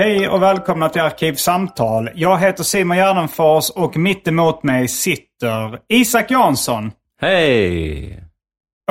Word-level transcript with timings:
Hej 0.00 0.28
och 0.28 0.42
välkomna 0.42 0.88
till 0.88 1.02
Arkivsamtal. 1.02 2.10
Jag 2.14 2.38
heter 2.38 2.64
Simon 2.64 2.96
Gärdenfors 2.96 3.70
och 3.70 3.96
mitt 3.96 4.28
emot 4.28 4.62
mig 4.62 4.88
sitter 4.88 5.78
Isak 5.88 6.30
Jansson. 6.30 6.90
Hej! 7.20 8.24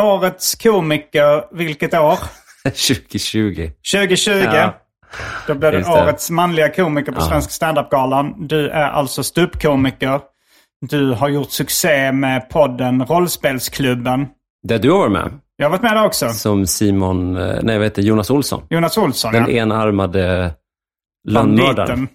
Årets 0.01 0.55
komiker, 0.55 1.55
vilket 1.55 1.93
år? 1.93 2.19
2020. 2.63 3.71
2020. 3.93 4.31
Ja. 4.31 4.75
Då 5.47 5.53
blev 5.53 5.71
det 5.71 5.79
det. 5.79 6.01
årets 6.03 6.29
manliga 6.29 6.69
komiker 6.69 7.11
på 7.11 7.21
Ja. 7.21 7.25
Svenska 7.25 7.51
standup-galan. 7.51 8.47
Du 8.47 8.69
är 8.69 8.89
alltså 8.89 9.23
ståuppkomiker. 9.23 10.19
Du 10.89 11.11
har 11.13 11.29
gjort 11.29 11.51
succé 11.51 12.11
med 12.11 12.49
podden 12.49 13.05
Rollspelsklubben. 13.05 14.27
Där 14.63 14.79
du 14.79 14.91
har 14.91 14.97
varit 14.97 15.11
med. 15.11 15.31
Jag 15.57 15.65
har 15.65 15.71
varit 15.71 15.81
med 15.81 15.95
där 15.95 16.05
också. 16.05 16.29
Som 16.29 16.67
Simon, 16.67 17.37
eh, 17.37 17.59
nej 17.61 17.77
vad 17.77 17.85
heter 17.85 18.01
Jonas 18.01 18.29
Olsson. 18.29 18.63
Jonas 18.69 18.97
Olsson, 18.97 19.33
Den 19.33 19.43
ja. 19.43 19.61
enarmade 19.61 20.53
lönnmördaren. 21.27 22.07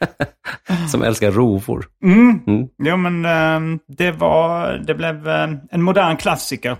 Som 0.90 1.02
älskar 1.02 1.30
rovor. 1.30 1.86
Mm. 2.04 2.40
Jo, 2.78 2.96
men 2.96 3.24
eh, 3.24 3.78
det 3.88 4.10
var... 4.10 4.72
Det 4.86 4.94
blev 4.94 5.28
eh, 5.28 5.48
en 5.70 5.82
modern 5.82 6.16
klassiker. 6.16 6.76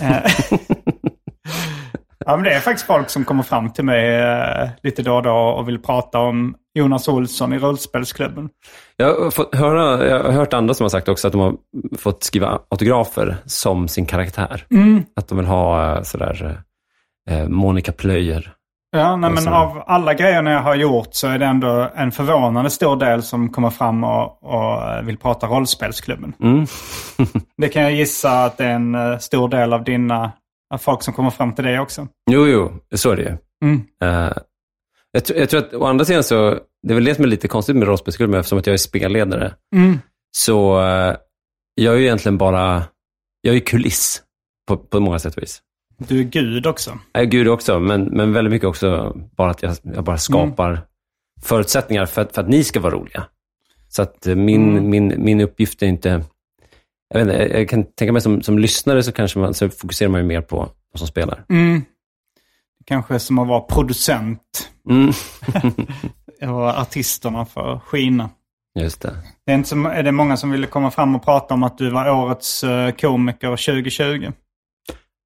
Eh, 0.00 0.30
ja, 2.26 2.36
men 2.36 2.42
det 2.42 2.54
är 2.54 2.60
faktiskt 2.60 2.86
folk 2.86 3.10
som 3.10 3.24
kommer 3.24 3.42
fram 3.42 3.72
till 3.72 3.84
mig 3.84 4.16
eh, 4.16 4.68
lite 4.82 5.02
då 5.02 5.14
och 5.14 5.22
då 5.22 5.32
och 5.32 5.68
vill 5.68 5.78
prata 5.78 6.18
om 6.18 6.56
Jonas 6.74 7.08
Olsson 7.08 7.52
i 7.52 7.58
Rollspelsklubben. 7.58 8.48
Jag 8.96 9.20
har, 9.20 9.30
fått 9.30 9.54
höra, 9.54 10.08
jag 10.08 10.22
har 10.22 10.32
hört 10.32 10.52
andra 10.52 10.74
som 10.74 10.84
har 10.84 10.88
sagt 10.88 11.08
också 11.08 11.26
att 11.26 11.32
de 11.32 11.40
har 11.40 11.56
fått 11.98 12.24
skriva 12.24 12.60
autografer 12.68 13.36
som 13.46 13.88
sin 13.88 14.06
karaktär. 14.06 14.66
Att 15.16 15.28
de 15.28 15.38
vill 15.38 15.46
ha 15.46 15.96
eh, 15.96 16.02
sådär 16.02 16.62
Monica 17.48 17.92
Plöjer. 17.92 18.54
Ja, 18.98 19.16
nej, 19.16 19.30
men 19.30 19.42
så- 19.42 19.50
av 19.50 19.82
alla 19.86 20.14
grejerna 20.14 20.50
jag 20.52 20.60
har 20.60 20.74
gjort 20.74 21.08
så 21.10 21.28
är 21.28 21.38
det 21.38 21.46
ändå 21.46 21.90
en 21.94 22.12
förvånande 22.12 22.70
stor 22.70 22.96
del 22.96 23.22
som 23.22 23.52
kommer 23.52 23.70
fram 23.70 24.04
och, 24.04 24.42
och 24.42 25.08
vill 25.08 25.18
prata 25.18 25.46
Rollspelsklubben. 25.46 26.32
Mm. 26.42 26.66
Det 27.56 27.68
kan 27.68 27.82
jag 27.82 27.92
gissa 27.92 28.44
att 28.44 28.56
det 28.56 28.64
är 28.64 28.70
en 28.74 28.94
eh, 28.94 29.18
stor 29.18 29.48
del 29.48 29.72
av 29.72 29.84
dina 29.84 30.32
av 30.74 30.78
folk 30.78 31.02
som 31.02 31.14
kommer 31.14 31.30
fram 31.30 31.54
till 31.54 31.64
dig 31.64 31.80
också. 31.80 32.08
Jo, 32.30 32.46
jo, 32.46 32.72
så 32.94 33.10
är 33.10 33.16
det 33.16 33.22
ju. 33.22 33.36
Mm. 33.64 33.82
Eh, 34.02 34.32
jag, 35.12 35.22
jag 35.36 35.48
tror 35.50 35.60
att 35.60 35.74
å 35.74 35.84
andra 35.86 36.04
sidan 36.04 36.24
så, 36.24 36.50
det 36.82 36.92
är 36.92 36.94
väl 36.94 37.04
det 37.04 37.14
som 37.14 37.24
är 37.24 37.28
lite 37.28 37.48
konstigt 37.48 37.76
med 37.76 37.88
rollspelsklubben 37.88 38.40
eftersom 38.40 38.58
att 38.58 38.66
jag 38.66 38.74
är 38.74 38.78
spelledare. 38.78 39.52
Mm. 39.76 39.98
Så 40.36 40.80
eh, 40.82 41.16
jag 41.74 41.94
är 41.94 41.98
ju 41.98 42.04
egentligen 42.04 42.38
bara, 42.38 42.82
jag 43.40 43.56
är 43.56 43.60
kuliss 43.60 44.22
på, 44.68 44.76
på 44.76 45.00
många 45.00 45.18
sätt 45.18 45.36
och 45.36 45.42
vis. 45.42 45.60
Du 45.98 46.20
är 46.20 46.24
gud 46.24 46.66
också. 46.66 46.98
Jag 47.12 47.22
är 47.22 47.26
gud 47.26 47.48
också, 47.48 47.80
men, 47.80 48.02
men 48.04 48.32
väldigt 48.32 48.52
mycket 48.52 48.68
också 48.68 49.12
bara 49.36 49.50
att 49.50 49.62
jag, 49.62 49.76
jag 49.82 50.04
bara 50.04 50.18
skapar 50.18 50.80
förutsättningar 51.42 52.06
för 52.06 52.22
att, 52.22 52.34
för 52.34 52.42
att 52.42 52.48
ni 52.48 52.64
ska 52.64 52.80
vara 52.80 52.94
roliga. 52.94 53.24
Så 53.88 54.02
att 54.02 54.26
eh, 54.26 54.34
min, 54.34 54.70
Mm. 54.70 54.90
min, 54.90 55.14
min 55.24 55.40
uppgift 55.40 55.82
är 55.82 55.86
inte, 55.86 56.24
jag, 57.08 57.24
vet 57.24 57.34
inte, 57.34 57.58
jag- 57.58 57.68
kan 57.68 57.84
tänka 57.84 58.12
mig 58.12 58.22
som, 58.22 58.42
som 58.42 58.58
lyssnare 58.58 59.02
så 59.02 59.12
kanske 59.12 59.38
man, 59.38 59.54
så 59.54 59.68
fokuserar 59.68 60.10
man 60.10 60.20
ju 60.20 60.26
mer 60.26 60.40
på 60.40 60.56
vad 60.92 60.98
som 60.98 61.06
spelar. 61.08 61.44
Mm. 61.48 61.82
Kanske 62.86 63.18
som 63.18 63.38
att 63.38 63.48
vara 63.48 63.60
producent. 63.60 64.70
Mm. 64.90 65.12
Och 66.54 66.68
artisterna 66.80 67.46
får 67.46 67.78
skina. 67.86 68.30
Just 68.78 69.00
det. 69.02 69.16
Det 69.46 69.52
är, 69.52 69.56
inte 69.56 69.68
som, 69.68 69.86
är 69.86 70.02
det 70.02 70.12
många 70.12 70.36
som 70.36 70.50
ville 70.50 70.66
komma 70.66 70.90
fram 70.90 71.14
och 71.14 71.24
prata 71.24 71.54
om 71.54 71.62
att 71.62 71.78
du 71.78 71.90
var 71.90 72.10
årets 72.10 72.64
eh, 72.64 72.90
komiker 72.90 73.48
2020? 73.50 74.32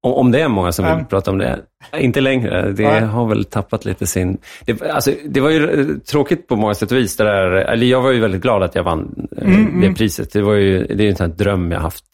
Om, 0.03 0.31
det 0.31 0.41
är 0.41 0.47
många 0.47 0.71
som 0.71 0.85
vill 0.85 0.93
Ja. 0.99 1.05
prata 1.09 1.31
om 1.31 1.37
det. 1.37 1.59
Inte 1.97 2.21
längre. 2.21 2.71
Det 2.71 2.83
Nej. 2.83 3.01
har 3.01 3.25
väl 3.27 3.45
tappat 3.45 3.85
lite 3.85 4.07
sin... 4.07 4.37
Det, 4.65 4.81
alltså, 4.91 5.11
det 5.25 5.41
var 5.41 5.49
ju 5.49 5.79
eh, 5.81 5.97
tråkigt 5.97 6.47
på 6.47 6.55
många 6.55 6.73
sätt 6.73 6.91
och 6.91 6.97
vis. 6.97 7.17
Där, 7.17 7.51
eller 7.51 7.87
jag 7.87 8.01
var 8.01 8.11
ju 8.11 8.19
väldigt 8.19 8.41
glad 8.41 8.63
att 8.63 8.75
jag 8.75 8.83
vann 8.83 9.27
eh, 9.37 9.47
Mm, 9.53 9.81
det 9.81 9.93
priset. 9.93 10.33
Det, 10.33 10.41
var 10.41 10.53
ju, 10.53 10.83
det 10.85 10.93
är 10.93 11.05
ju 11.05 11.09
en 11.09 11.15
sån 11.15 11.35
dröm 11.35 11.71
jag 11.71 11.79
haft. 11.79 12.05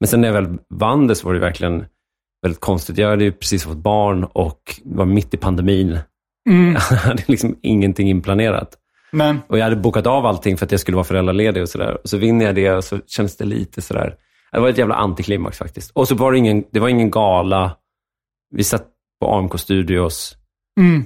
Men 0.00 0.08
sen 0.08 0.20
när 0.20 0.28
jag 0.28 0.32
väl 0.34 0.58
vann 0.74 1.06
det 1.06 1.14
så 1.14 1.26
var 1.26 1.34
det 1.34 1.40
verkligen 1.40 1.84
väldigt 2.42 2.60
konstigt. 2.60 2.98
Jag 2.98 3.10
hade 3.10 3.24
ju 3.24 3.32
precis 3.32 3.64
fått 3.64 3.76
barn 3.76 4.24
och 4.24 4.60
var 4.84 5.04
mitt 5.04 5.34
i 5.34 5.36
pandemin. 5.36 5.98
Mm. 6.48 6.72
Jag 6.90 6.96
hade 6.96 7.22
liksom 7.26 7.56
ingenting 7.62 8.08
inplanerat. 8.10 8.74
Men, 9.10 9.40
Och 9.48 9.58
jag 9.58 9.64
hade 9.64 9.76
bokat 9.76 10.06
av 10.06 10.26
allting 10.26 10.56
för 10.56 10.66
att 10.66 10.70
jag 10.70 10.80
skulle 10.80 10.94
vara 10.94 11.04
föräldraledig 11.04 11.62
och 11.62 11.68
sådär. 11.68 11.98
Och 12.02 12.08
så 12.08 12.16
vinner 12.16 12.46
jag 12.46 12.54
det 12.54 12.70
och 12.72 12.84
så 12.84 12.98
känns 13.06 13.36
det 13.36 13.44
lite 13.44 13.82
sådär. 13.82 14.14
Det 14.56 14.60
var 14.60 14.68
ett 14.68 14.78
jävla 14.78 14.94
antiklimax 14.94 15.58
faktiskt. 15.58 15.90
Och 15.90 16.08
så 16.08 16.14
var 16.14 16.32
det 16.32 16.38
ingen, 16.38 16.64
det 16.70 16.80
var 16.80 16.88
ingen 16.88 17.10
gala. 17.10 17.76
Vi 18.54 18.64
satt 18.64 18.86
på 19.20 19.34
AMK 19.34 19.60
Studios, 19.60 20.36
mm. 20.80 21.04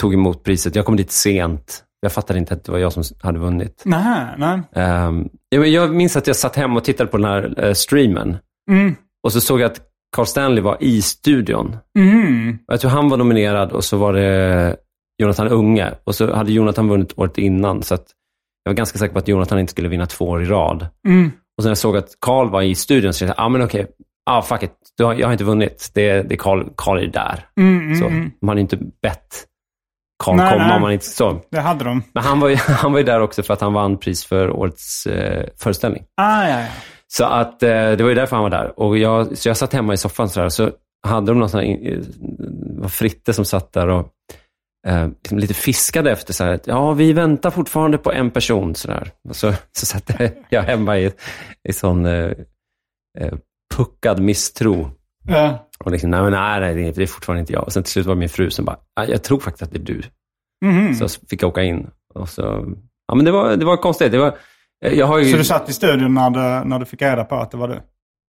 tog 0.00 0.14
emot 0.14 0.44
priset. 0.44 0.74
Jag 0.74 0.84
kom 0.84 0.96
dit 0.96 1.10
sent. 1.10 1.84
Jag 2.00 2.12
fattade 2.12 2.38
inte 2.38 2.54
att 2.54 2.64
det 2.64 2.72
var 2.72 2.78
jag 2.78 2.92
som 2.92 3.02
hade 3.22 3.38
vunnit. 3.38 3.82
nej, 3.84 4.26
nej. 4.38 4.84
Um, 5.06 5.28
jag, 5.48 5.68
jag 5.68 5.94
minns 5.94 6.16
att 6.16 6.26
jag 6.26 6.36
satt 6.36 6.56
hemma 6.56 6.76
och 6.76 6.84
tittade 6.84 7.10
på 7.10 7.16
den 7.16 7.26
här 7.26 7.64
eh, 7.64 7.72
streamen. 7.72 8.36
Mm. 8.70 8.94
Och 9.22 9.32
så 9.32 9.40
såg 9.40 9.60
jag 9.60 9.70
att 9.70 9.80
Carl 10.16 10.26
Stanley 10.26 10.62
var 10.62 10.76
i 10.80 11.02
studion. 11.02 11.76
Mm. 11.98 12.58
Jag 12.66 12.80
tror 12.80 12.90
han 12.90 13.08
var 13.08 13.16
nominerad 13.16 13.72
och 13.72 13.84
så 13.84 13.96
var 13.96 14.12
det 14.12 14.76
Jonathan 15.18 15.48
Unge. 15.48 15.94
Och 16.04 16.14
så 16.14 16.34
hade 16.34 16.52
Jonathan 16.52 16.88
vunnit 16.88 17.12
året 17.16 17.38
innan. 17.38 17.82
Så 17.82 17.94
att 17.94 18.06
jag 18.64 18.70
var 18.70 18.76
ganska 18.76 18.98
säker 18.98 19.12
på 19.12 19.18
att 19.18 19.28
Jonathan 19.28 19.58
inte 19.58 19.70
skulle 19.70 19.88
vinna 19.88 20.06
två 20.06 20.24
år 20.24 20.42
i 20.42 20.46
rad. 20.46 20.86
Mm. 21.08 21.30
Och 21.60 21.64
sen 21.64 21.68
när 21.68 21.70
jag 21.70 21.78
såg 21.78 21.96
att 21.96 22.20
Carl 22.20 22.50
var 22.50 22.62
i 22.62 22.74
studion 22.74 23.12
så 23.12 23.18
tänkte 23.18 23.34
jag, 23.38 23.46
ah, 23.46 23.48
men 23.48 23.62
okej, 23.62 23.86
ah, 24.26 24.42
fuck 24.42 24.62
it. 24.62 24.72
Du 24.96 25.04
har, 25.04 25.14
jag 25.14 25.26
har 25.26 25.32
inte 25.32 25.44
vunnit. 25.44 25.90
Det, 25.94 26.22
det 26.22 26.34
är 26.34 26.36
Carl, 26.36 26.64
Carl 26.76 26.98
är 26.98 27.06
där. 27.06 27.46
Mm, 27.60 27.80
mm, 27.80 27.98
Så, 27.98 28.06
mm. 28.06 28.30
man 28.40 28.48
hade 28.48 28.60
inte 28.60 28.76
bett 29.02 29.46
Carl 30.24 30.36
Nej, 30.36 30.52
komma 30.52 30.66
nej. 30.66 30.80
man 30.80 30.92
inte 30.92 31.04
så. 31.04 31.40
Det 31.50 31.60
hade 31.60 31.84
de. 31.84 32.02
Men 32.12 32.22
han 32.22 32.40
var, 32.40 32.48
ju, 32.48 32.56
han 32.68 32.92
var 32.92 32.98
ju 32.98 33.04
där 33.04 33.20
också 33.20 33.42
för 33.42 33.54
att 33.54 33.60
han 33.60 33.72
vann 33.72 33.98
pris 33.98 34.24
för 34.24 34.50
årets 34.50 35.06
eh, 35.06 35.46
föreställning. 35.58 36.04
Ah, 36.16 36.48
ja, 36.48 36.60
ja. 36.60 36.66
Så 37.06 37.24
att 37.24 37.62
eh, 37.62 37.68
det 37.68 38.02
var 38.02 38.08
ju 38.08 38.14
därför 38.14 38.36
han 38.36 38.42
var 38.42 38.50
där. 38.50 38.80
Och 38.80 38.98
jag, 38.98 39.38
så 39.38 39.48
jag 39.48 39.56
satt 39.56 39.72
hemma 39.72 39.92
i 39.92 39.96
soffan 39.96 40.28
så, 40.28 40.40
här, 40.40 40.48
så 40.48 40.70
hade 41.06 41.26
de 41.26 41.38
någon 41.38 41.48
sån 41.50 41.60
här, 41.60 41.92
eh, 41.92 41.98
var 42.78 42.88
Fritte 42.88 43.32
som 43.32 43.44
satt 43.44 43.72
där 43.72 43.88
och 43.88 44.08
eh, 44.86 45.08
liksom 45.08 45.38
lite 45.38 45.54
fiskade 45.54 46.10
efter 46.10 46.32
så 46.32 46.44
här, 46.44 46.60
ja, 46.64 46.92
vi 46.92 47.12
väntar 47.12 47.50
fortfarande 47.50 47.98
på 47.98 48.12
en 48.12 48.30
person. 48.30 48.74
Så, 48.74 48.88
där. 48.88 49.10
Och 49.28 49.36
så, 49.36 49.52
så 49.72 49.86
satt 49.86 50.10
jag 50.48 50.62
hemma 50.62 50.98
i, 50.98 51.12
i 51.68 51.72
sån 51.72 52.06
eh, 52.06 52.32
eh, 53.18 53.32
puckad 53.76 54.20
misstro. 54.20 54.90
Ja. 55.28 55.68
Och 55.84 55.90
liksom, 55.90 56.10
nej, 56.10 56.22
men 56.22 56.32
nej, 56.32 56.60
nej, 56.60 56.74
det 56.74 56.88
är- 56.88 56.92
det 56.92 57.02
är 57.02 57.06
fortfarande 57.06 57.40
inte 57.40 57.52
jag. 57.52 57.64
Och 57.64 57.72
sen 57.72 57.82
till 57.82 57.92
slut 57.92 58.06
var 58.06 58.14
min 58.14 58.28
fru 58.28 58.50
som 58.50 58.64
bara, 58.64 58.76
"Ah, 59.00 59.04
jag 59.04 59.22
tror 59.22 59.40
faktiskt 59.40 59.62
att 59.62 59.70
det 59.72 59.78
är 59.78 59.94
du. 59.94 60.02
Mhm. 60.64 60.94
Så 60.94 61.08
fick 61.30 61.42
jag 61.42 61.48
åka 61.48 61.62
in. 61.62 61.90
Och 62.14 62.28
så, 62.28 62.42
ja, 63.08 63.14
men 63.14 63.24
det, 63.24 63.30
var, 63.30 63.56
det 63.56 63.64
var 63.64 63.76
konstigt. 63.76 64.12
Det 64.12 64.18
var, 64.18 64.36
Jag 64.80 65.06
har 65.06 65.18
ju... 65.18 65.24
Så 65.24 65.36
du 65.36 65.44
satt 65.44 65.68
i 65.68 65.72
studion 65.72 66.14
när 66.14 66.30
du, 66.30 66.68
när 66.68 66.78
du 66.78 66.84
fick 66.86 67.02
reda 67.02 67.24
på 67.24 67.34
att 67.36 67.50
det 67.50 67.56
var 67.56 67.68
du? 67.68 67.80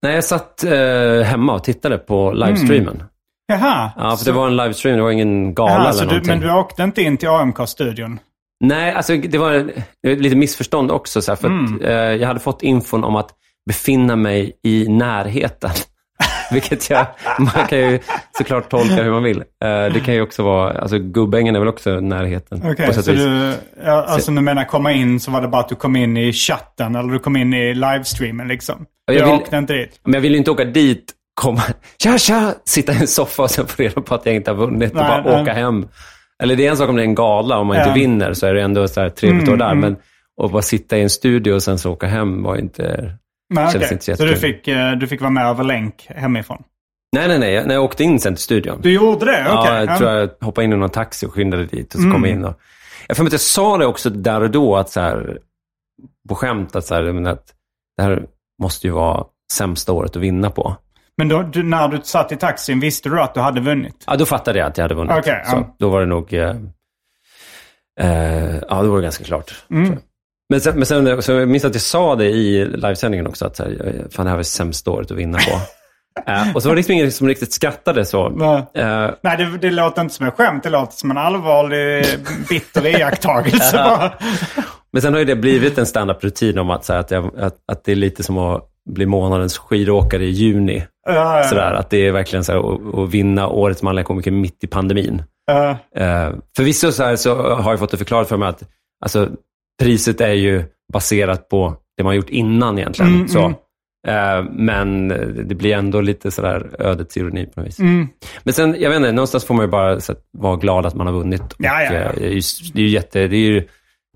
Nej, 0.03 0.15
jag 0.15 0.23
satt 0.23 0.63
eh, 0.63 1.21
hemma 1.21 1.53
och 1.53 1.63
tittade 1.63 1.97
på 1.97 2.31
livestreamen. 2.31 3.03
Jaha. 3.51 3.91
Ja, 3.97 4.09
för 4.09 4.17
så, 4.17 4.25
det 4.25 4.31
var 4.37 4.47
en 4.47 4.57
livestream, 4.57 4.97
det 4.97 5.03
var 5.03 5.11
ingen 5.11 5.53
gala 5.53 5.71
jaha, 5.71 5.81
eller 5.81 5.91
så 5.91 5.99
du, 5.99 6.05
någonting. 6.05 6.29
men 6.29 6.39
du 6.39 6.53
åkte 6.53 6.83
inte 6.83 7.01
in 7.01 7.17
till 7.17 7.29
AMK-studion? 7.29 8.19
Nej, 8.63 8.93
alltså 8.93 9.15
det 9.17 9.37
var 9.37 9.71
lite 10.05 10.35
missförstånd 10.35 10.91
också. 10.91 11.21
Så 11.21 11.31
här, 11.31 11.35
för 11.35 11.47
Mm. 11.47 11.75
att, 11.75 11.81
eh, 11.81 11.89
jag 11.91 12.27
hade 12.27 12.39
fått 12.39 12.63
infon 12.63 13.03
om 13.03 13.15
att 13.15 13.29
befinna 13.67 14.15
mig 14.15 14.51
i 14.63 14.87
närheten. 14.89 15.69
Vilket 16.51 16.89
jag, 16.89 17.05
man 17.39 17.67
kan 17.67 17.79
ju 17.79 17.99
såklart 18.37 18.69
tolka 18.69 19.03
hur 19.03 19.11
man 19.11 19.23
vill. 19.23 19.37
Eh, 19.37 19.43
det 19.93 20.01
kan 20.05 20.13
ju 20.13 20.21
också 20.21 20.43
vara, 20.43 20.79
alltså 20.81 20.99
Gubbängen 20.99 21.55
är 21.55 21.59
väl 21.59 21.67
också 21.67 21.89
närheten. 21.99 22.61
Okej, 22.71 22.93
sätt 22.93 23.05
så 23.05 23.11
vis. 23.11 23.21
du, 23.23 23.53
alltså 23.89 24.31
du 24.31 24.41
menar 24.41 24.63
komma 24.65 24.91
in 24.91 25.19
så 25.19 25.31
var 25.31 25.41
det 25.41 25.47
bara 25.47 25.61
att 25.61 25.69
du 25.69 25.75
kom 25.75 25.95
in 25.95 26.17
i 26.17 26.33
chatten 26.33 26.95
eller 26.95 27.13
du 27.13 27.19
kom 27.19 27.35
in 27.37 27.53
i 27.53 27.73
livestreamen 27.73 28.47
liksom? 28.47 28.85
Du 29.07 29.13
jag 29.13 29.25
vill- 29.25 29.35
åkte 29.35 29.57
inte 29.57 29.73
dit? 29.73 29.99
Men 30.03 30.13
jag 30.13 30.21
vill 30.21 30.31
ju 30.31 30.37
inte 30.37 30.51
åka 30.51 30.65
dit, 30.65 31.13
komma, 31.33 31.61
tja 32.03 32.17
tja, 32.17 32.53
sitta 32.65 32.93
i 32.93 32.97
en 32.97 33.07
soffa 33.07 33.43
och 33.43 33.51
sen 33.51 33.67
få 33.67 33.83
reda 33.83 34.01
på 34.01 34.15
att 34.15 34.25
jag 34.25 34.35
inte 34.35 34.51
har 34.51 34.55
vunnit 34.57 34.93
Nej, 34.93 35.01
och 35.03 35.23
bara 35.23 35.33
nej. 35.33 35.41
åka 35.41 35.53
hem. 35.53 35.87
Eller 36.43 36.55
det 36.55 36.65
är 36.67 36.71
en 36.71 36.77
sak 36.77 36.89
om 36.89 36.95
det 36.95 37.01
är 37.01 37.05
en 37.05 37.15
gala, 37.15 37.57
om 37.57 37.67
man 37.67 37.77
Ja. 37.77 37.87
inte 37.87 37.99
vinner 37.99 38.33
så 38.33 38.47
är 38.47 38.53
det 38.53 38.61
ändå 38.61 38.87
så 38.87 39.01
här 39.01 39.09
trevligt 39.09 39.41
Mm, 39.47 39.53
att 39.53 39.59
vara 39.59 39.69
där. 39.69 39.75
mm. 39.77 39.89
Men 39.91 40.45
att 40.45 40.51
bara 40.51 40.61
sitta 40.61 40.97
i 40.97 41.01
en 41.01 41.09
studio 41.09 41.53
och 41.53 41.63
sen 41.63 41.79
så 41.79 41.91
åka 41.91 42.07
hem 42.07 42.43
var 42.43 42.55
inte... 42.57 43.13
Nej, 43.53 43.71
Kändes 43.71 43.75
okej. 43.87 43.93
inte 43.95 44.05
så 44.05 44.15
Så 44.15 44.23
du 44.23 44.29
jättekul. 44.29 44.53
fick, 44.55 44.67
eh, 44.67 44.91
du 44.91 45.07
fick 45.07 45.21
vara 45.21 45.31
med 45.31 45.45
över 45.47 45.63
länk 45.63 46.05
hemifrån? 46.09 46.63
Nej, 47.15 47.27
nej, 47.27 47.39
nej. 47.39 47.65
När 47.67 47.73
jag 47.73 47.83
åkte 47.83 48.03
in 48.03 48.19
sen 48.19 48.35
till 48.35 48.43
studion. 48.43 48.79
Du 48.81 48.93
gjorde 48.93 49.25
det? 49.25 49.47
Okej. 49.51 49.71
Ja, 49.73 49.83
jag 49.85 49.97
tror 49.97 50.09
jag 50.11 50.29
hoppade 50.41 50.65
in 50.65 50.73
i 50.73 50.75
någon 50.77 50.89
taxi 50.89 51.25
och 51.25 51.33
skyndade 51.33 51.65
dit 51.65 51.95
och 51.95 52.01
så 52.01 52.11
kom 52.11 52.23
jag 52.23 52.31
in. 52.33 52.45
Och, 52.45 52.59
jag 53.07 53.17
får 53.17 53.23
mig 53.23 53.27
att 53.29 53.33
jag 53.33 53.41
sa 53.41 53.77
det 53.77 53.85
också 53.85 54.09
där 54.09 54.41
och 54.41 54.51
då, 54.51 54.75
att 54.77 54.89
så 54.89 54.99
här, 55.01 55.37
på 56.29 56.35
skämt, 56.35 56.75
att, 56.75 56.85
så 56.85 56.95
här, 56.95 57.27
att 57.27 57.45
det 57.97 58.03
här 58.03 58.25
måste 58.61 58.87
ju 58.87 58.93
vara 58.93 59.23
sämsta 59.53 59.91
året 59.93 60.15
att 60.15 60.21
vinna 60.21 60.49
på. 60.49 60.75
Men 61.17 61.29
då, 61.29 61.41
du, 61.41 61.63
när 61.63 61.87
du 61.87 61.99
satt 62.03 62.31
i 62.31 62.35
taxin, 62.37 62.79
visste 62.79 63.09
du 63.09 63.21
att 63.21 63.33
du 63.33 63.39
hade 63.39 63.61
vunnit? 63.61 64.03
Ja, 64.07 64.15
då 64.15 64.25
fattade 64.25 64.59
jag 64.59 64.67
att 64.67 64.77
jag 64.77 64.83
hade 64.83 64.95
vunnit. 64.95 65.17
Okej, 65.17 65.43
så, 65.45 65.55
ja. 65.55 65.75
Då 65.79 65.89
var 65.89 65.99
det 65.99 66.05
nog... 66.05 66.33
Eh, 66.33 66.55
eh, 67.99 68.55
ja, 68.69 68.81
då 68.83 68.89
var 68.89 68.95
det 68.97 69.03
ganska 69.03 69.23
klart. 69.23 69.53
Mm. 69.71 69.97
Men 70.49 70.61
sen, 70.61 70.75
men 70.75 70.85
sen 70.85 71.21
så 71.21 71.31
jag 71.31 71.49
minns 71.49 71.65
att 71.65 71.75
jag 71.75 71.81
sa 71.81 72.15
det 72.15 72.29
i 72.29 72.65
livesändningen 72.65 73.27
också, 73.27 73.45
att 73.45 73.55
så 73.55 73.63
här, 73.63 74.05
fan, 74.11 74.25
det 74.25 74.29
här 74.29 74.35
var 74.37 74.43
sämsta 74.43 74.91
året 74.91 75.11
att 75.11 75.17
vinna 75.17 75.37
på. 75.37 75.59
eh, 76.31 76.55
och 76.55 76.61
så 76.61 76.69
var 76.69 76.75
det 76.75 76.79
liksom 76.79 76.93
ingen 76.93 77.11
som 77.11 77.27
riktigt 77.27 77.53
skrattade 77.53 78.05
så. 78.05 78.29
Nej. 78.29 78.65
Eh, 78.73 79.09
Nej, 79.21 79.37
det, 79.37 79.57
det 79.57 79.71
låter 79.71 80.01
inte 80.01 80.13
som 80.13 80.27
ett 80.27 80.33
skämt. 80.33 80.63
Det 80.63 80.69
låter 80.69 80.93
som 80.93 81.11
en 81.11 81.17
allvarlig, 81.17 82.05
bitter 82.49 82.85
iakttagelse. 82.99 83.77
bara. 83.77 84.11
Men 84.93 85.01
sen 85.01 85.13
har 85.13 85.19
ju 85.19 85.25
det 85.25 85.35
blivit 85.35 85.77
en 85.77 85.85
standup-rutin 85.85 86.57
om 86.59 86.69
att, 86.69 86.85
så 86.85 86.93
här, 86.93 86.99
att, 86.99 87.11
jag, 87.11 87.31
att, 87.37 87.55
att 87.67 87.83
det 87.83 87.91
är 87.91 87.95
lite 87.95 88.23
som 88.23 88.37
att 88.37 88.67
bli 88.89 89.05
månadens 89.05 89.57
skidåkare 89.57 90.23
i 90.25 90.29
juni. 90.29 90.83
Ja, 91.07 91.37
ja, 91.37 91.43
Sådär, 91.43 91.73
att 91.73 91.89
det 91.89 91.97
är 92.07 92.11
verkligen 92.11 92.43
så 92.43 92.51
här, 92.51 93.03
att, 93.03 93.09
vinna 93.09 93.47
årets 93.47 93.83
manliga 93.83 94.03
komiker 94.05 94.31
mitt 94.31 94.63
i 94.63 94.67
pandemin. 94.67 95.23
ja. 95.47 95.69
Eh, 95.95 96.29
förvisso 96.55 96.91
så, 96.91 97.03
här, 97.03 97.15
så 97.15 97.35
har 97.53 97.71
jag 97.71 97.79
fått 97.79 97.91
det 97.91 97.97
förklarat 97.97 98.29
för 98.29 98.37
mig 98.37 98.49
att 98.49 98.63
alltså, 99.03 99.29
priset 99.81 100.21
är 100.21 100.33
ju 100.33 100.63
baserat 100.93 101.49
på 101.49 101.75
det 101.97 102.03
man 102.03 102.15
gjort 102.15 102.29
innan 102.29 102.77
egentligen. 102.79 103.13
Mm, 103.15 103.27
så. 103.27 103.39
mm. 103.39 103.53
Eh, 104.07 104.43
men 104.51 105.07
det 105.47 105.55
blir 105.55 105.73
ändå 105.75 106.01
lite 106.01 106.31
sådär 106.31 106.75
ödets 106.79 107.17
ironi 107.17 107.45
på 107.45 107.59
något 107.59 107.67
vis. 107.67 107.79
Mm. 107.79 108.07
Men 108.43 108.53
sen, 108.53 108.75
jag 108.79 108.89
vet 108.89 108.97
inte, 108.97 109.11
någonstans 109.11 109.45
får 109.45 109.53
man 109.53 109.65
ju 109.65 109.69
bara 109.71 109.99
så 109.99 110.13
vara 110.37 110.55
glad 110.55 110.85
att 110.85 110.95
man 110.95 111.07
har 111.07 111.13
vunnit. 111.13 111.41
Och, 111.41 111.55
Ja, 111.59 111.81
ja, 111.83 111.93
ja. 111.93 111.99
eh, 111.99 112.11
det, 112.15 112.25
är 112.27 112.79
ju, 112.81 112.87
jätte, 112.87 113.27
det 113.27 113.35
är 113.35 113.51
ju 113.51 113.67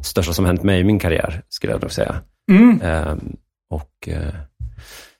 största 0.06 0.34
som 0.34 0.46
hänt 0.46 0.64
mig 0.64 0.80
i 0.80 0.84
min 0.84 1.00
karriär, 1.00 1.42
skulle 1.50 1.74
jag 1.74 1.82
nog 1.82 1.92
säga. 1.92 2.16
Mm. 2.52 2.82
Eh, 2.82 3.16
och, 3.70 4.08
eh, 4.08 4.34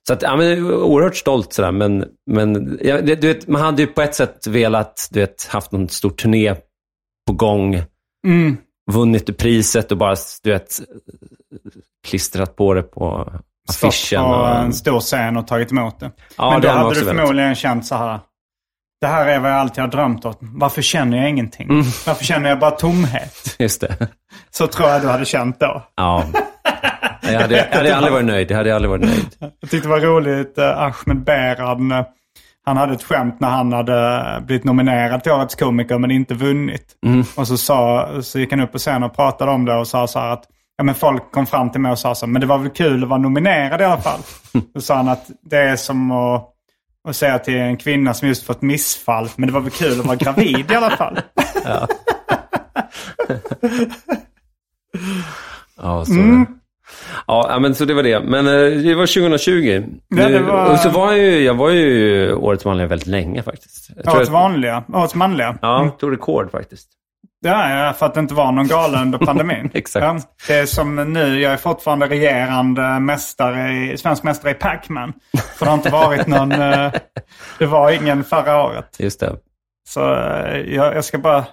så 0.08 0.14
att, 0.14 0.22
ja, 0.22 0.36
men, 0.38 0.72
oerhört 0.74 1.16
stolt 1.16 1.54
sådär, 1.54 1.72
men, 1.72 2.06
men 2.32 2.80
ja, 2.84 3.02
det, 3.02 3.16
du 3.16 3.28
vet, 3.28 3.48
man 3.48 3.62
hade 3.62 3.82
ju 3.82 3.88
på 3.88 4.02
ett 4.02 4.16
sätt 4.16 4.48
velat, 4.48 5.08
du 5.12 5.20
vet, 5.20 5.48
haft 5.48 5.72
någon 5.72 5.90
stor 5.90 6.10
turné 6.10 6.56
på 7.28 7.34
gång, 7.34 7.82
Mm. 8.28 8.58
vunnit 8.92 9.38
priset 9.38 9.92
och 9.92 9.98
bara, 9.98 10.16
du 10.44 10.50
vet, 10.52 10.80
klistrat 12.08 12.56
på 12.56 12.74
det 12.74 12.84
på 12.84 13.34
Stått 13.72 13.90
affischen. 13.90 14.24
på 14.24 14.30
och- 14.30 14.56
en 14.58 14.74
stor 14.74 15.00
scen 15.00 15.38
och 15.38 15.48
tagit 15.48 15.72
emot 15.72 16.00
det. 16.00 16.12
Ja, 16.38 16.52
Men 16.52 16.62
då 16.62 16.70
hade 16.70 16.96
du 17.00 17.06
förmodligen 17.06 17.56
känt 17.56 17.86
så 17.86 17.96
här. 17.96 18.20
Det 19.02 19.08
här 19.08 19.28
är 19.28 19.40
vad 19.40 19.52
jag 19.52 19.58
alltid 19.58 19.82
har 19.84 19.88
drömt 19.92 20.26
om. 20.26 20.36
Varför 20.40 20.82
känner 20.82 21.18
jag 21.18 21.30
ingenting? 21.30 21.70
Mm. 21.70 21.84
Varför 22.06 22.26
känner 22.26 22.50
jag 22.50 22.60
bara 22.60 22.72
tomhet? 22.72 23.56
Just 23.60 23.82
det. 23.82 24.08
Så 24.58 24.68
tror 24.68 24.90
jag 24.90 25.02
du 25.02 25.08
hade 25.08 25.26
känt 25.26 25.60
då. 25.60 25.84
Ja. 25.96 26.26
Jag 27.22 27.42
hade, 27.42 27.58
jag 27.58 27.78
hade 27.78 27.96
aldrig 27.96 28.14
varit 28.14 28.26
nöjd. 28.26 28.52
Jag 28.52 28.58
hade 28.58 28.76
aldrig 28.76 28.90
varit 28.90 29.02
nöjd. 29.02 29.36
Jag 29.40 29.70
tyckte 29.70 29.88
det 29.88 29.88
var 29.88 30.00
roligt, 30.00 30.58
eh, 30.58 30.82
Ahmed 30.82 31.24
Beran, 31.24 31.92
eh, 31.92 32.06
han 32.66 32.78
hade 32.78 32.94
ett 32.94 33.04
skämt 33.04 33.40
när 33.40 33.50
han 33.50 33.74
hade 33.74 34.24
blivit 34.46 34.64
nominerad 34.64 35.24
till 35.24 35.32
Årets 35.32 35.56
komiker 35.56 35.98
men 35.98 36.12
inte 36.12 36.34
vunnit. 36.34 36.96
Och 37.36 37.48
så, 37.48 37.58
sa, 37.58 38.10
så 38.22 38.40
gick 38.40 38.52
han 38.52 38.62
upp 38.62 38.72
på 38.72 38.78
scenen 38.78 39.04
och 39.04 39.16
pratade 39.16 39.52
om 39.52 39.66
det 39.66 39.76
och 39.76 39.88
sa 39.88 40.08
så 40.08 40.20
här 40.20 40.30
att 40.34 40.44
ja, 40.78 40.84
men 40.84 40.96
folk 40.96 41.32
kom 41.32 41.46
fram 41.46 41.72
till 41.72 41.82
mig 41.82 41.92
och 41.92 42.00
sa 42.00 42.16
så 42.16 42.26
här, 42.26 42.32
men 42.32 42.40
det 42.42 42.48
var 42.48 42.58
väl 42.58 42.70
kul 42.70 43.04
att 43.04 43.10
vara 43.10 43.20
nominerad 43.20 43.82
i 43.82 43.84
alla 43.84 44.02
fall. 44.02 44.20
Då 44.74 44.82
sa 44.82 44.96
han 44.96 45.10
att 45.10 45.26
det 45.42 45.58
är 45.58 45.76
som 45.76 46.12
att, 46.12 46.50
att 47.08 47.16
säga 47.16 47.40
till 47.40 47.58
en 47.58 47.78
kvinna 47.78 48.14
som 48.14 48.28
just 48.28 48.46
fått 48.46 48.62
missfall, 48.62 49.30
men 49.36 49.48
det 49.48 49.54
var 49.54 49.62
väl 49.62 49.72
kul 49.72 50.00
att 50.00 50.06
vara 50.06 50.16
gravid 50.16 50.72
i 50.72 50.76
alla 50.76 50.90
fall. 50.90 51.20
Ja, 55.82 56.06
så, 56.06 56.14
ja, 57.28 57.48
ja, 57.50 57.60
men 57.60 57.76
så 57.76 57.86
det 57.86 57.94
var 57.94 58.04
det. 58.04 58.20
Men 58.20 58.48
eh, 58.48 58.54
det 58.82 58.96
var 58.96 59.06
2020. 59.06 59.84
Ja, 60.08 60.30
det 60.30 60.40
var- 60.40 60.72
Och 60.72 60.80
så 60.80 60.90
var 60.90 61.12
jag 61.14 61.18
ju, 61.20 61.40
jag 61.40 61.54
var 61.54 61.70
ju 61.70 62.34
årets 62.34 62.66
manliga 62.66 62.88
väldigt 62.88 63.08
länge 63.08 63.44
faktiskt. 63.44 63.90
Jag 64.06 64.16
Årets 64.16 64.30
vanliga, 64.30 64.84
årets 64.94 65.16
manliga. 65.16 65.58
Ja, 65.62 65.96
tog 66.00 66.12
rekord 66.14 66.52
faktiskt. 66.52 66.88
Ja, 67.46 67.94
för 67.98 68.06
att 68.06 68.14
det 68.14 68.20
inte 68.20 68.34
var 68.34 68.52
någon 68.52 68.68
gala 68.68 69.02
under 69.02 69.18
pandemin. 69.18 69.70
Exakt. 69.74 70.04
Ja, 70.04 70.20
det 70.48 70.54
är 70.54 70.66
som 70.66 70.96
nu, 71.14 71.42
jag 71.42 71.54
är 71.54 71.58
fortfarande 71.58 72.06
regerande 72.08 73.00
mästare 73.00 73.72
i, 73.94 73.98
svensk 73.98 74.24
mästare 74.24 74.52
i 74.52 74.54
Pac-Man. 74.54 75.14
För 75.58 75.66
det 75.66 75.70
har 75.72 75.78
inte 75.78 75.90
varit 75.90 76.28
någon, 76.28 76.52
eh, 76.52 76.92
det 77.60 77.66
var 77.66 77.92
ingen 77.92 78.24
förra 78.24 78.64
året. 78.64 78.96
Just 79.00 79.20
det. 79.20 79.36
Så 79.90 80.14
eh, 80.16 80.58
jag, 80.58 80.96
jag 80.96 81.06
ska 81.06 81.18
bara 81.18 81.46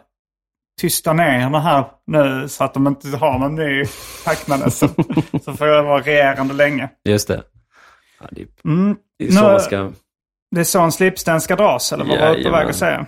tysta 0.81 1.13
ner 1.13 1.39
den 1.41 1.55
här 1.55 1.85
nu 2.07 2.49
så 2.49 2.65
att 2.65 2.75
de 2.75 2.87
inte 2.87 3.09
har 3.17 3.39
någon 3.39 3.55
ny 3.55 3.85
Pac-Man. 4.25 4.71
så, 4.71 4.89
så 5.45 5.53
får 5.53 5.67
jag 5.67 5.83
vara 5.83 6.01
regerande 6.01 6.55
länge. 6.55 6.89
Just 7.09 7.29
det. 7.29 7.43
Ja, 8.21 8.27
det, 8.31 8.43
är- 8.43 8.49
Mm. 8.65 8.97
det 9.19 9.25
är 9.27 9.33
så 9.33 9.53
Nu- 9.53 9.59
ska... 9.61 9.91
Det 10.55 10.61
är 10.61 10.65
så 10.65 10.81
en 10.81 10.93
slipsten 10.93 11.41
ska 11.41 11.57
dras, 11.57 11.93
eller 11.93 12.05
vad 12.05 12.19
var 12.21 12.35
du 12.37 12.45
på 12.45 12.51
väg 12.51 12.69
att 12.69 12.77
säga? 12.77 13.07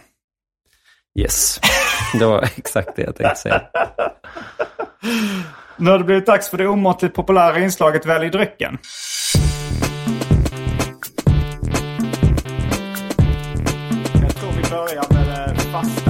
Yes. 1.18 1.60
Det 2.18 2.26
var 2.26 2.42
exakt 2.56 2.96
det 2.96 3.02
jag 3.02 3.16
tänkte 3.16 3.36
säga. 3.40 3.62
Nu 5.76 5.90
har 5.90 5.98
det 5.98 6.04
blivit 6.04 6.26
dags 6.26 6.48
för 6.48 6.58
det 6.58 6.68
omåttligt 6.68 7.14
populära 7.14 7.58
inslaget 7.58 8.06
Välj 8.06 8.30
drycken. 8.30 8.78
Jag 14.22 14.34
tror 14.36 14.52
vi 14.56 14.70
börjar 14.70 15.04
med 15.12 15.54
det 15.56 15.60
fasta 15.72 16.03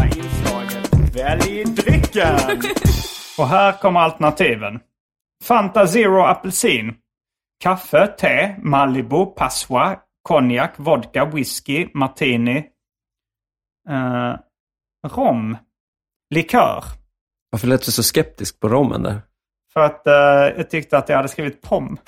inslaget 1.25 1.47
Välj 1.47 1.65
drycken. 1.65 2.37
Och 3.39 3.49
här 3.49 3.73
kommer 3.81 4.01
alternativen. 4.01 4.81
Fanta 5.45 5.87
Zero 5.87 6.23
apelsin. 6.23 6.95
Kaffe, 7.63 8.07
te, 8.07 8.57
Malibu, 8.63 9.27
Passoa, 9.27 9.97
konjak, 10.23 10.75
vodka, 10.77 11.25
whisky, 11.25 11.89
martini. 11.95 12.57
Eh, 13.89 14.35
rom. 15.09 15.57
Likör. 16.35 16.85
Varför 17.51 17.67
lät 17.69 17.85
du 17.85 17.93
så 17.93 18.03
skeptisk 18.03 18.61
på 18.61 18.69
rommen 18.69 19.03
där? 19.03 19.23
För 19.73 19.81
att 19.81 20.07
eh, 20.07 20.13
jag 20.57 20.71
tyckte 20.71 20.99
att 20.99 21.09
jag 21.09 21.17
hade 21.17 21.29
skrivit 21.29 21.63
pom. 21.63 21.99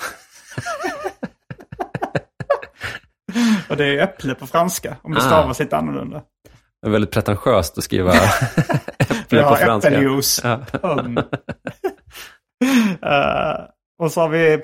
Och 3.69 3.77
det 3.77 3.85
är 3.85 4.03
äpple 4.03 4.35
på 4.35 4.47
franska, 4.47 4.97
om 5.03 5.13
det 5.13 5.19
Ah. 5.19 5.23
stavas 5.23 5.61
lite 5.61 5.77
annorlunda. 5.77 6.23
Det 6.87 6.91
är 6.91 6.93
väldigt 6.93 7.11
pretentiöst 7.11 7.79
att 7.79 7.85
skriva 7.85 8.13
äpple 8.99 9.41
Ja, 9.41 9.49
på 9.51 9.57
franska. 9.57 9.91
äppeljuice. 9.91 10.41
Ja. 10.45 10.59
Pom. 10.83 11.19
Eh, 13.03 13.61
och 14.03 14.13
så 14.13 14.21
har 14.21 14.29
vi 14.29 14.55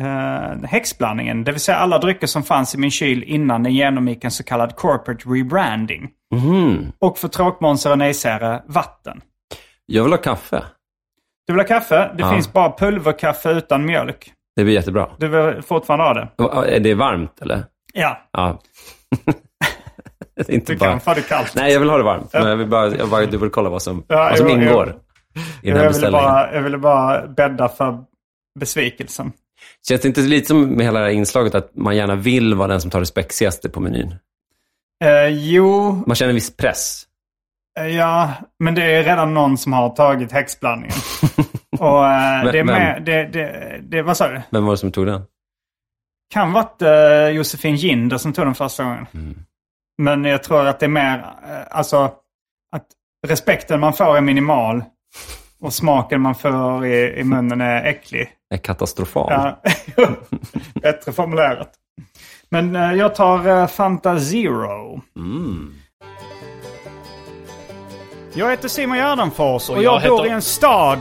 uh, 0.00 0.64
häxblandningen, 0.64 1.44
det 1.44 1.52
vill 1.52 1.60
säga 1.60 1.78
alla 1.78 1.98
drycker 1.98 2.26
som 2.26 2.42
fanns 2.42 2.74
i 2.74 2.78
min 2.78 2.90
kyl 2.90 3.22
innan 3.22 3.62
den 3.62 3.74
genomgick 3.74 4.24
en 4.24 4.30
så 4.30 4.44
kallad 4.44 4.76
corporate 4.76 5.28
rebranding. 5.28 6.10
Mhm. 6.34 6.92
Och 6.98 7.18
för 7.18 7.28
tråkmånsar 7.28 7.90
och 7.90 7.98
nejsägare, 7.98 8.60
vatten. 8.66 9.20
Jag 9.86 10.02
vill 10.02 10.12
ha 10.12 10.18
kaffe. 10.18 10.64
Du 11.46 11.52
vill 11.52 11.60
ha 11.60 11.66
kaffe? 11.68 12.10
Det 12.16 12.22
Ja. 12.22 12.32
finns 12.32 12.52
bara 12.52 12.72
pulverkaffe 12.78 13.50
utan 13.50 13.84
mjölk. 13.84 14.32
Det 14.56 14.64
blir 14.64 14.74
jättebra. 14.74 15.10
Du 15.18 15.28
vill 15.28 15.62
fortfarande 15.62 16.04
ha 16.04 16.14
det? 16.64 16.76
Är 16.76 16.80
det 16.80 16.94
varmt 16.94 17.40
eller? 17.42 17.64
Ja, 17.92 18.20
Ja. 18.32 18.60
Inte 20.48 20.72
du 20.72 20.78
bara... 20.78 20.90
kan 20.90 21.00
få 21.00 21.14
det 21.14 21.22
kallt. 21.28 21.52
Nej, 21.54 21.72
jag 21.72 21.80
vill 21.80 21.90
ha 21.90 21.96
det 21.96 22.02
varmt. 22.04 22.32
Men 22.32 22.46
jag 22.48 22.56
vill 22.56 22.66
bara, 22.68 22.84
jag 22.86 22.96
vill 22.96 23.06
bara 23.10 23.26
dubbelkolla 23.26 23.70
vad 23.70 23.82
som, 23.82 24.04
Ja, 24.08 24.16
vad 24.16 24.38
som 24.38 24.48
jo. 24.48 24.54
ingår 24.54 24.88
i 24.88 24.90
den 25.34 25.42
här 25.42 25.44
jag, 25.62 25.74
ville 25.74 25.88
beställningen. 25.88 26.24
bara, 26.26 26.54
jag 26.54 26.62
ville 26.62 26.78
bara 26.78 27.26
bädda 27.26 27.68
för 27.68 27.98
besvikelsen. 28.60 29.32
Känns 29.88 30.00
det 30.00 30.08
inte 30.08 30.20
lite 30.20 30.46
som 30.46 30.62
med 30.68 30.86
hela 30.86 30.98
det 31.00 31.04
här 31.06 31.12
inslaget 31.12 31.54
att 31.54 31.76
man 31.76 31.96
gärna 31.96 32.14
vill 32.14 32.54
vara 32.54 32.68
den 32.68 32.80
som 32.80 32.90
tar 32.90 33.00
det 33.00 33.06
spexigaste 33.06 33.68
på 33.68 33.80
menyn? 33.80 34.14
Eh, 35.04 35.26
jo, 35.28 36.02
Man 36.06 36.16
känner 36.16 36.28
en 36.30 36.34
viss 36.34 36.56
press. 36.56 37.02
eh, 37.78 37.86
ja, 37.86 38.32
men 38.58 38.74
det 38.74 38.82
är 38.82 39.02
redan 39.04 39.34
någon 39.34 39.58
som 39.58 39.72
har 39.72 39.88
tagit 39.90 40.32
häxblandningen. 40.32 40.96
Och 41.78 42.06
eh, 42.06 42.52
det 42.52 42.58
är 42.58 42.64
med, 42.64 43.02
det, 43.06 43.24
det, 43.32 43.80
det, 43.82 44.02
vad 44.02 44.16
sa 44.16 44.28
du? 44.28 44.40
Vem 44.50 44.64
var 44.64 44.72
det 44.72 44.78
som 44.78 44.92
tog 44.92 45.06
den? 45.06 45.22
Kan 46.32 46.52
varit 46.52 46.82
eh, 46.82 47.28
Josefin 47.28 47.76
Ginder 47.76 48.18
som 48.18 48.32
tog 48.32 48.46
den 48.46 48.54
första 48.54 48.84
gången. 48.84 49.06
Mm. 49.14 49.36
Men 50.00 50.24
jag 50.24 50.42
tror 50.42 50.66
att 50.66 50.80
det 50.80 50.86
är 50.86 50.90
mer, 50.90 51.18
eh, 51.48 51.60
alltså 51.70 52.12
att 52.76 52.86
respekten 53.26 53.80
man 53.80 53.92
får 53.92 54.16
är 54.16 54.20
minimal. 54.20 54.82
Och 55.60 55.72
smaken 55.72 56.20
man 56.20 56.34
får 56.34 56.86
i, 56.86 57.18
i 57.20 57.24
munnen 57.24 57.60
är 57.60 57.84
äcklig. 57.84 58.30
Är 58.54 58.56
katastrofal. 58.58 59.32
Ja, 59.32 59.60
bättre 60.82 61.12
formulerat. 61.12 61.72
Men 62.48 62.76
eh, 62.76 62.92
jag 62.92 63.14
tar 63.14 63.48
eh, 63.48 63.66
Fanta 63.66 64.20
Zero. 64.20 65.00
Mm. 65.16 65.74
Jag 68.34 68.50
heter 68.50 68.68
Simon 68.68 68.96
Gärdenfors 68.96 69.68
och, 69.70 69.76
Och 69.76 69.82
jag, 69.82 70.02
jag 70.02 70.08
bor 70.10 70.18
heter- 70.18 70.30
i 70.30 70.34
en 70.34 70.42
stad. 70.42 71.00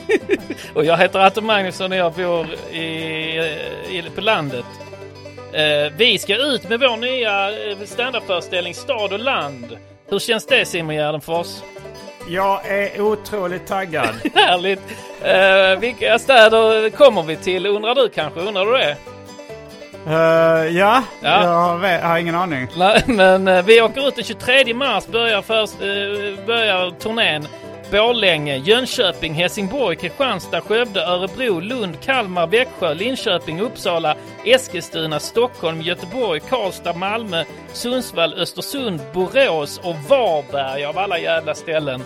Och 0.74 0.84
jag 0.84 0.96
heter 0.96 1.18
Atte 1.18 1.40
Magnusson 1.40 1.92
och 1.92 1.98
jag 1.98 2.12
bor 2.12 2.46
i, 2.70 2.82
i, 3.88 4.10
på 4.14 4.20
landet. 4.20 4.64
Eh, 5.52 5.92
vi 5.96 6.18
ska 6.18 6.36
ut 6.36 6.68
med 6.68 6.80
vår 6.80 6.96
nya 6.96 7.50
eh, 7.70 7.78
standardföreställning 7.84 8.74
Stad 8.74 9.12
och 9.12 9.18
land. 9.20 9.76
Hur 10.10 10.18
känns 10.18 10.46
det 10.46 10.64
Simon 10.64 10.94
Gärdenfors? 10.94 11.46
Jag 12.28 12.66
är 12.66 13.00
otroligt 13.00 13.66
taggad. 13.66 14.08
Härligt! 14.34 14.80
Eh, 15.22 15.80
vilka 15.80 16.18
städer 16.18 16.90
kommer 16.90 17.22
vi 17.22 17.36
till 17.36 17.66
undrar 17.66 17.94
du 17.94 18.08
kanske? 18.08 18.40
Undrar 18.40 18.66
du 18.66 18.72
det? 18.72 18.96
Eh, 20.06 20.76
ja, 20.78 21.02
Ja. 21.22 21.44
Jag, 21.44 21.78
vet, 21.78 22.00
jag 22.00 22.08
har 22.08 22.18
ingen 22.18 22.34
aning. 22.34 22.68
Nej, 22.76 23.02
men 23.06 23.48
eh, 23.48 23.64
vi 23.64 23.80
åker 23.82 24.08
ut 24.08 24.16
den 24.16 24.24
23 24.24 24.74
mars, 24.74 25.06
börjar, 25.06 25.42
först, 25.42 25.74
eh, 25.74 26.46
börjar 26.46 26.90
turnén. 26.90 27.46
Borlänge, 27.92 28.56
Jönköping, 28.56 29.34
Helsingborg, 29.34 29.96
Kristianstad, 29.96 30.60
Skövde, 30.60 31.00
Örebro, 31.00 31.60
Lund, 31.60 32.00
Kalmar, 32.00 32.46
Växjö, 32.46 32.94
Linköping, 32.94 33.60
Uppsala, 33.60 34.16
Eskilstuna, 34.44 35.20
Stockholm, 35.20 35.80
Göteborg, 35.80 36.40
Karlstad, 36.40 36.92
Malmö, 36.92 37.44
Sundsvall, 37.72 38.34
Östersund, 38.34 39.00
Borås 39.12 39.78
och 39.78 39.96
Varberg 40.08 40.84
av 40.84 40.98
alla 40.98 41.18
jävla 41.18 41.54
ställen. 41.54 42.02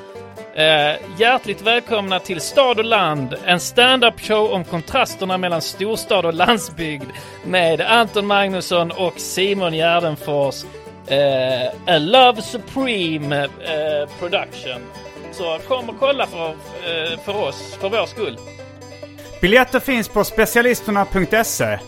Eh, 0.54 0.96
hjärtligt 1.18 1.62
välkomna 1.62 2.18
till 2.20 2.40
Stad 2.40 2.78
och 2.78 2.84
land, 2.84 3.34
en 3.44 3.60
stand-up 3.60 4.20
show 4.20 4.52
om 4.52 4.64
kontrasterna 4.64 5.38
mellan 5.38 5.62
storstad 5.62 6.26
och 6.26 6.34
landsbygd 6.34 7.10
med 7.44 7.80
Anton 7.80 8.26
Magnusson 8.26 8.90
och 8.90 9.20
Simon 9.20 9.72
Gärdenfors. 9.72 10.64
Eh, 11.06 11.94
A 11.94 11.98
Love 11.98 12.42
Supreme 12.42 13.44
eh, 13.44 14.08
Production. 14.18 14.80
Så 15.36 15.58
kom 15.68 15.88
och 15.88 15.98
kolla 15.98 16.26
för, 16.26 16.48
eh, 16.48 17.18
för 17.24 17.48
oss, 17.48 17.76
för 17.80 17.88
vår 17.88 18.06
skull. 18.06 18.38
Biljetter 19.40 19.80
finns 19.80 20.08
på 20.08 20.24
specialisterna.se. 20.24 21.78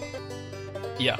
Ja. 0.98 1.16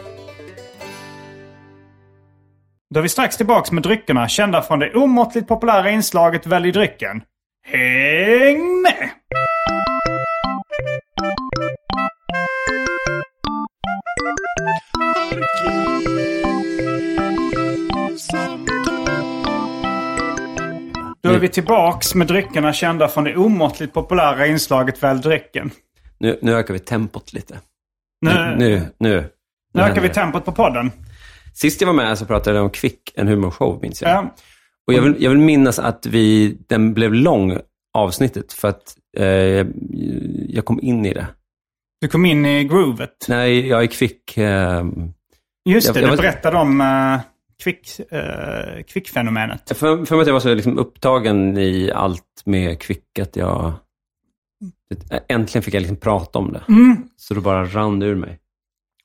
Då 2.95 3.01
är 3.01 3.03
vi 3.03 3.09
strax 3.09 3.37
tillbaks 3.37 3.73
med 3.73 3.83
dryckerna 3.83 4.29
kända 4.29 4.63
från 4.63 4.79
det 4.79 4.95
omåttligt 4.95 5.49
populära 5.49 5.91
inslaget 5.91 6.47
Välj 6.47 6.73
drycken. 6.73 7.23
Häng 7.67 8.83
med! 8.83 9.11
Då 18.67 18.78
är 21.39 21.43
vi 21.43 21.49
tillbaks 21.49 22.15
med 22.15 22.27
dryckerna 22.27 22.73
kända 22.73 23.09
från 23.09 23.25
det 23.25 23.37
omåttligt 23.37 23.93
populära 23.95 24.47
inslaget 24.47 25.03
Välj 25.03 25.21
drycken. 25.21 25.71
Nu, 26.19 26.39
nu 26.43 26.55
ökar 26.55 26.75
vi 26.75 26.81
tempot 26.81 27.33
lite. 27.33 27.59
Nu, 28.21 28.31
nu, 28.31 28.57
Nu, 28.59 28.83
nu. 28.99 29.25
Nu 29.75 29.83
ökar 29.83 30.01
vi 30.01 30.09
tempot 30.09 30.45
på 30.45 30.53
podden. 30.53 30.91
Sist 31.55 31.81
jag 31.81 31.87
var 31.87 31.95
med 31.95 32.19
så 32.19 32.25
pratade 32.27 32.57
jag 32.57 32.65
om 32.65 32.71
Kvick, 32.71 33.13
en 33.15 33.29
humorshow, 33.29 33.79
minns 33.83 34.03
jag. 34.03 34.11
Ja. 34.11 34.35
Och 34.87 34.95
jag 34.95 35.03
vill, 35.03 35.17
jag 35.19 35.31
vill 35.31 35.39
minnas 35.39 35.79
att 35.79 36.07
vi, 36.07 36.57
den 36.69 36.95
blev 36.95 37.15
lång, 37.15 37.59
avsnittet, 37.95 38.53
för 38.53 38.69
att 38.69 38.95
eh, 39.17 39.27
jag 40.49 40.65
kom 40.65 40.81
in 40.83 41.07
i 41.07 41.15
det. 41.15 41.27
Du 42.01 42.09
kom 42.09 42.27
in 42.27 42.47
i 42.47 42.65
groovet. 42.65 43.11
Nej, 43.29 43.69
jag 43.69 43.83
är 43.83 43.87
Kvick. 43.87 44.37
Eh, 44.39 44.85
Just 45.69 45.87
Jag- 45.87 45.97
det, 45.97 46.01
jag 46.01 46.11
du 46.11 46.17
var- 46.17 46.23
berättade 46.23 46.57
om 46.59 46.81
uh, 46.81 47.19
kvick, 47.63 48.01
uh, 48.13 48.83
kvickfenomenet. 48.83 49.69
för, 49.69 50.05
för 50.05 50.15
mig 50.15 50.21
att 50.21 50.27
jag 50.27 50.35
var 50.35 50.41
så 50.41 50.55
liksom 50.55 50.79
upptagen 50.79 51.59
i 51.59 51.91
allt 51.95 52.43
med 52.45 52.81
Kvick 52.81 53.19
att 53.19 53.37
jag... 53.37 53.73
Äntligen 55.29 55.63
fick 55.63 55.75
jag 55.75 55.81
liksom 55.81 55.97
prata 55.97 56.39
om 56.39 56.53
det. 56.53 56.63
Så 57.17 57.35
det 57.35 57.41
bara 57.41 57.65
rann 57.65 58.03
ur 58.03 58.15
mig. 58.15 58.39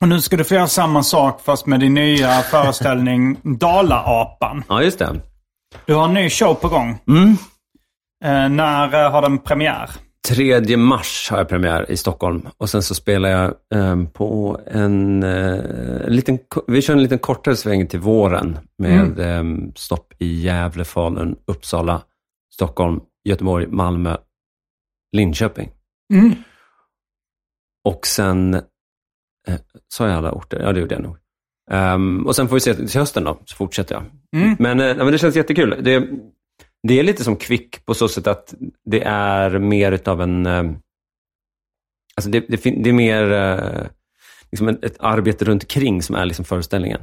Och 0.02 0.10
nu 0.10 0.22
ska 0.22 0.38
du 0.38 0.44
få 0.44 0.54
göra 0.54 0.68
samma 0.68 1.04
sak 1.04 1.42
fast 1.42 1.66
med 1.66 1.80
din 1.80 1.94
nya 1.94 2.42
föreställning 2.42 3.38
Dala-apan. 3.44 4.64
Ja, 4.70 4.84
just 4.84 5.00
det. 5.00 5.20
Du 5.86 5.94
har 5.94 6.06
en 6.06 6.14
ny 6.14 6.30
show 6.30 6.54
på 6.54 6.68
gång. 6.68 7.00
Mm. 7.08 7.30
Eh, 8.26 8.50
när 8.50 9.04
eh, 9.04 9.12
har 9.12 9.22
den 9.22 9.38
premiär? 9.38 9.90
3 10.28 10.78
mars 10.78 11.28
har 11.32 11.38
jag 11.38 11.50
premiär 11.50 11.92
i 11.92 11.98
Stockholm 11.98 12.48
och 12.58 12.70
sen 12.70 12.84
så 12.84 12.96
spelar 12.96 13.30
jag 13.30 13.54
eh, 13.76 14.04
på 14.04 14.60
en, 14.68 15.24
eh, 15.24 16.06
en 16.06 16.16
liten, 16.16 16.40
vi 16.68 16.82
kör 16.82 16.94
en 16.94 17.04
liten 17.04 17.20
kortare 17.20 17.56
sväng 17.56 17.88
till 17.88 18.00
våren 18.00 18.58
med 18.78 19.20
eh, 19.20 19.44
stopp 19.76 20.14
i 20.20 20.42
Gävle, 20.42 20.86
Falun, 20.86 21.36
Uppsala, 21.46 22.02
Stockholm, 22.54 23.00
Göteborg, 23.24 23.68
Malmö, 23.68 24.18
Linköping. 25.12 25.72
Mm. 26.14 26.34
Och 27.86 28.08
sen, 28.08 28.54
eh, 29.48 29.60
sa 29.88 30.08
jag 30.08 30.18
alla 30.18 30.32
orter? 30.32 30.60
Ja, 30.60 30.72
det 30.72 30.80
gjorde 30.80 30.96
jag 30.96 31.04
nog. 31.04 31.18
Ehm, 31.72 32.28
och 32.28 32.36
sen 32.36 32.48
får 32.48 32.56
vi 32.56 32.60
se 32.60 32.74
till 32.74 33.00
hösten 33.00 33.24
då, 33.24 33.40
så 33.46 33.56
fortsätter 33.56 33.96
jag. 33.96 34.04
Mm. 34.44 34.56
Men, 34.60 34.80
eh, 34.80 34.98
men 34.98 35.12
det 35.12 35.18
känns 35.18 35.36
jättekul. 35.36 35.80
Det, 35.84 36.10
det 36.88 37.00
är 37.00 37.04
lite 37.04 37.24
som 37.24 37.36
Kvick 37.36 37.86
på 37.86 37.94
så 37.94 38.08
sätt 38.08 38.28
att 38.28 38.54
det 38.86 39.04
är 39.04 39.60
mer 39.60 39.92
utav 39.92 40.22
en... 40.22 40.46
Eh, 40.46 40.64
alltså 42.16 42.30
det, 42.30 42.40
det, 42.40 42.64
det 42.64 42.90
är 42.90 42.94
mer 42.94 43.32
eh, 43.32 43.86
liksom 44.52 44.68
ett, 44.68 44.84
ett 44.84 44.98
arbete 45.00 45.46
runt 45.46 45.64
omkring 45.64 46.02
som 46.02 46.16
är 46.16 46.26
liksom 46.26 46.46
föreställningen. 46.46 47.02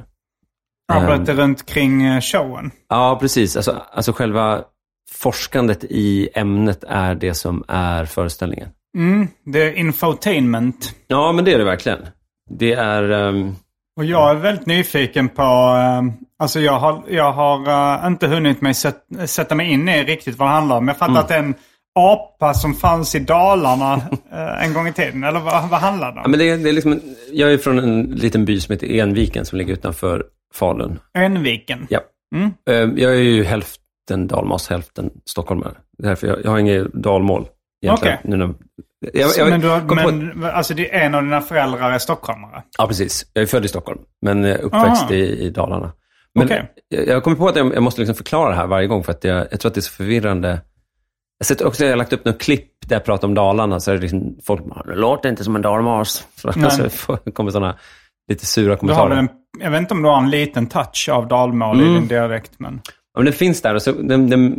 Arbete 0.93 1.35
runt 1.35 1.67
kring 1.67 2.03
eh, 2.03 2.21
showen. 2.21 2.71
Ja, 2.89 3.19
precis. 3.21 3.57
Alltså, 3.57 3.83
alltså 3.93 4.13
själva 4.13 4.65
forskandet 5.11 5.85
i 5.85 6.29
ämnet 6.35 6.85
är 6.89 7.15
det 7.15 7.35
som 7.35 7.65
är 7.69 8.05
föreställningen. 8.05 8.69
Mm. 8.97 9.29
Det 9.45 9.63
är 9.63 9.73
infotainment. 9.73 10.95
Ja, 11.07 11.33
men 11.33 11.45
det 11.45 11.55
är 11.55 11.59
det 11.59 11.65
verkligen. 11.65 12.07
Det 12.51 12.73
är... 12.73 13.11
ehm, 13.11 13.55
Och 13.97 14.05
jag 14.05 14.31
är 14.31 14.35
väldigt 14.35 14.67
nyfiken 14.67 15.29
på... 15.29 15.43
eh, 15.43 16.03
alltså 16.39 16.61
jag 16.61 16.79
har, 16.79 17.03
jag 17.09 17.33
har 17.33 17.69
eh, 18.03 18.07
inte 18.07 18.27
hunnit 18.27 18.61
mig 18.61 18.75
sätt, 18.75 18.97
sätta 19.27 19.55
mig 19.55 19.71
in 19.73 19.89
i 19.89 20.05
riktigt 20.05 20.39
vad 20.39 20.49
det 20.49 20.53
handlar 20.53 20.77
om. 20.77 20.89
Jag 20.89 20.97
fattar 20.99 21.13
Mm. 21.13 21.21
att 21.23 21.29
det 21.29 21.35
är 21.35 21.39
en 21.39 21.55
apa 21.95 22.55
som 22.55 22.75
fanns 22.75 23.15
i 23.15 23.19
Dalarna 23.19 23.95
eh, 24.33 24.65
en 24.65 24.73
gång 24.75 24.87
i 24.89 24.93
tiden. 24.93 25.25
Eller 25.25 25.41
vad, 25.41 25.69
vad 25.69 25.81
handlar 25.81 26.13
det 26.13 26.17
Ja, 26.19 26.25
om? 26.25 26.31
men 26.31 26.41
det, 26.41 26.51
är- 26.51 26.59
det 26.59 26.69
är 26.69 26.73
liksom 26.73 27.01
jag 27.33 27.53
är 27.53 27.59
från 27.59 27.79
en 27.79 28.03
liten 28.03 28.45
by 28.45 28.61
som 28.61 28.73
heter 28.73 28.87
Enviken 29.01 29.45
som 29.45 29.59
ligger 29.59 29.73
utanför 29.73 30.25
Falun. 30.55 30.99
Enviken. 31.15 31.87
Ja. 31.91 32.01
Mm. 32.35 32.51
Eh, 32.71 33.03
Jag 33.03 33.13
är 33.17 33.21
ju 33.21 33.45
hälften 33.45 34.27
dalmas, 34.29 34.69
hälften 34.71 35.11
stockholmare. 35.25 35.73
Därför 35.99 36.27
jag, 36.27 36.45
jag 36.45 36.51
har 36.51 36.59
inget 36.59 36.93
dalmål 36.93 37.47
egentligen. 37.83 38.15
Okej. 38.21 38.31
Nu 38.31 38.37
när, 38.37 38.55
jag, 39.13 39.31
jag, 39.39 39.51
men 39.51 39.61
du 39.61 39.69
kom 39.89 39.99
på- 39.99 40.11
men, 40.13 40.45
alltså 40.45 40.75
det 40.75 40.95
är 40.95 41.01
en 41.07 41.15
av 41.15 41.23
dina 41.23 41.41
föräldrar 41.41 41.91
är 41.93 41.99
stockholmare? 41.99 42.63
Ja, 42.79 42.87
precis. 42.87 43.27
Jag 43.33 43.43
är 43.43 43.47
född 43.47 43.65
i 43.65 43.69
Stockholm, 43.69 44.01
men 44.23 44.45
eh, 44.45 44.57
uppväxt 44.63 45.11
i, 45.11 45.15
i 45.47 45.51
Dalarna. 45.51 45.93
Men 46.35 46.45
Okej. 46.47 46.71
jag, 46.89 47.07
jag 47.07 47.23
kommer 47.25 47.37
på 47.37 47.49
att 47.49 47.57
jag, 47.57 47.75
jag 47.75 47.83
måste 47.83 48.01
liksom 48.01 48.17
förklara 48.17 48.49
det 48.49 48.55
här 48.57 48.67
varje 48.67 48.87
gång, 48.87 49.05
för 49.05 49.13
att 49.13 49.25
jag, 49.25 49.47
jag 49.51 49.61
tror 49.61 49.71
att 49.71 49.75
det 49.75 49.79
är 49.81 49.83
så 49.83 49.93
förvirrande. 49.93 50.61
Jag 51.39 51.47
sett 51.47 51.61
också, 51.61 51.85
jag 51.85 51.93
har 51.93 51.97
lagt 51.97 52.13
upp 52.13 52.25
något 52.25 52.41
klipp 52.41 52.71
där 52.87 52.97
jag 52.97 53.05
pratar 53.05 53.29
om 53.29 53.35
Dalarna, 53.35 53.81
så 53.81 53.91
är 53.91 53.95
det 53.95 54.01
liksom 54.01 54.37
folk 54.47 54.65
bara, 54.65 54.83
det 54.83 54.95
låter 54.95 55.29
inte 55.29 55.45
som 55.45 55.57
en 55.57 55.63
dalmas. 55.63 56.27
Så 56.37 56.53
Nej. 56.57 56.91
så 56.91 57.17
kommer 57.17 57.51
sådana 57.51 57.77
lite 58.31 58.47
sura 58.47 58.65
Du 58.65 58.71
har 58.71 58.77
kommentarer. 58.77 59.17
en, 59.17 59.29
jag 59.61 59.71
vet 59.71 59.81
inte 59.81 59.95
om 59.95 60.03
du 60.03 60.09
har 60.09 60.19
en 60.19 60.31
liten 60.31 60.67
touch 60.67 61.09
av 61.13 61.29
dalmål 61.29 61.81
i 61.81 61.83
Mm. 61.83 61.95
din 61.95 62.09
dialekt. 62.09 62.53
Men... 62.59 62.81
Men 63.21 63.25
den 63.25 63.35
finns 63.35 63.63
där 63.63 63.75
och 63.75 63.83
så, 63.83 63.93
den, 63.93 64.31
den 64.31 64.55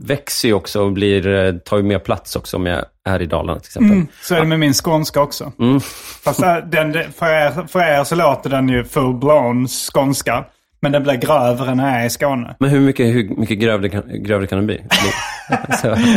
växer 0.00 0.48
ju 0.48 0.54
också 0.54 0.82
och 0.82 0.92
blir, 0.92 1.26
eh, 1.26 1.52
tar 1.52 1.76
ju 1.76 1.82
mer 1.82 1.98
plats 1.98 2.36
också 2.36 2.56
om 2.56 2.66
jag 2.66 2.84
är 3.04 3.22
i 3.22 3.26
Dalarna 3.26 3.60
till 3.60 3.68
exempel. 3.68 3.92
Mm. 3.92 4.06
Så 4.22 4.34
är 4.34 4.40
det 4.40 4.46
med 4.46 4.58
min 4.58 4.74
skånska 4.74 5.20
också. 5.20 5.52
Mm. 5.58 5.80
Fast 6.24 6.42
äh, 6.42 6.56
den, 6.56 6.92
för, 6.92 7.26
er, 7.26 7.66
för 7.68 7.80
er 7.80 8.04
så 8.04 8.14
låter 8.14 8.50
den 8.50 8.68
ju 8.68 8.82
full-blown 8.82 9.68
skånska. 9.92 10.44
Men 10.80 10.92
den 10.92 11.02
blir 11.02 11.14
grövre 11.14 11.70
än 11.70 11.76
den 11.76 11.86
är 11.86 12.06
i 12.06 12.10
Skåne. 12.10 12.56
Men 12.58 12.70
hur 12.70 12.80
mycket, 12.80 13.06
hur 13.06 13.36
mycket 13.36 13.58
grövre, 13.58 13.88
kan, 13.88 14.02
grövre 14.22 14.46
kan 14.46 14.58
den 14.58 14.66
bli? 14.66 14.80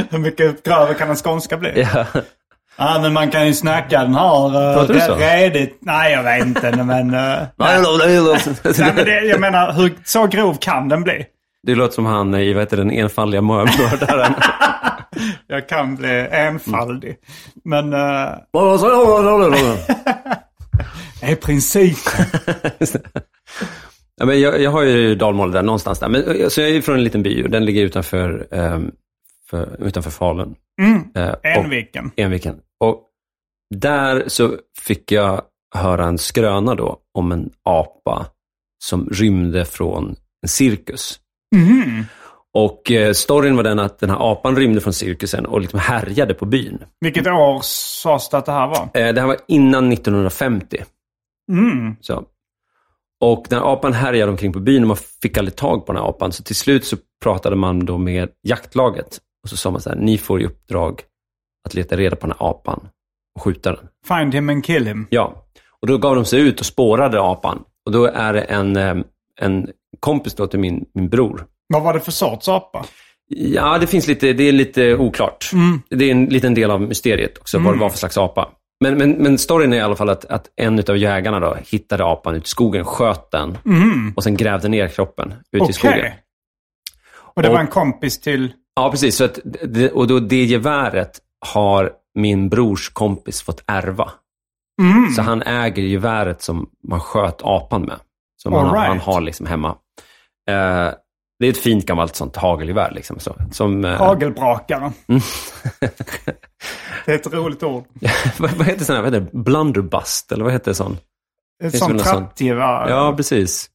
Hur 0.09 0.17
mycket 0.17 0.63
grövre 0.63 0.93
kan 0.93 1.09
en 1.09 1.15
skånska 1.15 1.57
bli? 1.57 1.87
ja. 1.93 2.05
Ja, 2.77 2.99
men 3.01 3.13
man 3.13 3.31
kan 3.31 3.47
ju 3.47 3.53
snacka 3.53 4.01
den 4.01 4.15
här... 4.15 4.73
Pratar 4.73 4.93
du 4.93 4.99
så? 4.99 5.15
Redigt. 5.15 5.77
Nej, 5.81 6.11
jag 6.11 6.23
vet 6.23 6.45
inte. 6.45 6.83
Men, 6.83 7.13
uh, 7.13 7.39
nej, 7.55 7.81
men 8.95 9.05
det, 9.05 9.21
jag 9.25 9.39
menar, 9.39 9.73
hur, 9.73 9.93
så 10.05 10.27
grov 10.27 10.57
kan 10.59 10.89
den 10.89 11.03
bli? 11.03 11.25
Det 11.67 11.75
låter 11.75 11.93
som 11.95 12.05
han 12.05 12.35
i 12.35 12.53
vad 12.53 12.63
heter 12.63 12.77
den 12.77 12.91
enfaldiga 12.91 13.41
mördaren. 13.41 14.33
Jag 15.47 15.69
kan 15.69 15.95
bli 15.95 16.27
enfaldig. 16.31 17.17
Men... 17.63 17.93
Uh, 17.93 18.37
är 21.21 21.35
principen. 21.35 22.25
ja, 24.15 24.25
men 24.25 24.41
jag, 24.41 24.61
jag 24.61 24.71
har 24.71 24.83
ju 24.83 25.15
dalmål 25.15 25.51
där 25.51 25.63
någonstans 25.63 25.99
där. 25.99 26.09
Men, 26.09 26.23
eh, 26.23 26.47
så 26.47 26.61
jag 26.61 26.69
är 26.69 26.81
från 26.81 26.95
en 26.95 27.03
liten 27.03 27.23
by 27.23 27.43
och 27.43 27.49
den 27.49 27.65
ligger 27.65 27.83
utanför, 27.83 28.47
um, 28.51 28.91
för, 29.49 29.83
utanför 29.83 30.11
Falun. 30.11 30.55
Mm. 30.81 30.95
Uh, 31.17 31.33
och- 31.33 31.45
Enviken. 31.45 32.11
Enviken. 32.15 32.55
Och 32.79 33.03
där 33.75 34.23
så 34.27 34.55
fick 34.79 35.11
jag 35.11 35.41
höra 35.75 36.05
en 36.05 36.17
skröna 36.17 36.75
då 36.75 36.97
om 37.13 37.31
en 37.31 37.49
apa 37.63 38.25
som 38.83 39.09
rymde 39.09 39.65
från 39.65 40.15
en 40.43 40.49
cirkus. 40.49 41.19
Mhm. 41.55 42.05
Och 42.53 42.91
eh, 42.91 43.13
storyn 43.13 43.55
var 43.55 43.63
den 43.63 43.79
att 43.79 43.99
den 43.99 44.09
här 44.09 44.31
apan 44.31 44.55
rymde 44.55 44.81
från 44.81 44.93
cirkusen 44.93 45.45
och 45.45 45.61
liksom 45.61 45.79
härjade 45.79 46.33
på 46.33 46.45
byn. 46.45 46.83
Vilket 46.99 47.27
år 47.27 47.59
sades 47.63 48.29
det 48.29 48.37
att 48.37 48.45
det 48.45 48.51
här 48.51 48.67
var? 48.67 48.81
Eh, 48.93 49.13
det 49.13 49.21
här 49.21 49.27
var 49.27 49.37
innan 49.47 49.91
1950. 49.91 50.83
Mm. 51.51 51.95
Så. 52.01 52.23
Och 53.21 53.47
när 53.49 53.73
apan 53.73 53.93
härjade 53.93 54.31
omkring 54.31 54.53
på 54.53 54.59
byn 54.59 54.83
och 54.83 54.87
man 54.87 54.97
fick 55.21 55.37
aldrig 55.37 55.55
tag 55.55 55.85
på 55.85 55.93
den 55.93 56.01
här 56.01 56.09
apan, 56.09 56.31
så 56.31 56.43
till 56.43 56.55
slut 56.55 56.85
så 56.85 56.97
pratade 57.23 57.55
man 57.55 57.85
då 57.85 57.97
med 57.97 58.29
jaktlaget. 58.43 59.19
Och 59.43 59.49
så 59.49 59.57
sa 59.57 59.71
man 59.71 59.81
så 59.81 59.89
här, 59.89 59.97
ni 59.97 60.17
får 60.17 60.41
i 60.41 60.45
uppdrag 60.45 61.01
att 61.65 61.73
leta 61.73 61.97
reda 61.97 62.15
på 62.15 62.27
den 62.27 62.35
här 62.39 62.49
apan 62.49 62.87
och 63.35 63.41
skjuta 63.41 63.71
den. 63.71 63.87
Find 64.07 64.33
him 64.33 64.49
and 64.49 64.65
kill 64.65 64.87
him. 64.87 65.07
Ja, 65.09 65.45
och 65.81 65.87
då 65.87 65.97
gav 65.97 66.15
de 66.15 66.25
sig 66.25 66.41
ut 66.41 66.59
och 66.59 66.65
spårade 66.65 67.21
apan. 67.21 67.63
Och 67.85 67.91
då 67.91 68.05
är 68.05 68.33
det 68.33 68.41
en, 68.41 68.75
eh, 68.75 68.95
en 69.41 69.67
kompis 69.99 70.35
då 70.35 70.47
till 70.47 70.59
min, 70.59 70.85
min 70.93 71.09
bror. 71.09 71.45
Vad 71.73 71.83
var 71.83 71.93
det 71.93 71.99
för 71.99 72.11
sorts 72.11 72.47
apa? 72.47 72.85
Ja, 73.31 73.77
det 73.77 73.87
finns 73.87 74.07
lite, 74.07 74.33
det 74.33 74.43
är 74.43 74.51
lite 74.51 74.95
oklart. 74.95 75.51
Det 75.89 76.05
är 76.05 76.11
en 76.11 76.25
liten 76.25 76.53
del 76.53 76.71
av 76.71 76.81
mysteriet 76.81 77.37
också, 77.37 77.59
vad 77.59 77.73
det 77.73 77.79
var 77.79 77.89
för 77.89 77.97
slags 77.97 78.17
apa. 78.17 78.49
Men, 78.83 78.97
men, 78.97 79.11
men 79.11 79.37
storyn 79.37 79.73
är 79.73 79.77
i 79.77 79.81
alla 79.81 79.95
fall 79.95 80.09
att, 80.09 80.25
att 80.25 80.45
en 80.55 80.79
av 80.89 80.97
jägarna 80.97 81.39
då 81.39 81.57
hittade 81.65 82.05
apan 82.05 82.35
ute 82.35 82.45
i 82.45 82.47
skogen, 82.47 82.85
sköt 82.85 83.31
den 83.31 83.57
och 84.15 84.23
sen 84.23 84.37
grävde 84.37 84.69
ner 84.69 84.87
kroppen 84.87 85.33
ute 85.51 85.63
Okej. 85.63 85.69
i 85.69 85.73
skogen. 85.73 86.11
Och 87.35 87.41
det 87.41 87.47
Och- 87.47 87.53
var 87.53 87.61
en 87.61 87.67
kompis 87.67 88.19
till... 88.21 88.51
Ja, 88.75 88.91
precis. 88.91 89.15
Så 89.15 89.23
att 89.23 89.39
och 89.93 90.07
då 90.07 90.19
det 90.19 90.43
geväret 90.43 91.19
har 91.45 91.91
min 92.15 92.49
brors 92.49 92.89
kompis 92.89 93.41
fått 93.41 93.63
ärva. 93.67 94.11
Mm. 94.81 95.09
Så 95.09 95.21
han 95.21 95.41
äger 95.41 95.83
geväret 95.83 96.41
som 96.41 96.69
man 96.87 96.99
sköt 96.99 97.41
apan 97.43 97.81
med. 97.81 97.99
Som 98.43 98.53
han, 98.53 98.65
All 98.65 98.73
right. 98.73 98.87
han 98.87 98.99
har 98.99 99.21
liksom 99.21 99.45
hemma. 99.45 99.69
Eh, 100.49 100.93
det 101.39 101.45
är 101.45 101.49
ett 101.49 101.57
fint 101.57 101.85
gammalt 101.85 102.15
sånt 102.15 102.35
hagelgevär. 102.35 102.91
Liksom, 102.91 103.19
så, 103.19 103.35
som, 103.51 103.85
eh, 103.85 103.97
Hagelbrakare. 103.97 104.91
Mm. 105.07 105.21
det 107.05 107.11
är 107.11 107.15
ett 107.15 107.33
roligt 107.33 107.63
ord. 107.63 107.85
vad, 108.39 108.51
vad 108.51 108.67
heter 108.67 108.93
här, 108.93 109.01
vad 109.01 109.13
heter? 109.13 109.37
Blunderbust, 109.37 110.31
eller 110.31 110.43
vad 110.43 110.53
heter 110.53 110.73
sån? 110.73 110.97
Ett 111.63 111.77
sånt 111.77 112.03
trattgevär. 112.03 112.89
Ja, 112.89 113.13
precis. 113.17 113.69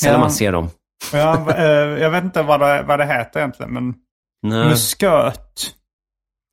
Sällan 0.00 0.14
Ja. 0.14 0.20
man 0.20 0.30
ser 0.30 0.52
dem. 0.52 0.68
Ja, 1.12 1.54
eh, 1.56 1.64
jag 2.02 2.10
vet 2.10 2.24
inte 2.24 2.42
vad 2.42 2.60
det, 2.60 2.82
vad 2.82 2.98
det 2.98 3.06
heter 3.06 3.40
egentligen, 3.40 3.72
men 3.72 3.94
Nej. 4.42 4.68
musköt. 4.68 5.74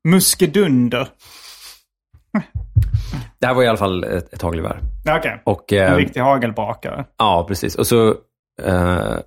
Muskedunder. 0.08 1.08
Det 3.44 3.48
här 3.48 3.54
var 3.54 3.64
i 3.64 3.68
alla 3.68 3.78
fall 3.78 4.04
ett, 4.04 4.34
ett 4.34 4.42
hagelgevär. 4.42 4.80
Okej, 5.44 5.80
en 5.80 5.92
eh, 5.92 5.96
riktig 5.96 6.20
hagelbrakare. 6.20 7.06
Ja, 7.18 7.46
precis. 7.48 7.76
Och 7.76 7.88
så, 7.88 8.08
eh, 8.62 9.18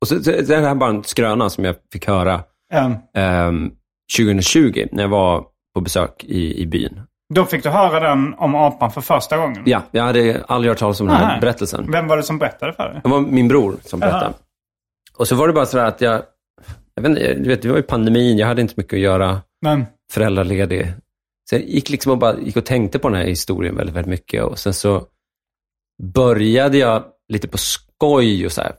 och 0.00 0.08
så, 0.08 0.22
så 0.24 0.30
det 0.30 0.56
här 0.56 0.62
är 0.62 0.74
bara 0.74 0.90
en 0.90 1.04
skröna 1.04 1.50
som 1.50 1.64
jag 1.64 1.74
fick 1.92 2.06
höra 2.06 2.40
Ja. 2.74 2.92
ehm, 3.14 3.70
2020 4.18 4.86
när 4.92 5.02
jag 5.02 5.08
var 5.08 5.44
på 5.74 5.80
besök 5.80 6.24
i, 6.24 6.62
i 6.62 6.66
byn. 6.66 7.00
Då 7.34 7.44
fick 7.44 7.62
du 7.62 7.68
höra 7.68 8.00
den 8.00 8.34
om 8.34 8.54
apan 8.54 8.90
för 8.90 9.00
första 9.00 9.36
gången. 9.36 9.62
Ja, 9.66 9.82
jag 9.90 10.02
hade 10.04 10.44
aldrig 10.48 10.70
hört 10.70 10.78
talas 10.78 11.00
om 11.00 11.06
den 11.06 11.16
här 11.16 11.40
berättelsen. 11.40 11.90
Vem 11.92 12.06
var 12.06 12.16
det 12.16 12.22
som 12.22 12.38
berättade 12.38 12.72
för 12.72 12.88
dig? 12.88 13.00
Det 13.02 13.08
var 13.08 13.20
min 13.20 13.48
bror 13.48 13.76
som 13.84 14.00
berättade. 14.00 14.24
Jaha. 14.24 14.32
Och 15.16 15.28
så 15.28 15.34
var 15.36 15.46
det 15.46 15.52
bara 15.52 15.66
så 15.66 15.76
där 15.76 15.84
att 15.84 16.00
jag, 16.00 16.22
jag 16.94 17.02
vet 17.02 17.08
inte, 17.10 17.34
du 17.34 17.48
vet, 17.48 17.62
det 17.62 17.68
var 17.68 17.76
ju 17.76 17.82
pandemin, 17.82 18.38
jag 18.38 18.46
hade 18.46 18.62
inte 18.62 18.74
mycket 18.76 18.92
att 18.92 19.00
göra, 19.00 19.40
Men, 19.62 19.86
föräldraledig. 20.12 20.92
Så 21.48 21.54
jag 21.54 21.62
gick 21.62 21.90
liksom 21.90 22.12
och 22.12 22.18
bara 22.18 22.38
gick 22.40 22.56
och 22.56 22.66
tänkte 22.66 22.98
på 22.98 23.08
den 23.08 23.18
här 23.18 23.26
historien 23.26 23.76
väldigt, 23.76 23.96
väldigt 23.96 24.10
mycket. 24.10 24.44
Och 24.44 24.58
sen 24.58 24.74
så 24.74 25.06
började 26.14 26.78
jag 26.78 27.04
lite 27.28 27.48
på 27.48 27.58
skoj 27.58 28.46
och 28.46 28.52
så 28.52 28.60
här, 28.60 28.72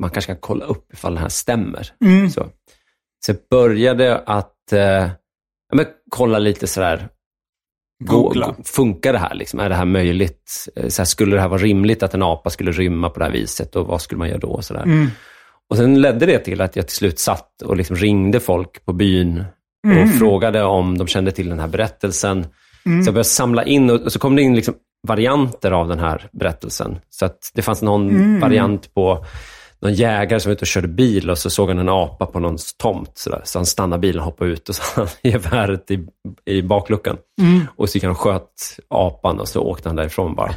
man 0.00 0.10
kanske 0.10 0.32
kan 0.32 0.40
kolla 0.40 0.64
upp 0.64 0.92
ifall 0.92 1.14
den 1.14 1.22
här 1.22 1.28
stämmer. 1.28 1.88
mm, 2.04 2.30
Så, 2.30 2.46
jag 3.26 3.36
började 3.50 4.18
att 4.18 4.72
eh, 4.72 5.10
men, 5.74 5.86
kolla 6.10 6.38
lite 6.38 6.66
sådär, 6.66 7.08
Googla. 8.04 8.54
funkar 8.64 9.12
det 9.12 9.18
här? 9.18 9.34
Liksom? 9.34 9.60
Är 9.60 9.68
det 9.68 9.74
här 9.74 9.84
möjligt? 9.84 10.68
Eh, 10.76 10.88
Så 10.88 11.02
här, 11.02 11.06
skulle 11.06 11.36
det 11.36 11.40
här 11.40 11.48
vara 11.48 11.60
rimligt 11.62 12.02
att 12.02 12.14
en 12.14 12.22
apa 12.22 12.50
skulle 12.50 12.72
rymma 12.72 13.10
på 13.10 13.18
det 13.18 13.24
här 13.24 13.32
viset 13.32 13.76
och 13.76 13.86
vad 13.86 14.02
skulle 14.02 14.18
man 14.18 14.28
göra 14.28 14.38
då? 14.38 14.62
Så 14.62 14.74
där. 14.74 14.82
mm, 14.82 15.08
och 15.70 15.76
sen 15.76 16.00
ledde 16.00 16.26
det 16.26 16.38
till 16.38 16.60
att 16.60 16.76
jag 16.76 16.86
till 16.86 16.96
slut 16.96 17.18
satt 17.18 17.62
och 17.62 17.76
liksom 17.76 17.96
ringde 17.96 18.40
folk 18.40 18.84
på 18.84 18.92
byn 18.92 19.44
och 19.84 19.90
Mm. 19.92 20.08
frågade 20.08 20.62
om 20.64 20.98
de 20.98 21.06
kände 21.06 21.32
till 21.32 21.48
den 21.48 21.60
här 21.60 21.68
berättelsen. 21.68 22.42
Så 22.84 22.88
jag 22.88 23.04
började 23.04 23.24
samla 23.24 23.64
in 23.64 23.90
och, 23.90 24.00
och 24.00 24.12
så 24.12 24.18
kom 24.18 24.36
det 24.36 24.42
in 24.42 24.54
liksom 24.56 24.74
varianter 25.08 25.70
av 25.72 25.88
den 25.88 25.98
här 25.98 26.28
berättelsen. 26.32 26.98
Så 27.10 27.28
det 27.54 27.62
fanns 27.62 27.82
någon 27.82 28.10
Mm. 28.10 28.40
variant 28.40 28.94
på 28.94 29.24
någon 29.80 29.94
jägare 29.94 30.40
som 30.40 30.50
var 30.50 30.54
ute 30.54 30.62
och 30.62 30.66
körde 30.66 30.88
bil 30.88 31.30
och 31.30 31.38
så 31.38 31.50
såg 31.50 31.68
han 31.68 31.78
en 31.78 31.88
apa 31.88 32.26
på 32.26 32.38
någons 32.40 32.74
tomt. 32.76 33.10
Så, 33.14 33.40
så 33.44 33.58
han 33.58 33.66
stannade 33.66 34.00
bilen 34.00 34.18
och 34.20 34.24
hoppade 34.24 34.50
ut 34.50 34.68
och 34.68 34.74
så 34.74 34.82
han 35.00 35.08
geväret 35.22 35.90
i, 35.90 36.06
i 36.44 36.62
bakluckan. 36.62 37.16
Mm. 37.40 37.60
Och 37.76 37.88
så 37.88 37.96
gick 37.96 38.02
han 38.04 38.10
och 38.10 38.18
sköt 38.20 38.78
apan 38.88 39.40
och 39.40 39.48
så 39.48 39.60
åkte 39.62 39.88
han 39.88 39.96
därifrån 39.96 40.34
bara. 40.34 40.54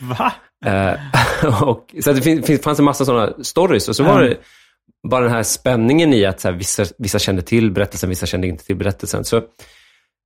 va? 0.00 0.32
Eh, 0.66 1.62
och, 1.68 1.94
så 2.04 2.12
det 2.12 2.22
fin, 2.22 2.58
fanns 2.58 2.78
en 2.78 2.84
massa 2.84 3.04
sådana 3.04 3.32
stories. 3.42 3.88
Och 3.88 3.96
så 3.96 4.04
var 4.04 4.22
det 4.22 4.36
bara 5.08 5.24
den 5.24 5.32
här 5.32 5.42
spänningen 5.42 6.12
i 6.12 6.24
att 6.24 6.40
så 6.40 6.48
här, 6.48 6.54
vissa, 6.56 6.84
vissa 6.98 7.18
kände 7.18 7.42
till 7.42 7.70
berättelsen, 7.70 8.10
vissa 8.10 8.26
kände 8.26 8.46
inte 8.46 8.64
till 8.64 8.76
berättelsen. 8.76 9.24
Så 9.24 9.42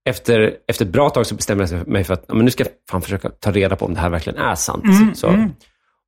efter, 0.09 0.57
efter 0.69 0.85
ett 0.85 0.93
bra 0.93 1.11
tag 1.11 1.27
så 1.27 1.35
bestämde 1.35 1.69
jag 1.71 1.89
mig 1.89 2.05
för 2.05 2.15
att 2.15 2.29
men 2.29 2.45
nu 2.45 2.51
ska 2.51 2.65
jag 2.65 2.73
fan 2.91 3.03
försöka 3.03 3.31
ta 3.31 3.51
reda 3.53 3.77
på 3.77 3.85
om 3.85 3.95
det 3.95 4.01
här 4.01 4.11
verkligen 4.11 4.39
är 4.39 4.55
sant. 4.55 4.85
så. 5.15 5.49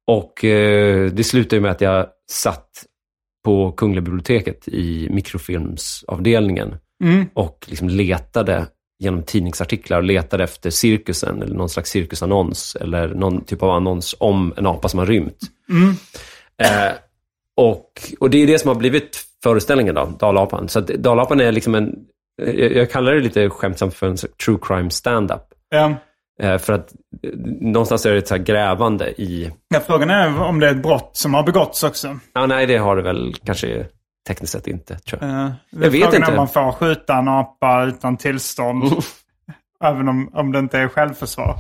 Och 0.06 0.44
eh, 0.44 1.10
det 1.10 1.24
slutade 1.24 1.62
med 1.62 1.70
att 1.70 1.80
jag 1.80 2.06
satt 2.30 2.70
på 3.44 3.72
Kungliga 3.72 4.02
biblioteket 4.02 4.68
i 4.68 5.08
mikrofilmsavdelningen 5.10 6.76
Mm. 7.04 7.26
och 7.34 7.66
liksom 7.68 7.88
letade 7.88 8.66
genom 8.98 9.22
tidningsartiklar 9.22 9.98
och 9.98 10.04
letade 10.04 10.44
efter 10.44 10.70
cirkusen 10.70 11.42
eller 11.42 11.54
någon 11.54 11.68
slags 11.68 11.90
cirkusannons 11.90 12.76
eller 12.80 13.08
någon 13.08 13.44
typ 13.44 13.62
av 13.62 13.70
annons 13.70 14.14
om 14.18 14.54
en 14.56 14.66
apa 14.66 14.88
som 14.88 14.98
har 14.98 15.06
rymt. 15.06 15.38
Eh, 16.62 16.92
och, 17.56 17.90
och 18.20 18.30
det 18.30 18.42
är 18.42 18.46
det 18.46 18.58
som 18.58 18.68
har 18.68 18.74
blivit 18.74 19.24
föreställningen 19.42 19.94
då, 19.94 20.04
Dalapan. 20.18 20.68
Så 20.68 20.78
att 20.78 20.86
Dalapan 20.86 21.40
är 21.40 21.52
liksom 21.52 21.74
en, 21.74 21.94
jag, 22.56 22.90
kallar 22.90 23.12
det 23.14 23.20
lite 23.20 23.50
skämtsamt 23.50 23.94
för 23.94 24.06
en 24.06 24.16
true 24.16 24.58
crime 24.62 24.90
stand-up. 24.90 25.42
Eh, 26.42 26.58
för 26.58 26.72
att 26.72 26.92
någonstans 27.60 28.06
är 28.06 28.12
det 28.12 28.18
ett 28.18 28.28
så 28.28 28.36
grävande 28.38 29.10
i, 29.10 29.52
Ja, 29.68 29.80
frågan 29.80 30.10
är 30.10 30.42
om 30.42 30.60
det 30.60 30.66
är 30.66 30.70
ett 30.70 30.82
brott 30.82 31.10
som 31.12 31.34
har 31.34 31.42
begåtts 31.42 31.82
också. 31.84 32.18
ja 32.32 32.46
nej 32.46 32.66
det 32.66 32.76
har 32.76 32.96
det 32.96 33.02
väl 33.02 33.34
kanske 33.44 33.86
tekniskt 34.28 34.52
sett 34.52 34.66
inte, 34.66 34.98
tror 34.98 35.22
jag. 35.22 35.30
Uh, 35.30 35.50
Jag 35.70 35.90
vet 35.90 35.92
frågan 35.92 36.14
inte. 36.14 36.26
är 36.26 36.30
om 36.30 36.36
man 36.36 36.48
får 36.48 36.72
skjuta 36.72 37.16
en 37.16 37.28
apa 37.28 37.84
utan 37.84 38.16
tillstånd. 38.16 38.84
även 39.84 40.08
om, 40.08 40.30
om 40.34 40.52
det 40.52 40.58
inte 40.58 40.78
är 40.78 40.88
självförsvar. 40.88 41.54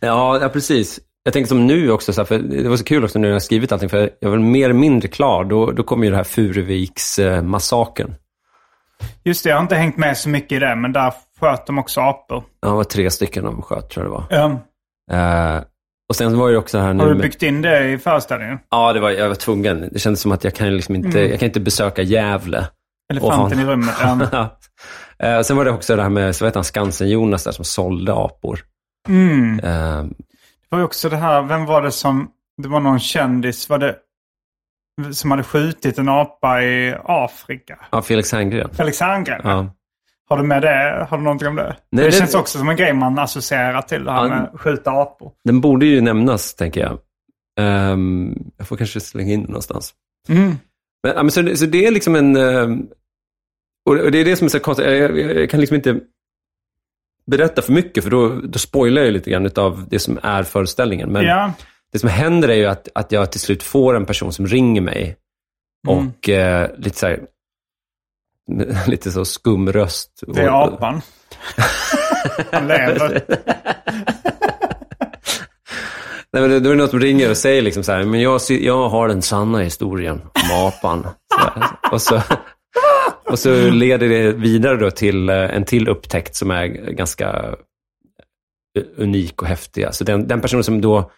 Ja, 0.00 0.38
ja, 0.40 0.48
precis. 0.48 1.00
Jag 1.26 1.32
tänker 1.32 1.48
som 1.48 1.66
nu 1.66 1.90
också, 1.90 2.12
så 2.12 2.20
här, 2.20 2.26
för 2.26 2.38
det 2.38 2.68
var 2.68 2.76
så 2.76 2.84
kul 2.84 3.04
också 3.04 3.18
när 3.18 3.28
jag 3.28 3.34
har 3.34 3.40
skrivit 3.40 3.72
allting, 3.72 3.88
för 3.88 4.10
jag 4.20 4.30
var 4.30 4.38
mer 4.38 4.64
eller 4.64 4.74
mindre 4.74 5.08
klar. 5.08 5.44
Då, 5.44 5.70
då 5.70 5.82
kom 5.82 6.04
ju 6.04 6.10
det 6.10 6.16
här 6.16 6.24
Furuviks-massakern. 6.24 8.14
Just 9.24 9.44
det, 9.44 9.50
jag 9.50 9.56
har 9.56 9.62
inte 9.62 9.74
hängt 9.74 9.96
med 9.96 10.16
så 10.16 10.28
mycket 10.28 10.52
i 10.52 10.58
det, 10.58 10.76
men 10.76 10.92
där 10.92 11.12
sköt 11.40 11.66
de 11.66 11.78
också 11.78 12.00
apor. 12.00 12.44
Ja, 12.60 12.68
det 12.68 12.74
var 12.74 12.84
tre 12.84 13.10
stycken 13.10 13.44
de 13.44 13.62
sköt, 13.62 13.90
tror 13.90 14.06
jag 14.06 14.12
det 14.12 14.36
var. 14.38 14.58
Ja. 15.10 15.56
Eh, 15.56 15.62
och 16.08 16.16
sen 16.16 16.38
var 16.38 16.50
det 16.50 16.58
också 16.58 16.78
här 16.78 16.94
nu 16.94 17.02
har 17.02 17.14
du 17.14 17.20
byggt 17.22 17.42
in 17.42 17.62
det 17.62 17.88
i 17.88 17.98
föreställningen? 17.98 18.58
Ja, 18.70 18.92
det 18.92 19.00
var, 19.00 19.10
jag 19.10 19.28
var 19.28 19.34
tvungen. 19.34 19.88
Det 19.92 19.98
kändes 19.98 20.20
som 20.20 20.32
att 20.32 20.44
jag 20.44 20.54
kan 20.54 20.76
liksom 20.76 20.94
inte, 20.94 21.20
jag 21.20 21.38
kan 21.38 21.46
inte 21.46 21.60
besöka 21.60 22.02
Gävle. 22.02 22.66
Elefanten 23.12 23.60
i 23.60 23.64
rummet. 23.64 23.94
Ja. 24.00 24.58
Eh, 25.18 25.40
sen 25.40 25.56
var 25.56 25.64
det 25.64 25.70
också 25.70 25.96
det 25.96 26.02
här 26.02 26.08
med, 26.08 26.34
Skansen-Jonas 26.64 27.44
där 27.44 27.52
som 27.52 27.64
sålde 27.64 28.14
apor. 28.14 28.60
Mm. 29.08 29.60
Eh, 29.60 30.04
Det 30.70 30.76
var 30.76 30.78
ju 30.78 30.84
också 30.84 31.08
det 31.08 31.16
här, 31.16 31.42
vem 31.42 31.66
var 31.66 31.82
det 31.82 31.90
som, 31.92 32.30
det 32.62 32.68
var 32.68 32.80
någon 32.80 33.00
kändis, 33.00 33.68
var 33.68 33.78
det, 33.78 33.96
som 35.12 35.30
hade 35.30 35.42
skjutit 35.42 35.98
en 35.98 36.08
apa 36.08 36.62
i 36.62 36.94
Afrika? 37.04 37.78
ja, 37.92 38.02
Felix 38.02 38.32
Herngren. 38.32 38.70
Felix 38.74 39.00
Herngren? 39.00 39.40
Ja. 39.44 39.72
Har 40.28 40.36
du 40.36 40.42
med 40.42 40.62
det? 40.62 41.06
Har 41.10 41.16
du 41.18 41.22
någonting 41.24 41.48
om 41.48 41.56
det? 41.56 41.76
Nej, 41.90 42.04
det, 42.04 42.10
det- 42.10 42.12
känns 42.12 42.34
också 42.34 42.58
som 42.58 42.68
en 42.68 42.76
grej 42.76 42.92
man 42.92 43.18
associerar 43.18 43.82
till 43.82 44.04
det 44.04 44.12
här 44.12 44.22
Ja. 44.22 44.28
med 44.28 44.60
skjuta 44.60 44.90
apor. 44.90 45.32
Den 45.44 45.60
borde 45.60 45.86
ju 45.86 46.00
nämnas, 46.00 46.54
tänker 46.54 46.80
jag. 46.80 46.98
Ehm, 47.60 48.34
jag 48.56 48.68
får 48.68 48.76
kanske 48.76 49.00
slänga 49.00 49.32
in 49.32 49.40
den 49.40 49.50
någonstans. 49.50 49.94
Mm. 50.28 50.54
Men, 51.02 51.30
så, 51.30 51.42
det- 51.42 51.56
så 51.56 51.66
det 51.66 51.86
är 51.86 51.90
liksom 51.90 52.16
en... 52.16 52.36
och 53.86 53.96
och 54.04 54.10
det 54.12 54.18
är 54.18 54.24
det 54.24 54.36
som 54.36 54.44
är 54.44 54.48
så 54.48 54.60
konstigt. 54.60 54.86
Jag, 54.86 55.18
jag, 55.18 55.36
jag 55.36 55.50
kan 55.50 55.60
liksom 55.60 55.74
inte 55.76 56.00
berätta 57.30 57.62
för 57.62 57.72
mycket, 57.72 58.04
för 58.04 58.10
då, 58.10 58.28
då 58.28 58.58
spoilar 58.58 59.02
jag 59.02 59.12
lite 59.12 59.30
grann 59.30 59.50
av 59.56 59.86
det 59.90 59.98
som 59.98 60.18
är 60.22 60.42
föreställningen. 60.42 61.12
Men 61.12 61.24
Ja. 61.24 61.52
det 61.92 61.98
som 61.98 62.08
händer 62.08 62.48
är 62.48 62.54
ju 62.54 62.66
att, 62.66 62.88
att 62.94 63.12
jag 63.12 63.32
till 63.32 63.40
slut 63.40 63.62
får 63.62 63.96
en 63.96 64.06
person 64.06 64.32
som 64.32 64.46
ringer 64.46 64.80
mig 64.80 65.16
Mm. 65.88 65.98
och 66.08 66.28
eh, 66.28 66.70
lite 66.78 66.98
så 66.98 67.06
här, 67.06 67.20
lite 68.86 69.10
så 69.10 69.24
skum 69.24 69.72
röst. 69.72 70.22
Det 70.26 70.40
är 70.40 70.48
och, 70.48 70.62
apan. 70.74 71.00
Han 72.52 72.68
lever. 72.68 73.22
Nej, 76.32 76.42
men 76.42 76.50
det, 76.50 76.56
är 76.56 76.60
det 76.60 76.74
någon 76.74 76.88
som 76.88 77.00
ringer 77.00 77.30
och 77.30 77.36
säger 77.36 77.62
liksom 77.62 77.82
så 77.82 77.92
här, 77.92 78.04
men 78.04 78.20
jag, 78.20 78.40
jag 78.48 78.88
har 78.88 79.08
den 79.08 79.22
sanna 79.22 79.58
historien 79.58 80.20
om 80.22 80.66
apan. 80.66 81.06
Så 81.34 81.40
här. 81.40 81.68
och, 81.92 82.02
så, 82.02 82.22
och 83.30 83.38
så 83.38 83.70
leder 83.70 84.08
det 84.08 84.32
vidare 84.32 84.76
då 84.76 84.90
till 84.90 85.28
eh, 85.28 85.56
en 85.56 85.64
till 85.64 85.88
upptäckt 85.88 86.34
som 86.34 86.50
är 86.50 86.66
ganska 86.90 87.56
eh, 88.78 88.84
unik 88.96 89.42
och 89.42 89.48
häftig. 89.48 89.84
Alltså 89.84 90.04
den, 90.04 90.28
den 90.28 90.40
personen 90.40 90.64
som 90.64 90.80
då 90.80 91.10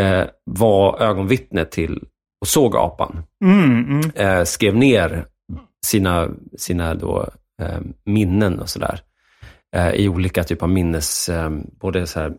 eh, 0.00 0.24
var 0.44 1.02
ögonvittne 1.02 1.64
till 1.64 2.04
och 2.40 2.48
såg 2.48 2.76
apan, 2.76 3.22
Mm, 3.44 3.84
mm. 3.84 4.10
eh, 4.14 4.44
skrev 4.44 4.76
ner 4.76 5.24
sina, 5.86 6.28
sina 6.58 6.94
då, 6.94 7.28
eh, 7.62 7.80
minnen 8.04 8.58
och 8.58 8.68
sådär. 8.68 9.00
Eh, 9.76 9.90
I 9.90 10.08
olika 10.08 10.44
typer 10.44 10.66
av 10.66 10.70
minnes, 10.70 11.30
både 11.80 12.06
så 12.06 12.20
här, 12.20 12.32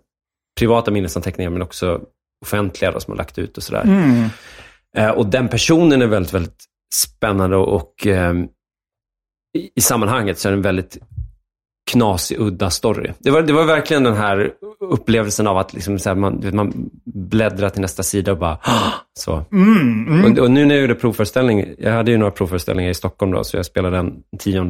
privata 0.60 0.91
minnesanteckningar 0.91 1.49
men 1.49 1.62
också 1.62 2.02
offentliga 2.45 2.91
då, 2.91 2.99
som 2.99 3.12
har 3.12 3.17
lagt 3.17 3.38
ut 3.38 3.58
och 3.58 3.63
sådär. 3.63 3.84
Mm. 3.84 4.30
Och 5.15 5.25
den 5.25 5.47
personen 5.47 6.02
är 6.02 6.08
väldigt, 6.08 6.34
väldigt 6.34 6.68
spännande 6.93 7.56
och, 7.58 8.08
eh, 8.08 8.34
i, 9.58 9.69
i 9.75 9.82
sammanhanget 9.82 10.39
så 10.39 10.47
är 10.47 10.52
det 10.52 10.58
en 10.58 10.62
väldigt 10.62 10.97
knasig, 11.91 12.39
udda 12.39 12.69
story. 12.69 13.12
Det 13.19 13.32
var, 13.32 13.41
det 13.41 13.54
var 13.54 13.65
verkligen 13.65 14.04
den 14.04 14.13
här 14.15 14.52
upplevelsen 14.80 15.47
av 15.47 15.58
att 15.58 15.73
liksom, 15.73 15.99
så 15.99 16.10
här, 16.10 16.15
man, 16.15 16.39
vet, 16.39 16.54
man 16.54 16.89
bläddrar 17.06 17.69
till 17.69 17.82
nästa 17.82 18.04
sida 18.04 18.32
och 18.32 18.38
bara 18.38 18.58
så. 19.19 19.45
Mm, 19.52 20.08
mm. 20.08 20.32
Och, 20.32 20.39
och 20.39 20.52
nu 20.52 20.65
när 20.65 20.75
jag 20.75 20.82
gjorde 20.82 20.95
provföreställning, 20.95 21.65
jag 21.78 21.93
hade 21.93 22.12
ju 22.12 22.17
några 22.17 22.32
provföreställningar 22.32 22.91
i 22.91 22.93
Stockholm 22.93 23.32
då, 23.32 23.43
så 23.43 23.58
jag 23.58 23.65
spelade 23.65 23.97
den 23.97 24.13
10 24.39 24.62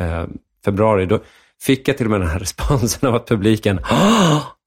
eh, 0.00 0.24
februari. 0.64 1.06
Då 1.06 1.18
fick 1.62 1.88
jag 1.88 1.96
till 1.96 2.06
och 2.06 2.10
med 2.10 2.20
den 2.20 2.28
här 2.28 2.38
responsen 2.40 3.08
av 3.08 3.14
att 3.14 3.28
publiken, 3.28 3.80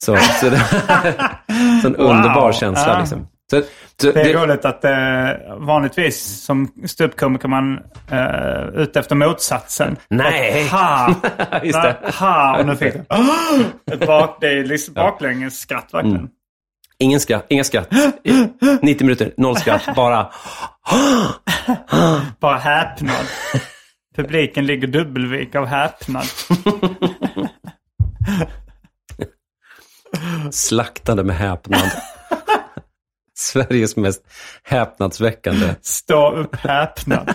så, 0.05 0.17
så 0.41 0.49
det, 0.49 0.57
så 1.81 1.87
en 1.87 1.93
Wow. 1.97 2.05
underbar 2.05 2.51
känsla. 2.51 2.99
Liksom. 2.99 3.27
Så, 3.61 3.67
så 4.01 4.11
Det 4.11 4.21
är 4.21 4.23
det, 4.23 4.33
roligt 4.33 4.65
att 4.65 4.85
eh, 4.85 5.55
vanligtvis 5.57 6.43
som 6.43 6.71
ståuppkomiker 6.85 7.47
man 7.47 7.79
eh, 8.11 8.81
ute 8.81 8.99
efter 8.99 9.15
motsatsen. 9.15 9.97
Nej. 10.07 10.65
Ett 10.65 10.71
Ha! 10.71 11.15
Just 11.63 11.81
det. 11.81 11.97
Ha! 12.19 12.59
Och 12.59 12.65
nu 12.65 12.75
fick 12.75 12.95
jag 12.95 13.05
ett 13.91 14.07
bak, 14.07 14.37
det 14.41 14.47
är 14.47 14.63
liksom 14.63 14.93
baklänges 14.93 15.59
skratt 15.59 15.89
verkligen. 15.93 16.17
Mm. 16.17 16.29
ingen 16.97 17.19
skratt, 17.19 17.45
inga 17.49 17.63
skratt. 17.63 17.93
I 18.23 18.47
90 18.81 19.05
minuter, 19.05 19.33
noll 19.37 19.57
skratt, 19.57 19.81
bara 19.95 20.29
Bara 22.39 22.57
häpnad. 22.57 23.25
Publiken 24.15 24.65
ligger 24.65 24.87
dubbelvik 24.87 25.55
av 25.55 25.65
häpnad. 25.65 26.25
slaktade 30.51 31.23
med 31.23 31.35
häpnad. 31.35 31.91
Sveriges 33.51 33.95
mest 33.95 34.21
häpnadsväckande. 34.63 35.75
Stå 35.81 36.31
upp 36.31 36.55
häpnad. 36.55 37.33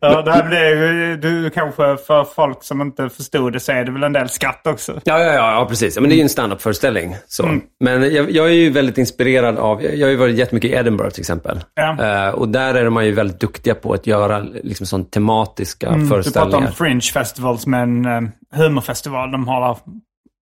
ja, 0.00 0.22
det 0.22 0.32
här 0.32 0.48
blir 0.48 0.58
ju, 0.68 1.16
du 1.16 1.50
kanske 1.50 1.96
för 1.96 2.24
folk 2.24 2.64
som 2.64 2.80
inte 2.80 3.08
förstod 3.08 3.52
det 3.52 3.60
så 3.60 3.72
är 3.72 3.84
det 3.84 3.92
väl 3.92 4.02
en 4.02 4.12
del 4.12 4.28
skratt 4.28 4.66
också. 4.66 4.92
Ja, 5.04 5.18
ja, 5.18 5.32
ja, 5.32 5.52
ja 5.52 5.66
precis. 5.68 6.00
Men 6.00 6.08
det 6.08 6.14
är 6.14 6.16
ju 6.16 6.22
en 6.22 6.28
standup-föreställning. 6.28 7.16
Så. 7.28 7.42
Mm. 7.42 7.60
Men 7.80 8.14
jag, 8.14 8.30
jag 8.30 8.46
är 8.46 8.52
ju 8.52 8.70
väldigt 8.70 8.98
inspirerad 8.98 9.58
av, 9.58 9.82
jag 9.84 10.06
har 10.06 10.10
ju 10.10 10.16
varit 10.16 10.36
jättemycket 10.36 10.70
i 10.70 10.74
Edinburgh 10.74 11.10
till 11.10 11.20
exempel. 11.20 11.60
Ja. 11.74 12.26
Eh, 12.28 12.34
och 12.34 12.48
där 12.48 12.74
är 12.74 12.88
man 12.90 13.06
ju 13.06 13.12
väldigt 13.12 13.40
duktiga 13.40 13.74
på 13.74 13.92
att 13.92 14.06
göra 14.06 14.38
liksom 14.40 14.86
sån 14.86 15.04
tematiska 15.04 15.86
Mm, 15.88 16.00
Du 16.00 16.08
pratar 16.08 16.22
föreställningar. 16.22 16.66
om 16.68 16.72
Fringe 16.74 17.00
Festivals 17.12 17.66
med 17.66 17.82
en 17.82 18.04
eh, 18.04 18.20
humorfestival 18.60 19.30
de 19.32 19.48
har 19.48 19.78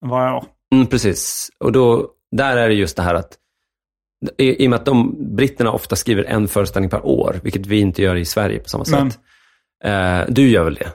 varje 0.07 0.33
år. 0.37 0.45
Mm, 0.75 0.87
precis. 0.87 1.49
Och 1.65 1.73
då, 1.73 2.07
där 2.37 2.57
är 2.57 2.69
det 2.69 2.75
just 2.75 2.97
det 2.97 3.03
här 3.03 3.15
att, 3.15 3.29
i, 4.39 4.65
i 4.65 4.67
och 4.67 4.71
med 4.71 4.79
att 4.79 4.85
de, 4.87 5.17
britterna 5.37 5.73
ofta 5.73 5.97
skriver 5.97 6.25
en 6.25 6.49
föreställning 6.49 6.91
per 6.91 7.07
år, 7.07 7.37
vilket 7.43 7.67
vi 7.67 7.81
inte 7.81 8.03
gör 8.03 8.17
i 8.17 8.25
Sverige 8.25 8.59
på 8.59 8.69
samma 8.69 8.85
Men- 8.91 9.11
sätt. 9.11 9.21
Eh, 9.85 10.21
du 10.29 10.49
gör 10.49 10.65
väl 10.65 10.75
det? 10.75 10.89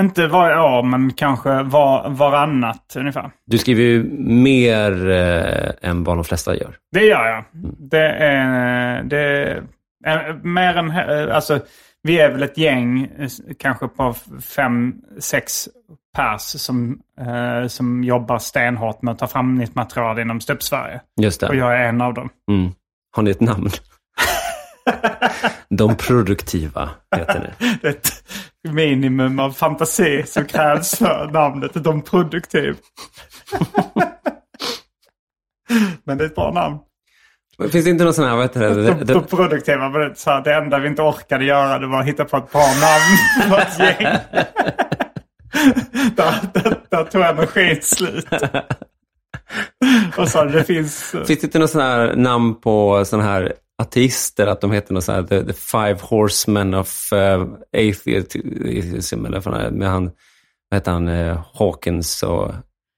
Inte 0.00 0.26
varje 0.26 0.60
år, 0.60 0.82
men 0.82 1.12
kanske 1.12 1.62
var, 1.62 2.10
varannat 2.10 2.94
ungefär. 2.96 3.30
Du 3.46 3.58
skriver 3.58 3.82
ju 3.82 4.02
mer 4.28 5.10
eh, 5.10 5.90
än 5.90 6.04
vad 6.04 6.16
de 6.16 6.24
flesta 6.24 6.56
gör. 6.56 6.76
Det 6.92 7.04
gör 7.04 7.26
jag. 7.26 7.44
Det 7.78 8.08
är, 8.08 9.02
det 9.02 9.62
är 10.04 10.32
mer 10.42 10.76
än... 10.76 10.90
eh, 10.90 11.34
Alltså, 11.36 11.60
vi 12.02 12.20
är 12.20 12.30
väl 12.32 12.42
ett 12.42 12.58
gäng, 12.58 13.04
eh, 13.18 13.28
kanske 13.58 13.88
på 13.88 14.14
fem, 14.40 14.94
sex 15.18 15.68
pers 16.18 16.42
som, 16.42 16.98
eh, 17.20 17.68
som 17.68 18.04
jobbar 18.04 18.38
stenhårt 18.38 19.02
med 19.02 19.12
att 19.12 19.18
ta 19.18 19.26
fram 19.26 19.54
nytt 19.54 19.74
material 19.74 20.18
inom 20.18 20.40
Ståupp-Sverige. 20.40 21.00
Just 21.20 21.42
Och 21.42 21.48
det. 21.48 21.56
jag 21.56 21.80
är 21.80 21.88
en 21.88 22.00
av 22.00 22.14
dem. 22.14 22.28
Mm. 22.50 22.72
Har 23.16 23.22
ni 23.22 23.30
ett 23.30 23.40
namn? 23.40 23.70
De 25.68 25.96
produktiva 25.96 26.90
heter 27.16 27.40
ni. 27.40 27.76
Det 27.82 27.88
är 27.88 27.90
ett 27.90 28.12
minimum 28.68 29.38
av 29.38 29.50
fantasi 29.50 30.22
som 30.26 30.44
krävs 30.44 30.98
för 30.98 31.30
namnet 31.32 31.84
De 31.84 32.02
Produktiv. 32.02 32.76
Men 36.04 36.18
det 36.18 36.24
är 36.24 36.28
ett 36.28 36.34
bra 36.34 36.52
namn. 36.52 36.78
Finns 37.70 37.84
det 37.84 37.90
inte 37.90 38.04
någon 38.04 38.14
sån 38.14 38.24
här, 38.24 38.36
vad 38.36 38.44
heter 38.44 38.60
det? 38.60 39.04
De, 39.04 39.24
produktiva, 39.26 39.88
men 39.88 40.00
det, 40.00 40.06
är 40.06 40.14
så 40.14 40.30
här, 40.30 40.44
det 40.44 40.54
enda 40.54 40.78
vi 40.78 40.88
inte 40.88 41.02
orkade 41.02 41.44
göra 41.44 41.78
det 41.78 41.86
var 41.86 42.00
att 42.00 42.06
hitta 42.06 42.24
på 42.24 42.36
ett 42.36 42.52
bra 42.52 42.60
namn 42.60 43.16
för 43.50 43.58
ett 43.58 43.78
gäng. 43.78 44.18
där, 46.16 46.34
där, 46.54 46.80
där 46.90 47.04
tog 47.04 47.22
energin 47.22 47.78
slut. 47.82 48.26
Och 50.16 50.28
så 50.28 50.44
det 50.44 50.64
finns... 50.64 51.10
finns 51.10 51.26
det 51.26 51.44
inte 51.44 51.58
någon 51.58 51.68
sån 51.68 51.80
här 51.80 52.16
namn 52.16 52.60
på 52.60 53.04
såna 53.04 53.22
här 53.22 53.52
ateister, 53.82 54.46
att 54.46 54.60
de 54.60 54.72
heter 54.72 54.94
något 54.94 55.04
sån 55.04 55.14
här 55.14 55.22
The, 55.22 55.44
the 55.44 55.52
Five 55.52 55.96
Horsemen 56.00 56.74
of 56.74 57.12
uh, 57.12 57.46
Atheism, 57.76 59.26
eller 59.26 59.40
sån 59.40 59.54
här, 59.54 59.70
med 59.70 59.88
han, 59.88 60.04
vad 60.70 60.80
heter 60.80 60.92
han, 60.92 61.08
uh, 61.08 61.40
Hawkins 61.54 62.22
och, 62.22 62.52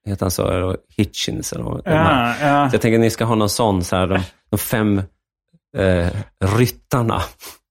heter 0.06 0.24
han 0.24 0.30
så, 0.30 0.48
eller 0.48 0.76
Hitchins 0.96 1.52
eller 1.52 1.64
här. 1.64 1.82
Ja, 1.84 2.34
ja. 2.48 2.70
Så 2.70 2.74
jag 2.74 2.82
tänker 2.82 2.98
att 2.98 3.00
ni 3.00 3.10
ska 3.10 3.24
ha 3.24 3.34
någon 3.34 3.50
sån, 3.50 3.84
så 3.84 3.96
här, 3.96 4.06
de, 4.06 4.20
de 4.50 4.58
fem 4.58 5.02
eh, 5.76 6.08
ryttarna. 6.58 7.22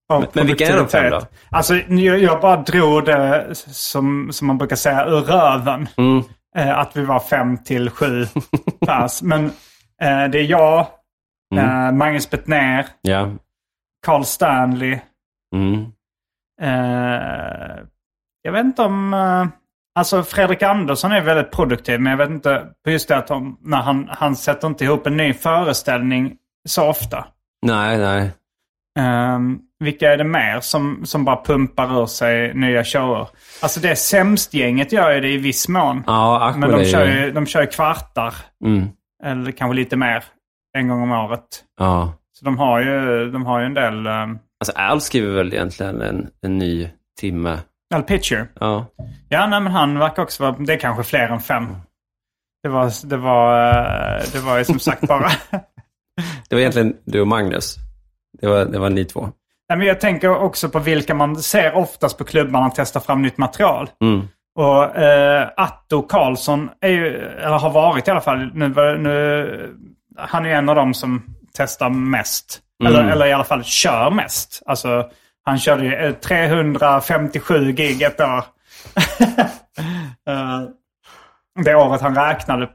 Av 0.09 0.25
men 0.33 0.47
vilka 0.47 0.67
är 0.67 0.77
de 0.77 0.87
fem 0.87 1.11
då? 1.11 1.21
Alltså, 1.51 1.75
jag, 1.75 2.19
jag 2.19 2.41
bara 2.41 2.57
drog 2.57 3.05
det 3.05 3.47
som, 3.55 4.29
som 4.31 4.47
man 4.47 4.57
brukar 4.57 4.75
säga 4.75 5.05
ur 5.05 5.21
röven. 5.21 5.87
Mm. 5.97 6.23
Eh, 6.57 6.79
att 6.79 6.97
vi 6.97 7.05
var 7.05 7.19
fem 7.19 7.57
till 7.57 7.89
sju 7.89 8.25
pers. 8.85 9.21
Men 9.21 9.45
eh, 10.01 10.25
det 10.31 10.39
är 10.39 10.49
jag, 10.49 10.79
eh, 11.55 11.91
Magnus 11.91 12.29
Bettner, 12.29 12.85
Ja. 13.01 13.29
Carl 14.05 14.23
Stanley. 14.23 14.99
Mm. 15.55 15.85
Eh, 16.61 17.77
jag 18.41 18.51
vet 18.51 18.65
inte 18.65 18.81
om... 18.81 19.13
Eh, 19.13 19.47
alltså 19.95 20.23
Fredrik 20.23 20.63
Andersson 20.63 21.11
är 21.11 21.21
väldigt 21.21 21.51
produktiv. 21.51 21.99
Men 21.99 22.11
jag 22.11 22.17
vet 22.17 22.29
inte 22.29 22.67
på 22.83 22.91
just 22.91 23.07
det 23.07 23.17
att 23.17 23.31
om, 23.31 23.57
när 23.61 23.77
han, 23.77 24.09
han 24.11 24.35
sätter 24.35 24.67
inte 24.67 24.83
ihop 24.83 25.07
en 25.07 25.17
ny 25.17 25.33
föreställning 25.33 26.35
så 26.69 26.87
ofta. 26.89 27.27
Nej, 27.65 27.97
nej. 27.97 28.31
Um, 29.35 29.61
vilka 29.79 30.13
är 30.13 30.17
det 30.17 30.23
mer 30.23 30.59
som, 30.59 31.05
som 31.05 31.25
bara 31.25 31.43
pumpar 31.43 32.01
ur 32.01 32.05
sig 32.05 32.53
nya 32.53 32.83
shower? 32.83 33.27
Alltså 33.61 33.79
det 33.79 33.95
Sämst-gänget 33.95 34.91
gör 34.91 35.11
ju 35.11 35.19
det 35.19 35.29
i 35.29 35.37
viss 35.37 35.67
mån. 35.67 36.03
Ja, 36.07 36.53
Men 36.57 36.71
de 36.71 36.85
kör, 36.85 37.05
ju... 37.05 37.31
de 37.31 37.45
kör 37.45 37.61
ju 37.61 37.67
kvartar. 37.67 38.33
Mm. 38.65 38.87
Eller 39.23 39.51
kanske 39.51 39.75
lite 39.75 39.95
mer. 39.97 40.23
En 40.77 40.87
gång 40.87 41.01
om 41.01 41.11
året. 41.11 41.63
Ja. 41.79 42.13
Så 42.31 42.45
de 42.45 42.57
har 42.57 42.79
ju, 42.79 43.31
de 43.31 43.45
har 43.45 43.59
ju 43.59 43.65
en 43.65 43.73
del... 43.73 44.07
Um, 44.07 44.39
Alltså 44.61 44.73
Al 44.75 45.01
skriver 45.01 45.35
väl 45.35 45.53
egentligen 45.53 46.01
en, 46.01 46.27
en 46.41 46.57
ny 46.57 46.89
timme. 47.19 47.59
Al 47.95 48.03
Pitcher. 48.03 48.47
Ja. 48.59 48.85
Ja, 49.29 49.47
nej, 49.47 49.61
men 49.61 49.71
han 49.73 49.99
verkar 49.99 50.23
också 50.23 50.43
vara... 50.43 50.55
Det 50.59 50.73
är 50.73 50.77
kanske 50.77 51.03
fler 51.03 51.27
än 51.27 51.39
fem. 51.39 51.67
Det 52.63 52.69
var, 52.69 53.07
det 53.07 53.17
var, 53.17 53.69
eh, 54.17 54.23
det 54.33 54.39
var 54.39 54.57
ju 54.57 54.65
som 54.65 54.79
sagt 54.79 55.07
bara... 55.07 55.29
Det 56.49 56.55
var 56.55 56.59
egentligen 56.59 56.95
du 57.05 57.21
och 57.21 57.27
Magnus. 57.27 57.75
Det 58.41 58.47
var, 58.47 58.65
det 58.65 58.79
var 58.79 58.89
ni 58.89 59.05
två. 59.05 59.29
Men 59.69 59.81
jag 59.81 59.99
tänker 59.99 60.29
också 60.29 60.69
på 60.69 60.79
vilka 60.79 61.13
man 61.13 61.35
ser 61.35 61.75
oftast 61.75 62.17
på 62.17 62.23
klubbarna 62.23 62.69
testa 62.69 62.99
fram 62.99 63.21
nytt 63.21 63.37
material. 63.37 63.89
Mm. 64.01 64.27
Och 64.55 64.97
eh, 64.97 65.49
Atto 65.57 66.01
Karlsson 66.01 66.69
är 66.81 66.89
ju, 66.89 67.17
eller 67.17 67.57
har 67.57 67.69
varit 67.69 68.07
i 68.07 68.11
alla 68.11 68.21
fall, 68.21 68.51
nu, 68.53 68.69
nu, 68.97 69.75
han 70.17 70.45
är 70.45 70.49
en 70.49 70.69
av 70.69 70.75
dem 70.75 70.93
som 70.93 71.23
testar 71.53 71.89
mest. 71.89 72.61
Mm. 72.83 72.93
Eller, 72.93 73.11
eller 73.11 73.25
i 73.25 73.33
alla 73.33 73.43
fall 73.43 73.63
kör 73.63 74.11
mest. 74.11 74.63
Alltså, 74.65 75.09
han 75.43 75.59
körde 75.59 75.85
ju 75.85 75.93
eh, 75.93 76.13
357 76.13 77.71
gig 77.71 78.01
ett 78.01 78.19
år. 78.21 78.43
Eh, 80.27 80.61
det 81.63 81.75
året 81.75 82.01
han 82.01 82.15
räknade. 82.15 82.69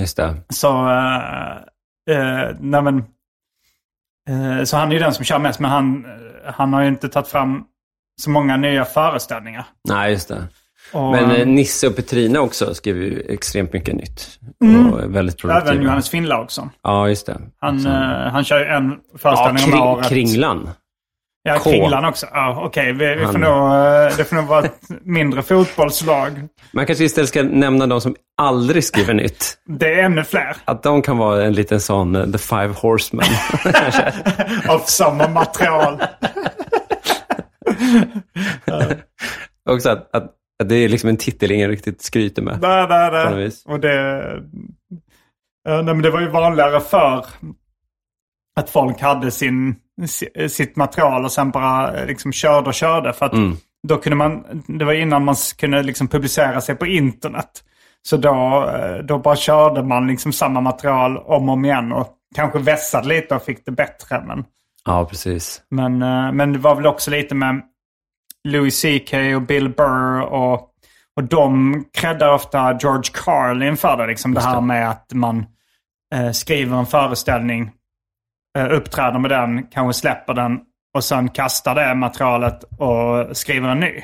Just 0.00 0.16
det. 0.16 0.36
Så, 0.48 0.88
eh, 0.88 1.56
eh, 2.10 2.50
nej 2.60 2.82
men, 2.82 2.98
eh, 2.98 3.04
så 4.64 4.76
han 4.76 4.88
är 4.88 4.92
ju 4.92 4.98
den 4.98 5.14
som 5.14 5.24
kör 5.24 5.38
mest. 5.38 5.60
Men 5.60 5.70
han, 5.70 6.04
han 6.44 6.72
har 6.72 6.82
ju 6.82 6.88
inte 6.88 7.08
tagit 7.08 7.28
fram 7.28 7.64
så 8.20 8.30
många 8.30 8.56
nya 8.56 8.84
föreställningar. 8.84 9.64
Nej, 9.88 10.12
just 10.12 10.28
det. 10.28 10.48
Och, 10.92 11.10
Men 11.10 11.30
eh, 11.30 11.40
eh, 11.40 11.46
Nisse 11.46 11.88
och 11.88 11.96
Petrina 11.96 12.40
också 12.40 12.74
skrev 12.74 12.96
ju 12.96 13.20
extremt 13.20 13.72
mycket 13.72 13.94
nytt. 13.94 14.38
Mm. 14.64 14.92
Och 14.92 15.14
väldigt 15.14 15.38
produktiva. 15.38 15.72
även 15.72 15.84
Johannes 15.84 16.10
Finnlaugsson. 16.10 16.70
Ja, 16.82 17.08
just 17.08 17.26
det. 17.26 17.40
Han, 17.60 17.86
eh, 17.86 17.92
han 18.32 18.44
kör 18.44 18.58
ju 18.58 18.64
en 18.64 18.90
ja, 19.12 19.18
föreställning 19.18 19.64
om 19.64 19.70
kring, 19.70 19.82
året. 19.82 20.08
Kringlan. 20.08 20.70
Ja, 21.48 21.58
K. 21.58 21.70
Kringlan 21.70 22.04
också. 22.04 22.26
Ja, 22.32 22.62
Okej, 22.66 22.92
vi, 22.92 23.14
vi 23.14 23.24
får 23.26 23.38
nog, 23.38 23.74
eh, 23.74 24.16
det 24.16 24.24
får 24.24 24.36
nog 24.36 24.46
vara 24.46 24.64
ett 24.64 24.80
mindre 25.02 25.42
fotbollslag. 25.42 26.48
Man 26.72 26.86
kanske 26.86 27.04
istället 27.04 27.28
ska 27.28 27.42
nämna 27.42 27.86
de 27.86 28.00
som 28.00 28.16
aldrig 28.36 28.84
skriver 28.84 29.14
nytt. 29.14 29.58
Det 29.66 29.94
är 29.94 30.02
ännu 30.04 30.24
fler 30.24 30.56
Att 30.64 30.82
de 30.82 31.02
kan 31.02 31.18
vara 31.18 31.44
en 31.44 31.52
liten 31.52 31.80
sån 31.80 32.16
eh, 32.16 32.26
The 32.30 32.38
Five 32.38 32.74
Horsemen. 32.82 33.26
av 34.68 34.78
samma 34.78 35.28
material. 35.28 36.02
Också 39.70 39.90
att, 39.90 40.16
att, 40.16 40.24
att 40.62 40.68
det 40.68 40.74
är 40.74 40.88
liksom 40.88 41.08
en 41.08 41.16
titel 41.16 41.50
ingen 41.50 41.70
riktigt 41.70 42.02
skryter 42.02 42.42
med. 42.42 42.52
Något 42.52 42.88
där. 42.88 43.34
vis. 43.36 43.64
Och 43.66 43.80
det, 43.80 44.22
ja, 45.64 45.82
nej, 45.82 45.94
men 45.94 46.02
det 46.02 46.10
var 46.10 46.20
ju 46.20 46.28
vanligare 46.28 46.80
för 46.80 47.26
att 48.60 48.70
folk 48.70 49.00
hade 49.00 49.30
sin, 49.30 49.72
si- 49.72 49.78
sitt 50.48 50.76
material 50.76 51.24
och 51.24 51.32
sen 51.32 51.50
bara 51.50 51.96
eh, 52.00 52.06
liksom 52.06 52.32
körde 52.32 52.66
och 52.68 52.74
körde. 52.74 53.12
För 53.12 53.26
att 53.26 53.32
Mm. 53.32 53.56
då 53.88 53.96
kunde 53.96 54.16
man, 54.16 54.44
det 54.66 54.84
var 54.84 54.92
innan 54.92 55.24
man 55.24 55.34
kunde 55.58 55.82
liksom 55.82 56.08
publicera 56.08 56.60
sig 56.60 56.74
på 56.74 56.86
internet. 56.86 57.64
Så 58.02 58.16
då, 58.16 58.68
eh, 58.76 58.96
då 59.04 59.18
bara 59.18 59.36
körde 59.36 59.82
man 59.82 60.06
liksom 60.06 60.32
samma 60.32 60.60
material 60.60 61.16
om 61.18 61.48
och 61.48 61.52
om 61.52 61.64
igen 61.64 61.92
och 61.92 62.08
kanske 62.34 62.58
vässade 62.58 63.08
lite 63.08 63.34
och 63.34 63.42
fick 63.42 63.64
det 63.66 63.72
bättre. 63.72 64.22
Men, 64.26 64.44
Ja, 64.84 65.04
precis. 65.04 65.62
men, 65.70 66.02
eh, 66.02 66.32
men 66.32 66.52
det 66.52 66.58
var 66.58 66.74
väl 66.74 66.86
också 66.86 67.10
lite 67.10 67.34
med 67.34 67.60
Louis 68.48 68.80
CK 68.82 69.12
och 69.36 69.42
Bill 69.42 69.68
Burr 69.68 70.20
och, 70.20 70.60
och 71.16 71.24
de 71.24 71.84
creddar 71.92 72.32
ofta 72.32 72.78
George 72.80 73.10
Carlin 73.24 73.76
för 73.76 73.96
det. 73.96 74.06
Liksom 74.06 74.34
det 74.34 74.40
här 74.40 74.60
med 74.60 74.90
att 74.90 75.06
man 75.14 75.46
eh, 76.14 76.30
skriver 76.30 76.76
en 76.78 76.86
föreställning, 76.86 77.70
uppträder 78.70 79.18
med 79.18 79.30
den, 79.30 79.66
kanske 79.66 80.00
släpper 80.00 80.34
den 80.34 80.58
och 80.94 81.04
sen 81.04 81.28
kastar 81.28 81.74
det 81.74 81.94
materialet 81.94 82.64
och 82.78 83.36
skriver 83.36 83.68
en 83.68 83.80
ny. 83.80 84.02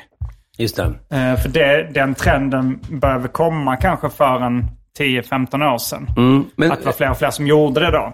Just 0.57 0.75
det. 0.75 0.83
Eh, 0.83 1.35
för 1.41 1.49
det, 1.49 1.89
den 1.93 2.13
trenden 2.15 2.79
började 2.89 3.27
komma 3.27 3.75
kanske 3.77 4.09
för 4.09 4.41
en 4.41 4.65
10-15 4.99 5.73
år 5.73 5.77
sedan. 5.77 6.07
Mm. 6.17 6.45
Men, 6.55 6.71
Att 6.71 6.79
det 6.79 6.85
var 6.85 6.93
fler 6.93 7.11
och 7.11 7.17
fler 7.17 7.29
som 7.31 7.47
gjorde 7.47 7.79
det 7.79 7.91
då. 7.91 8.13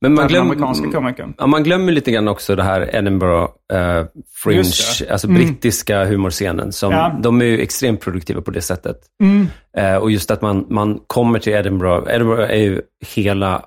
men 0.00 0.14
man, 0.14 0.28
glöm, 0.28 0.54
ja, 1.38 1.46
man 1.46 1.62
glömmer 1.62 1.92
lite 1.92 2.10
grann 2.10 2.28
också 2.28 2.56
det 2.56 2.62
här 2.62 2.96
Edinburgh 2.96 3.52
eh, 3.72 4.04
Fringe, 4.42 4.62
alltså 5.10 5.28
brittiska 5.28 6.04
humorscenen. 6.04 6.72
Som, 6.72 6.92
Ja. 6.92 7.10
Mm. 7.10 7.22
De 7.22 7.40
är 7.40 7.44
ju 7.44 7.60
extremt 7.60 8.00
produktiva 8.00 8.40
på 8.40 8.50
det 8.50 8.62
sättet. 8.62 8.96
Eh, 9.76 9.96
och 9.96 10.10
just 10.10 10.30
att 10.30 10.42
man, 10.42 10.66
man 10.70 11.00
kommer 11.06 11.38
till 11.38 11.52
Edinburgh. 11.52 12.14
Edinburgh 12.14 12.50
är 12.50 12.56
ju 12.56 12.82
hela 13.14 13.62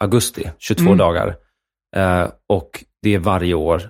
augusti, 0.00 0.50
22 0.58 0.84
Mm. 0.86 0.98
dagar. 0.98 1.34
Eh, 1.96 2.24
och 2.48 2.84
det 3.02 3.14
är 3.14 3.18
varje 3.18 3.54
år. 3.54 3.82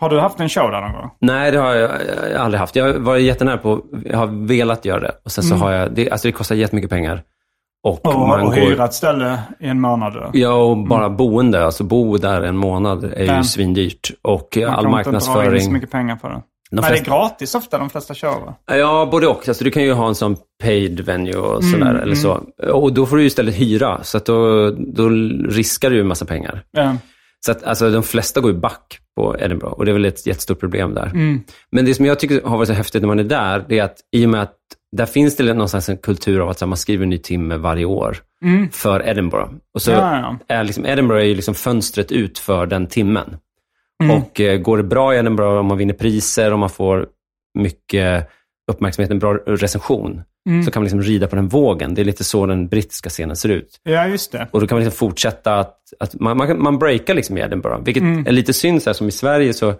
Har 0.00 0.10
du 0.10 0.20
haft 0.20 0.40
en 0.40 0.48
show 0.48 0.70
där 0.70 0.80
någon 0.80 0.92
gång? 0.92 1.10
Nej, 1.20 1.50
det 1.50 1.58
har 1.58 1.74
jag, 1.74 1.90
jag 2.32 2.38
har 2.38 2.44
aldrig 2.44 2.60
haft. 2.60 2.76
Jag 2.76 2.94
varit 2.98 3.22
jättenära 3.22 3.58
på, 3.58 3.80
jag 4.04 4.18
har 4.18 4.46
velat 4.46 4.84
göra 4.84 5.00
det. 5.00 5.12
Och 5.24 5.32
sen 5.32 5.44
så 5.44 5.54
har 5.54 5.72
jag, 5.72 5.92
det, 5.94 6.10
alltså 6.10 6.28
det 6.28 6.32
kostar 6.32 6.54
jättemycket 6.54 6.90
pengar. 6.90 7.22
Och, 7.84 8.06
Mm. 8.06 8.16
Och, 8.22 8.28
man 8.28 8.40
och 8.40 8.46
går... 8.46 8.54
hyra 8.54 8.84
ett 8.84 8.94
ställe 8.94 9.38
i 9.60 9.66
en 9.68 9.80
månad? 9.80 10.12
Då. 10.14 10.30
Ja, 10.32 10.52
och 10.54 10.76
bara 10.86 11.10
boende, 11.10 11.64
alltså 11.64 11.84
bo 11.84 12.16
där 12.16 12.42
en 12.42 12.56
månad 12.56 13.04
är 13.04 13.20
ju 13.24 13.26
Nej. 13.32 13.44
svindyrt. 13.44 14.10
Och 14.22 14.58
Man 14.60 14.68
all 14.68 14.84
kan 14.84 14.98
inte 14.98 15.10
dra 15.10 15.14
in 15.14 15.20
så 15.20 15.30
marknadsföring. 15.30 15.72
mycket 15.72 15.90
pengar 15.90 16.16
på 16.16 16.28
det. 16.28 16.42
De 16.76 16.82
flesta- 16.82 16.92
det 16.92 17.00
är 17.00 17.04
gratis 17.04 17.54
ofta 17.54 17.78
de 17.78 17.90
flesta 17.90 18.14
va? 18.22 18.54
Ja, 18.66 19.08
både 19.10 19.26
och. 19.26 19.48
Alltså, 19.48 19.64
du 19.64 19.70
kan 19.70 19.82
ju 19.82 19.92
ha 19.92 20.08
en 20.08 20.14
sån 20.14 20.36
paid 20.62 21.00
venue 21.00 21.32
Mm, 21.34 21.44
och 21.50 21.64
sådär. 21.64 21.94
eller 21.94 22.14
så. 22.14 22.44
Och 22.72 22.92
då 22.92 23.06
får 23.06 23.16
du 23.16 23.24
istället 23.24 23.54
hyra. 23.54 24.02
Så 24.04 24.16
att 24.16 24.26
då, 24.26 24.70
då 24.70 25.08
riskar 25.48 25.90
du 25.90 25.96
ju 25.96 26.00
en 26.00 26.08
massa 26.08 26.24
pengar. 26.24 26.62
Ja. 26.70 26.96
Så 27.46 27.52
att 27.52 27.64
alltså, 27.64 27.90
de 27.90 28.02
flesta 28.02 28.40
går 28.40 28.50
ju 28.52 28.58
back 28.58 28.98
på 29.16 29.36
Edinburgh. 29.38 29.72
Och 29.74 29.84
det 29.84 29.90
är 29.90 29.92
väl 29.92 30.04
ett 30.04 30.26
jättestort 30.26 30.60
problem 30.60 30.94
där. 30.94 31.06
Mm. 31.06 31.40
Men 31.72 31.84
det 31.84 31.94
som 31.94 32.06
jag 32.06 32.18
tycker 32.18 32.42
har 32.42 32.56
varit 32.56 32.68
så 32.68 32.74
häftigt 32.74 33.02
när 33.02 33.06
man 33.08 33.18
är 33.18 33.24
där, 33.24 33.64
det 33.68 33.78
är 33.78 33.84
att 33.84 33.96
i 34.16 34.26
och 34.26 34.30
med 34.30 34.42
att 34.42 34.54
där 34.96 35.06
finns 35.06 35.36
det 35.36 35.44
någonstans 35.54 35.88
en 35.88 35.96
kultur 35.96 36.40
av 36.40 36.48
att 36.48 36.60
här, 36.60 36.66
man 36.66 36.76
skriver 36.78 37.02
en 37.02 37.10
ny 37.10 37.18
timme 37.18 37.56
varje 37.56 37.84
år 37.84 38.16
för 38.72 39.08
Edinburgh. 39.08 39.50
Och 39.74 39.82
så 39.82 39.90
Mm. 39.92 40.04
Ja, 40.04 40.38
ja. 40.48 40.54
är 40.56 40.64
liksom, 40.64 40.86
Edinburgh 40.86 41.20
är 41.20 41.26
ju 41.26 41.34
liksom 41.34 41.54
fönstret 41.54 42.12
ut 42.12 42.38
för 42.38 42.66
den 42.66 42.86
timmen. 42.86 43.36
Mm. 44.04 44.16
Och 44.22 44.40
eh, 44.40 44.58
går 44.58 44.76
det 44.76 44.82
bra 44.82 45.14
i 45.14 45.18
Edinburgh, 45.18 45.58
om 45.58 45.66
man 45.66 45.78
vinner 45.78 45.94
priser, 45.94 46.52
om 46.52 46.60
man 46.60 46.70
får 46.70 47.06
mycket 47.58 48.28
uppmärksamhet, 48.72 49.10
en 49.10 49.18
bra 49.18 49.34
recension, 49.34 50.22
Mm. 50.48 50.62
så 50.62 50.70
kan 50.70 50.80
man 50.80 50.84
liksom 50.84 51.02
rida 51.02 51.26
på 51.26 51.36
den 51.36 51.48
vågen. 51.48 51.94
Det 51.94 52.02
är 52.02 52.04
lite 52.04 52.24
så 52.24 52.46
den 52.46 52.68
brittiska 52.68 53.10
scenen 53.10 53.36
ser 53.36 53.48
ut. 53.48 53.80
ja, 53.82 54.06
just 54.06 54.32
det. 54.32 54.48
Och 54.50 54.60
då 54.60 54.66
kan 54.66 54.76
man 54.76 54.84
liksom 54.84 54.98
fortsätta 54.98 55.54
att, 55.58 55.76
att 56.00 56.20
man, 56.20 56.36
man, 56.36 56.62
man 56.62 56.78
breakar 56.78 57.14
liksom 57.14 57.38
i 57.38 57.40
Edinburgh. 57.40 57.84
Vilket 57.84 58.02
Mm. 58.02 58.26
är 58.26 58.32
lite 58.32 58.52
synd, 58.52 58.82
så 58.82 58.90
här, 58.90 58.94
som 58.94 59.08
i 59.08 59.10
Sverige 59.10 59.52
så 59.54 59.74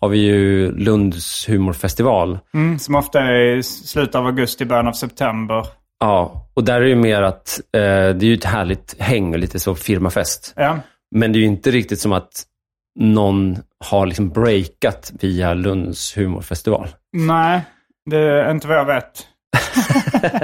har 0.00 0.08
vi 0.08 0.18
ju 0.18 0.72
Lunds 0.72 1.48
humorfestival. 1.48 2.38
Mm, 2.54 2.78
som 2.78 2.94
ofta 2.94 3.20
är 3.20 3.56
i 3.56 3.62
slutet 3.62 4.14
av 4.14 4.26
augusti, 4.26 4.64
början 4.64 4.88
av 4.88 4.92
september. 4.92 5.66
Ja, 6.00 6.48
och 6.54 6.64
där 6.64 6.74
är 6.76 6.80
det 6.80 6.88
ju 6.88 6.94
mer 6.96 7.22
att 7.22 7.60
eh, 7.72 7.80
det 7.80 8.22
är 8.22 8.24
ju 8.24 8.34
ett 8.34 8.44
härligt 8.44 8.96
häng 8.98 9.32
och 9.32 9.38
lite 9.38 9.58
så 9.58 9.74
firmafest. 9.74 10.52
Ja. 10.56 10.78
Men 11.14 11.32
det 11.32 11.38
är 11.38 11.40
ju 11.40 11.46
inte 11.46 11.70
riktigt 11.70 12.00
som 12.00 12.12
att 12.12 12.30
någon 12.98 13.56
har 13.84 14.06
liksom 14.06 14.28
breakat 14.30 15.12
via 15.20 15.54
Lunds 15.54 16.16
humorfestival. 16.16 16.88
Nej, 17.12 17.60
det 18.10 18.18
är 18.18 18.50
inte 18.50 18.68
vad 18.68 18.76
jag 18.76 18.84
vet. 18.84 19.26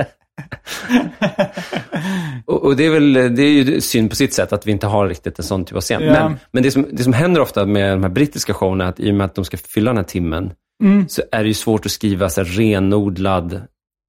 Och, 2.46 2.64
och 2.64 2.76
det, 2.76 2.86
är 2.86 2.90
väl, 2.90 3.12
det 3.12 3.42
är 3.42 3.50
ju 3.50 3.80
synd 3.80 4.10
på 4.10 4.16
sitt 4.16 4.34
sätt 4.34 4.52
att 4.52 4.66
vi 4.66 4.72
inte 4.72 4.86
har 4.86 5.08
riktigt 5.08 5.38
en 5.38 5.44
sån 5.44 5.64
typ 5.64 5.76
av 5.76 5.80
scen. 5.80 6.02
Ja. 6.02 6.12
Men, 6.12 6.38
men 6.52 6.62
det, 6.62 6.70
som, 6.70 6.86
det 6.92 7.02
som 7.02 7.12
händer 7.12 7.40
ofta 7.40 7.66
med 7.66 7.90
de 7.92 8.02
här 8.02 8.10
brittiska 8.10 8.54
showerna 8.54 8.84
är 8.84 8.88
att 8.88 9.00
i 9.00 9.10
och 9.10 9.14
med 9.14 9.24
att 9.24 9.34
de 9.34 9.44
ska 9.44 9.56
fylla 9.56 9.90
den 9.90 9.96
här 9.96 10.04
timmen 10.04 10.52
Mm. 10.82 11.08
så 11.08 11.22
är 11.32 11.42
det 11.42 11.48
ju 11.48 11.54
svårt 11.54 11.86
att 11.86 11.92
skriva 11.92 12.28
så 12.28 12.40
här 12.42 12.48
renodlad 12.48 13.62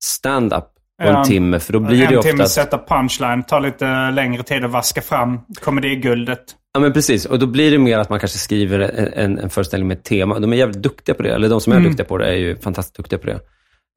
stand-up 0.04 0.64
på 1.04 1.08
Ja. 1.08 1.18
en 1.20 1.26
timme. 1.26 1.60
För 1.60 1.74
då 1.74 1.80
blir 1.80 1.98
det 2.00 2.06
en 2.06 2.18
ofta... 2.18 2.30
timme 2.32 2.44
att- 2.44 2.50
sätta 2.50 2.78
punchline, 2.78 3.44
tar 3.44 3.60
lite 3.60 4.12
längre 4.12 4.44
tid 4.44 4.66
att 4.66 4.72
vaska 4.72 5.02
fram 5.02 5.40
komediguldet. 5.62 6.40
Ja, 6.76 6.80
men 6.80 6.94
precis. 6.94 7.26
Och 7.26 7.40
då 7.40 7.46
blir 7.46 7.72
det 7.72 7.78
mer 7.78 7.98
att 7.98 8.10
man 8.10 8.20
kanske 8.20 8.38
skriver 8.38 8.80
en, 9.16 9.40
en, 9.40 9.50
föreställning 9.50 9.88
med 9.88 9.98
ett 9.98 10.04
tema. 10.04 10.40
De 10.40 10.54
är 10.54 10.58
jävligt 10.58 10.82
duktiga 10.82 11.16
på 11.16 11.24
det. 11.24 11.30
Eller 11.34 11.50
de 11.50 11.62
som 11.62 11.74
är 11.74 11.78
Mm. 11.78 11.90
duktiga 11.90 12.06
på 12.06 12.18
det 12.18 12.28
är 12.28 12.34
ju 12.34 12.56
fantastiskt 12.56 12.98
duktiga 12.98 13.20
på 13.20 13.28
det. 13.28 13.40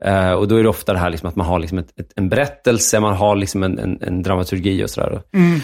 Eh, 0.04 0.32
och 0.32 0.48
då 0.48 0.56
är 0.56 0.62
det 0.62 0.68
ofta 0.68 0.92
det 0.92 0.98
här 0.98 1.10
liksom 1.10 1.28
att 1.28 1.36
man 1.36 1.46
har 1.46 1.58
liksom 1.58 1.78
ett, 1.78 2.00
ett, 2.00 2.12
en 2.16 2.28
berättelse, 2.28 3.00
man 3.00 3.14
har 3.14 3.36
liksom 3.36 3.62
en, 3.62 3.78
en, 3.78 3.98
en 4.02 4.22
dramaturgi 4.22 4.84
och 4.84 4.90
sådär. 4.90 5.20
Mm. 5.34 5.60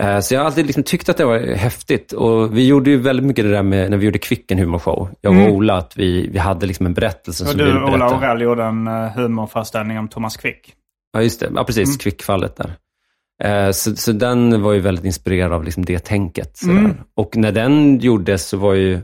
Eh, 0.00 0.20
så 0.20 0.34
jag 0.34 0.40
har 0.40 0.46
alltid 0.46 0.66
liksom 0.66 0.82
tyckt 0.82 1.08
att 1.08 1.16
det 1.16 1.24
var 1.24 1.38
häftigt. 1.38 2.12
Och 2.12 2.56
vi 2.56 2.66
gjorde 2.66 2.90
ju 2.90 2.96
väldigt 2.96 3.26
mycket 3.26 3.44
det 3.44 3.50
där 3.50 3.62
med 3.62 3.90
när 3.90 3.96
vi 3.96 4.06
gjorde 4.06 4.18
Kvicken 4.18 4.58
humorshow. 4.58 5.08
Jag 5.20 5.36
och 5.36 5.52
Ola, 5.52 5.76
att 5.76 5.96
vi, 5.96 6.28
vi 6.28 6.38
hade 6.38 6.66
liksom 6.66 6.86
en 6.86 6.94
berättelse 6.94 7.44
Mm. 7.44 7.48
Och 7.48 7.52
som 7.52 7.58
vi 7.58 7.64
du, 7.64 7.72
ville 7.72 7.86
Ola 7.86 7.98
berätta. 7.98 8.16
Orell, 8.16 8.42
gjorde 8.42 8.64
en 8.64 8.88
uh, 8.88 9.08
humorföreställning 9.08 9.98
om 9.98 10.08
Thomas 10.08 10.36
Quick. 10.36 10.72
Ja, 11.12 11.22
just 11.22 11.40
det. 11.40 11.50
Ja, 11.54 11.64
precis. 11.64 11.88
Mm. 11.88 11.98
Kvickfallet 11.98 12.56
där. 12.56 12.76
Eh, 13.44 13.70
så, 13.70 13.96
så 13.96 14.12
den 14.12 14.62
var 14.62 14.72
ju 14.72 14.80
väldigt 14.80 15.04
inspirerad 15.04 15.52
av 15.52 15.64
liksom 15.64 15.84
det 15.84 15.98
tänket. 15.98 16.62
Mm. 16.62 16.94
Och 17.14 17.36
när 17.36 17.52
den 17.52 17.98
gjordes 17.98 18.48
så 18.48 18.56
var 18.56 18.74
ju, 18.74 19.00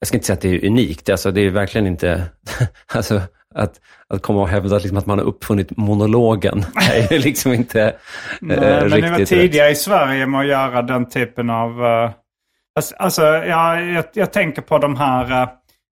jag 0.00 0.08
ska 0.08 0.16
inte 0.16 0.26
säga 0.26 0.34
att 0.34 0.40
det 0.40 0.48
är 0.48 0.66
unikt, 0.66 1.08
alltså 1.10 1.30
det 1.30 1.40
är 1.40 1.50
verkligen 1.50 1.86
inte, 1.86 2.24
alltså 2.94 3.20
att, 3.54 3.80
att 4.08 4.22
komma 4.22 4.40
och 4.40 4.48
hävda 4.48 4.78
liksom 4.78 4.96
att 4.96 5.06
man 5.06 5.18
har 5.18 5.26
uppfunnit 5.26 5.76
monologen 5.76 6.64
är 6.92 7.12
ju 7.12 7.18
liksom 7.18 7.52
inte 7.52 7.82
eh, 7.82 7.92
Nej, 8.40 8.56
men 8.56 8.90
ni 8.90 9.00
var 9.00 9.08
riktigt 9.08 9.28
tidiga 9.28 9.64
rätt. 9.64 9.72
i 9.72 9.74
Sverige 9.74 10.26
med 10.26 10.40
att 10.40 10.46
göra 10.46 10.82
den 10.82 11.08
typen 11.08 11.50
av... 11.50 11.84
eh, 11.84 12.10
alltså, 12.76 12.94
alltså 12.98 13.22
ja, 13.22 13.80
jag, 13.80 14.04
jag 14.12 14.32
tänker 14.32 14.62
på 14.62 14.78
de 14.78 14.96
här... 14.96 15.42
Uh, 15.42 15.48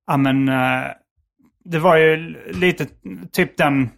ja, 0.08 0.18
men, 0.18 0.50
eh, 0.50 0.84
det 1.66 1.80
var 1.80 1.98
ju 1.98 2.36
lite 2.54 2.86
typ 3.32 3.58
den... 3.58 3.90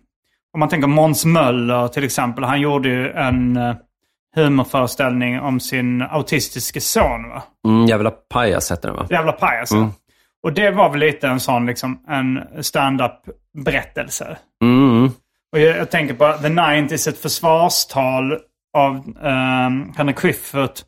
Om 0.53 0.59
man 0.59 0.69
tänker 0.69 0.87
Måns 0.87 1.25
Möller 1.25 1.87
till 1.87 2.03
exempel. 2.03 2.43
Han 2.43 2.61
gjorde 2.61 2.89
ju 2.89 3.11
en 3.11 3.57
uh, 3.57 3.75
humorföreställning 4.35 5.39
om 5.39 5.59
sin 5.59 6.01
autistiska 6.01 6.79
son. 6.79 7.29
Va? 7.29 7.43
Mm, 7.67 7.85
jävla 7.85 8.11
pajas 8.11 8.71
heter 8.71 8.87
den 8.87 8.97
va? 8.97 9.07
Jävla 9.09 9.31
pajas. 9.31 9.71
ja. 9.71 9.91
Och 10.43 10.53
det 10.53 10.71
var 10.71 10.89
väl 10.89 10.99
lite 10.99 11.27
en 11.27 11.39
sån 11.39 11.65
liksom, 11.65 11.99
en 12.07 12.41
stand-up-berättelse. 12.63 14.37
Mm. 14.61 15.11
Och 15.51 15.59
jag, 15.59 15.77
jag 15.77 15.91
tänker 15.91 16.13
på 16.13 16.33
The 16.41 16.47
90s, 16.47 17.09
ett 17.09 17.17
försvarstal 17.17 18.37
av 18.77 18.95
um, 18.95 19.93
Henrik 19.97 20.19
Schyffert. 20.19 20.81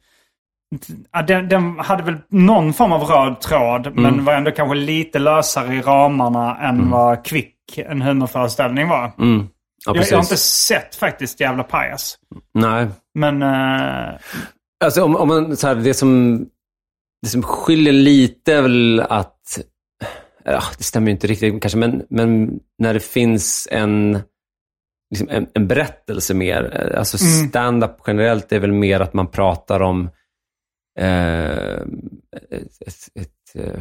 Den, 1.27 1.49
den 1.49 1.79
hade 1.79 2.03
väl 2.03 2.17
någon 2.29 2.73
form 2.73 2.91
av 2.91 3.03
röd 3.03 3.41
tråd, 3.41 3.95
men 3.95 4.25
var 4.25 4.33
ändå 4.33 4.51
kanske 4.51 4.75
lite 4.75 5.19
lösare 5.19 5.75
i 5.75 5.81
ramarna 5.81 6.57
än 6.57 6.89
vad 6.89 7.25
Kvick, 7.25 7.77
en 7.77 8.01
humorföreställning 8.01 8.87
var. 8.87 9.11
Mm. 9.19 9.47
Ja, 9.85 9.95
jag, 9.95 10.05
jag 10.05 10.17
har 10.17 10.23
inte 10.23 10.37
sett 10.37 10.95
faktiskt 10.95 11.39
Jävla 11.39 11.63
Pajas. 11.63 12.17
Nej. 12.53 12.87
Men 13.13 13.41
eh, 13.41 14.19
Alltså 14.85 15.03
om, 15.03 15.15
om 15.15 15.27
man, 15.27 15.57
så 15.57 15.67
här, 15.67 15.75
det 15.75 15.93
som, 15.93 16.37
det 17.21 17.29
som 17.29 17.43
skiljer 17.43 17.93
lite 17.93 18.53
är 18.53 18.61
väl 18.61 18.99
att, 18.99 19.59
ja, 20.43 20.61
det 20.77 20.83
stämmer 20.83 21.07
ju 21.07 21.11
inte 21.11 21.27
riktigt 21.27 21.61
kanske, 21.61 21.77
men, 21.77 22.05
men 22.09 22.59
när 22.77 22.93
det 22.93 22.99
finns 22.99 23.67
en, 23.71 24.19
liksom 25.11 25.29
en, 25.29 25.47
en 25.53 25.67
berättelse 25.67 26.33
mer. 26.33 26.89
eh, 26.91 26.99
Alltså 26.99 27.17
Mm. 27.25 27.49
stand-up 27.49 27.97
generellt 28.07 28.51
är 28.51 28.59
väl 28.59 28.71
mer 28.71 28.99
att 28.99 29.13
man 29.13 29.27
pratar 29.27 29.79
om 29.79 30.09
eh, 30.99 31.77
ett, 32.51 33.09
ett, 33.15 33.31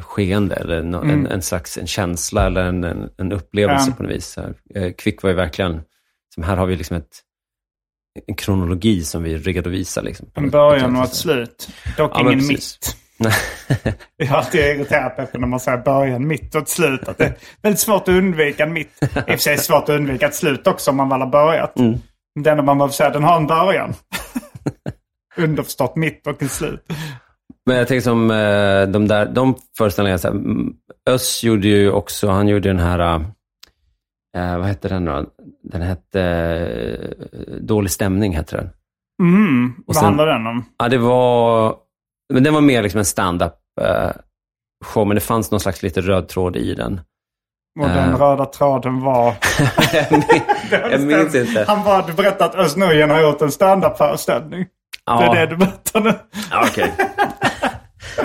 skeende 0.01 0.55
eller 0.55 0.77
en, 0.77 0.95
en, 0.95 1.27
en 1.27 1.43
slags 1.43 1.79
en 1.79 1.87
känsla 1.87 2.47
eller 2.47 2.65
en, 2.65 2.85
en, 2.85 3.11
en 3.19 3.33
upplevelse 3.33 3.85
Mm. 3.85 3.91
Ja. 3.93 3.97
på 3.97 4.03
något 4.03 4.13
vis. 4.13 4.37
Här, 4.37 4.55
eh, 4.75 4.93
Kvick 4.93 5.23
var 5.23 5.31
ju 5.31 5.37
verkligen, 5.37 5.83
som 6.35 6.43
här 6.43 6.57
har 6.57 6.67
vi 6.67 6.77
liksom 6.77 6.97
ett, 6.97 7.21
en 8.27 8.35
kronologi 8.35 9.03
som 9.05 9.23
vi 9.23 9.35
visa. 9.71 10.01
Liksom, 10.01 10.31
en 10.35 10.51
början 10.51 10.97
och 10.97 11.05
ett 11.05 11.15
slut. 11.15 11.69
Dock 11.97 12.11
Ja, 12.15 12.21
ingen 12.33 12.47
mitt. 12.47 12.97
Jag 14.17 14.27
har 14.27 14.37
alltid 14.37 14.61
irriterat 14.61 15.19
mig 15.19 15.27
på 15.27 15.39
när 15.39 15.47
man 15.47 15.61
säger 15.61 15.79
början, 15.79 16.27
mitt 16.27 16.55
och 16.55 16.63
ett 16.63 16.69
slut. 16.69 17.09
Att 17.09 17.19
det 17.19 17.25
är 17.25 17.35
väldigt 17.63 17.81
svårt 17.81 18.03
att 18.03 18.09
undvika 18.09 18.63
en 18.63 18.73
mitt. 18.73 19.03
I 19.03 19.07
och 19.07 19.11
för 19.27 19.37
sig 19.37 19.53
är 19.53 19.57
det 19.57 19.63
svårt 19.63 19.83
att 19.83 19.89
undvika 19.89 20.27
ett 20.27 20.35
slut 20.35 20.67
också 20.67 20.91
om 20.91 20.97
man 20.97 21.09
väl 21.09 21.21
har 21.21 21.27
börjat. 21.31 21.79
Mm. 21.79 21.99
Det 22.45 22.51
enda 22.51 22.63
man 22.63 22.79
behöver 22.79 22.93
säga 22.93 23.11
den 23.11 23.25
har 23.25 23.37
en 23.37 23.47
början. 23.47 23.95
Underförstått 25.37 25.97
mitt 25.97 26.27
och 26.27 26.43
ett 26.43 26.51
slut. 26.51 26.85
Men 27.67 27.77
jag 27.77 27.89
tänker 27.89 28.01
som 28.03 28.31
eh, 28.31 28.87
de 28.87 29.09
där, 29.09 29.27
de 29.27 29.55
föreställningarna, 29.79 30.19
så 30.19 30.29
här, 30.29 30.35
mm, 30.35 30.73
Öss 31.11 31.45
gjorde 31.45 31.69
ju 31.69 31.91
också, 31.93 32.29
han 32.31 32.49
gjorde 32.49 32.69
den 32.69 32.79
här, 32.79 33.15
eh, 34.37 34.59
vad 34.59 34.67
hette 34.67 34.89
den 34.89 35.05
då? 35.05 35.25
Den 35.63 35.83
hette 35.83 36.21
eh, 36.23 37.55
Dålig 37.61 37.91
stämning, 37.91 38.37
hette 38.37 38.57
den. 38.57 38.71
Mm, 39.23 39.75
vad 39.87 39.97
sen- 39.97 40.05
handlar 40.05 40.27
den 40.27 40.47
om? 40.47 40.65
Ja, 40.79 40.89
det 40.89 40.99
var, 40.99 41.75
men 42.33 42.43
den 42.45 42.55
var 42.55 42.61
mer 42.61 42.83
liksom 42.83 42.99
en 42.99 43.05
stand-up 43.05 43.55
eh, 43.81 44.11
show, 44.85 45.07
men 45.07 45.15
det 45.15 45.21
fanns 45.21 45.51
någon 45.51 45.61
slags 45.61 45.83
lite 45.83 46.01
röd 46.01 46.29
tråd 46.29 46.57
i 46.57 46.75
den. 46.75 47.01
Och 47.81 47.89
den 47.89 48.11
Eh. 48.13 48.19
röda 48.19 48.45
tråden 48.45 49.01
var... 49.01 49.35
jag 49.93 50.13
min- 50.13 50.43
jag 50.91 51.01
minns 51.01 51.35
inte. 51.35 51.65
Han 51.69 51.85
bara, 51.85 52.07
du 52.07 52.13
berättade 52.13 52.45
att 52.45 52.55
Özz 52.55 52.77
har 52.77 53.21
gjort 53.23 53.43
en 53.43 53.53
standup-föreställning. 53.53 54.67
Ja. 55.07 55.21
Det 55.21 55.27
är 55.27 55.47
det 55.47 55.47
du 55.47 55.57
berättar 55.57 56.01
nu. 56.01 56.15
Okej. 56.71 56.93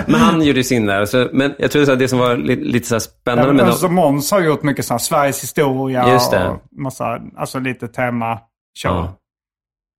Men 0.06 0.20
han 0.20 0.42
gjorde 0.42 0.64
sin 0.64 0.86
där. 0.86 1.06
Så, 1.06 1.28
men 1.32 1.54
jag 1.58 1.70
tror 1.70 1.90
att 1.90 1.98
det 1.98 2.08
som 2.08 2.18
var 2.18 2.36
lite, 2.36 2.62
lite 2.62 2.88
så 2.88 3.00
spännande 3.00 3.52
med 3.52 3.64
Özz 3.68 3.82
och 3.82 3.88
dem, 3.88 3.94
Måns 3.94 4.30
har 4.30 4.40
gjort 4.40 4.62
mycket 4.62 4.84
sån 4.84 4.94
här 4.94 4.98
Sveriges 4.98 5.42
historia 5.42 6.12
Just 6.12 6.30
det. 6.30 6.48
och 6.48 6.62
massa, 6.80 7.20
alltså 7.36 7.58
lite 7.58 7.88
tema 7.88 8.38
show. 8.82 8.92
ja. 8.92 9.16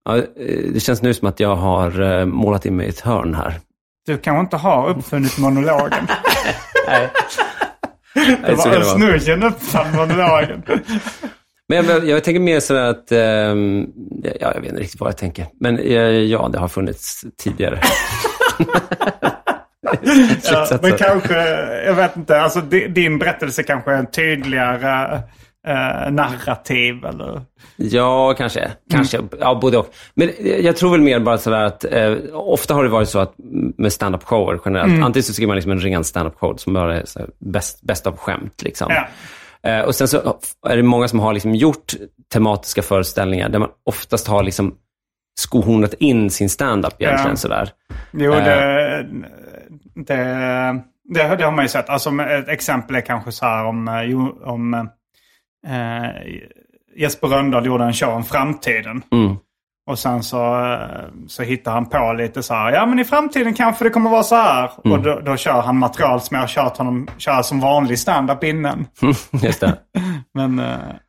Ja, 0.06 0.18
eh, 0.18 0.24
det 0.74 0.80
känns 0.80 1.02
nu 1.02 1.14
som 1.14 1.28
att 1.28 1.40
jag 1.40 1.56
har 1.56 2.02
eh, 2.02 2.26
målat 2.26 2.66
in 2.66 2.76
mig 2.76 2.86
i 2.86 2.90
ett 2.90 3.00
hörn 3.00 3.36
här. 3.36 3.60
Du 4.06 4.18
kanske 4.18 4.40
inte 4.40 4.58
har 4.58 4.90
uppfunnit 4.90 5.38
monologen. 5.38 6.08
Nej. 6.88 7.10
Det 8.14 8.58
så 8.58 8.70
var 8.70 8.86
vara. 8.86 8.98
Nujen 8.98 9.44
uppfann 9.44 9.96
monologen. 9.96 10.64
Men 11.70 11.86
jag, 11.86 12.08
jag 12.08 12.24
tänker 12.24 12.40
mer 12.40 12.60
sådär 12.60 12.90
att, 12.90 13.12
ehm, 13.12 13.86
ja, 14.24 14.52
jag 14.54 14.62
vet 14.62 14.70
inte 14.70 14.82
riktigt 14.82 15.00
vad 15.00 15.10
jag 15.10 15.18
tänker. 15.18 15.48
Men 15.60 15.80
eh, 15.80 15.94
ja, 16.02 16.50
det 16.52 16.60
har 16.60 16.68
funnits 16.68 17.22
tidigare. 17.38 17.82
Ja, 20.52 20.68
men 20.82 20.98
kanske, 20.98 21.36
jag 21.86 21.94
vet 21.94 22.16
inte, 22.18 22.42
alltså 22.42 22.62
di- 22.62 22.88
din 22.88 23.20
berättelse 23.20 23.64
kanske 23.64 23.92
är 23.92 23.96
en 23.96 24.12
tydligare 24.12 25.16
eh, 25.68 26.12
narrativ 26.12 27.06
eller? 27.06 27.42
Ja, 27.76 28.34
kanske. 28.38 28.72
Kanske. 28.92 29.20
Ja, 29.40 29.60
både 29.62 29.78
och. 29.78 29.94
Men 30.14 30.30
eh, 30.30 30.46
jag 30.66 30.76
tror 30.78 30.92
väl 30.92 31.02
mer 31.02 31.20
bara 31.20 31.38
sådär 31.38 31.64
att 31.64 31.84
eh, 31.92 32.14
ofta 32.34 32.74
har 32.74 32.84
det 32.84 32.90
varit 32.90 33.10
så 33.10 33.20
att 33.20 33.34
med 33.78 33.94
stand-up 33.94 34.24
shower 34.24 34.60
generellt, 34.66 35.04
antingen 35.04 35.24
så 35.24 35.34
skriver 35.34 35.48
man 35.48 35.56
liksom 35.56 35.72
en 35.72 35.80
ren 35.80 36.04
stand-up 36.04 36.36
show 36.40 36.56
som 36.58 36.74
bara 36.74 36.98
är 36.98 37.04
bäst, 37.40 37.82
bäst 37.82 38.08
av 38.08 38.18
skämt. 38.18 38.62
Liksom. 38.64 38.92
Ja. 38.92 39.08
Eh, 39.70 39.82
och 39.86 39.96
sen 39.96 40.08
så 40.08 40.38
är 40.70 40.78
det 40.78 40.84
många 40.84 41.08
som 41.08 41.20
har 41.20 41.34
liksom 41.34 41.56
gjort 41.56 41.94
tematiska 42.34 42.82
föreställningar 42.82 43.50
där 43.50 43.60
man 43.60 43.70
oftast 43.86 44.28
har 44.28 44.44
liksom 44.44 44.76
skohornat 45.40 45.94
in 45.94 46.30
sin 46.30 46.50
stand-up 46.50 46.94
egentligen. 47.00 47.30
Ja. 47.32 47.36
Sådär. 47.36 47.70
Jo, 48.12 48.34
Eh. 48.34 48.44
det, 48.46 49.06
det, 49.96 50.16
det, 51.04 51.36
det 51.36 51.44
har 51.44 51.52
man 51.52 51.66
ju 51.66 51.70
sett. 51.70 51.90
Alltså, 51.90 52.10
ett 52.22 52.48
exempel 52.48 52.96
är 52.96 53.02
kanske 53.02 53.32
så 53.32 53.46
här 53.46 53.66
om, 53.66 53.88
eh, 53.88 54.50
om 54.50 54.74
eh, 55.68 56.10
Jesper 56.98 57.28
Rönndahl 57.28 57.66
gjorde 57.66 57.84
en 57.84 57.94
show 57.94 58.10
om 58.14 58.24
framtiden. 58.24 59.04
Mm. 59.12 59.36
Och 59.90 60.00
sen 60.00 60.24
så, 60.24 60.64
eh, 60.74 61.08
så 61.28 61.44
hittar 61.44 61.72
han 61.72 61.90
på 61.90 62.14
lite 62.14 62.44
så 62.44 62.54
här, 62.54 62.72
ja 62.72 62.86
men 62.86 63.00
i 63.00 63.04
framtiden 63.06 63.54
kanske 63.54 63.84
det 63.84 63.90
kommer 63.90 64.10
vara 64.10 64.24
så 64.24 64.36
här. 64.36 64.72
Mm. 64.86 64.98
Och 64.98 65.04
då, 65.04 65.20
då 65.20 65.38
kör 65.38 65.62
han 65.62 65.78
material 65.78 66.22
som 66.22 66.36
jag 66.36 66.42
har 66.42 66.48
kört 66.48 66.78
honom 66.78 67.08
köra 67.18 67.44
som 67.44 67.60
vanlig 67.60 68.00
stand-up 68.00 68.44
innan. 68.44 68.88
Just 69.44 69.60
det. 69.62 69.78
Men 70.34 70.62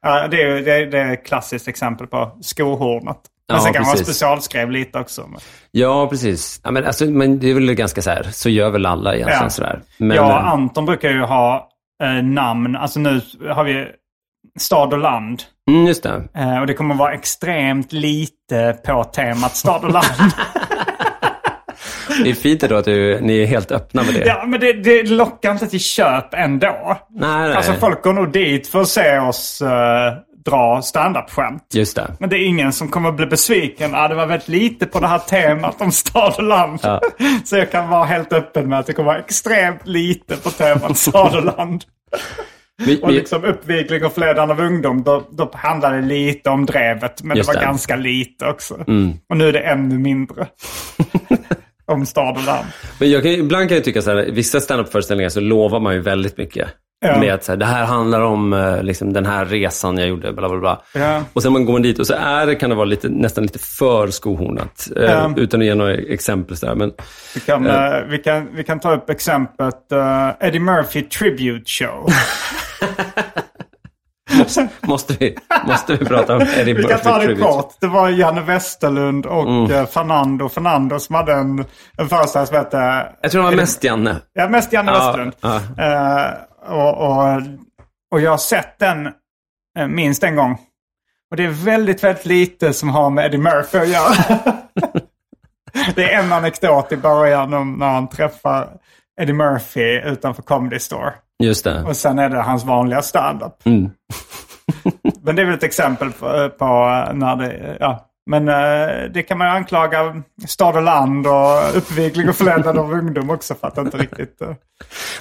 ja, 0.03 0.29
det, 0.29 0.43
är, 0.43 0.63
det, 0.63 0.73
är- 0.73 0.87
det 0.87 0.99
är 0.99 1.13
ett 1.13 1.27
klassiskt 1.27 1.69
exempel 1.69 2.07
på 2.07 2.39
skohornet. 2.41 3.19
Men 3.53 3.59
Ja, 3.61 3.65
sen 3.65 3.73
kan 3.73 3.83
man 3.83 3.91
precis. 3.91 4.07
specialskrev 4.07 4.71
lite 4.71 4.99
också. 4.99 5.27
Men, 5.29 5.41
Ja, 5.71 6.07
precis. 6.11 6.61
Ja, 6.65 6.71
men, 6.71 6.85
alltså, 6.87 7.05
men 7.05 7.39
det 7.39 7.51
är 7.51 7.55
väl 7.55 7.75
ganska 7.75 8.03
så 8.03 8.11
här, 8.11 8.27
så 8.33 8.49
gör 8.49 8.71
väl 8.71 8.87
alla 8.87 9.15
egentligen. 9.15 9.43
Ja. 9.43 9.51
Sådär. 9.51 9.81
Men, 9.99 10.19
och 10.19 10.25
eh, 10.31 10.49
Anton 10.53 10.87
brukar 10.87 11.11
ju 11.11 11.21
ha 11.21 11.69
eh, 12.03 12.23
namn. 12.25 12.77
Alltså 12.77 13.01
nu 13.01 13.21
har 13.51 13.65
vi 13.65 13.87
stad 14.59 14.93
och 14.93 14.99
land. 14.99 15.43
mm, 15.71 15.87
just 15.87 16.03
det. 16.03 16.23
Eh, 16.35 16.61
och 16.61 16.67
det 16.67 16.75
kommer 16.75 16.95
vara 16.95 17.13
extremt 17.13 17.93
lite 17.93 18.77
på 18.87 19.05
temat 19.05 19.57
stad 19.57 19.85
och 19.85 19.93
land. 19.93 20.05
Det 22.25 22.31
är 22.31 22.35
fint 22.35 22.61
då 22.61 22.77
att 22.77 22.85
du, 22.85 23.21
ni 23.21 23.43
är 23.43 23.47
helt 23.47 23.73
öppna 23.73 24.03
med 24.03 24.15
det. 24.15 24.27
ja, 24.27 24.45
men 24.47 24.61
det, 24.61 24.73
det 24.73 25.03
lockar 25.11 25.53
inte 25.53 25.67
till 25.67 25.81
köp 25.81 26.35
ändå. 26.35 26.99
Nej, 27.11 27.49
nej. 27.49 27.55
Alltså 27.57 27.73
folk 27.73 28.03
går 28.03 28.13
nog 28.13 28.33
dit 28.33 28.67
för 28.69 28.81
att 28.81 28.89
se 28.89 29.19
oss 29.19 29.63
eh, 29.63 30.13
dra 30.45 30.83
standup-skämt. 30.83 31.67
Just 31.75 31.97
det. 31.97 32.17
Men 32.21 32.31
det 32.31 32.37
är 32.37 32.47
ingen 32.47 32.73
som 32.73 32.89
kommer 32.89 33.13
bli 33.13 33.27
besviken. 33.27 33.95
Ah, 33.95 34.09
det 34.09 34.15
var 34.15 34.27
väldigt 34.27 34.49
lite 34.49 34.87
på 34.87 35.01
det 35.01 35.07
här 35.07 35.19
temat 35.19 35.81
om 35.81 35.93
stad 35.93 36.35
och 36.37 36.43
land. 36.43 36.81
Ja. 36.83 37.01
Så 37.45 37.57
jag 37.57 37.71
kan 37.71 37.89
vara 37.89 38.05
helt 38.05 38.33
öppen 38.33 38.69
med 38.69 38.79
att 38.79 38.87
det 38.87 38.93
kommer 38.93 39.07
vara 39.07 39.19
extremt 39.19 39.87
lite 39.87 40.37
på 40.37 40.51
temat 40.51 40.99
stad 40.99 41.37
och 41.37 41.45
land. 41.45 41.85
Vi, 42.87 43.03
Och 43.03 43.13
liksom 43.13 43.45
uppvigling 43.45 44.05
och 44.05 44.13
förledande 44.13 44.55
av 44.55 44.61
ungdom, 44.61 45.03
då, 45.03 45.23
då 45.31 45.51
handlar 45.55 45.97
det 45.97 46.03
lite 46.03 46.51
om 46.51 46.67
drevet. 46.67 47.23
Men 47.23 47.37
det 47.37 47.47
var 47.47 47.55
det. 47.55 47.59
Mm. 47.59 47.69
ganska 47.69 47.97
lite 47.97 48.47
också. 48.47 48.75
Och 49.29 49.37
nu 49.37 49.49
är 49.49 49.53
det 49.53 49.61
ännu 49.61 49.99
mindre. 49.99 50.47
om 51.87 52.07
stad 52.07 52.37
och 52.37 52.45
land. 52.45 52.67
men 53.01 53.11
jag 53.11 53.23
kan, 53.23 53.33
ibland 53.33 53.69
kan 53.69 53.77
jag 53.77 53.85
tycka 53.85 54.03
så 54.03 54.11
här, 54.11 54.31
vissa 54.33 54.61
standup-föreställningar 54.61 55.29
så 55.29 55.41
lovar 55.41 55.81
man 55.81 55.95
ju 55.95 56.01
väldigt 56.01 56.37
mycket. 56.37 56.69
Ja. 57.05 57.19
Med 57.19 57.35
att 57.35 57.45
så 57.45 57.53
här, 57.53 57.57
det 57.57 57.65
här 57.65 57.85
handlar 57.85 58.21
om 58.21 58.53
eh, 58.53 58.83
liksom, 58.83 59.13
den 59.13 59.27
här 59.27 59.45
resan 59.45 59.99
jag 59.99 60.09
gjorde, 60.09 60.33
bla 60.33 60.49
bla 60.49 60.59
bla. 60.59 60.83
Ja. 60.95 61.23
Och 61.33 61.43
sen 61.43 61.53
man 61.53 61.65
går 61.65 61.73
man 61.73 61.83
dit 61.83 61.99
och 61.99 62.07
så 62.07 62.15
är 62.15 62.47
det, 62.47 62.55
kan 62.55 62.71
det 62.71 62.77
vara 62.77 62.85
lite, 62.85 63.09
nästan 63.09 63.43
lite 63.45 63.59
för 63.59 64.09
skohornat. 64.09 64.89
Eh, 64.97 65.03
Ja. 65.03 65.33
Utan 65.37 65.61
att 65.61 65.67
ge 65.67 65.75
några 65.75 65.95
exempel. 65.95 66.57
Så 66.57 66.67
där. 66.67 66.75
Men, 66.75 66.93
Vi, 67.35 67.41
kan, 67.41 67.67
eh, 67.67 68.01
vi, 68.09 68.19
kan, 68.19 68.49
vi 68.55 68.65
kan 68.65 68.81
ta 68.81 68.95
upp 68.95 69.11
exemplet 69.11 69.93
eh, 69.93 70.29
Eddie 70.41 70.59
Murphy 70.61 71.03
Tribute 71.03 71.65
Show. 71.71 72.09
måste, 74.81 75.15
vi, 75.21 75.37
måste 75.67 75.97
vi 75.97 76.05
prata 76.05 76.37
om 76.37 76.43
Eddie 76.57 76.75
Vi 76.75 76.83
kan 76.83 76.91
Murphy 76.91 77.03
ta 77.05 77.19
det 77.19 77.25
Tribute? 77.27 77.43
kort. 77.47 77.75
Det 77.81 77.87
var 77.87 78.09
Janne 78.09 78.41
Westerlund 78.41 79.27
och 79.27 79.49
mm. 79.49 79.87
Fernando 79.87 80.49
Fernando 80.49 80.99
som 80.99 81.15
hade 81.15 81.33
en, 81.33 81.65
en 81.99 82.09
föreställning 82.09 82.47
som 82.47 82.57
hette... 82.57 83.07
Jag 83.23 83.31
tror 83.31 83.43
det 83.43 83.49
var 83.49 83.57
mest 83.57 83.85
Janne. 83.85 84.17
Ja, 84.33 84.49
mest 84.49 84.73
Janne 84.73 84.93
Ja, 84.93 84.99
Westerlund. 85.07 85.33
ja. 85.41 85.57
Eh, 85.57 86.31
och, 86.67 86.95
och, 86.95 87.43
och 88.11 88.21
jag 88.21 88.31
har 88.31 88.39
sett 88.39 88.79
den 88.79 89.07
eh, 89.79 89.89
minst 89.89 90.23
en 90.23 90.37
gång. 90.37 90.59
Och 91.31 91.37
det 91.37 91.45
är 91.45 91.49
väldigt, 91.49 92.05
väldigt 92.05 92.27
lite 92.27 92.73
som 92.73 92.89
har 92.89 93.11
med 93.11 93.27
Eddie 93.27 93.39
Murphy 93.39 93.79
att 93.79 93.89
göra. 93.89 94.39
det 95.95 96.13
är 96.13 96.23
en 96.23 96.33
anekdot 96.33 96.93
i 96.93 96.97
början 96.97 97.55
om 97.55 97.73
när 97.73 97.89
han 97.89 98.09
träffar 98.09 98.69
Eddie 99.21 99.33
Murphy 99.33 100.01
utanför 100.01 100.43
Comedy 100.43 100.79
Store. 100.79 101.13
Just 101.43 101.65
det. 101.65 101.83
Och 101.83 101.97
sen 101.97 102.19
är 102.19 102.29
det 102.29 102.43
hans 102.43 102.65
vanliga 102.65 103.03
standup. 103.03 103.67
Mm. 103.67 103.91
Men 105.23 105.37
det 105.37 105.43
är 105.43 105.47
väl 105.47 105.55
ett 105.55 105.63
exempel 105.63 106.13
på, 106.13 106.51
på 106.59 106.67
när 107.13 107.37
det, 107.37 107.77
ja, 107.81 108.12
Men 108.27 108.49
eh, 108.49 109.11
det 109.15 109.23
kan 109.23 109.39
man 109.39 109.47
ju 109.47 109.53
anklaga 109.53 110.23
stad 110.47 110.77
och 110.77 110.83
land 110.83 111.27
och 111.27 111.77
uppvigling 111.77 112.29
och 112.29 112.37
förledande 112.37 112.81
av 112.81 112.93
ungdom 112.93 113.31
också 113.31 113.55
för 113.55 113.67
att 113.69 113.79
inte 113.79 113.97
riktigt... 113.99 114.43
Eh, 114.43 114.55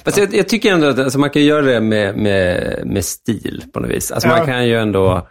Fast 0.04 0.18
jag, 0.18 0.34
jag 0.34 0.48
tycker 0.48 0.72
ändå 0.72 0.86
att 0.88 0.98
alltså, 0.98 1.18
man 1.18 1.30
kan 1.30 1.42
göra 1.44 1.62
det 1.62 1.80
med, 1.80 2.16
med, 2.16 2.82
med 2.86 3.04
stil 3.04 3.64
på 3.72 3.80
något 3.80 3.90
vis. 3.90 4.10
Alltså 4.12 4.28
Ja. 4.28 4.36
man 4.36 4.46
kan 4.46 4.68
ju 4.68 4.76
ändå... 4.76 5.28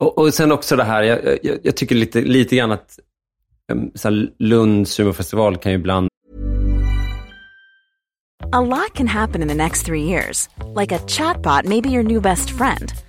Och, 0.00 0.18
och 0.18 0.34
sen 0.34 0.52
också 0.52 0.76
det 0.76 0.84
här, 0.84 1.02
jag, 1.02 1.38
jag, 1.42 1.58
jag 1.62 1.76
tycker 1.76 1.94
lite, 1.94 2.20
lite 2.20 2.56
grann 2.56 2.72
att 2.72 2.98
um, 3.72 3.90
så 3.94 4.08
här, 4.08 4.28
Lunds 4.38 5.00
humorfestival 5.00 5.56
kan 5.56 5.72
ju 5.72 5.78
ibland 5.78 6.08
A 8.52 8.60
lot 8.60 8.94
can 8.94 9.06
happen 9.06 9.42
in 9.42 9.48
the 9.48 9.54
next 9.54 9.86
three 9.86 10.02
years. 10.02 10.48
Like 10.80 10.92
a 10.92 10.98
chatbot 11.06 11.64
may 11.64 11.80
be 11.80 11.88
your 11.90 12.02
new 12.02 12.22
best 12.22 12.50
friend. 12.50 12.92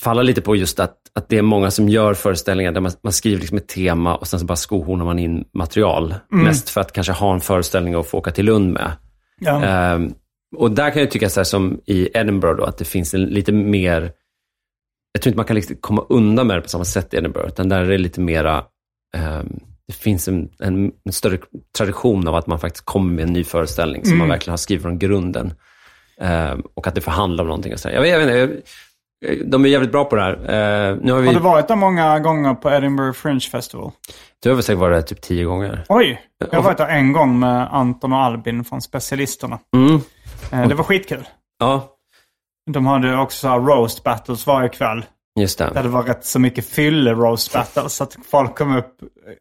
falla 0.00 0.22
lite 0.22 0.40
på 0.40 0.56
just 0.56 0.80
att, 0.80 0.96
att 1.14 1.28
det 1.28 1.38
är 1.38 1.42
många 1.42 1.70
som 1.70 1.88
gör 1.88 2.14
föreställningar 2.14 2.72
där 2.72 2.80
man, 2.80 2.92
man 3.02 3.12
skriver 3.12 3.38
liksom 3.40 3.56
ett 3.58 3.68
tema 3.68 4.14
och 4.16 4.26
sen 4.26 4.40
så 4.40 4.46
bara 4.46 4.56
skohornar 4.56 5.04
man 5.04 5.18
in 5.18 5.44
material. 5.54 6.14
Mest 6.44 6.70
för 6.70 6.80
att 6.80 6.92
kanske 6.92 7.12
ha 7.12 7.34
en 7.34 7.40
föreställning 7.40 7.94
att 7.94 8.06
få 8.06 8.18
åka 8.18 8.30
till 8.30 8.44
Lund 8.46 8.72
med. 8.72 8.92
ja. 9.40 9.64
Ehm, 9.64 10.14
och 10.56 10.70
där 10.70 10.90
kan 10.90 11.02
jag 11.02 11.10
tycka 11.10 11.28
så 11.30 11.40
här 11.40 11.44
som 11.44 11.80
i 11.86 12.08
Edinburgh 12.14 12.56
då, 12.58 12.64
att 12.64 12.78
det 12.78 12.84
finns 12.84 13.14
en 13.14 13.24
lite 13.24 13.52
mer, 13.52 14.12
jag 15.12 15.22
tror 15.22 15.30
inte 15.30 15.36
man 15.36 15.44
kan 15.46 15.56
liksom 15.56 15.76
komma 15.80 16.04
undan 16.08 16.46
med 16.46 16.56
det 16.56 16.60
på 16.60 16.68
samma 16.68 16.84
sätt 16.84 17.14
i 17.14 17.16
Edinburgh, 17.16 17.46
utan 17.48 17.68
där 17.68 17.80
är 17.80 17.88
det 17.88 17.98
lite 17.98 18.20
mera, 18.20 18.64
ehm, 19.16 19.60
det 19.86 19.94
finns 19.94 20.28
en, 20.28 20.48
en, 20.58 20.92
en 21.04 21.12
större 21.12 21.38
tradition 21.78 22.28
av 22.28 22.34
att 22.34 22.46
man 22.46 22.58
faktiskt 22.60 22.84
kommer 22.84 23.12
med 23.12 23.22
en 23.22 23.32
ny 23.32 23.44
föreställning 23.44 24.04
som 24.04 24.18
man 24.18 24.28
verkligen 24.28 24.52
har 24.52 24.56
skrivit 24.58 24.82
från 24.82 24.98
grunden. 24.98 25.52
Ehm, 26.20 26.62
och 26.74 26.86
att 26.86 26.94
det 26.94 27.00
får 27.00 27.10
handla 27.12 27.42
om 27.42 27.46
någonting. 27.48 27.72
Och 27.72 27.80
så. 27.80 27.88
Jag, 27.88 28.02
vet- 28.02 28.10
jag 28.10 28.18
vet 28.18 28.36
jag, 28.38 28.50
de 29.44 29.64
är 29.64 29.68
jävligt 29.68 29.92
bra 29.92 30.04
på 30.04 30.16
det 30.16 30.22
här. 30.22 30.32
Ehm, 30.50 30.98
nu 30.98 31.12
har 31.12 31.20
vi, 31.20 31.26
Har 31.26 31.34
du 31.34 31.40
varit 31.40 31.68
där 31.68 31.76
många 31.76 32.18
gånger 32.18 32.54
på 32.54 32.70
Edinburgh 32.70 33.12
Fringe 33.12 33.40
Festival? 33.40 33.90
du 34.42 34.48
har 34.48 34.54
väl 34.54 34.62
säkert 34.64 34.80
varit 34.80 34.96
där 34.96 35.02
typ 35.02 35.20
tio 35.20 35.44
gånger. 35.44 35.84
Oj! 35.88 36.20
Jag 36.50 36.58
har 36.58 36.62
varit 36.62 36.78
där 36.78 36.88
en 36.88 37.12
gång 37.12 37.38
med 37.38 37.68
Anton 37.74 38.12
och 38.12 38.18
Albin 38.18 38.64
från 38.64 38.80
Specialisterna. 38.82 39.58
Mm. 39.76 40.00
Eh, 40.52 40.68
Det 40.68 40.74
var 40.74 40.84
skitkul. 40.84 41.28
Ja, 41.58 41.88
De 42.70 42.86
hade 42.86 43.16
också 43.18 43.38
så 43.48 43.58
roast 43.58 44.04
battles 44.04 44.46
varje 44.46 44.68
kväll. 44.68 45.04
Just 45.40 45.58
det. 45.58 45.70
Där 45.74 45.82
det 45.82 45.88
var 45.88 46.02
rätt 46.02 46.24
så 46.24 46.38
mycket 46.38 46.64
fylle 46.68 47.12
roast 47.12 47.52
battles. 47.52 47.94
Så 47.94 48.04
att 48.04 48.16
folk 48.30 48.58
kom 48.58 48.76
upp 48.76 48.94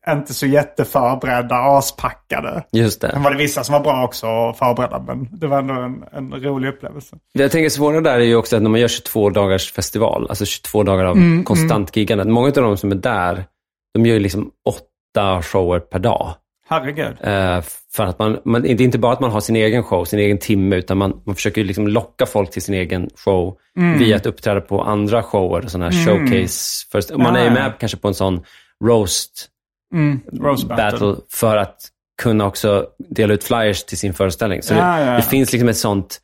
inte 0.09 0.33
så 0.33 0.45
jätteförberedda, 0.45 1.55
aspackade. 1.55 2.63
Just 2.71 3.01
Sen 3.01 3.09
det. 3.13 3.19
var 3.19 3.31
det 3.31 3.37
vissa 3.37 3.63
som 3.63 3.73
var 3.73 3.79
bra 3.79 4.03
också 4.05 4.27
och 4.27 4.57
förberedda. 4.57 4.99
Men 4.99 5.27
det 5.31 5.47
var 5.47 5.57
ändå 5.59 5.73
en, 5.73 6.03
en 6.11 6.33
rolig 6.43 6.69
upplevelse. 6.69 7.15
Det 7.33 7.41
jag 7.43 7.51
tänker 7.51 7.69
svåra 7.69 8.01
där 8.01 8.19
är 8.19 8.23
ju 8.23 8.35
också 8.35 8.55
att 8.55 8.61
när 8.61 8.69
man 8.69 8.79
gör 8.79 8.87
22 8.87 9.29
dagars 9.29 9.71
festival, 9.71 10.25
alltså 10.29 10.45
22 10.45 10.83
dagar 10.83 11.05
av 11.05 11.17
Mm, 11.17 11.43
konstant 11.43 11.95
giggande. 11.95 12.25
Många 12.25 12.47
av 12.47 12.53
de 12.53 12.77
som 12.77 12.91
är 12.91 12.95
där, 12.95 13.45
de 13.93 14.05
gör 14.05 14.13
ju 14.13 14.19
liksom 14.19 14.51
åtta 14.69 15.41
shower 15.41 15.79
per 15.79 15.99
dag. 15.99 16.33
Herregud. 16.67 17.17
Eh, 17.21 17.61
för 17.93 18.03
att 18.05 18.19
man, 18.19 18.39
man, 18.45 18.61
det 18.61 18.69
är 18.69 18.81
inte 18.81 18.97
bara 18.97 19.13
att 19.13 19.19
man 19.19 19.31
har 19.31 19.39
sin 19.39 19.55
egen 19.55 19.83
show, 19.83 20.05
sin 20.05 20.19
egen 20.19 20.37
timme, 20.37 20.75
utan 20.75 20.97
man, 20.97 21.21
man 21.25 21.35
försöker 21.35 21.63
liksom 21.63 21.87
locka 21.87 22.25
folk 22.25 22.51
till 22.51 22.61
sin 22.61 22.75
egen 22.75 23.09
show 23.25 23.57
Mm. 23.77 23.99
via 23.99 24.15
att 24.15 24.25
uppträda 24.25 24.61
på 24.61 24.81
andra 24.83 25.23
shower, 25.23 25.67
sådana 25.67 25.89
här 25.89 26.05
showcase. 26.05 26.85
Först, 26.91 27.17
man 27.17 27.35
är 27.35 27.39
Ja, 27.39 27.45
ja. 27.45 27.51
med 27.51 27.73
kanske 27.79 27.97
på 27.97 28.07
en 28.07 28.13
sån 28.13 28.43
roast 28.85 29.47
Mm, 29.93 30.19
roast 30.33 30.67
battle. 30.67 30.83
battle 30.91 31.15
för 31.29 31.57
att 31.57 31.75
kunna 32.21 32.45
också 32.45 32.85
dela 33.09 33.33
ut 33.33 33.43
flyers 33.43 33.83
till 33.83 33.97
sin 33.97 34.13
föreställning. 34.13 34.61
Så 34.61 34.73
Ja, 34.73 34.97
det, 34.99 35.15
det 35.15 35.21
finns 35.21 35.51
liksom 35.51 35.69
ett 35.69 35.77
sånt 35.77 36.19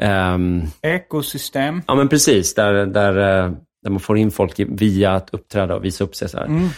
ehm, 0.00 0.62
Ekosystem. 0.82 1.82
Ja, 1.86 1.94
men 1.94 2.08
precis. 2.08 2.54
Där, 2.54 2.86
där, 2.86 3.44
eh, 3.44 3.50
där 3.82 3.90
man 3.90 4.00
får 4.00 4.18
in 4.18 4.30
folk 4.30 4.54
via 4.68 5.12
att 5.12 5.30
uppträda 5.34 5.74
och 5.74 5.84
visa 5.84 6.04
upp 6.04 6.16
sig. 6.16 6.28
Så. 6.28 6.38
Mm. 6.38 6.68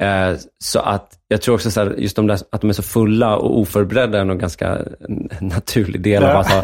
Eh, 0.00 0.36
så 0.64 0.80
att 0.80 1.12
jag 1.28 1.42
tror 1.42 1.54
också 1.54 1.70
så 1.70 1.80
här, 1.80 1.94
just 1.98 2.16
de 2.16 2.26
där, 2.26 2.38
att 2.52 2.60
de 2.60 2.70
är 2.70 2.74
så 2.74 2.82
fulla 2.82 3.36
och 3.36 3.58
oförberedda 3.58 4.20
är 4.20 4.24
nog 4.24 4.40
ganska 4.40 4.68
en 5.08 5.28
en 5.40 5.46
naturlig 5.48 6.00
del 6.02 6.24
av 6.24 6.36
att 6.36 6.50
ha, 6.50 6.60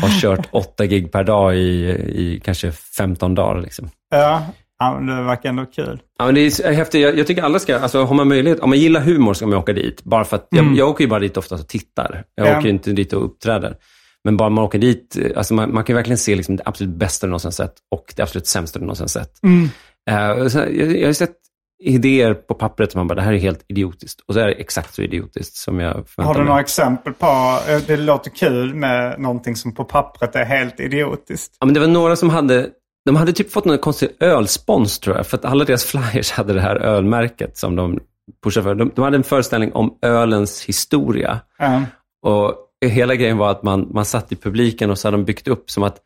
ha 0.00 0.08
kört 0.20 0.48
åtta 0.50 0.86
gig 0.86 1.12
per 1.12 1.24
dag 1.24 1.56
i, 1.56 1.88
i 2.14 2.40
kanske 2.44 2.72
15 2.72 3.34
dagar. 3.34 3.62
Liksom. 3.62 3.90
Ja, 4.10 4.46
ja 4.78 5.00
det 5.00 5.22
verkar 5.22 5.48
ändå 5.48 5.66
kul. 5.66 6.00
Ja, 6.18 6.24
men 6.26 6.34
det 6.34 6.40
är 6.40 6.50
så 6.50 6.68
häftigt. 6.68 7.00
Jag, 7.00 7.18
jag 7.18 7.26
tycker 7.26 7.42
alla 7.42 7.58
ska, 7.58 7.78
alltså 7.78 8.04
har 8.04 8.14
man 8.14 8.28
möjlighet, 8.28 8.60
om 8.60 8.70
man 8.70 8.78
gillar 8.78 9.00
humor 9.00 9.34
ska 9.34 9.46
man 9.46 9.58
åka 9.58 9.72
dit. 9.72 10.04
Bara 10.04 10.24
för 10.24 10.36
att, 10.36 10.46
jag, 10.50 10.76
jag 10.76 10.88
åker 10.88 11.04
ju 11.04 11.10
bara 11.10 11.20
dit 11.20 11.36
ofta 11.36 11.54
och 11.54 11.68
tittar. 11.68 12.24
Jag 12.34 12.46
Mm. 12.46 12.52
Ja. 12.54 12.58
åker 12.58 12.68
ju 12.68 12.74
inte 12.74 12.92
dit 12.92 13.12
och 13.12 13.24
uppträder. 13.24 13.76
Men 14.24 14.36
bara 14.36 14.48
man 14.48 14.64
åker 14.64 14.78
dit, 14.78 15.16
eh, 15.20 15.30
alltså 15.38 15.54
man, 15.54 15.74
man 15.74 15.84
kan 15.84 15.96
verkligen 15.96 16.18
se 16.18 16.36
liksom 16.36 16.56
det 16.56 16.62
absolut 16.66 16.94
bästa 16.94 17.26
du 17.26 17.30
någonsin 17.30 17.52
sett 17.52 17.74
och 17.90 18.12
det 18.16 18.22
absolut 18.22 18.46
sämsta 18.46 18.78
du 18.78 18.84
någonsin 18.84 19.08
sett. 19.08 19.30
Mm. 19.42 19.68
Eh, 20.10 20.48
så, 20.48 20.58
jag, 20.58 20.96
jag 20.98 21.08
har 21.08 21.12
sett 21.12 21.34
idéer 21.80 22.34
på 22.34 22.54
pappret 22.54 22.92
som 22.92 22.98
man 22.98 23.06
bara, 23.08 23.14
det 23.14 23.22
här 23.22 23.32
är 23.32 23.38
helt 23.38 23.64
idiotiskt. 23.68 24.20
Och 24.20 24.34
så 24.34 24.40
är 24.40 24.46
det 24.46 24.52
exakt 24.52 24.94
så 24.94 25.02
idiotiskt 25.02 25.56
som 25.56 25.80
jag 25.80 25.94
Har 25.94 26.02
förväntar 26.02 26.34
du 26.34 26.40
mig. 26.40 26.48
några 26.48 26.60
exempel 26.60 27.12
på, 27.12 27.26
eh, 27.68 27.78
det 27.86 27.96
låter 27.96 28.30
kul 28.30 28.74
med 28.74 29.20
någonting 29.20 29.56
som 29.56 29.74
på 29.74 29.84
pappret 29.84 30.36
är 30.36 30.44
helt 30.44 30.80
idiotiskt. 30.80 31.56
Ja, 31.60 31.66
men 31.66 31.74
det 31.74 31.80
var 31.80 31.86
några 31.86 32.16
som 32.16 32.30
hade, 32.30 32.68
de 33.04 33.16
hade 33.16 33.32
typ 33.32 33.52
fått 33.52 33.64
någon 33.64 33.78
konstig 33.78 34.08
ölspons 34.20 34.98
tror 34.98 35.16
jag. 35.16 35.26
För 35.26 35.36
att 35.38 35.44
alla 35.44 35.64
deras 35.64 35.84
flyers 36.12 36.30
hade 36.30 36.52
det 36.52 36.60
här 36.60 36.76
ölmärket 36.76 37.56
som 37.58 37.76
de 37.76 38.00
pushade 38.44 38.64
för. 38.64 38.74
De, 38.74 38.92
de 38.94 39.04
hade 39.04 39.16
en 39.16 39.24
föreställning 39.24 39.72
om 39.72 39.98
ölens 40.02 40.64
historia. 40.64 41.40
Ja. 41.58 41.82
Och 42.22 42.54
hela 42.86 43.14
grejen 43.14 43.38
var 43.38 43.50
att 43.50 43.62
man, 43.62 43.88
man 43.90 44.04
satt 44.04 44.32
i 44.32 44.36
publiken 44.36 44.90
och 44.90 44.98
så 44.98 45.08
hade 45.08 45.16
de 45.16 45.24
byggt 45.24 45.48
upp 45.48 45.70
som 45.70 45.82
att 45.82 45.96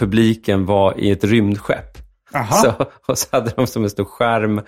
publiken 0.00 0.66
var 0.66 0.98
i 1.00 1.10
ett 1.10 1.24
rymdskepp. 1.24 1.98
Jaha. 2.32 2.46
Så, 2.46 2.72
och 3.08 3.18
så 3.18 3.26
hade 3.32 3.50
de 3.56 3.66
som 3.66 3.84
en 3.84 3.90
stor 3.90 4.04
skärm 4.04 4.60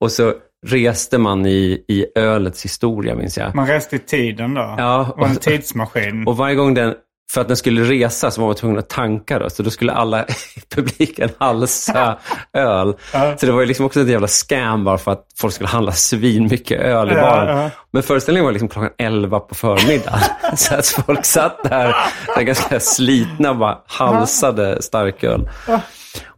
och 0.00 0.12
så 0.12 0.32
reste 0.66 1.18
man 1.18 1.46
i, 1.46 1.84
i 1.88 2.06
ölets 2.14 2.64
historia, 2.64 3.14
minns 3.14 3.38
jag. 3.38 3.54
Man 3.54 3.66
reste 3.66 3.96
i 3.96 3.98
tiden 3.98 4.54
då. 4.54 4.74
Ja, 4.78 5.14
och 5.16 5.26
en 5.26 5.36
och- 5.36 5.42
tidsmaskin. 5.42 6.26
Och 6.26 6.36
varje 6.36 6.54
gång 6.54 6.74
den 6.74 6.94
för 7.32 7.40
att 7.40 7.48
den 7.48 7.56
skulle 7.56 7.82
resa 7.82 8.30
så 8.30 8.40
var 8.40 8.48
man 8.48 8.56
tvungen 8.56 8.78
att 8.78 8.88
tanka 8.88 9.38
då. 9.38 9.50
Så 9.50 9.62
då 9.62 9.70
skulle 9.70 9.92
alla 9.92 10.24
i 10.56 10.60
publiken 10.74 11.28
halsa 11.38 12.18
öl. 12.52 12.94
Så 13.38 13.46
det 13.46 13.52
var 13.52 13.60
ju 13.60 13.66
liksom 13.66 13.86
också 13.86 14.00
ett 14.00 14.08
jävla 14.08 14.26
scam 14.26 14.84
bara 14.84 14.98
för 14.98 15.12
att 15.12 15.26
folk 15.36 15.54
skulle 15.54 15.68
handla 15.68 15.92
svin 15.92 16.48
mycket 16.50 16.80
öl 16.80 17.10
i 17.10 17.14
Ja, 17.14 17.20
baren. 17.20 17.58
ja. 17.58 17.70
Men 17.90 18.02
föreställningen 18.02 18.44
var 18.44 18.52
liksom 18.52 18.68
klockan 18.68 18.90
11 18.98 19.40
på 19.40 19.54
förmiddagen. 19.54 20.20
så 20.56 20.74
att 20.74 20.86
folk 20.86 21.24
satt 21.24 21.64
där, 21.64 21.94
där 22.36 22.42
ganska 22.42 22.80
slitna 22.80 23.50
och 23.50 23.56
bara 23.56 23.78
halsade 23.86 24.82
starköl. 24.82 25.48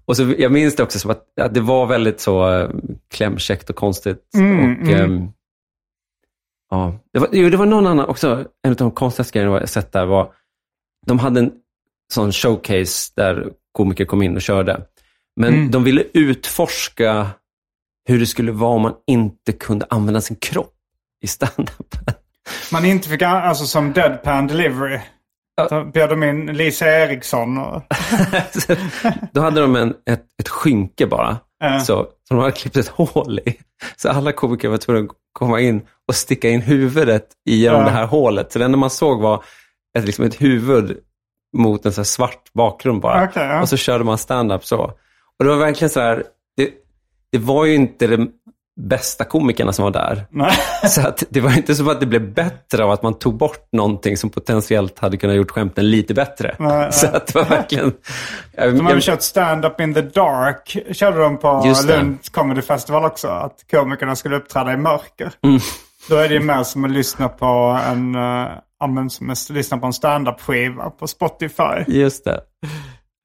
Och 0.07 0.17
så, 0.17 0.35
jag 0.39 0.53
minns 0.53 0.77
det 0.77 0.83
också 0.83 0.99
som 0.99 1.11
att, 1.11 1.39
att 1.41 1.55
det 1.55 1.61
var 1.61 1.87
väldigt 1.87 2.21
så 2.21 2.51
uh, 2.51 2.71
klämkäckt 3.11 3.71
och 3.71 3.77
konstigt. 3.77 4.29
och, 4.35 4.89
ehm, 4.91 5.29
ja. 6.71 6.99
det, 7.13 7.19
var, 7.19 7.29
jo, 7.33 7.51
det 7.51 7.57
var 7.57 7.67
någon 7.67 7.87
annan 7.87 8.07
också, 8.07 8.45
en 8.63 8.71
av 8.71 8.77
de 8.77 8.91
konstigaste 8.91 9.39
grejerna 9.39 9.61
jag 9.61 9.69
sett 9.69 9.93
där 9.93 10.07
var, 10.07 10.33
de 11.07 11.19
hade 11.19 11.41
en 11.41 11.53
sån 12.13 12.33
showcase 12.33 13.13
där 13.17 13.53
komiker 13.73 14.05
kom 14.05 14.23
in 14.23 14.37
och 14.37 14.43
körde. 14.43 14.87
Men 15.41 15.71
de 15.71 15.85
ville 15.85 16.05
utforska 16.15 17.27
hur 18.09 18.19
det 18.19 18.27
skulle 18.27 18.53
vara 18.53 18.71
om 18.71 18.83
man 18.83 18.95
inte 19.07 19.53
kunde 19.53 19.87
använda 19.91 20.21
sin 20.21 20.37
kropp 20.37 20.75
i 21.23 21.27
stand-up. 21.27 21.95
Man 22.73 22.85
inte 22.85 23.09
fick, 23.09 23.23
alltså 23.23 23.65
som 23.65 23.93
deadpan 23.93 24.47
delivery. 24.47 25.01
Då 25.71 25.85
bjöd 25.85 26.11
de 26.11 26.23
in 26.23 26.47
Lisa 26.47 26.87
Eriksson 26.87 27.59
och... 27.59 27.83
Då 29.33 29.41
hade 29.41 29.61
de 29.61 29.77
en, 29.77 29.95
ett, 30.11 30.25
ett 30.41 30.49
skynke 30.49 31.07
bara, 31.07 31.37
Ja. 31.59 31.81
så, 31.81 31.95
som 32.29 32.37
de 32.37 32.39
hade 32.39 32.53
klippt 32.53 32.77
ett 32.77 32.89
hål 32.89 33.39
i. 33.39 33.57
Så 33.97 34.09
alla 34.09 34.33
komiker 34.33 34.69
var 34.69 34.77
tvungna 34.77 35.01
att 35.11 35.17
komma 35.33 35.61
in 35.61 35.83
och 36.09 36.15
sticka 36.15 36.49
in 36.49 36.61
huvudet 36.61 37.27
genom 37.45 37.81
Ja. 37.81 37.85
det 37.87 37.91
här 37.91 38.07
hålet. 38.07 38.53
Så 38.53 38.59
det 38.59 38.65
enda 38.65 38.79
man 38.79 38.91
såg 38.91 39.21
var 39.21 39.45
ett, 39.99 40.05
liksom 40.05 40.25
ett 40.25 40.41
huvud 40.43 40.99
mot 41.57 41.87
en 41.87 41.93
så 41.93 42.05
svart 42.05 42.53
bakgrund 42.53 43.01
bara. 43.01 43.25
Okej, 43.25 43.47
ja. 43.47 43.61
Och 43.63 43.69
så 43.69 43.77
körde 43.77 44.05
man 44.05 44.19
stand-up 44.19 44.65
så. 44.65 44.79
Och 45.39 45.45
det 45.45 45.51
var 45.51 45.57
verkligen 45.57 45.91
så 45.91 46.01
här, 46.01 46.25
det, 46.57 46.71
det 47.33 47.39
var 47.39 47.65
ju 47.65 47.75
inte 47.75 48.07
de 48.07 48.31
bästa 48.77 49.24
komikerna 49.24 49.72
som 49.72 49.83
var 49.83 49.91
där. 49.91 50.27
Nej. 50.31 50.53
Så 50.89 51.01
att 51.01 51.24
det 51.31 51.41
var 51.41 51.57
inte 51.57 51.74
så 51.74 51.91
att 51.91 52.01
det 52.01 52.07
blev 52.07 52.35
bättre 52.35 52.85
av 52.85 52.91
att 52.91 53.03
man 53.03 53.18
tog 53.18 53.37
bort 53.37 53.68
någonting 53.72 54.16
som 54.16 54.31
potentiellt 54.31 54.99
hade 54.99 55.16
kunnat 55.16 55.37
gjort 55.37 55.51
skämten 55.51 55.91
lite 55.91 56.14
bättre. 56.14 56.57
Nej, 56.59 56.93
så 56.93 57.07
att 57.07 57.27
det 57.27 57.35
var 57.35 57.45
verkligen... 57.45 57.93
De 58.57 58.81
hade 58.81 58.95
jag, 58.95 59.03
kört 59.03 59.22
stand-up 59.22 59.81
in 59.81 59.95
the 59.95 60.03
dark. 60.03 60.77
Körde 60.93 61.18
de 61.18 61.39
på 61.39 61.62
Just 61.66 61.89
det. 61.89 61.97
Lund 61.97 62.18
Comedy 62.31 62.62
Festival 62.62 63.05
också. 63.05 63.29
Att 63.29 63.64
komikerna 63.70 64.16
skulle 64.16 64.37
uppträda 64.37 64.72
i 64.72 64.77
mörker. 64.77 65.33
Mm. 65.45 65.61
Då 66.09 66.16
är 66.16 66.29
det 66.29 66.41
mer 66.41 66.62
som 66.62 66.85
att 66.85 66.91
lyssna 66.91 67.29
på 67.29 67.81
en, 67.89 68.11
men 68.95 69.11
som 69.11 69.31
att 69.31 69.51
lyssna 69.51 69.79
på 69.79 69.87
en 69.87 69.93
stand-up-skiva 69.93 70.91
på 70.91 71.07
Spotify. 71.07 71.85
just 71.87 72.24
det. 72.24 72.41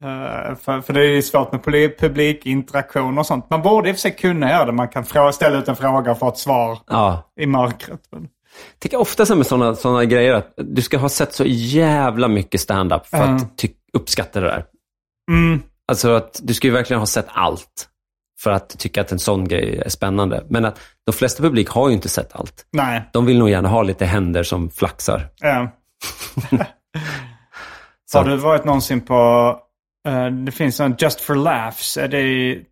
Eh, 0.03 0.55
för, 0.55 0.81
för 0.81 0.93
det 0.93 1.01
är 1.01 1.09
ju 1.15 1.21
svårt 1.21 1.51
med 1.51 1.63
publikinteraktion 1.99 3.17
och 3.17 3.25
sånt. 3.25 3.49
Man 3.49 3.61
borde 3.61 3.89
i 3.89 3.91
och 3.91 3.95
för 3.95 4.01
sig 4.01 4.15
kunna 4.15 4.49
göra 4.49 4.65
det. 4.65 4.71
Man 4.71 4.87
kan 4.87 5.05
ställa 5.33 5.57
ut 5.57 5.67
en 5.67 5.75
fråga 5.75 6.11
och 6.11 6.19
få 6.19 6.27
ett 6.29 6.37
svar 6.37 6.77
Ja. 6.87 7.31
i 7.39 7.45
mörkret. 7.45 7.99
Men, 8.11 8.27
tycker 8.79 8.97
ofta 8.99 9.35
med 9.35 9.47
sådana 9.47 9.75
såna 9.75 10.05
grejer 10.05 10.33
att 10.33 10.53
du 10.57 10.81
ska 10.81 10.97
ha 10.97 11.09
sett 11.09 11.33
så 11.33 11.43
jävla 11.47 12.27
mycket 12.27 12.61
stand-up 12.61 13.07
för 13.07 13.17
att 13.17 13.57
ty- 13.57 13.73
uppskatta 13.93 14.39
det 14.39 14.47
där. 14.47 14.65
mm, 15.31 15.61
Alltså 15.87 16.09
att 16.15 16.39
du 16.43 16.53
ska 16.53 16.67
ju 16.67 16.73
verkligen 16.73 16.99
ha 16.99 17.07
sett 17.07 17.27
allt 17.29 17.87
för 18.41 18.51
att 18.51 18.69
tycka 18.79 19.01
att 19.01 19.11
en 19.11 19.19
sån 19.19 19.47
grej 19.47 19.81
är 19.85 19.89
spännande. 19.89 20.43
Men 20.49 20.65
att 20.65 20.79
de 21.05 21.11
flesta 21.11 21.43
publik 21.43 21.69
har 21.69 21.87
ju 21.89 21.93
inte 21.95 22.09
sett 22.09 22.35
allt. 22.35 22.65
nej. 22.71 23.09
De 23.13 23.25
vill 23.25 23.39
nog 23.39 23.49
gärna 23.49 23.69
ha 23.69 23.83
lite 23.83 24.05
händer 24.05 24.43
som 24.43 24.69
flaxar. 24.69 25.27
Ja. 25.41 25.67
Har 28.13 28.23
du 28.23 28.35
varit 28.35 28.65
någonsin 28.65 29.01
på, 29.01 29.15
det 30.45 30.51
finns 30.51 30.79
en 30.79 30.95
Just 30.99 31.21
for 31.21 31.35
Laughs. 31.35 31.97
Är 31.97 32.07
det 32.07 32.21
i 32.21 32.65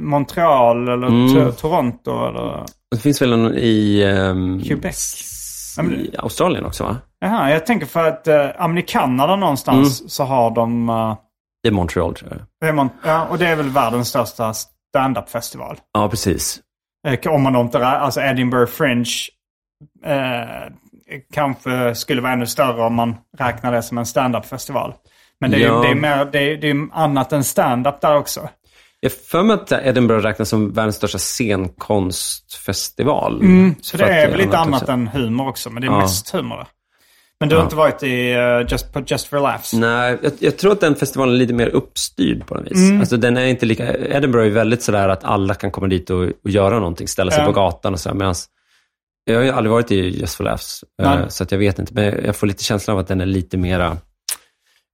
Montreal 0.00 0.88
eller 0.88 1.06
Mm. 1.06 1.26
to- 1.28 1.52
Toronto 1.52 2.26
eller 2.28 2.64
Det 2.90 2.96
finns 2.98 3.22
väl 3.22 3.32
en 3.32 3.54
i, 3.54 4.02
ehm, 4.02 4.60
Quebec? 4.62 5.28
I 5.92 6.16
Australien 6.18 6.64
också 6.64 6.84
va? 6.84 6.96
Jaha, 7.20 7.50
jag 7.50 7.66
tänker 7.66 7.86
för 7.86 8.08
att 8.08 8.28
uh, 8.68 8.78
i 8.78 8.82
Kanada 8.82 9.36
någonstans 9.36 10.00
Mm. 10.00 10.08
så 10.08 10.24
har 10.24 10.50
de, 10.50 10.88
eh, 10.88 11.16
Det 11.62 11.68
är 11.68 11.72
Montreal 11.72 12.14
tror 12.14 12.30
jag. 12.30 12.40
det 12.60 12.66
är 12.66 12.72
Mon- 12.72 12.90
ja, 13.04 13.26
och 13.30 13.38
det 13.38 13.46
är 13.48 13.56
väl 13.56 13.68
världens 13.68 14.08
största 14.08 14.54
stand-up-festival. 14.54 15.76
Ja, 15.92 16.08
precis. 16.08 16.60
Eh, 17.08 17.32
Om 17.32 17.42
man 17.42 17.56
inte, 17.56 17.86
alltså 17.86 18.20
Edinburgh 18.20 18.72
Fringe 18.72 19.10
eh, 20.04 20.72
kanske 21.34 21.94
skulle 21.94 22.20
vara 22.22 22.32
ännu 22.32 22.46
större 22.46 22.82
om 22.82 22.94
man 22.94 23.14
räknar 23.38 23.72
det 23.72 23.82
som 23.82 23.98
en 23.98 24.06
stand-up-festival. 24.06 24.94
Men 25.42 25.50
det 25.50 25.56
är, 25.56 25.60
Ja. 25.66 25.82
det 25.82 25.88
är, 25.88 25.94
mer, 25.94 26.24
det 26.32 26.38
är, 26.38 26.56
det 26.56 26.70
är 26.70 26.88
annat 26.92 27.32
än 27.32 27.44
stand-up 27.44 28.00
där 28.00 28.16
också. 28.16 28.48
Jag 29.00 29.12
för 29.12 29.42
mig 29.42 29.54
att 29.54 29.72
Edinburgh 29.72 30.22
räknas 30.24 30.48
som 30.48 30.72
världens 30.72 30.96
största 30.96 31.18
scenkonstfestival. 31.18 33.40
Så 33.82 33.90
För 33.90 33.98
det 33.98 34.04
att 34.04 34.10
är 34.10 34.28
väl 34.30 34.38
lite 34.38 34.58
annat 34.58 34.88
än 34.88 35.06
humor 35.08 35.48
också, 35.48 35.70
men 35.70 35.82
det 35.82 35.88
är 35.88 35.92
Ja. 35.92 35.98
mest 36.00 36.30
humor 36.30 36.56
där. 36.56 36.66
Men 37.40 37.48
du 37.48 37.54
har 37.54 37.60
Ja. 37.62 37.66
inte 37.66 37.76
varit 37.76 38.02
i, 38.02 38.32
eh, 38.32 38.60
just, 38.70 38.86
Just 39.06 39.26
for 39.26 39.40
Laughs? 39.40 39.72
Nej, 39.72 40.18
jag, 40.22 40.32
jag 40.38 40.58
tror 40.58 40.72
att 40.72 40.80
den 40.80 40.94
festivalen 40.94 41.34
är 41.34 41.38
lite 41.38 41.52
mer 41.54 41.68
uppstyrd 41.68 42.46
på 42.46 42.54
något 42.54 42.64
vis. 42.70 42.78
Mm. 42.78 43.00
Alltså, 43.00 43.16
den 43.16 43.36
är 43.36 43.46
inte 43.46 43.66
lika, 43.66 43.96
Edinburgh 43.98 44.46
är 44.46 44.50
väldigt 44.50 44.82
sådär 44.82 45.08
att 45.08 45.24
alla 45.24 45.54
kan 45.54 45.70
komma 45.70 45.86
dit 45.86 46.10
och, 46.10 46.22
och 46.22 46.50
göra 46.50 46.74
någonting, 46.78 47.08
ställa 47.08 47.30
sig 47.30 47.40
Ja. 47.40 47.46
på 47.46 47.52
gatan 47.52 47.92
och 47.92 48.00
sådär. 48.00 48.16
Medans, 48.16 48.46
jag 49.24 49.36
har 49.36 49.42
ju 49.42 49.50
aldrig 49.50 49.70
varit 49.72 49.90
i 49.92 50.20
Just 50.20 50.34
for 50.34 50.44
Laughs, 50.44 50.84
eh, 51.02 51.10
Nej. 51.14 51.24
så 51.28 51.42
att 51.42 51.52
jag 51.52 51.58
vet 51.58 51.78
inte. 51.78 51.94
Men 51.94 52.24
jag 52.24 52.36
får 52.36 52.46
lite 52.46 52.64
känslan 52.64 52.94
av 52.96 53.00
att 53.00 53.08
den 53.08 53.20
är 53.20 53.26
lite 53.26 53.56
mera 53.56 53.96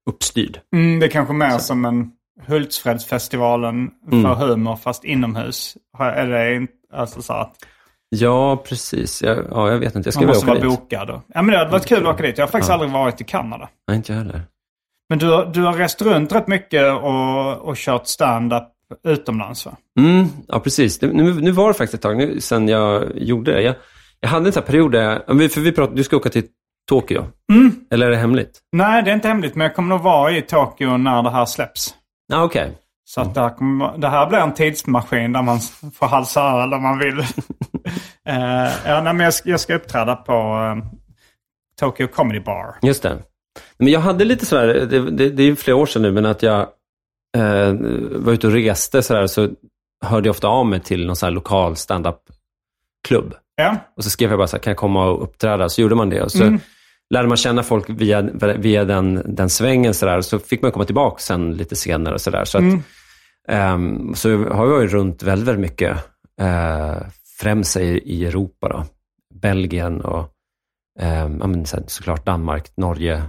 uppstyrd. 0.09 0.61
Mm, 0.75 1.01
det 1.01 1.09
kanske 1.09 1.35
mer 1.35 1.59
som 1.59 1.85
en 1.85 2.11
Hultsfredsfestivalen 2.47 3.91
Mm. 4.13 4.23
för 4.25 4.35
humor 4.47 4.77
fast 4.77 5.05
inomhus. 5.05 5.77
Har- 5.99 6.11
Är 6.11 6.27
det 6.27 6.55
inte, 6.55 6.73
alltså 6.95 7.23
så 7.23 7.33
att 7.33 7.55
Ja, 8.11 8.57
precis. 8.57 9.23
Jag, 9.23 9.39
ja, 9.51 9.71
jag 9.71 9.79
vet 9.79 9.95
inte. 9.95 9.99
Jag 9.99 10.05
man 10.07 10.13
skulle 10.13 10.27
måste 10.27 10.47
vilja 10.47 10.61
vara 10.65 10.73
åka 10.73 10.81
dit. 10.81 10.91
bokad? 10.91 11.11
Och, 11.11 11.23
ja 11.35 11.43
men 11.43 11.53
det 11.53 11.59
hade 11.59 11.71
varit 11.71 11.87
kul 11.87 12.07
att 12.07 12.15
åka 12.15 12.23
dit. 12.23 12.39
Jag 12.39 12.47
har 12.47 12.51
faktiskt 12.51 12.69
Ja. 12.69 12.75
aldrig 12.75 12.93
varit 12.93 13.21
i 13.21 13.25
Kanada. 13.25 13.69
Nej, 13.89 13.97
inte 13.97 14.13
jag 14.13 14.19
heller. 14.19 14.43
Men 15.09 15.19
du, 15.19 15.51
du 15.55 15.63
har 15.63 15.73
rest 15.73 16.03
runt 16.03 16.33
rätt 16.33 16.47
mycket 16.49 16.93
och, 17.03 17.57
och 17.69 17.77
kört 17.77 18.07
stand-up 18.07 18.69
utomlands 19.09 19.67
va? 19.67 19.77
Mm, 20.01 20.27
ja, 20.49 20.61
precis. 20.61 20.99
Det, 20.99 21.07
nu, 21.07 21.35
nu 21.41 21.51
var 21.51 21.69
det 21.69 21.75
faktiskt 21.75 21.95
ett 21.95 22.03
tag 22.03 22.17
nu, 22.17 22.41
sen 22.41 22.69
jag 22.69 23.05
gjorde 23.19 23.53
det. 23.53 23.63
Jag, 23.63 23.75
jag 24.21 24.29
hade 24.29 24.47
en 24.47 24.53
sån 24.53 24.63
här 24.63 24.67
period 24.67 24.93
där, 24.93 25.23
jag- 25.27 25.53
för 25.53 25.61
vi 25.61 25.73
pratade, 25.73 25.97
du 25.97 26.05
ska 26.05 26.17
åka 26.17 26.29
till 26.31 26.45
Tokyo. 26.89 27.25
Mm. 27.53 27.75
Eller 27.91 28.07
är 28.07 28.11
det 28.11 28.17
hemligt? 28.17 28.59
Nej, 28.73 29.03
det 29.03 29.11
är 29.11 29.15
inte 29.15 29.29
hemligt 29.29 29.55
men 29.55 29.65
jag 29.65 29.75
kommer 29.77 29.89
nog 29.89 30.01
vara 30.05 30.31
i 30.33 30.43
Tokyo 30.43 30.97
när 30.97 31.23
det 31.23 31.31
här 31.31 31.45
släpps. 31.47 31.95
Ja, 32.33 32.43
okej. 32.45 32.79
Så 33.05 33.21
att 33.21 33.35
det, 33.35 33.41
här 33.41 33.51
kommer, 33.57 33.99
det 33.99 34.09
här 34.09 34.27
blir 34.27 34.39
en 34.39 34.55
tidsmaskin 34.55 35.33
där 35.33 35.43
man 35.43 35.61
får 35.95 36.07
halsa 36.07 36.43
öl 36.43 36.75
om 36.75 36.83
man 36.83 36.99
vill. 36.99 37.25
Eh, 38.29 38.71
ja, 38.87 39.01
nej, 39.03 39.15
men 39.15 39.21
jag, 39.21 39.35
ska, 39.35 39.51
jag 39.51 39.61
ska 39.61 39.75
uppträda 39.75 40.17
på 40.17 40.33
eh, 40.33 40.85
Tokyo 41.81 42.07
Comedy 42.09 42.41
Bar. 42.41 42.75
Just 42.83 43.03
det. 43.03 43.19
Men 43.79 43.89
jag 43.89 44.01
hade 44.01 44.25
lite 44.25 44.47
sådär, 44.47 44.67
det, 44.67 45.11
det, 45.11 45.31
det 45.31 45.43
är 45.43 45.47
ju 45.47 45.57
flera 45.57 45.77
år 45.77 45.87
sedan 45.87 46.03
nu, 46.03 46.13
men 46.13 46.27
att 46.27 46.43
jag 46.43 46.61
eh, 47.37 47.73
var 48.11 48.33
ute 48.33 48.47
och 48.47 48.53
reste 48.53 49.03
sådär, 49.03 49.27
så 49.27 49.49
hörde 50.05 50.29
jag 50.29 50.31
ofta 50.33 50.49
av 50.49 50.67
mig 50.67 50.81
till 50.81 51.07
någon 51.07 51.17
sån 51.17 51.27
här 51.27 51.35
lokal 51.35 51.77
stand-up-klubb. 51.77 53.35
Ja, 53.57 53.77
Och 53.97 54.05
så 54.05 54.11
skrev 54.11 54.31
jag 54.31 54.39
bara 54.39 54.49
så 54.49 54.57
här, 54.57 54.63
kan 54.63 54.71
jag 54.71 54.79
komma 54.79 55.05
och 55.07 55.23
uppträda? 55.23 55.69
Så 55.69 55.81
gjorde 55.83 55.95
man 55.95 56.11
det. 56.11 56.23
Och 56.23 56.33
så 56.33 56.43
Mm. 56.45 56.61
Lärde 57.15 57.29
man 57.29 57.37
känna 57.37 57.63
folk 57.63 57.91
via, 57.91 58.23
via 58.59 58.85
den, 58.85 59.23
den 59.27 59.51
svängen. 59.51 59.95
Så, 59.95 60.07
där. 60.07 60.21
så 60.21 60.39
fick 60.39 60.63
man 60.63 60.73
komma 60.73 60.85
tillbaka 60.85 61.19
sen 61.19 61.53
lite 61.55 61.77
senare. 61.77 62.15
Och 62.15 62.21
så 62.21 62.31
där. 62.31 62.45
Så, 62.45 62.59
att, 62.59 62.63
Mm. 62.65 62.83
ehm, 63.49 64.15
så 64.15 64.29
har 64.31 64.67
jag 64.67 64.73
varit 64.73 64.93
runt 64.93 65.23
väldigt, 65.23 65.49
väldigt 65.49 65.71
mycket. 65.71 65.97
Uh, 66.43 66.97
främst 67.41 67.77
i, 67.77 67.81
i 68.05 68.27
Europa. 68.27 68.69
Då. 68.69 68.85
Belgien 69.35 70.01
och 70.01 70.29
ehm, 71.01 71.39
ja, 71.41 71.47
men, 71.47 71.67
så, 71.67 71.79
såklart 71.87 72.27
Danmark, 72.27 72.65
Norge, 72.77 73.23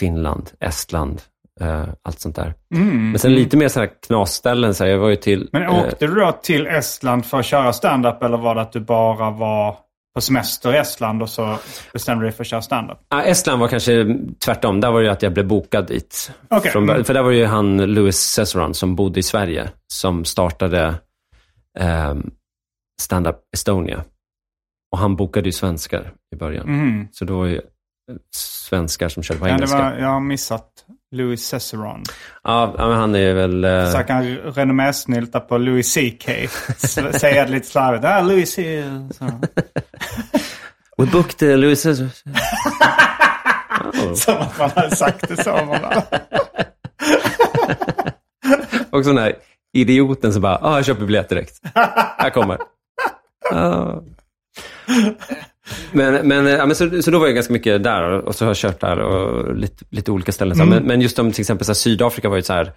Finland, 0.00 0.50
Estland. 0.60 1.22
eh, 1.60 1.84
allt 2.02 2.20
sånt 2.20 2.36
där. 2.36 2.54
Mm. 2.74 3.10
Men 3.10 3.18
sen 3.18 3.34
lite 3.34 3.56
mer 3.56 3.68
så 3.68 3.80
här 3.80 3.90
knasställen. 4.06 4.74
Så 4.74 4.84
här, 4.84 4.90
jag 4.90 4.98
var 4.98 5.08
ju 5.08 5.16
till... 5.16 5.48
Men 5.52 5.62
eh, 5.62 5.78
åkte 5.78 6.06
du 6.06 6.14
då 6.14 6.32
till 6.42 6.66
Estland 6.66 7.26
för 7.26 7.38
att 7.38 7.44
köra 7.46 7.72
stand-up 7.72 8.22
eller 8.22 8.38
var 8.38 8.54
det 8.54 8.60
att 8.60 8.72
du 8.72 8.80
bara 8.80 9.30
var 9.30 9.76
på 10.14 10.20
semester 10.20 10.74
i 10.74 10.78
Estland 10.78 11.22
och 11.22 11.28
så 11.30 11.58
bestämde 11.92 12.24
du 12.24 12.28
dig 12.28 12.36
för 12.36 12.44
att 12.44 12.48
köra 12.48 12.62
stand-up? 12.62 12.98
Ja, 13.08 13.22
Estland 13.22 13.60
var 13.60 13.68
kanske 13.68 14.06
tvärtom. 14.44 14.80
Där 14.80 14.90
var 14.92 15.00
det 15.00 15.06
ju 15.06 15.12
att 15.12 15.22
jag 15.22 15.32
blev 15.32 15.46
bokad 15.46 15.86
dit. 15.86 16.32
Okej. 16.48 16.70
Från. 16.72 16.90
Mm. 16.90 17.04
för 17.04 17.14
där 17.14 17.22
var 17.22 17.30
ju 17.30 17.44
han 17.44 17.76
Louis 17.76 18.16
Cesaron 18.18 18.74
som 18.74 18.96
bodde 18.96 19.20
i 19.20 19.22
Sverige 19.22 19.70
som 19.86 20.24
startade 20.24 20.94
ehm, 21.78 22.30
Stand 23.00 23.26
Up 23.26 23.36
Estonia. 23.54 24.04
Och 24.92 24.98
han 24.98 25.16
bokade 25.16 25.48
ju 25.48 25.52
svenskar 25.52 26.12
i 26.34 26.36
början. 26.36 26.66
Mhm. 26.66 27.08
Så 27.12 27.24
då 27.24 27.38
var 27.38 27.46
ju 27.46 27.60
svenskar 28.36 29.08
som 29.08 29.22
körde 29.22 29.40
på 29.40 29.46
Ja, 29.46 29.50
det 29.52 29.54
engelska. 29.56 29.78
var, 29.78 29.92
jag 29.98 30.08
har 30.08 30.20
missat 30.20 30.84
Louis 31.12 31.48
Cesaron. 31.48 32.02
Ja, 32.44 32.74
men 32.78 32.92
han 32.92 33.14
är 33.14 33.34
väl... 33.34 33.64
eh, 33.64 33.90
Så 33.90 33.96
jag 33.96 34.06
kan 34.06 34.36
renommésnylta 34.36 35.40
på 35.40 35.58
Louis 35.58 35.94
CK. 35.94 36.28
Säga 37.18 37.44
det 37.44 37.50
lite 37.50 37.66
slarvigt. 37.68 38.04
Ah, 38.04 38.20
Louis 38.20 38.52
C. 38.52 38.84
We 40.98 41.06
booked 41.06 41.48
uh, 41.50 41.56
Louis 41.58 41.80
Cesaron. 41.82 42.10
oh, 43.94 44.14
Som 44.14 44.36
att 44.36 44.58
man 44.58 44.70
hade 44.74 44.96
sagt 44.96 45.28
det 45.28 45.44
så. 45.44 45.76
Och 48.90 49.04
sån 49.04 49.18
här 49.18 49.34
idioten 49.72 50.32
som 50.32 50.42
bara, 50.42 50.58
ah, 50.62 50.76
jag 50.76 50.84
köper 50.84 51.04
biljett 51.06 51.28
direkt. 51.28 51.60
Här 52.18 52.30
kommer. 52.30 52.58
Ah. 53.52 53.92
Men, 55.92 56.28
men, 56.28 56.46
ja, 56.46 56.66
men 56.66 56.76
så, 56.76 57.02
så 57.02 57.10
då 57.10 57.18
var 57.18 57.26
jag 57.26 57.34
ganska 57.34 57.52
mycket 57.52 57.82
där 57.82 58.02
och 58.10 58.34
så 58.34 58.44
har 58.44 58.50
jag 58.50 58.56
kört 58.56 58.80
där 58.80 58.98
och 58.98 59.56
lite, 59.56 59.84
lite 59.90 60.10
olika 60.10 60.32
ställen. 60.32 60.56
Så. 60.56 60.64
Men, 60.64 60.82
men 60.82 61.00
just 61.00 61.18
om 61.18 61.32
till 61.32 61.40
exempel 61.40 61.64
så 61.64 61.70
här, 61.70 61.74
Sydafrika 61.74 62.28
var 62.28 62.36
ju 62.36 62.42
så 62.42 62.52
här 62.52 62.72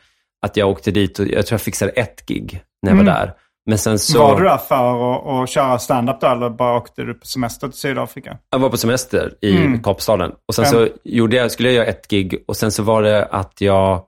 att 0.45 0.57
jag 0.57 0.69
åkte 0.69 0.91
dit 0.91 1.19
och 1.19 1.27
jag 1.27 1.45
tror 1.45 1.53
jag 1.53 1.61
fixade 1.61 1.91
ett 1.91 2.25
gig 2.25 2.61
när 2.81 2.91
jag 2.91 2.97
var 2.97 3.03
där. 3.03 3.33
Men 3.65 3.77
sen 3.77 3.99
så... 3.99 4.19
Var 4.19 4.39
du 4.39 4.43
där 4.45 4.57
för 4.57 5.43
att, 5.43 5.49
köra 5.49 5.79
stand-up 5.79 6.21
då 6.21 6.27
eller 6.27 6.49
bara 6.49 6.77
åkte 6.77 7.03
du 7.03 7.13
på 7.13 7.25
semester 7.25 7.67
till 7.67 7.77
Sydafrika? 7.79 8.37
Jag 8.49 8.59
var 8.59 8.69
på 8.69 8.77
semester 8.77 9.33
i 9.41 9.79
Kapstaden. 9.83 10.31
Och 10.47 10.55
sen 10.55 10.65
så 10.65 10.87
gjorde 11.03 11.35
jag, 11.35 11.51
skulle 11.51 11.69
jag 11.69 11.75
göra 11.75 11.85
ett 11.85 12.07
gig 12.07 12.43
och 12.47 12.57
sen 12.57 12.71
så 12.71 12.83
var 12.83 13.03
det 13.03 13.25
att 13.25 13.61
jag 13.61 14.01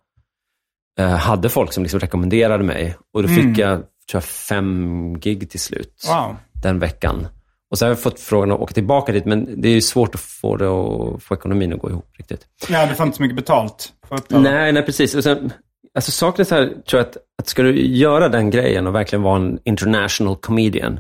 eh, 1.00 1.10
hade 1.10 1.50
folk 1.50 1.74
som 1.74 1.84
liksom 1.84 2.00
rekommenderade 2.00 2.64
mig. 2.64 2.98
Och 3.14 3.24
då 3.24 3.30
fick 3.30 3.58
jag, 3.58 3.78
tror 3.78 3.84
jag, 4.12 4.24
fem 4.24 5.20
gig 5.20 5.50
till 5.50 5.60
slut 5.60 6.06
Wow. 6.08 6.36
den 6.64 6.80
veckan. 6.80 7.28
Och 7.72 7.78
så 7.78 7.86
har 7.86 7.90
jag 7.90 8.00
fått 8.00 8.20
frågan 8.20 8.52
att 8.52 8.60
åka 8.60 8.74
tillbaka 8.74 9.12
dit, 9.12 9.26
men 9.26 9.62
det 9.62 9.68
är 9.68 9.74
ju 9.74 9.82
svårt 9.82 10.16
att 10.16 10.22
få 10.22 10.58
det 10.58 10.68
att 10.68 11.24
få 11.24 11.36
ekonomin 11.36 11.74
att 11.74 11.80
gå 11.80 11.90
ihop 11.90 12.10
riktigt. 12.18 12.46
Ja, 12.70 12.86
du 12.86 12.96
får 12.96 13.06
inte 13.06 13.18
så 13.18 13.24
mycket 13.24 13.36
betalt 13.36 13.94
för 14.08 14.16
att 14.16 14.22
uppträda. 14.22 14.42
Nej, 14.42 14.72
nej 14.72 14.84
precis. 14.84 15.16
Och 15.16 15.24
sen, 15.24 15.54
alltså 15.96 16.12
saken 16.12 16.42
är 16.42 16.46
så 16.46 16.56
här, 16.56 16.66
tror 16.66 17.00
jag 17.00 17.00
att, 17.00 17.18
att 17.40 17.48
ska 17.48 17.64
du 17.64 17.88
göra 17.88 18.30
den 18.30 18.50
grejen 18.50 18.88
och 18.88 18.96
verkligen 18.96 19.24
vara 19.24 19.36
en 19.36 19.60
international 19.64 20.36
comedian, 20.36 21.00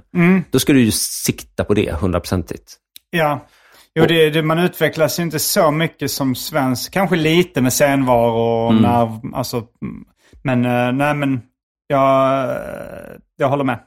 då 0.51 0.59
ska 0.59 0.73
du 0.73 0.81
ju 0.81 0.91
sikta 0.91 1.63
på 1.63 1.73
det 1.73 1.91
hundraprocentigt. 1.91 2.73
Ja. 3.09 3.47
Jo, 3.95 4.05
det, 4.05 4.29
det, 4.29 4.41
man 4.41 4.59
utvecklas 4.59 5.19
ju 5.19 5.23
inte 5.23 5.39
så 5.39 5.71
mycket 5.71 6.11
som 6.11 6.35
svensk. 6.35 6.93
Kanske 6.93 7.15
lite 7.15 7.61
med 7.61 7.73
scenvaro 7.73 8.67
och 8.67 8.73
nerv. 8.75 9.09
Alltså, 9.33 9.57
mm. 9.57 10.03
men 10.43 10.65
eh, 10.65 10.91
nej, 10.91 11.13
men 11.13 11.41
jag, 11.87 12.49
jag 13.37 13.49
håller 13.49 13.63
med. 13.63 13.79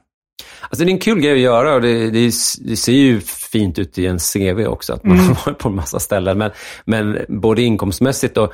Alltså 0.61 0.85
det 0.85 0.91
är 0.91 0.93
en 0.93 0.99
kul 0.99 1.19
grej 1.19 1.33
att 1.33 1.39
göra 1.39 1.75
och 1.75 1.81
det, 1.81 2.09
det, 2.09 2.31
det 2.61 2.75
ser 2.75 2.91
ju 2.91 3.21
fint 3.51 3.79
ut 3.79 3.97
i 3.97 4.05
en 4.07 4.19
CV 4.19 4.65
också, 4.67 4.93
att 4.93 5.03
man 5.03 5.17
har 5.19 5.45
varit 5.45 5.57
på 5.57 5.69
en 5.69 5.75
massa 5.75 5.99
ställen. 5.99 6.37
Men, 6.37 6.51
men 6.85 7.25
både 7.27 7.61
inkomstmässigt 7.61 8.37
och 8.37 8.53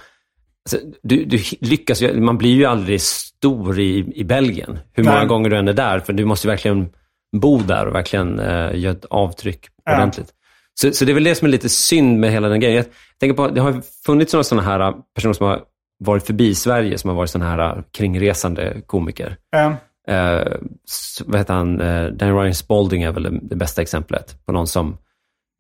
alltså, 0.72 0.88
du, 1.04 1.26
du 1.26 1.40
lyckas 1.62 2.02
ju, 2.02 2.22
man 2.22 2.38
blir 2.38 2.56
ju 2.56 2.66
aldrig 2.66 3.02
stor 3.02 3.80
i, 3.80 4.12
i 4.16 4.24
Belgien, 4.24 4.80
hur 4.94 5.04
många 5.04 5.18
Nej. 5.18 5.28
gånger 5.28 5.50
du 5.50 5.58
än 5.58 5.68
är 5.68 5.74
där. 5.74 6.00
För 6.00 6.14
du 6.14 6.26
måste 6.26 6.48
ju 6.48 6.52
verkligen 6.52 6.90
bo 7.38 7.58
där 7.58 7.86
och 7.86 7.96
verkligen 7.96 8.40
uh, 8.40 8.80
göra 8.80 8.92
ett 8.92 9.06
avtryck 9.06 9.68
Ja. 9.86 9.94
ordentligt. 9.94 10.34
Så, 10.82 10.92
så 10.92 11.06
det 11.06 11.12
är 11.12 11.14
väl 11.14 11.24
det 11.24 11.36
som 11.36 11.46
är 11.46 11.52
lite 11.52 11.70
synd 11.70 12.20
med 12.20 12.32
hela 12.32 12.50
den 12.50 12.60
grejen. 12.60 12.76
Jag 12.78 12.86
tänker 13.20 13.36
på, 13.36 13.48
det 13.48 13.62
har 13.62 13.82
funnits 14.06 14.34
några 14.34 14.44
sådana 14.44 14.68
här 14.68 14.90
uh, 14.90 14.96
personer 15.16 15.34
som 15.34 15.48
har 15.48 15.62
varit 16.00 16.26
förbi 16.26 16.56
Sverige, 16.56 16.98
som 16.98 17.10
har 17.10 17.18
varit 17.18 17.30
sådana 17.30 17.50
här 17.52 17.78
uh, 17.78 17.84
kringresande 17.98 18.82
komiker. 18.86 19.38
Ja. 19.52 19.76
Eh, 20.10 20.54
vad 21.26 21.40
heter 21.40 21.54
han? 21.54 21.82
Uh, 21.82 22.12
Dan 22.12 22.40
Ryan 22.40 22.54
Spalding 22.54 23.04
är 23.04 23.12
väl 23.12 23.24
det, 23.24 23.40
det 23.42 23.56
bästa 23.56 23.82
exemplet 23.82 24.46
på 24.46 24.52
någon 24.52 24.68
som 24.68 24.98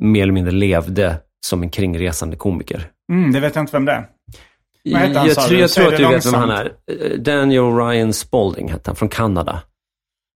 mer 0.04 0.24
eller 0.24 0.34
mindre 0.34 0.52
levde 0.52 1.20
som 1.46 1.64
en 1.64 1.70
kringresande 1.70 2.36
komiker. 2.36 2.88
Mm, 3.12 3.32
det 3.32 3.40
vet 3.40 3.56
jag 3.56 3.64
inte 3.64 3.74
vem 3.74 3.86
det 3.86 3.92
är. 3.92 4.08
Vad 4.92 5.02
heter 5.02 5.20
han, 5.20 5.28
jag 5.28 5.38
tror, 5.38 5.60
jag 5.60 5.70
tror 5.70 5.88
att 5.88 5.98
du 5.98 6.08
vet 6.08 6.26
vem 6.26 6.34
han 6.34 6.50
långsamt. 6.50 6.72
är. 6.88 7.12
Eh, 7.12 7.18
Daniel 7.18 7.76
Ryan 7.76 8.14
Spalding 8.14 8.72
hette 8.72 8.90
han, 8.90 8.96
från 8.96 9.10
Kanada. 9.10 9.62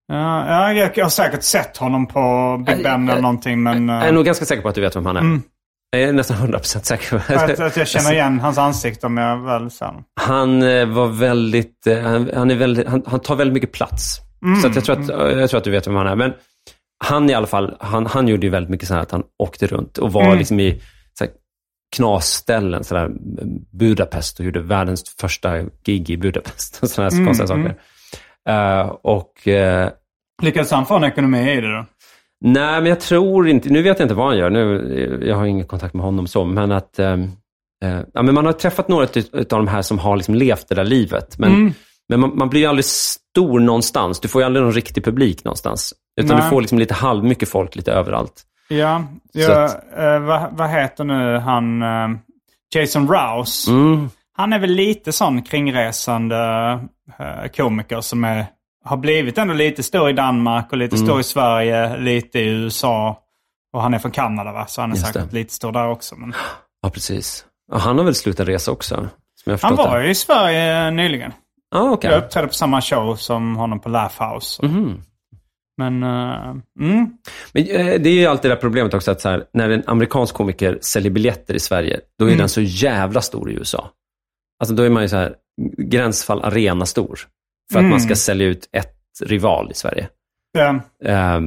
Ja, 0.07 0.73
ja, 0.73 0.89
jag, 0.95 1.05
har 1.05 1.09
säkert 1.09 1.43
sett 1.43 1.77
honom 1.77 2.07
på 2.07 2.57
Big 2.67 2.83
Ben 2.83 3.09
eller 3.09 3.21
någonting, 3.21 3.63
men... 3.63 3.89
Jag 3.89 4.01
eh, 4.01 4.07
är 4.07 4.11
nog 4.11 4.25
ganska 4.25 4.45
säker 4.45 4.61
på 4.61 4.69
att 4.69 4.75
du 4.75 4.81
vet 4.81 4.95
vem 4.95 5.05
han 5.05 5.17
är. 5.17 5.39
Jag 5.91 6.01
är 6.01 6.13
nästan 6.13 6.37
100% 6.37 6.83
säker. 6.83 7.15
att, 7.15 7.59
att 7.59 7.77
jag 7.77 7.87
känner 7.87 8.13
igen 8.13 8.39
hans 8.39 8.57
ansikte 8.57 9.07
om 9.07 9.17
jag 9.17 9.37
väl 9.37 9.71
ser 9.71 9.85
honom. 9.85 10.03
Han 10.21 10.63
eh, 10.63 10.85
var 10.85 11.07
väldigt, 11.07 11.87
eh, 11.87 11.99
han, 11.99 12.29
han, 12.35 12.51
är 12.51 12.55
väldigt 12.55 12.87
han, 12.87 13.03
han 13.05 13.19
tar 13.19 13.35
väldigt 13.35 13.53
mycket 13.53 13.71
plats. 13.71 14.17
Så 14.61 14.67
att 14.67 14.75
jag, 14.75 14.85
tror 14.85 14.99
att, 14.99 15.37
jag 15.37 15.49
tror 15.49 15.57
att 15.57 15.63
du 15.63 15.71
vet 15.71 15.87
vem 15.87 15.95
han 15.95 16.07
är. 16.07 16.15
Men 16.15 16.33
han 17.03 17.29
i 17.29 17.33
alla 17.33 17.47
fall, 17.47 17.77
han, 17.79 18.05
han 18.05 18.27
gjorde 18.27 18.45
ju 18.45 18.49
väldigt 18.49 18.69
mycket 18.69 18.87
så 18.87 18.93
här 18.93 19.01
att 19.01 19.11
han 19.11 19.23
åkte 19.43 19.67
runt 19.67 19.97
och 19.97 20.13
var 20.13 20.35
liksom 20.35 20.59
i 20.59 20.81
så 21.13 21.23
här, 21.23 21.33
knasställen, 21.95 22.83
så 22.83 22.95
där, 22.95 23.09
Budapest 23.71 24.39
och 24.39 24.45
gjorde 24.45 24.61
världens 24.61 25.15
första 25.19 25.61
gig 25.83 26.09
i 26.09 26.17
Budapest. 26.17 26.79
och 26.81 26.89
Sådana 26.89 27.15
här 27.15 27.25
konstiga 27.25 27.47
saker. 27.47 27.75
Eh, 28.49 28.87
och 29.03 29.47
eh, 29.47 29.89
Lyckades 30.41 30.71
han 30.71 30.85
få 30.85 30.95
en 30.95 31.03
ekonomi 31.03 31.51
i 31.51 31.61
det 31.61 31.77
då? 31.77 31.85
Nej, 32.41 32.81
men 32.81 32.85
jag 32.85 32.99
tror 32.99 33.47
inte, 33.47 33.69
nu 33.69 33.81
vet 33.81 33.99
jag 33.99 34.05
inte 34.05 34.15
vad 34.15 34.27
han 34.27 34.37
gör, 34.37 34.49
nu, 34.49 35.23
jag 35.27 35.35
har 35.35 35.45
ingen 35.45 35.65
kontakt 35.65 35.93
med 35.93 36.05
honom 36.05 36.27
så, 36.27 36.45
men 36.45 36.71
att 36.71 36.99
ehm, 36.99 37.23
eh, 37.83 37.99
ja, 38.13 38.21
men 38.21 38.35
man 38.35 38.45
har 38.45 38.53
träffat 38.53 38.87
några 38.87 39.07
av 39.33 39.45
de 39.47 39.67
här 39.67 39.81
som 39.81 39.99
har 39.99 40.15
liksom 40.15 40.35
levt 40.35 40.69
det 40.69 40.75
där 40.75 40.83
livet. 40.83 41.39
Men, 41.39 41.73
men 42.09 42.19
man, 42.19 42.37
man 42.37 42.49
blir 42.49 42.61
ju 42.61 42.67
aldrig 42.67 42.85
stor 42.85 43.59
någonstans. 43.59 44.19
Du 44.19 44.27
får 44.27 44.41
ju 44.41 44.45
aldrig 44.45 44.63
någon 44.63 44.73
riktig 44.73 45.05
publik 45.05 45.43
någonstans. 45.43 45.93
Utan 46.21 46.37
Nej. 46.37 46.45
du 46.45 46.49
får 46.49 46.61
liksom 46.61 46.79
lite 46.79 46.93
halvmycket 46.93 47.49
folk 47.49 47.75
lite 47.75 47.91
överallt. 47.91 48.41
Ja, 48.67 49.03
ja 49.31 49.69
eh, 49.97 50.19
vad, 50.19 50.57
vad 50.57 50.69
heter 50.69 51.03
nu 51.03 51.37
han? 51.37 51.81
eh, 51.81 52.19
Jason 52.75 53.07
Rouse. 53.07 53.71
Mm. 53.71 54.09
Han 54.33 54.53
är 54.53 54.59
väl 54.59 54.71
lite 54.71 55.11
sån 55.11 55.41
kringresande 55.41 56.37
eh, 57.19 57.51
komiker 57.55 58.01
som 58.01 58.23
är, 58.23 58.45
har 58.83 58.97
blivit 58.97 59.37
ändå 59.37 59.53
lite 59.53 59.83
stor 59.83 60.09
i 60.09 60.13
Danmark 60.13 60.71
och 60.71 60.77
lite 60.77 60.95
Mm. 60.95 61.07
stor 61.07 61.19
i 61.19 61.23
Sverige, 61.23 61.97
lite 61.97 62.39
i 62.39 62.47
USA. 62.47 63.19
Och 63.73 63.81
han 63.81 63.93
är 63.93 63.99
från 63.99 64.11
Kanada 64.11 64.51
va? 64.51 64.65
Så 64.67 64.81
han 64.81 64.91
är 64.91 64.95
Just 64.95 65.07
säkert 65.07 65.29
det. 65.31 65.35
lite 65.37 65.53
stor 65.53 65.71
där 65.71 65.87
också. 65.87 66.15
Men 66.15 66.33
Ja, 66.81 66.89
precis. 66.89 67.45
Ja, 67.71 67.77
han 67.77 67.97
har 67.97 68.05
väl 68.05 68.15
slutat 68.15 68.47
resa 68.47 68.71
också? 68.71 69.09
Han 69.61 69.75
var 69.75 69.97
det. 69.99 70.05
ju 70.05 70.11
i 70.11 70.15
Sverige 70.15 70.91
nyligen. 70.91 71.33
Ja, 71.71 71.91
okej. 71.91 72.11
Jag 72.11 72.23
uppträdde 72.23 72.47
på 72.47 72.53
samma 72.53 72.81
show 72.81 73.15
som 73.15 73.55
honom 73.55 73.79
på 73.79 73.89
Laugh 73.89 74.23
House. 74.33 74.65
Mhm. 74.65 75.01
Men, 75.77 76.03
eh, 76.03 76.49
mm. 76.79 77.09
Men 77.53 77.67
eh, 77.67 77.85
det 78.01 78.09
är 78.09 78.13
ju 78.13 78.25
alltid 78.25 78.51
det 78.51 78.55
där 78.55 78.61
problemet 78.61 78.93
också 78.93 79.11
att 79.11 79.23
här, 79.23 79.43
när 79.53 79.69
en 79.69 79.83
amerikansk 79.87 80.35
komiker 80.35 80.79
säljer 80.81 81.11
biljetter 81.11 81.53
i 81.53 81.59
Sverige, 81.59 81.99
då 82.19 82.25
är 82.25 82.29
Mm. 82.29 82.39
den 82.39 82.49
så 82.49 82.61
jävla 82.61 83.21
stor 83.21 83.51
i 83.51 83.53
USA. 83.53 83.89
Alltså 84.59 84.75
då 84.75 84.83
är 84.83 84.89
man 84.89 85.03
ju 85.03 85.09
så 85.09 85.15
här, 85.17 85.33
gränsfall 85.77 86.43
arena 86.43 86.85
stor. 86.85 87.19
För 87.71 87.79
att 87.79 87.81
Mm. 87.83 87.89
man 87.89 88.01
ska 88.01 88.15
sälja 88.15 88.47
ut 88.47 88.69
ett 88.71 88.95
rival 89.25 89.71
i 89.71 89.73
Sverige. 89.73 90.09
ja. 90.51 90.79
Eh, 91.05 91.39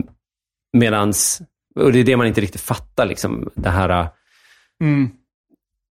medans, 0.77 1.43
och 1.81 1.93
det 1.93 1.99
är 1.99 2.05
det 2.05 2.17
man 2.17 2.27
inte 2.27 2.41
riktigt 2.41 2.61
fattar, 2.61 3.07
liksom, 3.07 3.51
det 3.55 3.71
här, 3.71 3.89
eh, 4.01 4.07
Mm. 4.83 5.11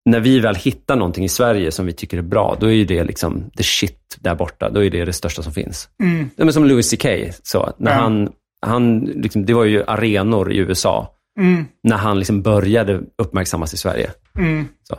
när 0.05 0.19
vi 0.19 0.39
väl 0.39 0.55
hittar 0.55 0.95
någonting 0.95 1.23
i 1.25 1.29
Sverige 1.29 1.71
som 1.71 1.85
vi 1.85 1.93
tycker 1.93 2.17
är 2.17 2.21
bra, 2.21 2.57
då 2.59 2.65
är 2.67 2.71
ju 2.71 2.85
det 2.85 3.03
liksom 3.03 3.49
the 3.57 3.63
shit 3.63 4.17
där 4.19 4.35
borta. 4.35 4.69
Då 4.69 4.83
är 4.83 4.89
det 4.89 5.05
det 5.05 5.13
största 5.13 5.41
som 5.43 5.53
finns. 5.53 5.89
Mm. 6.03 6.29
Det 6.35 6.43
är 6.43 6.51
som 6.51 6.65
Louis 6.65 6.89
CK, 6.91 7.05
så, 7.43 7.73
när 7.77 7.91
Ja. 7.91 7.97
han, 7.97 8.31
han 8.61 8.99
liksom, 8.99 9.45
det 9.45 9.53
var 9.53 9.63
ju 9.63 9.83
arenor 9.87 10.51
i 10.53 10.57
USA 10.57 11.09
Mm. 11.39 11.65
när 11.83 11.97
han 11.97 12.19
liksom 12.19 12.41
började 12.41 13.01
uppmärksammas 13.17 13.73
i 13.73 13.77
Sverige. 13.77 14.11
Mm. 14.37 14.67
Så. 14.83 14.97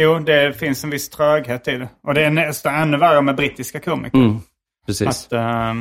Jo, 0.00 0.18
det 0.18 0.58
finns 0.58 0.84
en 0.84 0.90
viss 0.90 1.08
tröghet 1.08 1.68
i 1.68 1.70
det. 1.70 1.88
Och 2.02 2.14
det 2.14 2.24
är 2.24 2.30
nästan 2.30 2.74
ännu 2.74 2.96
värre 2.96 3.22
med 3.22 3.36
brittiska 3.36 3.80
komiker. 3.80 4.18
Mm, 4.18 4.38
precis. 4.86 5.08
Att 5.08 5.32
eh, 5.32 5.74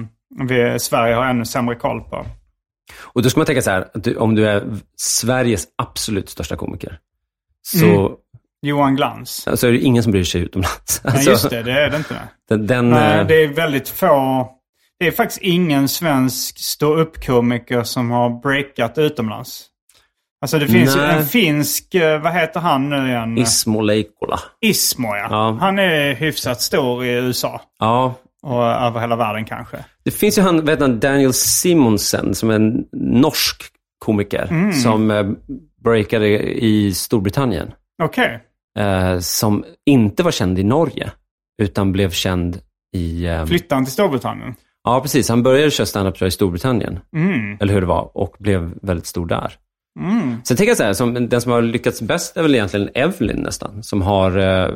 vi, 0.47 0.79
Sverige 0.79 1.15
har 1.15 1.25
ännu 1.25 1.45
sämre 1.45 1.75
koll 1.75 2.01
på. 2.01 2.25
Och 3.01 3.21
då 3.23 3.29
ska 3.29 3.39
man 3.39 3.45
tänka 3.45 3.61
så 3.61 3.71
här, 3.71 3.81
att 3.93 4.03
du, 4.03 4.15
om 4.15 4.35
du 4.35 4.47
är 4.47 4.63
Sveriges 4.97 5.67
absolut 5.77 6.29
största 6.29 6.55
komiker, 6.55 6.99
så, 7.61 8.15
Johan 8.61 8.95
Glans. 8.95 9.47
så 9.59 9.67
är 9.67 9.71
det 9.71 9.79
ingen 9.79 10.03
som 10.03 10.11
bryr 10.11 10.23
sig 10.23 10.41
utomlands. 10.41 11.01
Nej, 11.03 11.13
Alltså, 11.13 11.29
just 11.29 11.49
det. 11.49 11.63
Det 11.63 11.71
är 11.71 11.89
det 11.89 11.97
inte. 11.97 12.13
Nej. 12.13 12.23
Den, 12.49 12.67
den, 12.67 12.89
Nej, 12.89 13.19
eh, 13.19 13.27
det 13.27 13.43
är 13.43 13.47
väldigt 13.47 13.89
få. 13.89 14.49
Det 14.99 15.07
är 15.07 15.11
faktiskt 15.11 15.41
ingen 15.41 15.87
svensk 15.87 16.59
stå-upp-komiker 16.59 17.83
som 17.83 18.11
har 18.11 18.29
breakat 18.41 18.97
utomlands. 18.97 19.67
Alltså 20.41 20.59
det 20.59 20.67
finns 20.67 20.95
Nej. 20.95 21.17
en 21.17 21.25
finsk, 21.25 21.95
eh, 21.95 22.21
vad 22.21 22.33
heter 22.33 22.59
han 22.59 22.89
nu 22.89 23.07
igen? 23.07 23.37
Ismo 23.37 23.81
Leikola. 23.81 24.39
Ismo 24.61 25.07
ja. 25.07 25.27
Ja. 25.29 25.57
Han 25.59 25.79
är 25.79 26.15
hyfsat 26.15 26.61
stor 26.61 27.05
i 27.05 27.09
USA. 27.09 27.61
Ja, 27.79 28.13
Och 28.47 28.63
över 28.65 28.99
hela 28.99 29.15
världen 29.15 29.45
kanske. 29.45 29.85
det 30.03 30.11
finns 30.11 30.37
ju 30.37 30.41
han, 30.41 30.67
heter 30.67 30.81
han, 30.81 30.99
Daniel 30.99 31.33
Simonsen, 31.33 32.35
som 32.35 32.49
är 32.49 32.53
en 32.55 32.85
norsk 32.93 33.63
komiker, 34.05 34.47
Mm. 34.51 34.73
som 34.73 35.11
eh, 35.11 35.25
breakade 35.83 36.27
i 36.63 36.93
Storbritannien. 36.93 37.71
Okej. 38.03 38.43
Eh, 38.79 39.19
som 39.19 39.63
inte 39.85 40.23
var 40.23 40.31
känd 40.31 40.59
i 40.59 40.63
Norge, 40.63 41.11
utan 41.61 41.91
blev 41.91 42.09
känd 42.09 42.59
i... 42.95 43.25
Eh, 43.25 43.45
Flyttade 43.45 43.75
han 43.75 43.85
till 43.85 43.93
Storbritannien? 43.93 44.55
ja, 44.83 45.01
precis. 45.01 45.29
Han 45.29 45.43
började 45.43 45.71
köra 45.71 45.85
stand-up 45.85 46.21
i 46.21 46.31
Storbritannien, 46.31 46.99
Mm. 47.15 47.57
eller 47.59 47.73
hur 47.73 47.81
det 47.81 47.87
var, 47.87 48.17
och 48.17 48.35
blev 48.39 48.73
väldigt 48.81 49.05
stor 49.05 49.25
där. 49.25 49.53
Mm. 49.99 50.35
Sen 50.43 50.57
tänker 50.57 50.69
jag 50.71 50.77
så 50.77 50.83
här, 50.83 50.93
som, 50.93 51.29
den 51.29 51.41
som 51.41 51.51
har 51.51 51.61
lyckats 51.61 52.01
bäst 52.01 52.37
är 52.37 52.41
väl 52.41 52.55
egentligen 52.55 52.89
Evelyn 52.93 53.41
nästan, 53.41 53.83
som 53.83 54.01
har 54.01 54.37
eh, 54.37 54.69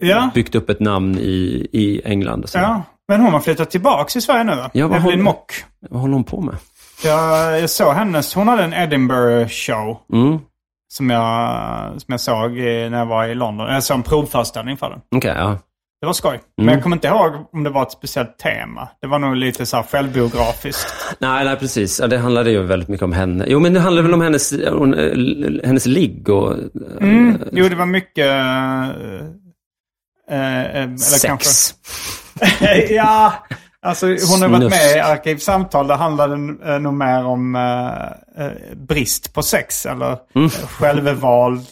Ja. 0.00 0.30
byggt 0.34 0.54
upp 0.54 0.70
ett 0.70 0.80
namn 0.80 1.18
i, 1.18 1.66
i 1.72 2.02
England. 2.04 2.42
Och 2.42 2.48
så. 2.48 2.58
ja. 2.58 2.82
Men 3.08 3.20
hon 3.20 3.32
har 3.32 3.40
flyttat 3.40 3.70
tillbaka 3.70 4.04
till 4.04 4.22
Sverige 4.22 4.44
nu 4.44 4.54
va? 4.56 4.70
Ja, 4.72 4.86
vad 4.88 4.96
Evelyn 4.96 5.10
håller- 5.12 5.22
Mock. 5.24 5.52
Vad 5.90 6.00
håller 6.00 6.14
hon 6.14 6.24
på 6.24 6.40
med? 6.40 6.54
Jag, 7.04 7.60
jag 7.60 7.70
såg 7.70 7.94
hennes, 7.94 8.34
hon 8.34 8.48
hade 8.48 8.62
en 8.64 8.72
Edinburgh 8.72 9.48
show. 9.48 9.98
Mm. 10.12 10.38
Som 10.92 11.10
jag, 11.10 12.00
som 12.00 12.06
jag 12.12 12.20
såg 12.20 12.50
när 12.90 12.98
jag 12.98 13.06
var 13.06 13.26
i 13.26 13.34
London. 13.34 13.66
Jag 13.72 13.82
såg 13.84 13.96
en 13.96 14.02
provföreställning 14.02 14.76
för 14.76 14.90
den. 14.90 15.00
Okej, 15.16 15.34
ja. 15.36 15.58
Det 16.00 16.06
var 16.06 16.12
skoj. 16.12 16.40
Men 16.56 16.68
jag 16.68 16.82
kommer 16.82 16.96
inte 16.96 17.08
ihåg 17.08 17.32
om 17.52 17.64
det 17.64 17.70
var 17.70 17.82
ett 17.82 17.92
speciellt 17.92 18.38
tema. 18.38 18.88
Det 19.00 19.06
var 19.06 19.18
nog 19.18 19.36
lite 19.36 19.66
så 19.66 19.76
här 19.76 19.82
självbiografiskt. 19.82 20.94
Nej, 21.18 21.44
nej, 21.44 21.56
precis. 21.56 21.96
Det 22.10 22.18
handlade 22.18 22.50
ju 22.50 22.62
väldigt 22.62 22.88
mycket 22.88 23.04
om 23.04 23.12
henne. 23.12 23.44
Jo, 23.48 23.60
men 23.60 23.72
det 23.74 23.80
handlade 23.80 24.02
väl 24.08 24.14
om 24.14 24.20
hennes, 24.20 24.52
hon, 24.72 24.94
eh, 24.94 25.66
hennes 25.66 25.86
ligg 25.86 26.28
och... 26.28 26.54
Mm. 27.00 27.38
Jo, 27.52 27.68
det 27.68 27.74
var 27.76 27.86
mycket... 27.86 28.26
eh, 30.30 30.76
eh, 30.82 30.94
Sex. 30.96 31.22
Kanske, 31.24 31.74
ja, 32.94 33.32
alltså 33.82 34.06
hon 34.06 34.42
har 34.42 34.48
varit 34.48 34.70
med 34.70 34.96
i 34.96 35.00
Arkivsamtal. 35.00 35.86
Det 35.86 35.94
handlade 35.94 36.34
eh, 36.74 36.78
nog 36.80 36.94
mer 36.94 37.24
om 37.24 37.54
eh, 37.56 38.44
eh, 38.46 38.52
brist 38.76 39.32
på 39.34 39.42
sex. 39.42 39.86
Eller 39.86 40.18
Mm. 40.34 40.50
självvald, 40.50 41.66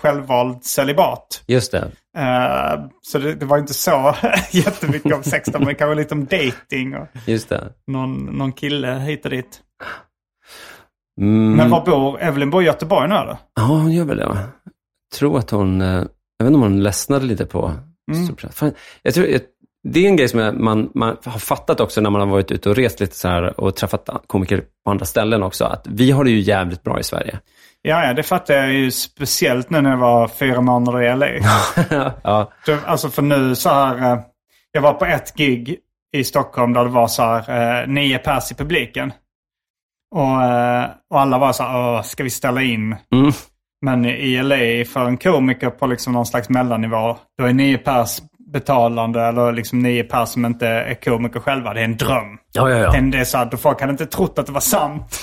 självvald 0.00 0.64
celibat. 0.64 1.42
Just 1.46 1.72
det. 1.72 1.90
Eh, 2.18 2.80
så 3.02 3.18
det, 3.18 3.34
det 3.34 3.46
var 3.46 3.58
inte 3.58 3.74
så 3.74 4.14
jättemycket 4.50 5.14
om 5.14 5.22
sex. 5.22 5.48
Men 5.52 5.74
kanske 5.74 5.94
lite 5.94 6.14
om 6.14 6.24
dating 6.26 6.96
och 6.96 7.06
Just 7.26 7.48
det. 7.48 7.72
någon, 7.86 8.24
någon 8.24 8.52
kille 8.52 8.92
hit 8.98 9.24
och 9.24 9.30
dit. 9.30 9.60
Mm. 11.20 11.52
Men 11.56 11.70
var 11.70 11.84
bor 11.86 12.20
Evelyn? 12.22 12.50
Bor 12.50 12.62
i 12.62 12.66
Göteborg 12.66 13.08
nu 13.08 13.14
eller? 13.14 13.36
Ja, 13.56 13.62
hon 13.62 13.92
gör 13.92 14.04
väl 14.04 14.16
det. 14.16 14.24
Jag 14.24 15.18
tror 15.18 15.38
att 15.38 15.50
hon... 15.50 15.80
Jag 15.80 16.44
vet 16.44 16.46
inte 16.46 16.54
om 16.56 16.62
hon 16.62 16.82
ledsnade 16.82 17.24
lite 17.26 17.46
på... 17.46 17.72
Mm. 18.08 18.36
Fan, 18.52 18.72
jag 19.02 19.14
tror, 19.14 19.26
jag, 19.26 19.40
det 19.88 20.04
är 20.04 20.08
en 20.08 20.16
grej 20.16 20.28
som 20.28 20.64
man, 20.64 20.90
man 20.94 21.16
har 21.24 21.38
fattat 21.38 21.80
också 21.80 22.00
när 22.00 22.10
man 22.10 22.20
har 22.20 22.28
varit 22.28 22.50
ute 22.50 22.70
och 22.70 22.76
rest 22.76 23.00
lite 23.00 23.16
så 23.16 23.28
här 23.28 23.60
och 23.60 23.76
träffat 23.76 24.08
komiker 24.26 24.64
på 24.84 24.90
andra 24.90 25.06
ställen 25.06 25.42
också. 25.42 25.64
Att 25.64 25.86
vi 25.86 26.10
har 26.10 26.24
det 26.24 26.30
ju 26.30 26.40
jävligt 26.40 26.82
bra 26.82 27.00
i 27.00 27.02
Sverige. 27.02 27.38
Ja, 27.82 28.06
ja, 28.06 28.12
det 28.12 28.22
fattar 28.22 28.54
jag 28.54 28.72
ju 28.72 28.90
speciellt 28.90 29.70
nu 29.70 29.80
när 29.80 29.90
jag 29.90 29.96
var 29.96 30.28
fyra 30.28 30.60
månader 30.60 31.02
i 31.02 31.16
LA. 31.16 31.28
ja. 32.22 32.52
Alltså 32.86 33.10
för 33.10 33.22
nu 33.22 33.54
så 33.54 33.68
här, 33.68 34.12
eh, 34.12 34.20
jag 34.72 34.82
var 34.82 34.92
på 34.92 35.04
ett 35.04 35.34
gig 35.36 35.76
i 36.12 36.24
Stockholm 36.24 36.72
där 36.72 36.84
det 36.84 36.90
var 36.90 37.08
så 37.08 37.22
här 37.22 37.82
eh, 37.82 37.88
nio 37.88 38.18
pers 38.18 38.52
i 38.52 38.54
publiken. 38.54 39.12
Och, 40.14 40.42
eh, 40.42 40.86
och 41.10 41.20
alla 41.20 41.38
var 41.38 41.52
så 41.52 41.62
här, 41.62 42.02
ska 42.02 42.24
vi 42.24 42.30
ställa 42.30 42.62
in? 42.62 42.96
Mm. 43.12 43.32
Men 43.86 44.04
i 44.04 44.42
LA 44.42 44.84
för 44.92 45.04
en 45.06 45.16
komiker 45.16 45.70
på 45.70 45.86
liksom 45.86 46.12
någon 46.12 46.26
slags 46.26 46.48
mellannivå, 46.48 47.16
då 47.38 47.44
är 47.44 47.52
nio 47.52 47.78
pers 47.78 48.18
betalande 48.52 49.22
eller 49.22 49.52
liksom 49.52 49.78
nio 49.82 50.04
pers 50.04 50.28
som 50.28 50.44
inte 50.44 50.66
är 50.68 50.94
komiker 50.94 51.40
själva. 51.40 51.74
Det 51.74 51.80
är 51.80 51.84
en 51.84 51.96
dröm. 51.96 52.38
Ja, 52.52 52.70
ja, 52.70 52.76
ja. 52.76 52.90
Det 52.92 52.98
är- 52.98 53.02
Det 53.02 53.18
är 53.18 53.24
så 53.24 53.38
att 53.38 53.60
folk 53.60 53.80
hade 53.80 53.90
inte 53.90 54.06
trott 54.06 54.38
att 54.38 54.46
det 54.46 54.52
var 54.52 54.60
sant. 54.60 55.18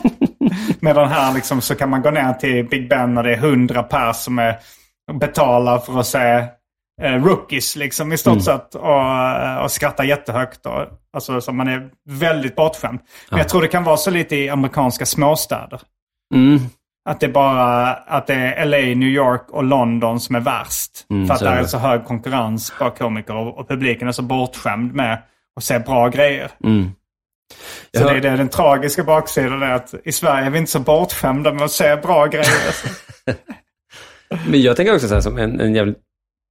Medan 0.80 1.08
här 1.08 1.34
liksom 1.34 1.60
så 1.60 1.74
kan 1.74 1.90
man 1.90 2.02
gå 2.02 2.10
ner 2.10 2.32
till 2.32 2.64
Big 2.68 2.88
Ben 2.88 3.16
och 3.18 3.24
det 3.24 3.32
är 3.32 3.36
hundra 3.38 3.82
pers 3.82 4.16
som 4.16 4.38
är 4.38 4.56
betalar 5.20 5.78
för 5.78 5.98
att 6.00 6.06
se 6.06 6.44
eh, 7.02 7.24
rookies 7.24 7.76
liksom 7.76 8.12
i 8.12 8.18
stort 8.18 8.32
Mm. 8.32 8.42
sett. 8.42 8.74
Och, 8.74 9.02
eh, 9.02 9.56
och 9.56 9.70
skratta 9.70 10.04
jättehögt. 10.04 10.66
Och, 10.66 10.84
alltså 11.12 11.40
så 11.40 11.52
man 11.52 11.68
är 11.68 11.88
väldigt 12.10 12.56
bortskämd. 12.56 13.00
Men 13.30 13.38
jag 13.38 13.48
tror 13.48 13.62
det 13.62 13.68
kan 13.68 13.84
vara 13.84 13.96
så 13.96 14.10
lite 14.10 14.36
i 14.36 14.48
amerikanska 14.48 15.06
småstäder. 15.06 15.80
Mm. 16.34 16.58
Att 17.06 17.20
det 17.20 17.26
är 17.26 17.30
bara 17.30 17.92
att 17.92 18.26
det 18.26 18.34
är 18.34 18.66
LA, 18.66 18.76
New 18.76 19.08
York 19.08 19.46
och 19.50 19.64
London 19.64 20.20
som 20.20 20.34
är 20.34 20.40
värst. 20.40 21.06
Mm, 21.10 21.26
för 21.26 21.34
att 21.34 21.40
det 21.40 21.48
är 21.48 21.64
så 21.64 21.78
hög 21.78 22.04
konkurrens 22.04 22.72
på 22.78 22.90
komiker 22.90 23.36
och, 23.36 23.58
och 23.58 23.68
publiken 23.68 24.08
är 24.08 24.12
så 24.12 24.22
bortskämd 24.22 24.94
med 24.94 25.22
att 25.56 25.64
se 25.64 25.78
bra 25.78 26.08
grejer. 26.08 26.50
Mm. 26.64 26.90
Så 27.96 28.02
hör- 28.02 28.10
det 28.10 28.16
är 28.16 28.30
det, 28.30 28.36
den 28.36 28.48
tragiska 28.48 29.04
baksidan 29.04 29.62
är 29.62 29.72
att 29.72 29.94
i 30.04 30.12
Sverige 30.12 30.46
är 30.46 30.50
vi 30.50 30.58
inte 30.58 30.70
så 30.70 30.80
bortskämda 30.80 31.52
med 31.52 31.62
att 31.62 31.72
se 31.72 31.96
bra 31.96 32.26
grejer. 32.26 32.74
Men 34.48 34.62
jag 34.62 34.76
tänker 34.76 34.94
också 34.94 35.08
så 35.08 35.14
här, 35.14 35.20
som 35.20 35.38
en, 35.38 35.60
en 35.60 35.74
jävligt 35.74 35.98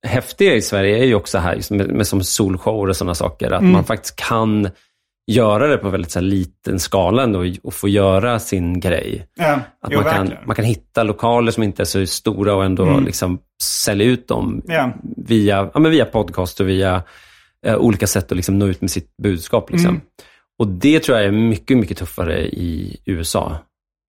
häftig 0.08 0.54
i 0.54 0.62
Sverige 0.62 0.98
är 0.98 1.06
ju 1.06 1.16
också 1.16 1.38
här, 1.38 1.74
med, 1.74 1.88
med 1.90 2.08
som 2.08 2.24
solshower 2.24 2.90
och 2.90 2.96
sådana 2.96 3.16
saker, 3.16 3.52
att 3.52 3.64
man 3.64 3.84
faktiskt 3.84 4.16
kan 4.16 4.70
göra 5.28 5.68
det 5.68 5.78
på 5.78 5.90
väldigt 5.90 6.12
så 6.12 6.22
liten 6.22 6.80
skala 6.80 7.24
ändå 7.24 7.46
och 7.64 7.74
få 7.74 7.90
göra 7.90 8.40
sin 8.40 8.80
grej. 8.80 9.28
ja, 9.36 9.60
Att 9.82 9.92
jo, 9.92 10.02
man, 10.02 10.12
kan, 10.12 10.20
verkligen. 10.20 10.48
man 10.48 10.56
kan 10.56 10.66
hitta 10.66 11.04
lokaler 11.04 11.52
som 11.52 11.64
inte 11.64 11.84
är 11.84 11.86
så 11.86 12.06
stora 12.06 12.56
och 12.56 12.66
ändå 12.66 13.00
liksom 13.00 13.40
sälja 13.64 14.06
ut 14.08 14.28
dem 14.28 14.62
Ja. 14.66 14.94
via, 15.18 15.70
ja, 15.74 15.80
men 15.80 15.92
via 15.92 16.06
podcast 16.06 16.60
och 16.60 16.70
via 16.70 17.04
eh, 17.66 17.76
olika 17.76 18.08
sätt 18.08 18.32
att 18.32 18.36
liksom 18.36 18.60
nå 18.60 18.68
ut 18.68 18.82
med 18.82 18.92
sitt 18.92 19.18
budskap. 19.24 19.72
Liksom. 19.72 19.90
Mm. 19.90 20.02
Och 20.60 20.68
det 20.68 21.00
tror 21.00 21.18
jag 21.18 21.28
är 21.28 21.32
mycket, 21.32 21.78
mycket 21.78 21.98
tuffare 21.98 22.42
i 22.46 22.98
USA. 23.06 23.58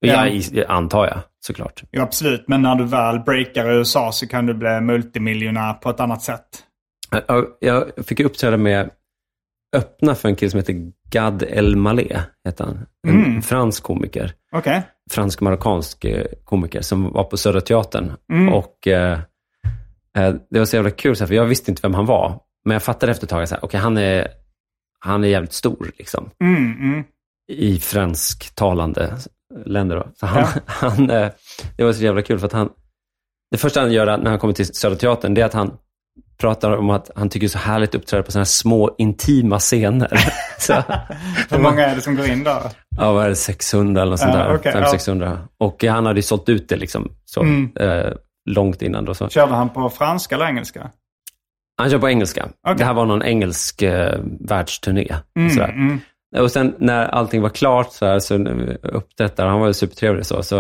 Ja. 0.00 0.12
Ja. 0.26 0.28
i, 0.28 0.64
antar 0.68 1.06
jag, 1.06 1.18
såklart. 1.46 1.82
Jo, 1.92 2.02
absolut. 2.02 2.44
Men 2.48 2.62
när 2.62 2.74
du 2.74 2.84
väl 2.84 3.18
breakar 3.20 3.70
i 3.72 3.74
USA 3.76 4.12
så 4.12 4.26
kan 4.26 4.46
du 4.46 4.54
bli 4.54 4.80
multimiljonär 4.80 5.72
på 5.72 5.90
ett 5.90 6.00
annat 6.00 6.22
sätt. 6.22 6.46
Jag, 7.28 7.46
jag 7.60 7.84
fick 8.06 8.20
uppträda 8.20 8.56
med, 8.56 8.90
öppna 9.76 10.14
för 10.14 10.28
en 10.28 10.36
kille 10.36 10.50
som 10.50 10.58
heter 10.60 10.92
Gad 11.10 11.42
El 11.42 11.76
Maleh, 11.76 12.20
heter 12.44 12.64
han. 12.64 12.86
En 13.08 13.24
Mm. 13.24 13.42
fransk 13.42 13.82
komiker. 13.82 14.32
Okej. 14.52 14.82
fransk-marockansk 15.10 16.04
eh, 16.04 16.26
komiker 16.44 16.80
som 16.80 17.12
var 17.12 17.24
på 17.24 17.36
Södra 17.36 17.60
Teatern. 17.60 18.12
Mm. 18.32 18.52
Och 18.54 18.86
eh, 18.88 19.18
eh, 20.18 20.34
Det 20.50 20.58
var 20.58 20.64
så 20.64 20.76
jävla 20.76 20.90
kul, 20.90 21.16
för 21.16 21.32
jag 21.34 21.44
visste 21.44 21.70
inte 21.70 21.82
vem 21.82 21.94
han 21.94 22.06
var. 22.06 22.40
Men 22.64 22.72
jag 22.72 22.82
fattade 22.82 23.12
efter 23.12 23.26
ett 23.26 23.30
tag 23.30 23.42
att 23.42 23.64
okay, 23.64 23.80
han, 23.80 23.96
är, 23.96 24.28
han 25.00 25.24
är 25.24 25.28
jävligt 25.28 25.52
stor 25.52 25.90
liksom, 25.98 26.30
Mm, 26.40 26.72
mm. 26.72 27.04
i 27.52 27.78
fransktalande 27.78 29.16
länder. 29.66 29.96
Då. 29.96 30.08
Så 30.14 30.26
han, 30.26 30.40
Ja. 30.54 30.60
han, 30.66 31.10
eh, 31.10 31.30
det 31.76 31.84
var 31.84 31.92
så 31.92 32.04
jävla 32.04 32.22
kul, 32.22 32.38
för 32.38 32.46
att 32.46 32.52
han, 32.52 32.70
det 33.50 33.56
första 33.56 33.80
han 33.80 33.92
gör 33.92 34.18
när 34.18 34.30
han 34.30 34.38
kommer 34.38 34.54
till 34.54 34.66
Södra 34.74 34.96
Teatern, 34.96 35.34
det 35.34 35.40
är 35.40 35.44
att 35.44 35.52
han 35.54 35.78
pratar 36.38 36.76
om 36.76 36.90
att 36.90 37.10
han 37.16 37.28
tycker 37.28 37.46
det 37.46 37.48
är 37.48 37.58
så 37.58 37.58
härligt 37.58 37.88
att 37.90 37.94
uppträda 37.94 38.22
på 38.22 38.30
sådana 38.32 38.40
här 38.40 38.46
små 38.46 38.94
intima 38.98 39.58
scener. 39.58 40.10
Hur 41.50 41.58
många 41.58 41.86
är 41.86 41.94
det 41.96 42.02
som 42.02 42.16
går 42.16 42.26
in 42.28 42.44
där? 42.44 42.60
Ja, 42.96 43.12
vad 43.12 43.24
är 43.24 43.28
det, 43.28 43.36
600 43.36 44.02
eller 44.02 44.10
något 44.10 44.20
sånt 44.20 44.32
där. 44.32 44.54
okej, 44.54 44.72
500-600. 44.72 45.38
Och 45.58 45.84
eh, 45.84 45.92
han 45.94 46.06
hade 46.06 46.18
ju 46.18 46.22
sålt 46.22 46.48
ut 46.48 46.68
det 46.68 46.76
liksom 46.76 47.12
så, 47.24 47.42
Mm. 47.42 47.70
eh, 47.80 48.12
långt 48.50 48.82
innan. 48.82 49.04
Då, 49.04 49.14
så. 49.14 49.28
Körde 49.28 49.54
han 49.54 49.70
på 49.70 49.90
franska 49.90 50.34
eller 50.34 50.46
engelska? 50.46 50.90
Han 51.78 51.90
kör 51.90 51.98
på 51.98 52.08
engelska. 52.08 52.48
Okej. 52.66 52.76
Det 52.78 52.84
här 52.84 52.94
var 52.94 53.06
någon 53.06 53.22
engelsk 53.22 53.82
eh, 53.82 54.18
världsturné. 54.40 55.14
Mm, 55.38 55.50
sådär. 55.50 55.68
mm. 55.68 56.00
Och 56.38 56.50
sen 56.50 56.74
när 56.78 57.06
allting 57.06 57.42
var 57.42 57.48
klart, 57.48 57.92
så, 57.92 58.06
här, 58.06 58.18
så 58.18 58.36
vi 58.38 58.76
uppträtt 58.82 59.36
där, 59.36 59.46
han 59.46 59.60
var 59.60 59.66
ju 59.66 59.74
supertrevlig 59.74 60.26
så, 60.26 60.42
så 60.42 60.58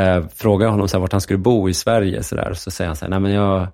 eh, 0.00 0.24
frågade 0.34 0.64
jag 0.64 0.70
honom 0.70 0.88
så 0.88 0.96
här, 0.96 1.00
vart 1.00 1.12
han 1.12 1.20
skulle 1.20 1.38
bo 1.38 1.68
i 1.68 1.74
Sverige. 1.74 2.22
Så, 2.22 2.34
där. 2.36 2.54
så 2.54 2.70
säger 2.70 2.86
han 2.88 2.96
så 2.96 3.04
här, 3.04 3.10
nej 3.10 3.20
men 3.20 3.32
jag, 3.32 3.62
eh, 3.62 3.68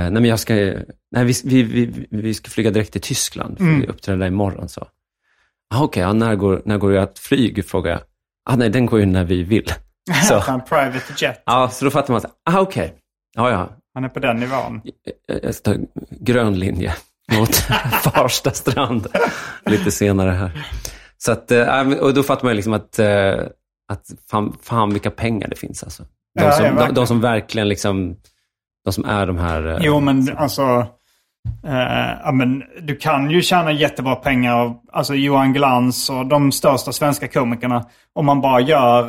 nej, 0.00 0.10
men 0.10 0.24
jag 0.24 0.40
ska, 0.40 0.54
nej, 0.54 1.24
vi, 1.24 1.34
vi, 1.44 1.62
vi, 1.62 2.06
vi 2.10 2.34
ska 2.34 2.50
flyga 2.50 2.70
direkt 2.70 2.92
till 2.92 3.00
Tyskland, 3.00 3.56
för 3.58 3.64
Mm. 3.64 3.80
vi 3.80 3.86
uppträder 3.86 4.26
imorgon. 4.26 4.68
Så. 4.68 4.86
Ah, 5.74 5.82
Okej, 5.82 6.02
ja, 6.02 6.12
när, 6.12 6.34
går, 6.36 6.62
när 6.64 6.78
går 6.78 6.92
ert 6.92 7.18
flyg? 7.18 7.64
frågar 7.64 7.90
jag. 7.90 8.00
Ah, 8.50 8.56
nej, 8.56 8.70
den 8.70 8.86
går 8.86 9.00
ju 9.00 9.06
när 9.06 9.24
vi 9.24 9.42
vill. 9.42 9.72
Så, 10.28 10.38
Han 10.38 10.64
private 10.64 11.12
jet. 11.16 11.42
ja, 11.46 11.68
så 11.68 11.84
då 11.84 11.90
fattar 11.90 12.12
man, 12.14 12.20
så 12.20 12.28
ah, 12.50 12.60
okej, 12.60 12.94
ja, 13.34 13.50
ja, 13.50 13.76
Han 13.94 14.04
är 14.04 14.08
på 14.08 14.18
den 14.20 14.36
nivån. 14.36 14.80
jag 15.26 15.44
jag 15.44 15.54
ska 15.54 15.72
ta 15.74 15.80
grön 16.10 16.58
linje 16.58 16.94
mot 17.38 17.54
Farsta 18.02 18.50
strand 18.50 19.06
lite 19.66 19.90
senare 19.90 20.30
här. 20.30 20.66
Så 21.18 21.32
att, 21.32 21.50
eh, 21.50 21.88
och 21.92 22.14
då 22.14 22.22
fattar 22.22 22.44
man 22.44 22.56
liksom 22.56 22.72
att, 22.72 22.98
eh, 22.98 23.34
att 23.92 24.06
fan, 24.30 24.56
fan 24.62 24.90
vilka 24.92 25.10
pengar 25.10 25.48
det 25.48 25.56
finns 25.56 25.82
alltså. 25.84 26.04
De, 26.38 26.52
som, 26.52 26.64
ja, 26.64 26.86
de, 26.86 26.94
de 26.94 27.06
som 27.06 27.20
verkligen 27.20 27.68
liksom, 27.68 28.16
de 28.84 28.92
som 28.92 29.04
är 29.04 29.26
de 29.26 29.38
här... 29.38 29.66
eh, 29.66 29.78
Jo, 29.80 30.00
men 30.00 30.36
alltså... 30.36 30.86
Eh, 31.66 32.10
ja, 32.24 32.32
men 32.32 32.62
du 32.82 32.96
kan 32.96 33.30
ju 33.30 33.42
tjäna 33.42 33.72
jättebra 33.72 34.14
pengar 34.16 34.54
av 34.54 34.76
alltså 34.92 35.14
Johan 35.14 35.52
Glans 35.52 36.10
och 36.10 36.26
de 36.26 36.52
största 36.52 36.92
svenska 36.92 37.28
komikerna. 37.28 37.84
Om 38.14 38.26
man 38.26 38.40
bara 38.40 38.60
gör 38.60 39.08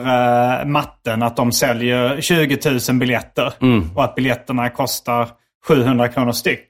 eh, 0.61 0.65
matten 0.65 1.23
att 1.23 1.35
de 1.35 1.51
säljer 1.51 2.21
20 2.21 2.59
000 2.89 2.99
biljetter 2.99 3.53
Mm. 3.61 3.89
och 3.95 4.03
att 4.03 4.15
biljetterna 4.15 4.69
kostar 4.69 5.27
700 5.67 6.07
kronor 6.07 6.31
styck. 6.31 6.67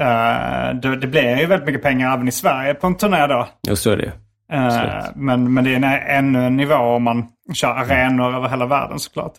Eh, 0.00 0.74
det, 0.82 0.96
det 0.96 1.06
blir 1.06 1.36
ju 1.36 1.46
väldigt 1.46 1.66
mycket 1.66 1.82
pengar 1.82 2.14
även 2.14 2.28
i 2.28 2.32
Sverige 2.32 2.74
på 2.74 2.86
en 2.86 2.94
turné 2.96 3.26
då. 3.26 3.48
Jo, 3.68 3.76
så 3.76 3.90
är 3.90 3.96
det. 3.96 4.12
Eh, 4.52 5.04
men, 5.14 5.54
men 5.54 5.64
det 5.64 5.70
är 5.70 5.76
en, 5.76 5.84
ännu 6.26 6.46
en 6.46 6.56
nivå 6.56 6.74
om 6.74 7.02
man 7.02 7.26
kör 7.54 7.68
arenor 7.74 8.34
över 8.36 8.48
hela 8.48 8.66
världen 8.66 8.98
såklart. 8.98 9.32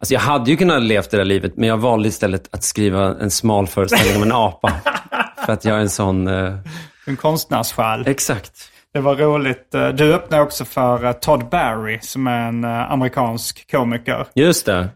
Alltså 0.00 0.14
jag 0.14 0.20
hade 0.20 0.50
ju 0.50 0.56
kunnat 0.56 0.82
leva 0.82 1.06
det 1.10 1.16
där 1.16 1.24
livet, 1.24 1.56
men 1.56 1.68
jag 1.68 1.76
valde 1.76 2.08
istället 2.08 2.48
att 2.54 2.62
skriva 2.64 3.14
en 3.20 3.30
smal 3.30 3.66
föreställning 3.66 4.16
om 4.16 4.22
en 4.22 4.32
apa. 4.36 4.72
För 5.46 5.52
att 5.52 5.64
jag 5.64 5.76
är 5.76 5.80
en 5.80 5.90
sån... 5.90 6.28
Eh, 6.28 6.54
En 7.06 7.16
konstnärsjäl. 7.16 8.04
exakt. 8.08 8.52
Det 8.92 9.00
var 9.00 9.14
roligt. 9.16 9.74
Eh, 9.74 9.88
Du 9.88 10.14
öppnade 10.14 10.42
också 10.42 10.64
för 10.64 11.04
eh, 11.04 11.12
Todd 11.12 11.48
Barry 11.48 11.98
som 12.02 12.26
är 12.26 12.48
en 12.48 12.64
eh, 12.64 12.92
amerikansk 12.92 13.70
komiker. 13.70 14.26
Just 14.34 14.66
det. 14.66 14.88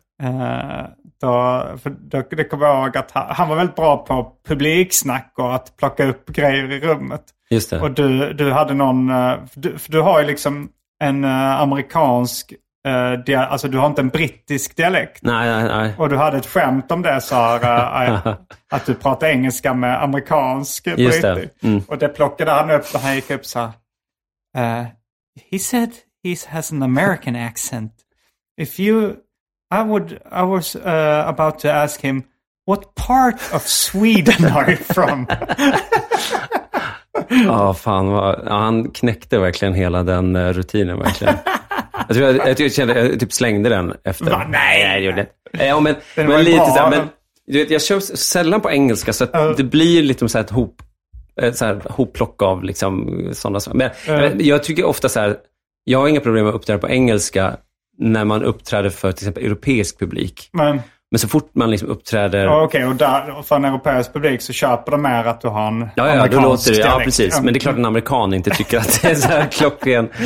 Då, 1.20 1.64
för 1.82 1.90
då, 1.90 2.22
det 2.30 2.44
kommer 2.44 2.66
jag 2.66 2.84
ihåg 2.84 2.96
att 2.96 3.10
han, 3.10 3.26
han 3.28 3.48
var 3.48 3.56
väldigt 3.56 3.76
bra 3.76 3.96
på 3.96 4.32
publiksnack 4.48 5.32
och 5.38 5.54
att 5.54 5.76
plocka 5.76 6.04
upp 6.06 6.26
grejer 6.28 6.72
i 6.72 6.80
rummet. 6.80 7.22
Just 7.50 7.70
det. 7.70 7.80
Och 7.80 7.90
du, 7.90 8.32
du 8.32 8.52
hade 8.52 8.74
någon, 8.74 9.12
du, 9.54 9.76
du 9.88 10.00
har 10.00 10.20
ju 10.20 10.26
liksom 10.26 10.68
en 11.04 11.24
amerikansk 11.24 12.52
dia, 13.26 13.46
alltså 13.46 13.68
du 13.68 13.78
har 13.78 13.86
inte 13.86 14.00
en 14.00 14.08
brittisk 14.08 14.76
dialekt. 14.76 15.22
Nej, 15.22 15.48
nej, 15.48 15.64
nej. 15.64 15.94
Och 15.98 16.08
du 16.08 16.16
hade 16.16 16.36
ett 16.36 16.46
skämt 16.46 16.92
om 16.92 17.02
det 17.02 17.20
Sara, 17.20 18.06
eh, 18.06 18.34
att 18.70 18.86
du 18.86 18.94
pratar 18.94 19.26
engelska 19.26 19.74
med 19.74 20.02
amerikansk 20.02 20.86
Just 20.86 21.22
det. 21.22 21.34
brittisk. 21.34 21.62
Mm. 21.62 21.82
Och 21.88 21.98
det 21.98 22.08
plockade 22.08 22.50
han 22.50 22.70
upp 22.70 22.84
när 22.94 23.00
han 23.00 23.14
gick 23.14 23.30
upp 23.30 23.46
så 23.46 23.58
här. 23.58 23.72
Uh, 24.58 24.86
he 25.50 25.58
said 25.58 25.90
he 26.24 26.36
has 26.48 26.72
an 26.72 26.82
American 26.82 27.36
accent. 27.36 27.92
If 28.60 28.80
you, 28.80 29.16
I 29.74 29.82
would, 29.82 30.12
I 30.12 30.42
was 30.42 30.76
uh, 30.76 31.28
about 31.28 31.58
to 31.58 31.68
ask 31.68 32.00
him, 32.00 32.22
what 32.66 32.94
part 32.94 33.54
of 33.54 33.66
Sweden 33.66 34.44
are 34.44 34.70
you 34.70 34.76
from? 34.76 35.26
Ja, 37.28 37.74
fan. 37.74 38.08
Vad, 38.08 38.42
ja, 38.46 38.58
han 38.58 38.90
knäckte 38.90 39.38
verkligen 39.38 39.74
hela 39.74 40.02
den 40.02 40.52
rutinen. 40.52 40.98
Verkligen. 40.98 41.34
Jag, 42.08 42.16
tror 42.16 42.28
jag, 42.28 42.48
jag, 42.48 42.60
jag, 42.60 42.72
kände, 42.72 43.00
jag 43.00 43.20
typ 43.20 43.32
slängde 43.32 43.68
den 43.68 43.94
efter. 44.04 44.30
Va? 44.30 44.46
Nej. 44.48 44.82
jag 44.82 45.00
gjorde 45.00 45.26
det. 45.52 45.66
Ja, 45.66 45.80
men, 45.80 45.94
Den 46.16 46.26
men 46.26 46.44
lite 46.44 46.58
så 46.58 46.78
här, 46.78 46.90
men, 46.90 47.08
du 47.46 47.58
vet, 47.58 47.70
jag 47.70 47.82
kör 47.82 48.00
sällan 48.00 48.60
på 48.60 48.70
engelska, 48.70 49.12
så 49.12 49.24
att 49.24 49.56
det 49.56 49.64
blir 49.64 50.02
lite 50.02 50.28
så 50.28 50.38
här 50.38 50.44
ett 50.44 50.50
hop, 50.50 50.82
eh, 51.40 51.52
så 51.52 51.64
här, 51.64 51.82
hopplock 51.90 52.42
av 52.42 52.64
liksom, 52.64 53.24
sådana 53.32 53.60
saker. 53.60 53.78
Men 53.78 53.90
men 54.06 54.44
jag 54.46 54.62
tycker 54.62 54.84
ofta 54.84 55.08
så 55.08 55.20
här, 55.20 55.36
jag 55.84 55.98
har 55.98 56.08
inga 56.08 56.20
problem 56.20 56.44
med 56.44 56.50
att 56.50 56.60
uppträda 56.60 56.78
på 56.78 56.88
engelska 56.88 57.56
när 57.98 58.24
man 58.24 58.42
uppträder 58.42 58.90
för 58.90 59.12
till 59.12 59.24
exempel 59.24 59.44
europeisk 59.44 59.98
publik. 59.98 60.48
Men 60.52 60.80
Men 61.12 61.18
så 61.18 61.28
fort 61.28 61.50
man 61.54 61.70
liksom 61.70 61.88
uppträder... 61.88 62.44
ja, 62.44 62.62
okej, 62.62 62.84
och 62.84 62.96
där, 62.96 63.42
för 63.42 63.56
en 63.56 63.64
europeisk 63.64 64.12
publik 64.12 64.42
så 64.42 64.52
köper 64.52 64.92
de 64.92 65.02
mer 65.02 65.24
att 65.24 65.40
du 65.40 65.48
har 65.48 65.68
en 65.68 65.88
Ja, 65.96 66.14
ja, 66.14 66.26
då 66.28 66.40
låter 66.40 66.72
det. 66.72 66.78
Ja, 66.78 67.00
precis. 67.04 67.40
Men 67.42 67.54
det 67.54 67.58
är 67.58 67.60
klart 67.60 67.76
en 67.76 67.84
amerikan 67.84 68.34
inte 68.34 68.50
tycker 68.50 68.78
att 68.78 69.02
det 69.02 69.10
är 69.10 69.14
så 69.14 69.28
här 69.28 69.46
klockren. 69.46 70.08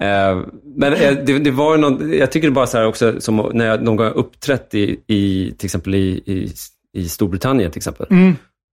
Eh, 0.00 0.42
Men 0.76 0.92
eh, 0.92 1.12
det, 1.24 1.38
det 1.38 1.50
var 1.50 1.74
ju 1.74 1.80
någon, 1.80 2.12
jag 2.18 2.32
tycker 2.32 2.48
det 2.48 2.52
bara 2.52 2.66
så 2.66 2.78
här 2.78 2.86
också, 2.86 3.20
som 3.20 3.50
när 3.52 3.66
jag 3.66 3.82
någon 3.82 3.96
gång 3.96 4.06
har 4.06 4.12
uppträtt 4.12 4.74
i, 4.74 5.00
i 5.06 5.54
till 5.58 5.66
exempel 5.66 5.94
i, 5.94 6.22
i, 6.26 6.52
i 6.98 7.08
Storbritannien 7.08 7.70
till 7.70 7.78
exempel. 7.78 8.06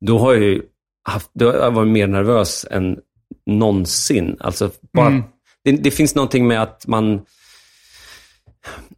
Då 0.05 0.20
har 0.20 0.34
jag 0.34 0.43
ju 0.43 0.62
haft, 1.10 1.30
då 1.34 1.51
har 1.51 1.53
jag 1.53 1.72
varit 1.72 1.88
mer 1.88 2.08
nervös 2.08 2.66
än 2.72 2.97
någonsin. 3.45 4.38
Alltså 4.39 4.70
bara, 4.93 5.24
det, 5.64 5.72
det 5.72 5.91
finns 5.91 6.16
någonting 6.16 6.47
med 6.47 6.62
att 6.62 6.88
man, 6.88 7.22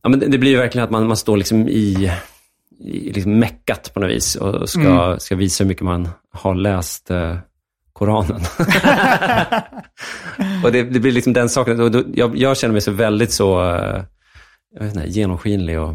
ja, 0.01 0.09
men 0.09 0.19
det, 0.19 0.27
det 0.27 0.37
blir 0.37 0.57
verkligen 0.57 0.85
att 0.85 0.91
man, 0.91 1.07
man 1.07 1.17
står 1.17 1.37
liksom 1.37 1.67
i 1.67 2.11
liksom 2.85 3.39
meckat 3.39 3.93
på 3.93 3.99
något 3.99 4.09
vis 4.09 4.35
och 4.35 4.69
ska, 4.69 5.15
ska 5.19 5.35
visa 5.35 5.63
hur 5.63 5.67
mycket 5.67 5.83
man 5.83 6.09
har 6.31 6.55
läst 6.55 7.11
eh, 7.11 7.37
Koranen. 7.93 8.41
och 10.63 10.71
det, 10.71 10.83
det 10.83 10.99
blir 10.99 11.11
liksom 11.11 11.33
den 11.33 11.49
saken. 11.49 11.81
Och 11.81 11.91
då, 11.91 12.03
jag, 12.13 12.37
jag 12.37 12.57
känner 12.57 12.71
mig 12.71 12.81
så 12.81 12.91
väldigt 12.91 13.31
så 13.31 13.75
eh, 13.75 14.03
jag 14.75 14.83
vet 14.83 14.95
inte, 14.95 15.09
genomskinlig 15.09 15.79
och 15.79 15.93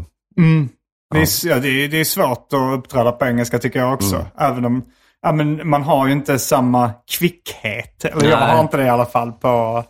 Det, 1.13 1.19
är, 1.21 1.47
ja, 1.47 1.59
det, 1.59 1.67
är, 1.67 1.87
det 1.87 1.99
är 1.99 2.03
svårt 2.03 2.53
att 2.53 2.79
uppträda 2.79 3.11
på 3.11 3.25
engelska 3.25 3.59
tycker 3.59 3.79
jag 3.79 3.93
också. 3.93 4.15
Mm. 4.15 4.27
Även 4.37 4.65
om 4.65 4.85
ja, 5.21 5.31
men 5.31 5.69
man 5.69 5.83
har 5.83 6.07
ju 6.07 6.13
inte 6.13 6.39
samma 6.39 6.91
kvickhet. 7.19 8.05
Eller 8.05 8.29
jag 8.29 8.37
har 8.37 8.59
inte 8.59 8.77
det 8.77 8.85
i 8.85 8.89
alla 8.89 9.05
fall 9.05 9.31
på... 9.31 9.83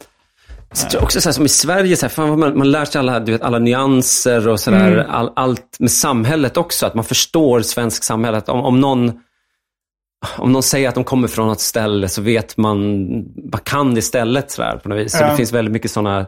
Så 0.75 0.87
jag 0.93 1.03
också 1.03 1.21
så 1.21 1.33
som 1.33 1.45
i 1.45 1.49
Sverige, 1.49 1.97
så 1.97 2.05
här, 2.05 2.09
fan 2.09 2.39
man, 2.39 2.57
man 2.57 2.71
lär 2.71 2.85
sig 2.85 2.99
alla, 2.99 3.19
du 3.19 3.31
vet, 3.31 3.41
alla 3.41 3.59
nyanser 3.59 4.47
och 4.47 4.59
sådär. 4.59 5.05
All, 5.09 5.31
allt 5.35 5.79
med 5.79 5.91
samhället 5.91 6.57
också. 6.57 6.85
Att 6.85 6.95
man 6.95 7.03
förstår 7.03 7.61
svensk 7.61 8.03
samhälle. 8.03 8.37
Att 8.37 8.49
om, 8.49 8.59
om, 8.59 8.79
någon, 8.81 9.11
om 10.37 10.51
någon 10.51 10.63
säger 10.63 10.89
att 10.89 10.95
de 10.95 11.03
kommer 11.03 11.27
från 11.27 11.47
något 11.47 11.61
ställe 11.61 12.09
så 12.09 12.21
vet 12.21 12.57
man, 12.57 13.07
man 13.51 13.61
kan 13.63 13.93
det 13.93 13.99
istället. 13.99 14.51
Så, 14.51 14.61
där, 14.61 14.77
på 14.77 14.89
något 14.89 14.97
vis. 14.97 15.11
så 15.11 15.23
Ja. 15.23 15.29
det 15.29 15.37
finns 15.37 15.53
väldigt 15.53 15.71
mycket 15.71 15.91
sådana 15.91 16.25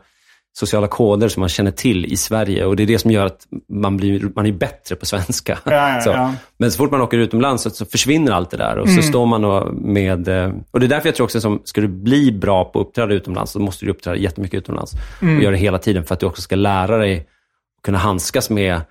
sociala 0.60 0.88
koder 0.88 1.28
som 1.28 1.40
man 1.40 1.50
känner 1.50 1.72
till 1.72 2.06
i 2.06 2.18
Sverige. 2.18 2.66
Och 2.66 2.76
det 2.76 2.84
är 2.84 2.88
det 2.88 3.00
som 3.00 3.12
gör 3.12 3.26
att 3.26 3.48
man 3.70 3.98
blir 3.98 4.32
man 4.36 4.46
är 4.46 4.52
bättre 4.52 4.96
på 4.96 5.06
svenska. 5.06 5.60
Ja, 5.66 5.72
ja, 5.96 6.02
så. 6.04 6.10
ja. 6.10 6.34
Men 6.58 6.72
så 6.72 6.78
fort 6.78 6.92
man 6.92 7.02
åker 7.02 7.18
utomlands 7.18 7.64
så, 7.64 7.70
så 7.70 7.86
försvinner 7.86 8.32
allt 8.32 8.50
det 8.52 8.58
där. 8.58 8.78
Och 8.78 8.90
så 8.90 9.02
står 9.02 9.26
man 9.26 9.46
och 9.46 9.74
med... 9.74 10.28
eh, 10.28 10.52
Och 10.72 10.80
det 10.80 10.86
är 10.86 10.88
därför 10.88 11.08
jag 11.08 11.16
tror 11.16 11.24
också 11.26 11.42
som 11.42 11.62
ska 11.64 11.82
du 11.82 11.88
bli 11.88 12.32
bra 12.32 12.66
på 12.66 12.80
att 12.82 12.88
uppträda 12.88 13.14
utomlands, 13.14 13.52
så 13.52 13.60
måste 13.60 13.86
du 13.86 13.92
uppträda 13.92 14.18
jättemycket 14.18 14.58
utomlands. 14.58 14.94
Och 15.22 15.28
göra 15.44 15.52
det 15.52 15.58
hela 15.58 15.78
tiden 15.80 16.04
för 16.04 16.14
att 16.14 16.20
du 16.20 16.26
också 16.26 16.42
ska 16.42 16.56
lära 16.56 16.98
dig 16.98 17.18
att 17.18 17.84
kunna 17.84 17.98
handskas 17.98 18.50
med, 18.50 18.82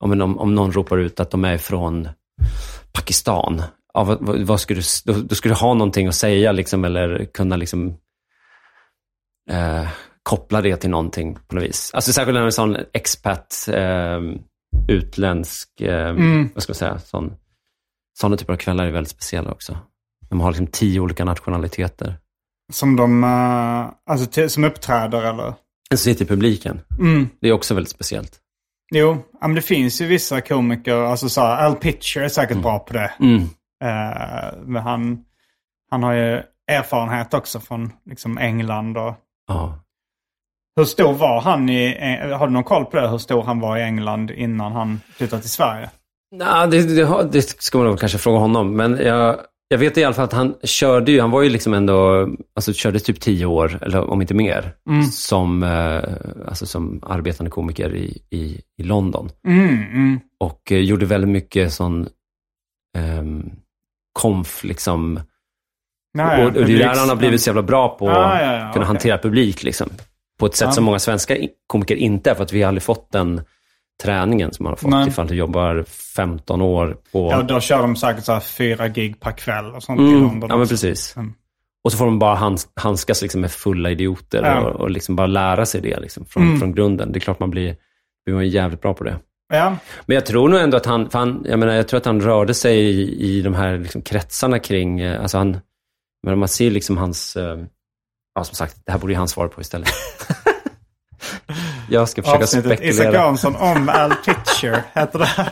om, 0.00 0.20
om, 0.20 0.38
om 0.38 0.54
någon 0.54 0.72
ropar 0.72 0.98
ut 0.98 1.20
att 1.20 1.30
de 1.30 1.44
är 1.44 1.58
från 1.58 2.08
Pakistan. 2.92 3.62
Ja, 3.94 4.04
vad, 4.04 4.18
vad, 4.20 4.38
vad 4.40 4.60
ska 4.60 4.74
du, 4.74 4.80
då, 5.04 5.12
då 5.12 5.34
ska 5.34 5.48
du 5.48 5.54
ha 5.54 5.74
någonting 5.74 6.06
att 6.06 6.14
säga 6.14 6.52
liksom, 6.52 6.84
eller 6.84 7.24
kunna 7.34 7.56
liksom, 7.56 7.88
eh, 9.50 9.86
koppla 10.26 10.60
det 10.60 10.76
till 10.76 10.90
någonting 10.90 11.38
på 11.48 11.54
något 11.54 11.64
vis. 11.64 11.90
Alltså 11.94 12.12
särskilt 12.12 12.34
när 12.34 12.40
det 12.40 12.44
är 12.44 12.46
en 12.46 12.52
sån 12.52 12.76
expat, 12.92 13.68
eh, 13.72 14.20
utländsk, 14.88 15.80
eh, 15.80 16.14
vad 16.54 16.62
ska 16.62 16.70
man 16.70 16.74
säga, 16.74 16.98
sån, 16.98 17.32
sådana 18.18 18.36
typer 18.36 18.52
av 18.52 18.56
kvällar 18.56 18.86
är 18.86 18.90
väldigt 18.90 19.10
speciella 19.10 19.50
också. 19.50 19.78
De 20.28 20.40
har 20.40 20.50
liksom 20.50 20.66
tio 20.66 21.00
olika 21.00 21.24
nationaliteter. 21.24 22.18
Som 22.72 22.96
de... 22.96 23.24
eh, 23.24 24.10
alltså 24.10 24.26
till, 24.26 24.50
som 24.50 24.64
uppträder 24.64 25.22
eller... 25.22 25.54
En 25.90 25.98
sitter 25.98 26.24
i 26.24 26.28
publiken. 26.28 26.80
Mm. 26.98 27.28
Det 27.40 27.48
är 27.48 27.52
också 27.52 27.74
väldigt 27.74 27.90
speciellt. 27.90 28.38
Jo, 28.94 29.22
men 29.40 29.54
det 29.54 29.62
finns 29.62 30.00
ju 30.00 30.06
vissa 30.06 30.40
komiker. 30.40 30.96
Alltså 30.96 31.28
så 31.28 31.40
här, 31.40 31.66
Al 31.66 31.76
Pitcher 31.76 32.20
är 32.20 32.28
säkert 32.28 32.62
bra 32.62 32.78
på 32.78 32.92
det. 32.92 33.12
Mm. 33.20 33.42
Eh, 33.84 34.58
men 34.64 34.82
han, 34.82 35.24
han 35.90 36.02
har 36.02 36.12
ju 36.12 36.42
erfarenhet 36.66 37.34
också 37.34 37.60
från 37.60 37.92
liksom 38.04 38.38
England 38.38 38.96
och... 38.96 39.14
Ja. 39.48 39.82
Hur 40.76 40.84
stor 40.84 41.12
var 41.12 41.40
han 41.40 41.68
i... 41.68 41.96
eh, 42.22 42.38
Har 42.38 42.46
du 42.46 42.52
någon 42.52 42.64
koll 42.64 42.84
på 42.84 42.96
det? 42.96 43.08
Hur 43.08 43.18
stor 43.18 43.42
han 43.42 43.60
var 43.60 43.76
i 43.76 43.82
England 43.82 44.30
innan 44.30 44.72
han 44.72 45.00
flyttade 45.16 45.42
till 45.42 45.50
Sverige? 45.50 45.90
Nah, 46.36 46.68
det, 46.68 46.82
det, 46.96 47.28
det 47.32 47.42
ska 47.62 47.78
man 47.78 47.86
nog 47.86 47.98
kanske 48.00 48.18
fråga 48.18 48.38
honom. 48.38 48.76
Men 48.76 48.96
jag, 48.96 49.36
jag 49.68 49.78
vet 49.78 49.98
i 49.98 50.04
alla 50.04 50.14
fall 50.14 50.24
att 50.24 50.32
han 50.32 50.54
körde 50.62 51.12
ju, 51.12 51.20
han 51.20 51.30
var 51.30 51.42
ju 51.42 51.48
liksom 51.50 51.74
ändå, 51.74 52.28
alltså 52.56 52.72
körde 52.72 52.98
typ 53.00 53.20
tio 53.20 53.46
år, 53.46 53.78
eller 53.82 54.10
om 54.10 54.20
inte 54.20 54.34
mer, 54.34 54.72
som, 55.12 55.62
eh, 55.62 56.02
alltså 56.48 56.66
som 56.66 57.00
arbetande 57.02 57.50
komiker 57.50 57.94
i, 57.94 58.18
i, 58.30 58.60
i 58.78 58.82
London. 58.82 59.28
Mm, 59.48 59.68
mm. 59.92 60.20
Och 60.40 60.72
eh, 60.72 60.78
gjorde 60.78 61.06
väldigt 61.06 61.30
mycket 61.30 61.72
sån 61.72 62.08
ehm, 62.98 63.50
konf, 64.20 64.64
liksom. 64.64 65.20
Nej, 66.14 66.40
och, 66.42 66.46
och 66.46 66.52
det 66.66 66.72
är 66.74 66.78
där 66.78 66.96
han 66.98 67.08
har 67.08 67.16
blivit 67.16 67.40
så 67.42 67.48
jävla 67.48 67.62
bra 67.62 67.88
på 67.98 68.08
att 68.10 68.16
Ah, 68.16 68.40
ja, 68.40 68.52
ja, 68.52 68.58
kunna 68.58 68.68
okej. 68.70 68.84
hantera 68.86 69.18
publik. 69.18 69.62
Liksom. 69.62 69.88
På 70.38 70.46
ett 70.46 70.54
sätt 70.56 70.66
Ja. 70.68 70.72
som 70.72 70.84
många 70.84 70.98
svenska 70.98 71.36
i- 71.36 71.50
komiker 71.66 71.96
inte 71.96 72.30
är, 72.30 72.34
för 72.34 72.42
att 72.42 72.52
vi 72.52 72.62
har 72.62 72.68
aldrig 72.68 72.82
fått 72.82 73.12
den 73.12 73.40
träningen 74.02 74.52
som 74.52 74.64
man 74.64 74.70
har 74.70 74.76
fått 74.76 74.90
Nej. 74.90 75.08
ifall 75.08 75.26
du 75.26 75.34
jobbar 75.34 75.84
15 76.16 76.62
år 76.62 76.96
på... 77.12 77.30
Ja, 77.30 77.42
då 77.42 77.60
kör 77.60 77.82
de 77.82 77.96
säkert 77.96 78.24
så 78.24 78.32
här 78.32 78.40
fyra 78.40 78.88
gig 78.88 79.20
per 79.20 79.32
kväll 79.32 79.74
och 79.74 79.82
sånt 79.82 80.00
i 80.00 80.04
Mm, 80.04 80.22
London. 80.22 80.50
ja, 80.50 80.56
men 80.56 80.68
precis. 80.68 81.16
Mm. 81.16 81.34
Och 81.84 81.92
så 81.92 81.98
får 81.98 82.04
de 82.04 82.18
bara 82.18 82.34
hands, 82.34 82.68
handskas 82.74 83.22
liksom 83.22 83.40
med 83.40 83.50
fulla 83.50 83.90
idioter 83.90 84.42
Ja. 84.44 84.60
och, 84.60 84.80
och 84.80 84.90
liksom 84.90 85.16
bara 85.16 85.26
lära 85.26 85.66
sig 85.66 85.80
det 85.80 86.00
liksom 86.00 86.24
från, 86.24 86.42
Mm. 86.42 86.58
från 86.58 86.72
grunden. 86.74 87.12
Det 87.12 87.18
är 87.18 87.20
klart 87.20 87.40
man 87.40 87.50
blir, 87.50 87.76
blir 88.24 88.34
man 88.34 88.48
jävligt 88.48 88.80
bra 88.80 88.94
på 88.94 89.04
det. 89.04 89.16
Ja, 89.52 89.76
Men 90.06 90.14
jag 90.14 90.26
tror 90.26 90.48
nog 90.48 90.60
ändå 90.60 90.76
att 90.76 90.86
han, 90.86 91.08
han 91.12 91.46
jag, 91.48 91.58
menar, 91.58 91.72
jag 91.74 91.88
tror 91.88 91.98
att 91.98 92.06
han 92.06 92.20
rörde 92.20 92.54
sig 92.54 92.78
i, 92.78 93.20
i 93.38 93.42
de 93.42 93.54
här 93.54 93.78
liksom 93.78 94.02
kretsarna 94.02 94.58
kring, 94.58 95.00
eh, 95.00 95.20
alltså 95.22 95.38
han, 95.38 95.56
men 96.26 96.38
man 96.38 96.48
ser 96.48 96.70
liksom 96.70 96.96
hans, 96.96 97.36
eh, 97.36 97.58
ja 98.36 98.44
som 98.44 98.54
sagt, 98.54 98.76
det 98.86 98.92
här 98.92 98.98
borde 98.98 99.12
ju 99.12 99.18
han 99.18 99.28
svara 99.28 99.48
på 99.48 99.60
istället. 99.60 99.88
jag 101.88 102.08
ska 102.08 102.22
försöka 102.22 102.42
avsnittet 102.44 102.80
Isak 102.80 102.94
spekulera. 102.94 103.12
Jansson 103.22 103.56
om 103.56 103.88
Al 103.88 104.14
Pitcher 104.14 104.82
heter 104.94 105.18
det. 105.18 105.50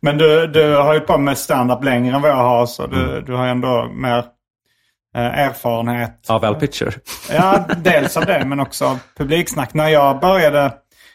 Men 0.00 0.18
du, 0.18 0.46
du 0.46 0.74
har 0.76 0.94
ju 0.94 1.00
på 1.00 1.18
med 1.18 1.38
stand-up 1.38 1.84
längre 1.84 2.16
än 2.16 2.22
vad 2.22 2.30
jag 2.30 2.36
har 2.36 2.66
så 2.66 2.86
du, 2.86 3.02
Mm. 3.10 3.24
du 3.24 3.32
har 3.34 3.46
ändå 3.46 3.88
mer 3.94 4.18
eh, 5.16 5.38
erfarenhet. 5.38 6.30
Av 6.30 6.44
Al 6.44 6.54
Pitcher. 6.54 6.98
Ja, 7.32 7.64
dels 7.76 8.16
av 8.16 8.26
det 8.26 8.44
men 8.44 8.60
också 8.60 8.84
av 8.86 8.98
publiksnack. 9.18 9.74
När 9.74 9.88
jag 9.88 10.20
började, 10.20 10.72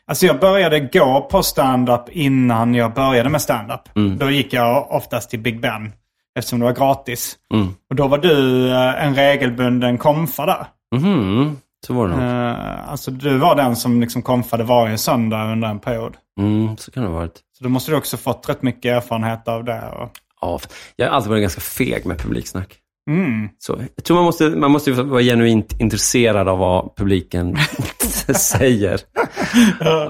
alltså 0.07 0.25
jag 0.25 0.39
började 0.39 0.79
gå 0.79 1.27
på 1.31 1.43
stand-up 1.43 2.09
innan 2.09 2.75
jag 2.75 2.93
började 2.93 3.29
med 3.29 3.41
stand-up. 3.41 3.81
Då 4.19 4.29
gick 4.31 4.53
jag 4.53 4.91
oftast 4.91 5.29
till 5.29 5.39
Big 5.39 5.61
Ben 5.61 5.93
eftersom 6.39 6.59
det 6.59 6.65
var 6.65 6.73
gratis. 6.73 7.37
Mm. 7.53 7.67
Och 7.89 7.95
då 7.95 8.07
var 8.07 8.17
du 8.17 8.67
eh, 8.71 9.05
en 9.05 9.15
regelbunden 9.15 9.97
komfa 9.97 10.45
där. 10.45 10.65
Mhm, 10.95 11.57
så 11.87 11.93
var 11.93 12.07
det 12.07 12.15
nog. 12.15 12.23
Eh, 12.23 12.91
alltså 12.91 13.11
du 13.11 13.37
var 13.37 13.55
den 13.55 13.75
som 13.75 14.01
liksom 14.01 14.21
komfade 14.21 14.63
varje 14.63 14.97
söndag 14.97 15.51
under 15.51 15.67
en 15.67 15.79
period. 15.79 16.17
Mm, 16.39 16.77
så 16.77 16.91
kan 16.91 17.03
det 17.03 17.09
ha 17.09 17.15
varit. 17.15 17.39
Så 17.57 17.63
då 17.63 17.69
måste 17.69 17.91
du 17.91 17.97
också 17.97 18.17
fått 18.17 18.49
rätt 18.49 18.61
mycket 18.61 18.95
erfarenhet 18.95 19.47
av 19.47 19.63
det. 19.63 19.81
Och... 19.81 20.09
Ja, 20.41 20.59
jag 20.95 21.07
har 21.07 21.15
alltid 21.15 21.29
varit 21.29 21.41
ganska 21.41 21.61
feg 21.61 22.05
med 22.05 22.19
publiksnack. 22.19 22.77
Mm. 23.09 23.49
Så, 23.57 23.81
jag 23.95 24.05
tror 24.05 24.15
man 24.15 24.25
måste, 24.25 24.49
man 24.49 24.71
måste 24.71 24.91
vara 24.91 25.21
genuint 25.21 25.81
intresserad 25.81 26.47
av 26.47 26.57
vad 26.57 26.95
publiken 26.95 27.57
säger. 28.35 28.99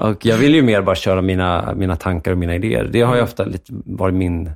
Och 0.00 0.26
jag 0.26 0.38
vill 0.38 0.54
ju 0.54 0.62
mer 0.62 0.82
bara 0.82 0.96
köra 0.96 1.22
mina, 1.22 1.74
mina 1.76 1.96
tankar 1.96 2.32
och 2.32 2.38
mina 2.38 2.54
idéer. 2.54 2.88
Det 2.92 3.00
har 3.00 3.16
ju 3.16 3.22
ofta 3.22 3.44
lite 3.44 3.72
varit 3.84 4.14
min, 4.14 4.50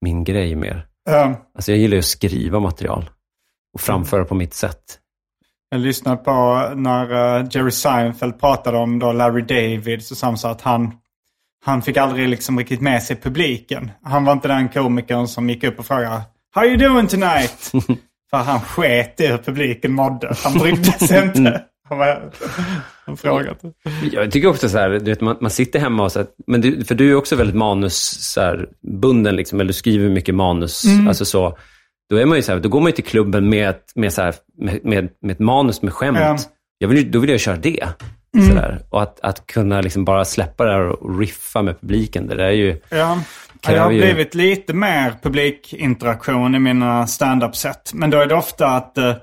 min 0.00 0.24
grej 0.24 0.54
mer. 0.54 0.86
Eh, 1.08 1.32
Alltså 1.54 1.72
jag 1.72 1.78
gillar 1.78 1.94
ju 1.94 1.98
att 1.98 2.04
skriva 2.04 2.60
material 2.60 3.10
och 3.74 3.80
framföra 3.80 4.24
på 4.24 4.34
mitt 4.34 4.54
sätt. 4.54 4.98
Jag 5.70 5.80
lyssnade 5.80 6.16
på 6.16 6.32
när 6.76 7.38
eh, 7.40 7.46
Jerry 7.50 7.70
Seinfeld 7.70 8.40
pratade 8.40 8.78
om 8.78 8.98
då 8.98 9.12
Larry 9.12 9.42
David. 9.42 10.04
Så 10.04 10.14
sa 10.14 10.26
han 10.26 10.38
så 10.38 10.48
att 10.48 10.60
han, 10.60 10.92
han 11.64 11.82
fick 11.82 11.96
aldrig 11.96 12.28
liksom 12.28 12.58
riktigt 12.58 12.80
med 12.80 13.02
sig 13.02 13.16
publiken. 13.16 13.90
Han 14.02 14.24
var 14.24 14.32
inte 14.32 14.48
den 14.48 14.68
komikern 14.68 15.28
som 15.28 15.50
gick 15.50 15.64
upp 15.64 15.78
och 15.78 15.86
frågade 15.86 16.22
How 16.54 16.64
you 16.64 16.76
doing 16.76 17.06
tonight? 17.06 17.72
För 18.30 18.36
han 18.36 18.60
sket 18.60 19.20
i 19.20 19.26
hur 19.26 19.38
publiken 19.38 19.92
mådde. 19.92 20.34
Han 20.44 20.52
brydde 20.52 20.84
sig 20.92 21.22
inte. 21.24 21.64
Han 23.06 23.16
frågat. 23.16 23.62
Jag 24.12 24.30
tycker 24.30 24.48
också 24.48 24.68
så 24.68 24.78
här, 24.78 24.90
du 24.90 24.98
vet, 24.98 25.20
man, 25.20 25.36
man 25.40 25.50
sitter 25.50 25.78
hemma 25.78 26.02
och 26.04 26.12
så 26.12 26.18
här, 26.18 26.28
men 26.46 26.60
du, 26.60 26.84
för 26.84 26.94
du 26.94 27.10
är 27.10 27.14
också 27.14 27.36
väldigt 27.36 27.56
manusbunden, 27.56 29.36
liksom, 29.36 29.60
eller 29.60 29.68
du 29.68 29.72
skriver 29.74 30.08
mycket 30.08 30.34
manus. 30.34 30.84
Alltså 31.08 31.24
så, 31.24 31.58
då, 32.10 32.16
är 32.16 32.26
man 32.26 32.36
ju 32.38 32.42
så 32.42 32.52
här, 32.52 32.60
då 32.60 32.68
går 32.68 32.80
man 32.80 32.86
ju 32.90 32.92
till 32.92 33.04
klubben 33.04 33.48
med, 33.48 33.68
ett- 33.70 33.92
med, 33.94 34.12
så 34.12 34.22
här, 34.22 34.34
med, 34.58 34.84
med, 34.84 35.08
med 35.22 35.32
ett 35.32 35.38
manus 35.38 35.82
med 35.82 35.92
skämt. 35.92 36.18
Ja. 36.20 36.36
Jag 36.78 36.88
vill, 36.88 37.10
då 37.10 37.18
vill 37.18 37.30
jag 37.30 37.40
köra 37.40 37.56
det. 37.56 37.84
Så 38.48 38.54
där. 38.54 38.80
Och 38.90 39.02
att, 39.02 39.20
att 39.20 39.46
kunna 39.46 39.80
liksom 39.80 40.04
bara 40.04 40.24
släppa 40.24 40.64
det 40.64 40.72
här 40.72 40.80
och 40.88 41.18
riffa 41.18 41.62
med 41.62 41.80
publiken, 41.80 42.26
det 42.26 42.34
där 42.34 42.44
är 42.44 42.50
ju... 42.50 42.80
Ja. 42.90 43.18
Jag 43.68 43.80
har 43.82 43.88
blivit 43.88 44.34
lite 44.34 44.74
mer 44.74 45.14
publikinteraktion 45.22 46.54
i 46.54 46.58
mina 46.58 47.06
stand-up-set. 47.06 47.90
Men 47.94 48.10
då 48.10 48.18
är 48.18 48.26
det 48.26 48.34
ofta 48.34 48.66
att 48.66 48.98
eh, 48.98 49.14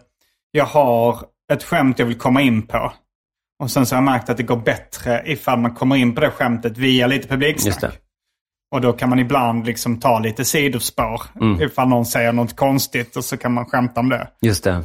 jag 0.51 0.65
har 0.65 1.19
ett 1.51 1.63
skämt 1.63 1.99
jag 1.99 2.05
vill 2.05 2.17
komma 2.17 2.41
in 2.41 2.61
på. 2.61 2.93
Och 3.63 3.71
sen 3.71 3.85
så 3.85 3.95
har 3.95 3.97
jag 3.97 4.11
märkt 4.11 4.29
att 4.29 4.37
det 4.37 4.43
går 4.43 4.55
bättre 4.57 5.23
ifall 5.25 5.59
man 5.59 5.75
kommer 5.75 5.95
in 5.95 6.15
på 6.15 6.21
det 6.21 6.31
skämtet 6.31 6.77
via 6.77 7.07
lite 7.07 7.27
publiksnack. 7.27 7.97
Och 8.75 8.81
då 8.81 8.93
kan 8.93 9.09
man 9.09 9.19
ibland 9.19 9.65
liksom 9.65 9.99
ta 9.99 10.19
lite 10.19 10.45
sidospår. 10.45 11.21
Mm. 11.41 11.61
Ifall 11.61 11.87
någon 11.87 12.05
säger 12.05 12.31
något 12.31 12.55
konstigt 12.55 13.15
och 13.17 13.25
så 13.25 13.37
kan 13.37 13.53
man 13.53 13.65
skämta 13.65 13.99
om 13.99 14.09
det. 14.09 14.27
Just 14.41 14.63
det. 14.63 14.83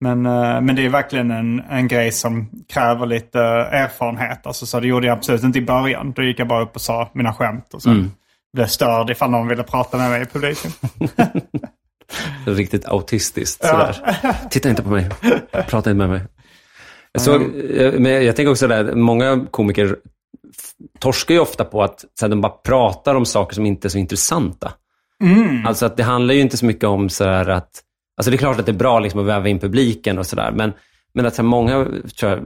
Men, 0.00 0.26
eh, 0.26 0.60
men 0.60 0.76
det 0.76 0.84
är 0.84 0.88
verkligen 0.88 1.30
en, 1.30 1.60
en 1.70 1.88
grej 1.88 2.12
som 2.12 2.50
kräver 2.68 3.06
lite 3.06 3.40
eh, 3.40 3.80
erfarenhet. 3.82 4.46
Alltså, 4.46 4.66
så 4.66 4.80
det 4.80 4.86
gjorde 4.86 5.06
jag 5.06 5.16
absolut 5.18 5.42
inte 5.42 5.58
i 5.58 5.62
början. 5.62 6.12
Då 6.12 6.22
gick 6.22 6.38
jag 6.38 6.48
bara 6.48 6.62
upp 6.62 6.74
och 6.74 6.80
sa 6.80 7.10
mina 7.12 7.34
skämt. 7.34 7.74
Och 7.74 7.82
sen 7.82 7.92
Mm. 7.92 8.10
blev 8.56 8.66
störd 8.66 9.10
ifall 9.10 9.30
någon 9.30 9.48
ville 9.48 9.62
prata 9.62 9.96
med 9.98 10.10
mig 10.10 10.22
i 10.22 10.26
publiken. 10.26 10.70
Riktigt 12.46 12.86
autistiskt 12.86 13.64
sådär. 13.64 13.96
Titta 14.50 14.70
inte 14.70 14.82
på 14.82 14.90
mig. 14.90 15.08
Prata 15.52 15.90
inte 15.90 15.94
med 15.94 16.08
mig. 16.08 16.20
Såg, 17.18 17.42
eh, 17.70 17.92
men 17.98 18.24
jag 18.24 18.36
tänker 18.36 18.50
också 18.50 18.68
där, 18.68 18.94
många 18.94 19.46
komiker 19.50 19.96
torskar 20.98 21.34
ju 21.34 21.40
ofta 21.40 21.64
på 21.64 21.82
att 21.82 22.00
så 22.00 22.24
här, 22.26 22.28
de 22.28 22.40
bara 22.40 22.52
pratar 22.52 23.14
om 23.14 23.26
saker 23.26 23.54
som 23.54 23.66
inte 23.66 23.86
är 23.86 23.90
så 23.90 23.98
intressanta. 23.98 24.72
Alltså 25.66 25.86
att 25.86 25.96
det 25.96 26.02
handlar 26.02 26.34
ju 26.34 26.40
inte 26.40 26.56
så 26.56 26.66
mycket 26.66 26.84
om 26.84 27.08
så 27.08 27.24
här 27.24 27.48
att, 27.48 27.70
alltså 28.16 28.30
det 28.30 28.36
är 28.36 28.38
klart 28.38 28.58
att 28.58 28.66
det 28.66 28.72
är 28.72 28.76
bra 28.76 29.00
liksom 29.00 29.20
att 29.20 29.26
väva 29.26 29.48
in 29.48 29.58
publiken 29.58 30.18
och 30.18 30.26
sådär, 30.26 30.52
men, 30.52 30.72
men 31.14 31.26
att 31.26 31.34
så 31.34 31.42
här, 31.42 31.48
många 31.48 31.84
tror 32.18 32.32
jag, 32.32 32.44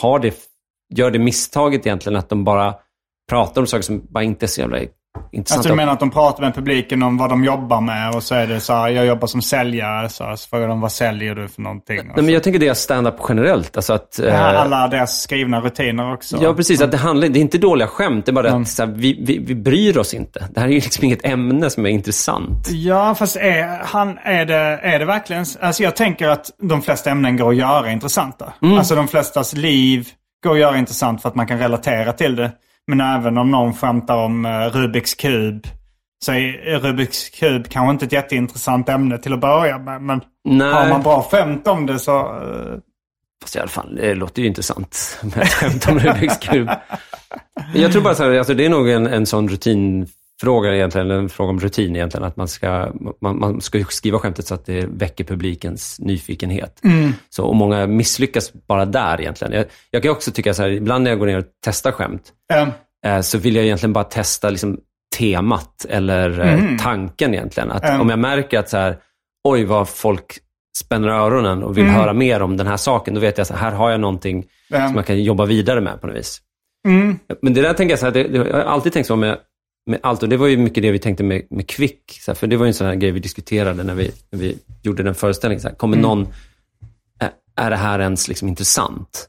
har 0.00 0.18
det, 0.18 0.34
gör 0.94 1.10
det 1.10 1.18
misstaget 1.18 1.86
egentligen 1.86 2.18
att 2.18 2.28
de 2.28 2.44
bara 2.44 2.74
pratar 3.30 3.60
om 3.60 3.66
saker 3.66 3.82
som 3.82 4.06
bara 4.10 4.24
inte 4.24 4.46
är 4.46 4.48
så 4.48 4.60
jävla 4.60 4.78
intressanta. 5.32 5.58
Alltså 5.58 5.68
du 5.68 5.76
menar 5.76 5.92
att 5.92 6.00
de 6.00 6.10
pratar 6.10 6.42
med 6.42 6.54
publiken 6.54 7.02
om 7.02 7.18
vad 7.18 7.30
de 7.30 7.44
jobbar 7.44 7.80
med 7.80 8.14
och 8.14 8.22
så 8.22 8.34
är 8.34 8.46
det 8.46 8.60
så 8.60 8.72
här, 8.72 8.88
jag 8.88 9.06
jobbar 9.06 9.26
som 9.26 9.42
säljare. 9.42 10.08
Så, 10.08 10.24
här, 10.24 10.36
så 10.36 10.48
frågar 10.48 10.68
de 10.68 10.80
vad 10.80 10.92
säljer 10.92 11.34
du 11.34 11.48
för 11.48 11.62
någonting? 11.62 11.96
Nej, 11.96 12.24
men 12.24 12.28
jag 12.28 12.42
tänker 12.42 12.60
det 12.60 12.68
är 12.68 12.74
stand-up 12.74 13.14
generellt. 13.28 13.76
Alltså 13.76 13.92
att, 13.92 14.20
här, 14.22 14.54
eh, 14.54 14.60
alla 14.60 14.88
deras 14.88 15.22
skrivna 15.22 15.60
rutiner 15.60 16.14
också. 16.14 16.38
Ja, 16.42 16.54
precis. 16.54 16.80
Att 16.80 16.90
det, 16.90 16.96
handlar, 16.96 17.28
det 17.28 17.38
är 17.38 17.40
inte 17.40 17.58
dåliga 17.58 17.88
skämt, 17.88 18.26
det 18.26 18.30
är 18.30 18.34
bara 18.34 18.52
att 18.52 18.68
så 18.68 18.84
här, 18.84 18.92
vi, 18.92 19.18
vi, 19.26 19.38
vi 19.38 19.54
bryr 19.54 19.98
oss 19.98 20.14
inte. 20.14 20.48
Det 20.50 20.60
här 20.60 20.66
är 20.66 20.72
ju 20.72 20.80
liksom 20.80 21.04
inget 21.04 21.26
ämne 21.26 21.70
som 21.70 21.86
är 21.86 21.90
intressant. 21.90 22.68
Ja, 22.70 23.14
fast 23.14 23.36
är, 23.36 23.80
han, 23.84 24.18
är, 24.22 24.44
det, 24.44 24.54
är 24.82 24.98
det 24.98 25.04
verkligen... 25.04 25.44
Alltså 25.60 25.82
jag 25.82 25.96
tänker 25.96 26.28
att 26.28 26.50
de 26.58 26.82
flesta 26.82 27.10
ämnen 27.10 27.36
går 27.36 27.50
att 27.50 27.56
göra 27.56 27.92
intressanta. 27.92 28.52
Mm. 28.62 28.78
Alltså 28.78 28.94
de 28.94 29.08
flestas 29.08 29.52
liv 29.52 30.08
går 30.44 30.52
att 30.52 30.58
göra 30.58 30.78
intressant 30.78 31.22
för 31.22 31.28
att 31.28 31.34
man 31.34 31.46
kan 31.46 31.58
relatera 31.58 32.12
till 32.12 32.36
det. 32.36 32.52
Men 32.86 33.00
även 33.00 33.38
om 33.38 33.50
någon 33.50 33.74
skämtar 33.74 34.16
om 34.16 34.44
uh, 34.46 34.50
Rubiks 34.66 35.14
kub 35.14 35.66
så 36.24 36.32
är 36.32 36.78
Rubiks 36.80 37.28
kub 37.30 37.68
kanske 37.68 37.90
inte 37.92 38.04
ett 38.04 38.12
jätteintressant 38.12 38.88
ämne 38.88 39.18
till 39.18 39.32
att 39.32 39.40
börja 39.40 39.78
med. 39.78 40.02
Men 40.02 40.20
Nej. 40.44 40.72
har 40.72 40.88
man 40.88 41.02
bra 41.02 41.22
skämt 41.22 41.66
om 41.68 41.86
det 41.86 41.98
så... 41.98 42.18
eh, 42.20 42.78
Fast 43.42 43.56
i 43.56 43.58
alla 43.58 43.68
fall, 43.68 43.94
det 43.96 44.14
låter 44.14 44.42
ju 44.42 44.48
intressant 44.48 45.18
med 45.22 45.42
ett 45.42 45.52
skämt 45.52 45.88
om 45.88 45.98
Rubiks 45.98 46.38
kub. 46.38 46.70
Jag 47.74 47.92
tror 47.92 48.02
bara 48.02 48.14
så 48.14 48.22
här, 48.24 48.38
alltså 48.38 48.54
det 48.54 48.64
är 48.64 48.70
nog 48.70 48.88
en, 48.90 49.06
en 49.06 49.26
sån 49.26 49.48
rutinfråga 50.42 50.74
egentligen, 50.74 51.10
en 51.10 51.28
fråga 51.28 51.50
om 51.50 51.60
rutin 51.60 51.96
egentligen, 51.96 52.24
att 52.26 52.36
man 52.36 52.48
ska, 52.48 52.92
man, 53.20 53.38
man 53.38 53.60
ska 53.60 53.84
skriva 53.88 54.18
skämtet 54.18 54.46
så 54.46 54.54
att 54.54 54.66
det 54.66 54.86
väcker 54.86 55.24
publikens 55.24 55.98
nyfikenhet. 56.00 56.80
Så, 57.30 57.44
och 57.44 57.56
många 57.56 57.86
misslyckas 57.86 58.52
bara 58.68 58.84
där 58.84 59.20
egentligen. 59.20 59.52
Jag, 59.52 59.66
jag 59.90 60.02
kan 60.02 60.12
också 60.12 60.30
tycka 60.32 60.54
så 60.54 60.62
här, 60.62 60.70
ibland 60.70 61.04
när 61.04 61.10
jag 61.10 61.18
går 61.18 61.26
ner 61.26 61.38
och 61.38 61.44
testar 61.64 61.92
skämt, 61.92 62.32
eh, 62.52 62.68
eh, 63.06 63.20
så 63.20 63.38
vill 63.38 63.56
jag 63.56 63.64
egentligen 63.64 63.92
bara 63.92 64.04
testa 64.04 64.50
liksom, 64.50 64.78
temat 65.18 65.86
eller 65.88 66.40
eh, 66.40 66.76
tanken 66.78 67.34
egentligen. 67.34 67.70
Att 67.70 67.84
Mm. 67.84 68.00
Om 68.00 68.08
jag 68.10 68.18
märker 68.18 68.58
att 68.58 68.68
så 68.68 68.76
här, 68.76 68.96
oj 69.48 69.64
vad 69.64 69.88
folk 69.88 70.38
spänner 70.78 71.08
öronen 71.08 71.62
och 71.62 71.76
vill 71.78 71.86
höra 71.86 72.12
mer 72.12 72.42
om 72.42 72.56
den 72.56 72.66
här 72.66 72.76
saken, 72.76 73.14
då 73.14 73.20
vet 73.20 73.38
jag 73.38 73.44
att 73.44 73.50
här 73.60 73.72
har 73.72 73.90
jag 73.90 74.00
någonting 74.00 74.44
Mm. 74.74 74.88
som 74.88 74.96
jag 74.96 75.06
kan 75.06 75.22
jobba 75.22 75.44
vidare 75.46 75.80
med 75.80 76.00
på 76.00 76.06
något 76.06 76.16
vis. 76.16 76.40
Men 77.42 77.54
det 77.54 77.62
där 77.62 77.72
tänker 77.74 77.92
jag 77.92 77.98
så 77.98 78.06
här, 78.06 78.12
det, 78.12 78.22
det, 78.22 78.36
jag 78.38 78.54
har 78.54 78.60
alltid 78.62 78.92
tänkt 78.92 79.06
så 79.06 79.16
med, 79.16 79.38
med 79.86 80.00
allt 80.02 80.22
och 80.22 80.28
det 80.28 80.36
var 80.36 80.46
ju 80.46 80.56
mycket 80.56 80.82
det 80.82 80.90
vi 80.90 80.98
tänkte 80.98 81.24
med, 81.24 81.42
med 81.50 81.68
Kvick. 81.68 82.18
Så 82.20 82.30
här, 82.30 82.36
för 82.36 82.46
det 82.46 82.56
var 82.56 82.66
ju 82.66 82.68
en 82.68 82.74
sån 82.74 82.86
här 82.86 82.94
grej 82.94 83.10
vi 83.10 83.20
diskuterade 83.20 83.84
när 83.84 83.94
vi, 83.94 84.10
när 84.30 84.38
vi 84.38 84.58
gjorde 84.82 85.02
den 85.02 85.14
föreställningen. 85.14 85.60
Så 85.60 85.68
här, 85.68 85.74
kommer 85.74 85.96
någon, 85.96 86.28
är, 87.18 87.30
är 87.56 87.70
det 87.70 87.76
här 87.76 87.98
ens 87.98 88.28
liksom 88.28 88.48
intressant? 88.48 89.28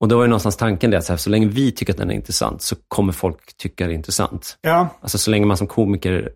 Och 0.00 0.08
då 0.08 0.16
var 0.16 0.24
ju 0.24 0.28
någonstans 0.28 0.56
tanken 0.56 0.90
det 0.90 0.98
att 0.98 1.04
så, 1.04 1.12
här, 1.12 1.18
så 1.18 1.30
länge 1.30 1.46
vi 1.46 1.72
tycker 1.72 1.92
att 1.92 1.98
den 1.98 2.10
är 2.10 2.14
intressant 2.14 2.62
så 2.62 2.76
kommer 2.88 3.12
folk 3.12 3.56
tycka 3.56 3.86
det 3.86 3.92
är 3.92 3.94
intressant. 3.94 4.58
ja. 4.60 4.88
Alltså 5.00 5.18
så 5.18 5.30
länge 5.30 5.46
man 5.46 5.56
som 5.56 5.66
komiker... 5.66 6.30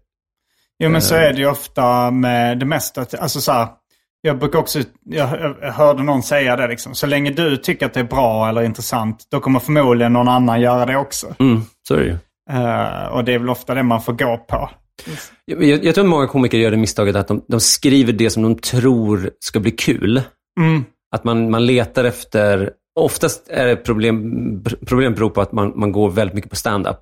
Jo 0.79 0.91
men 0.91 1.03
så 1.03 1.15
är 1.15 1.33
det 1.33 1.39
ju 1.39 1.47
ofta 1.47 2.11
med 2.11 2.59
det 2.59 2.67
mesta. 2.67 3.07
Alltså 3.19 3.41
så 3.41 3.53
här, 3.53 3.69
jag 4.21 4.39
brukar 4.39 4.59
också, 4.59 4.79
jag, 5.05 5.57
jag 5.61 5.73
hörde 5.73 6.03
någon 6.03 6.23
säga 6.23 6.57
det 6.57 6.69
liksom. 6.69 6.95
Så 6.95 7.07
länge 7.07 7.31
du 7.31 7.57
tycker 7.57 7.87
att 7.87 7.95
det 7.95 8.01
är 8.01 8.05
bra 8.05 8.49
eller 8.49 8.63
intressant, 8.63 9.27
då 9.31 9.41
kommer 9.41 9.61
förmodligen 9.61 10.13
någon 10.13 10.29
annan 10.29 10.61
göra 10.61 10.87
det 10.87 10.97
också. 10.97 11.35
Mm, 11.39 11.63
så 11.89 11.95
är 11.95 11.99
det 11.99 12.05
ju. 12.05 12.17
Eh, 12.51 13.07
och 13.07 13.25
det 13.25 13.35
är 13.35 13.39
väl 13.39 13.51
ofta 13.51 13.75
det 13.75 13.83
man 13.83 14.03
får 14.03 14.13
gå 14.13 14.37
på. 14.37 14.71
Jag, 15.45 15.65
jag, 15.65 15.85
jag 15.85 15.95
tror 15.95 16.05
att 16.05 16.11
många 16.11 16.27
komiker 16.27 16.59
gör 16.59 16.71
det 16.71 16.77
misstaget 16.77 17.17
att 17.17 17.29
de, 17.29 17.45
de 17.49 17.61
skriver 17.61 18.13
det 18.13 18.31
som 18.31 18.43
de 18.43 18.59
tror 18.59 19.31
ska 19.41 19.61
bli 19.61 19.71
kul. 19.71 20.23
Att 21.15 21.25
man, 21.25 21.51
man 21.51 21.67
letar 21.67 22.05
efter, 22.05 22.71
oftast 23.01 23.49
är 23.49 23.67
det 23.67 23.77
problem, 23.77 24.65
problem 24.87 25.15
beror 25.15 25.31
på 25.31 25.41
att 25.41 25.53
man, 25.53 25.73
man 25.77 25.93
går 25.93 26.11
väldigt 26.11 26.35
mycket 26.35 26.51
på 26.51 26.57
stand-up. 26.57 26.97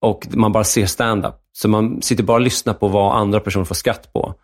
Och 0.00 0.26
man 0.30 0.52
bara 0.52 0.64
ser 0.64 0.86
stand-up. 0.86 1.34
Så 1.52 1.68
man 1.68 2.02
sitter 2.02 2.24
bara 2.24 2.34
och 2.34 2.40
lyssnar 2.40 2.74
på 2.74 2.88
vad 2.88 3.16
andra 3.16 3.40
personer 3.40 3.64
får 3.64 3.74
skratt 3.74 4.12
på. 4.12 4.34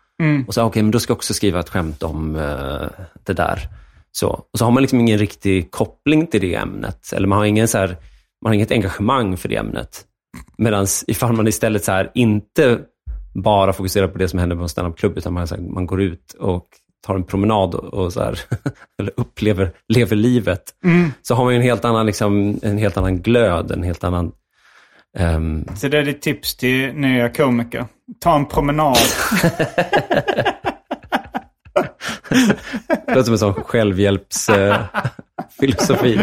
Och 0.47 0.53
så, 0.53 0.63
okej, 0.63 0.83
men 0.83 0.91
då 0.91 0.99
ska 0.99 1.11
jag 1.11 1.17
också 1.17 1.33
skriva 1.33 1.59
ett 1.59 1.69
skämt 1.69 2.03
om 2.03 2.35
eh, 2.35 3.05
det 3.25 3.33
där. 3.33 3.59
Så. 4.11 4.27
Och 4.27 4.59
så 4.59 4.65
har 4.65 4.71
man 4.71 4.83
liksom 4.83 4.99
ingen 4.99 5.17
riktig 5.17 5.71
koppling 5.71 6.27
till 6.27 6.41
det 6.41 6.55
ämnet. 6.55 7.13
Eller 7.13 7.27
man 7.27 7.37
har, 7.37 7.45
ingen 7.45 7.67
så 7.67 7.77
här, 7.77 7.97
man 8.41 8.49
har 8.49 8.53
inget 8.53 8.71
engagemang 8.71 9.37
för 9.37 9.49
det 9.49 9.55
ämnet. 9.55 10.05
Medan 10.57 10.87
ifall 11.07 11.33
man 11.33 11.47
istället 11.47 11.83
så 11.83 11.91
här, 11.91 12.11
inte 12.13 12.79
bara 13.33 13.73
fokuserar 13.73 14.07
på 14.07 14.17
det 14.17 14.27
som 14.27 14.39
händer 14.39 14.55
på 14.55 14.61
en 14.61 14.69
standup-klubb, 14.69 15.17
utan 15.17 15.33
man, 15.33 15.47
så 15.47 15.55
här, 15.55 15.61
man 15.61 15.85
går 15.85 16.01
ut 16.01 16.33
och 16.33 16.65
tar 17.05 17.15
en 17.15 17.23
promenad 17.23 17.75
och, 17.75 18.13
så 18.13 18.23
här, 18.23 18.39
eller 18.99 19.11
upplever 19.17 19.71
lever 19.87 20.15
livet, 20.15 20.63
så 21.21 21.35
har 21.35 21.43
man 21.43 21.53
ju 21.53 21.57
en 21.57 21.63
helt 21.65 21.85
annan, 21.85 22.05
liksom, 22.05 22.59
en 22.61 22.77
helt 22.77 22.97
annan 22.97 23.21
glöd, 23.21 23.71
en 23.71 23.83
helt 23.83 24.03
annan... 24.03 24.31
ehm, 25.17 25.65
Så 25.75 25.87
det 25.87 25.97
är 25.97 26.03
ditt 26.03 26.21
tips 26.21 26.55
till 26.55 26.93
nya 26.93 27.29
komiker. 27.29 27.85
Ta 28.19 28.35
en 28.35 28.45
promenad. 28.45 28.97
det 33.05 33.15
låter 33.15 33.23
som 33.23 33.33
en 33.33 33.37
sån 33.39 33.53
självhjälpsfilosofi. 35.59 36.19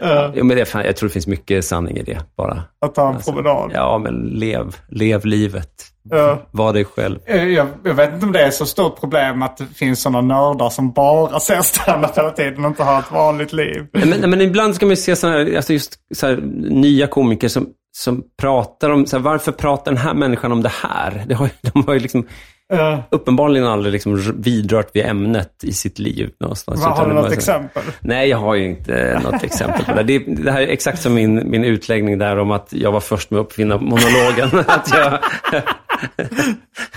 ja, 0.34 0.44
men 0.44 0.56
det 0.56 0.64
fan, 0.64 0.84
jag 0.84 0.96
tror 0.96 1.08
det 1.08 1.12
finns 1.12 1.26
mycket 1.26 1.64
sanning 1.64 1.96
i 1.96 2.02
det, 2.02 2.18
bara. 2.36 2.62
Att 2.86 2.94
ta 2.94 3.08
en 3.08 3.14
Alltså, 3.14 3.32
promenad. 3.32 3.70
Ja, 3.74 3.98
men 3.98 4.14
lev, 4.14 4.76
lev 4.88 5.24
livet. 5.26 5.70
Ja. 6.10 6.42
Var 6.50 6.72
dig 6.72 6.84
själv. 6.84 7.18
Eh, 7.26 7.44
Jag, 7.44 7.66
jag 7.84 7.94
vet 7.94 8.12
inte 8.14 8.26
om 8.26 8.32
det 8.32 8.40
är 8.40 8.50
så 8.50 8.66
stort 8.66 9.00
problem 9.00 9.42
att 9.42 9.56
det 9.56 9.64
finns 9.74 10.02
sådana 10.02 10.20
nördar 10.20 10.70
som 10.70 10.92
bara 10.92 11.40
ser 11.40 11.60
standup 11.60 12.18
hela 12.18 12.30
tiden 12.30 12.64
och 12.64 12.70
inte 12.70 12.82
har 12.82 12.98
ett 12.98 13.12
vanligt 13.12 13.52
liv. 13.52 13.86
Men, 13.92 14.30
men 14.30 14.40
ibland 14.40 14.74
ska 14.74 14.86
man 14.86 14.90
ju 14.90 14.96
se 14.96 15.16
såna 15.16 15.38
alltså 15.56 15.72
just 15.72 15.94
så 16.14 16.26
här, 16.26 16.36
nya 16.70 17.06
komiker 17.06 17.48
som, 17.48 17.66
som 17.98 18.22
pratar 18.40 18.90
om, 18.90 19.06
så 19.06 19.16
här, 19.16 19.22
varför 19.24 19.52
pratar 19.52 19.92
den 19.92 20.00
här 20.00 20.14
människan 20.14 20.52
om 20.52 20.62
det 20.62 20.72
här? 20.82 21.24
Det 21.28 21.34
har, 21.34 21.50
de 21.72 21.84
har 21.86 21.94
ju 21.94 22.00
liksom 22.00 22.26
Eh, 22.72 22.98
uppenbarligen 23.10 23.66
aldrig 23.66 23.92
liksom 23.92 24.34
vidrört 24.36 24.96
vid 24.96 25.06
ämnet 25.06 25.64
i 25.64 25.72
sitt 25.72 25.98
liv 25.98 26.30
någonstans. 26.40 26.80
vad, 26.84 26.96
har 26.96 27.08
du 27.08 27.14
något 27.14 27.26
så- 27.26 27.32
exempel? 27.32 27.82
Nej, 28.00 28.28
jag 28.28 28.38
har 28.38 28.54
ju 28.54 28.64
inte 28.64 29.20
något 29.24 29.42
exempel 29.42 29.84
på 29.84 29.94
det. 29.94 30.02
det. 30.02 30.18
Det 30.18 30.52
här 30.52 30.60
är 30.62 30.66
exakt 30.66 31.02
som 31.02 31.14
min, 31.14 31.50
min 31.50 31.64
utläggning 31.64 32.18
där 32.18 32.38
om 32.38 32.50
att 32.50 32.72
jag 32.72 32.92
var 32.92 33.00
först 33.00 33.30
med 33.30 33.40
att 33.40 33.46
uppfinna 33.46 33.76
monologen. 33.76 34.48
att 34.66 34.90
jag, 34.90 35.18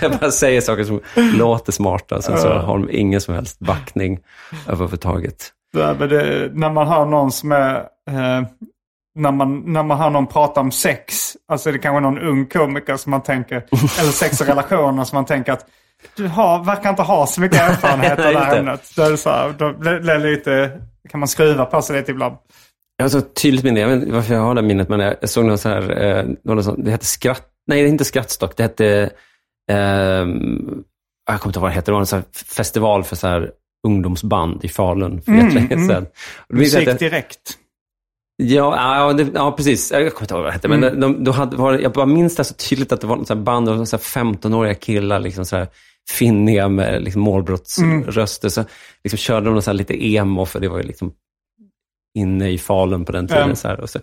Jag 0.00 0.18
bara 0.20 0.30
säger 0.30 0.60
saker 0.60 0.84
som 0.84 1.00
låter 1.38 1.72
smarta, 1.72 2.22
sen 2.22 2.38
så 2.38 2.48
har 2.48 2.78
de 2.78 2.90
ingen 2.90 3.20
som 3.20 3.34
helst 3.34 3.58
backning 3.58 4.18
överhuvudtaget. 4.68 5.52
Det, 5.72 6.50
när 6.54 6.70
man 6.70 6.86
hör 6.86 7.06
någon 7.06 7.32
som 7.32 7.52
är... 7.52 7.74
Eh, 8.10 8.42
när, 9.14 9.32
man, 9.32 9.72
när 9.72 9.82
man 9.82 9.98
hör 9.98 10.10
någon 10.10 10.26
prata 10.26 10.60
om 10.60 10.70
sex, 10.70 11.36
alltså 11.48 11.72
det 11.72 11.78
kanske 11.78 11.96
är 11.96 12.00
någon 12.00 12.18
ung 12.18 12.46
komiker 12.46 12.96
som 12.96 13.10
man 13.10 13.22
tänker, 13.22 13.56
eller 14.00 14.12
sex 14.12 14.40
och 14.40 14.46
relationer 14.46 15.04
som 15.04 15.16
man 15.16 15.24
tänker 15.24 15.52
att 15.52 15.66
du 16.16 16.28
har, 16.28 16.64
verkar 16.64 16.90
inte 16.90 17.02
ha 17.02 17.26
så 17.26 17.40
mycket 17.40 17.60
erfarenhet 17.70 18.18
av 18.18 18.32
det 18.32 18.38
här 18.38 18.58
ämnet. 18.58 18.92
Då, 18.96 19.02
är 19.02 19.10
det 19.10 19.16
så 19.16 19.30
här, 19.30 19.54
då 19.58 19.72
blir 19.72 20.18
lite, 20.18 20.80
kan 21.08 21.20
man 21.20 21.28
skruva 21.28 21.64
på 21.64 21.82
sig 21.82 21.96
lite 21.96 22.10
ibland. 22.10 22.36
Jag 22.96 23.04
har 23.04 23.10
så 23.10 23.20
tydligt 23.20 23.64
minne, 23.64 23.80
jag 23.80 23.88
vet 23.88 24.02
inte 24.02 24.12
varför 24.12 24.34
jag 24.34 24.40
har 24.40 24.54
det 24.54 24.62
minnet, 24.62 24.88
men 24.88 25.00
jag 25.00 25.28
såg 25.28 25.44
någon 25.44 25.58
så 25.58 25.68
här, 25.68 26.04
eh, 26.04 26.24
någon 26.44 26.64
sån, 26.64 26.84
det 26.84 26.90
hette 26.90 27.06
skratt, 27.06 27.46
nej 27.66 27.82
det 27.82 27.88
är 27.88 27.90
inte 27.90 28.04
skrattstock, 28.04 28.56
det 28.56 28.62
hette, 28.62 29.10
ehm, 29.70 30.84
jag 31.30 31.40
kommer 31.40 31.50
inte 31.50 31.58
ihåg 31.58 31.62
vad 31.62 31.70
det 31.70 31.74
hette, 31.74 31.90
det 31.90 31.94
var 31.94 32.00
en 32.00 32.06
här 32.12 32.24
festival 32.56 33.04
för 33.04 33.16
så 33.16 33.26
här 33.26 33.50
ungdomsband 33.86 34.64
i 34.64 34.68
Falun 34.68 35.22
för 35.22 35.32
mm, 35.32 35.54
länge 35.54 35.88
sedan. 35.88 36.06
Och 36.36 36.54
då 36.54 36.56
minns 36.56 36.74
jag 36.74 36.84
Musik 36.84 36.98
direkt. 36.98 37.58
Ja, 38.36 38.96
ja, 38.98 39.12
det, 39.12 39.30
ja, 39.34 39.52
precis. 39.52 39.90
Jag 39.90 40.14
kommer 40.14 40.22
inte 40.22 40.34
ihåg 40.34 40.42
vad 40.42 40.50
det 40.50 40.52
hette. 40.52 40.68
Men 40.68 41.00
de, 41.00 41.24
då 41.24 41.32
hade, 41.32 41.56
var, 41.56 41.78
jag 41.78 41.92
bara 41.92 42.06
minns 42.06 42.36
det 42.36 42.44
så 42.44 42.54
tydligt 42.54 42.92
att 42.92 43.00
det 43.00 43.06
var 43.06 43.16
något 43.16 43.38
band 43.38 43.68
av 43.68 43.84
så 43.84 43.96
här 43.96 44.02
15-åriga 44.02 44.74
killar, 44.74 45.20
liksom 45.20 45.44
så 45.44 45.56
här 45.56 45.68
finniga 46.10 46.68
med 46.68 47.02
liksom 47.02 47.22
målbrottsröster. 47.22 48.48
Så 48.48 48.64
liksom 49.04 49.18
körde 49.18 49.50
de 49.50 49.62
så 49.62 49.72
lite 49.72 50.06
emo, 50.06 50.46
för 50.46 50.60
det 50.60 50.68
var 50.68 50.76
ju 50.76 50.82
liksom 50.82 51.12
inne 52.18 52.50
i 52.50 52.58
Falun 52.58 53.04
på 53.04 53.12
den 53.12 53.28
tiden. 53.28 53.48
Ja. 53.48 53.56
Så 53.56 53.68
här, 53.68 53.80
och 53.80 53.90
så 53.90 53.98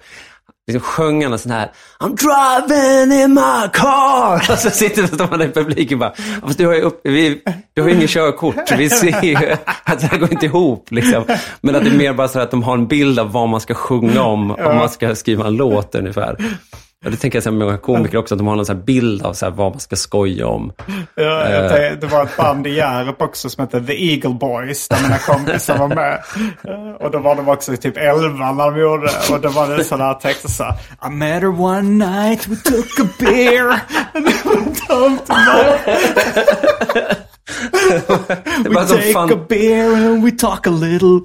liksom 0.74 0.82
sjöng 0.82 1.24
han 1.24 1.34
en 1.34 1.40
sån 1.40 1.52
här 1.52 1.72
I'm 2.00 2.16
driving 2.16 3.22
in 3.22 3.34
my 3.34 3.70
car. 3.74 4.36
Och 4.52 4.60
så 4.60 4.70
sitter 4.70 5.18
de 5.18 5.38
där 5.38 5.46
i 5.46 5.52
publiken 5.52 5.96
och 5.96 6.00
bara, 6.00 6.14
fast 6.42 6.58
du 6.58 6.68
har 6.68 6.74
ju, 6.74 6.82
upp, 6.82 7.02
vi, 7.04 7.42
du 7.74 7.82
har 7.82 7.90
ju 7.90 7.96
ingen 7.96 8.08
körkort. 8.08 8.72
Vi 8.78 8.90
ser 8.90 9.24
ju 9.24 9.36
att 9.84 10.00
det 10.00 10.08
här 10.08 10.18
går 10.18 10.34
inte 10.34 10.46
ihop. 10.46 10.92
Liksom. 10.92 11.24
Men 11.62 11.76
att 11.76 11.84
det 11.84 11.90
är 11.90 11.98
mer 11.98 12.14
bara 12.14 12.28
så 12.28 12.40
att 12.40 12.52
de 12.52 12.64
har 12.64 12.74
en 12.74 12.88
bild 12.88 13.20
av 13.20 13.32
vad 13.32 13.50
man 13.50 13.62
ska 13.62 13.74
sjunga 13.74 14.22
om, 14.22 14.52
om 14.52 14.78
man 14.78 14.90
ska 14.90 15.16
skriva 15.16 15.48
en 15.48 15.56
låt 15.56 15.96
ungefär. 15.96 16.36
Och 17.06 17.12
det 17.12 17.18
tänker 17.18 17.38
jag 17.38 17.44
så 17.44 17.52
med 17.52 17.68
många 17.68 17.78
komiker 17.78 18.18
också, 18.18 18.36
att 18.36 18.40
de 18.40 18.48
har 18.48 18.56
någon 18.56 18.66
så 18.66 18.76
bild 18.76 19.22
av 19.26 19.34
så 19.34 19.50
vad 19.50 19.72
man 19.72 19.80
ska 19.80 19.96
skoja 19.96 20.48
om. 20.48 20.72
Ja, 21.16 21.50
jag 21.50 21.70
tänkte- 21.72 21.96
det 22.08 22.08
var 22.14 22.24
ett 22.24 22.38
band 22.38 22.68
i 22.68 22.70
Hjärup 22.76 23.22
också 23.22 23.50
som 23.50 23.62
hette 23.64 23.82
The 23.82 24.12
Eagle 24.14 24.30
Boys. 24.34 24.88
Där 24.88 25.02
mina 25.04 25.18
kompisar 25.18 25.78
var 25.78 25.88
med. 25.88 26.14
Eh, 26.68 26.92
Och 27.06 27.12
då 27.12 27.20
var 27.20 27.36
de 27.36 27.48
också 27.50 27.78
typ 27.78 27.98
11 27.98 28.52
när 28.52 28.72
de 28.72 28.80
gjorde 28.80 29.06
det. 29.08 29.34
Och 29.34 29.42
då 29.42 29.50
var 29.50 29.68
det 29.78 29.84
sådana 29.84 30.06
här 30.06 30.14
texter 30.14 30.50
så 30.50 30.64
här. 30.64 30.74
I 31.08 31.10
met 31.10 31.42
her 31.42 31.62
one 31.62 31.82
night, 32.06 32.48
we 32.48 32.56
took 32.56 33.00
a 33.00 33.10
beer. 33.20 33.70
And 34.14 34.26
we 34.26 34.34
went 34.56 34.88
to 34.88 35.10
Det 36.94 37.16
We 38.64 38.88
take 38.88 39.14
fan, 39.14 39.32
a 39.32 39.36
beer 39.36 39.96
and 39.96 40.24
we 40.24 40.32
talk 40.32 40.68
a 40.68 40.70
little. 40.70 41.22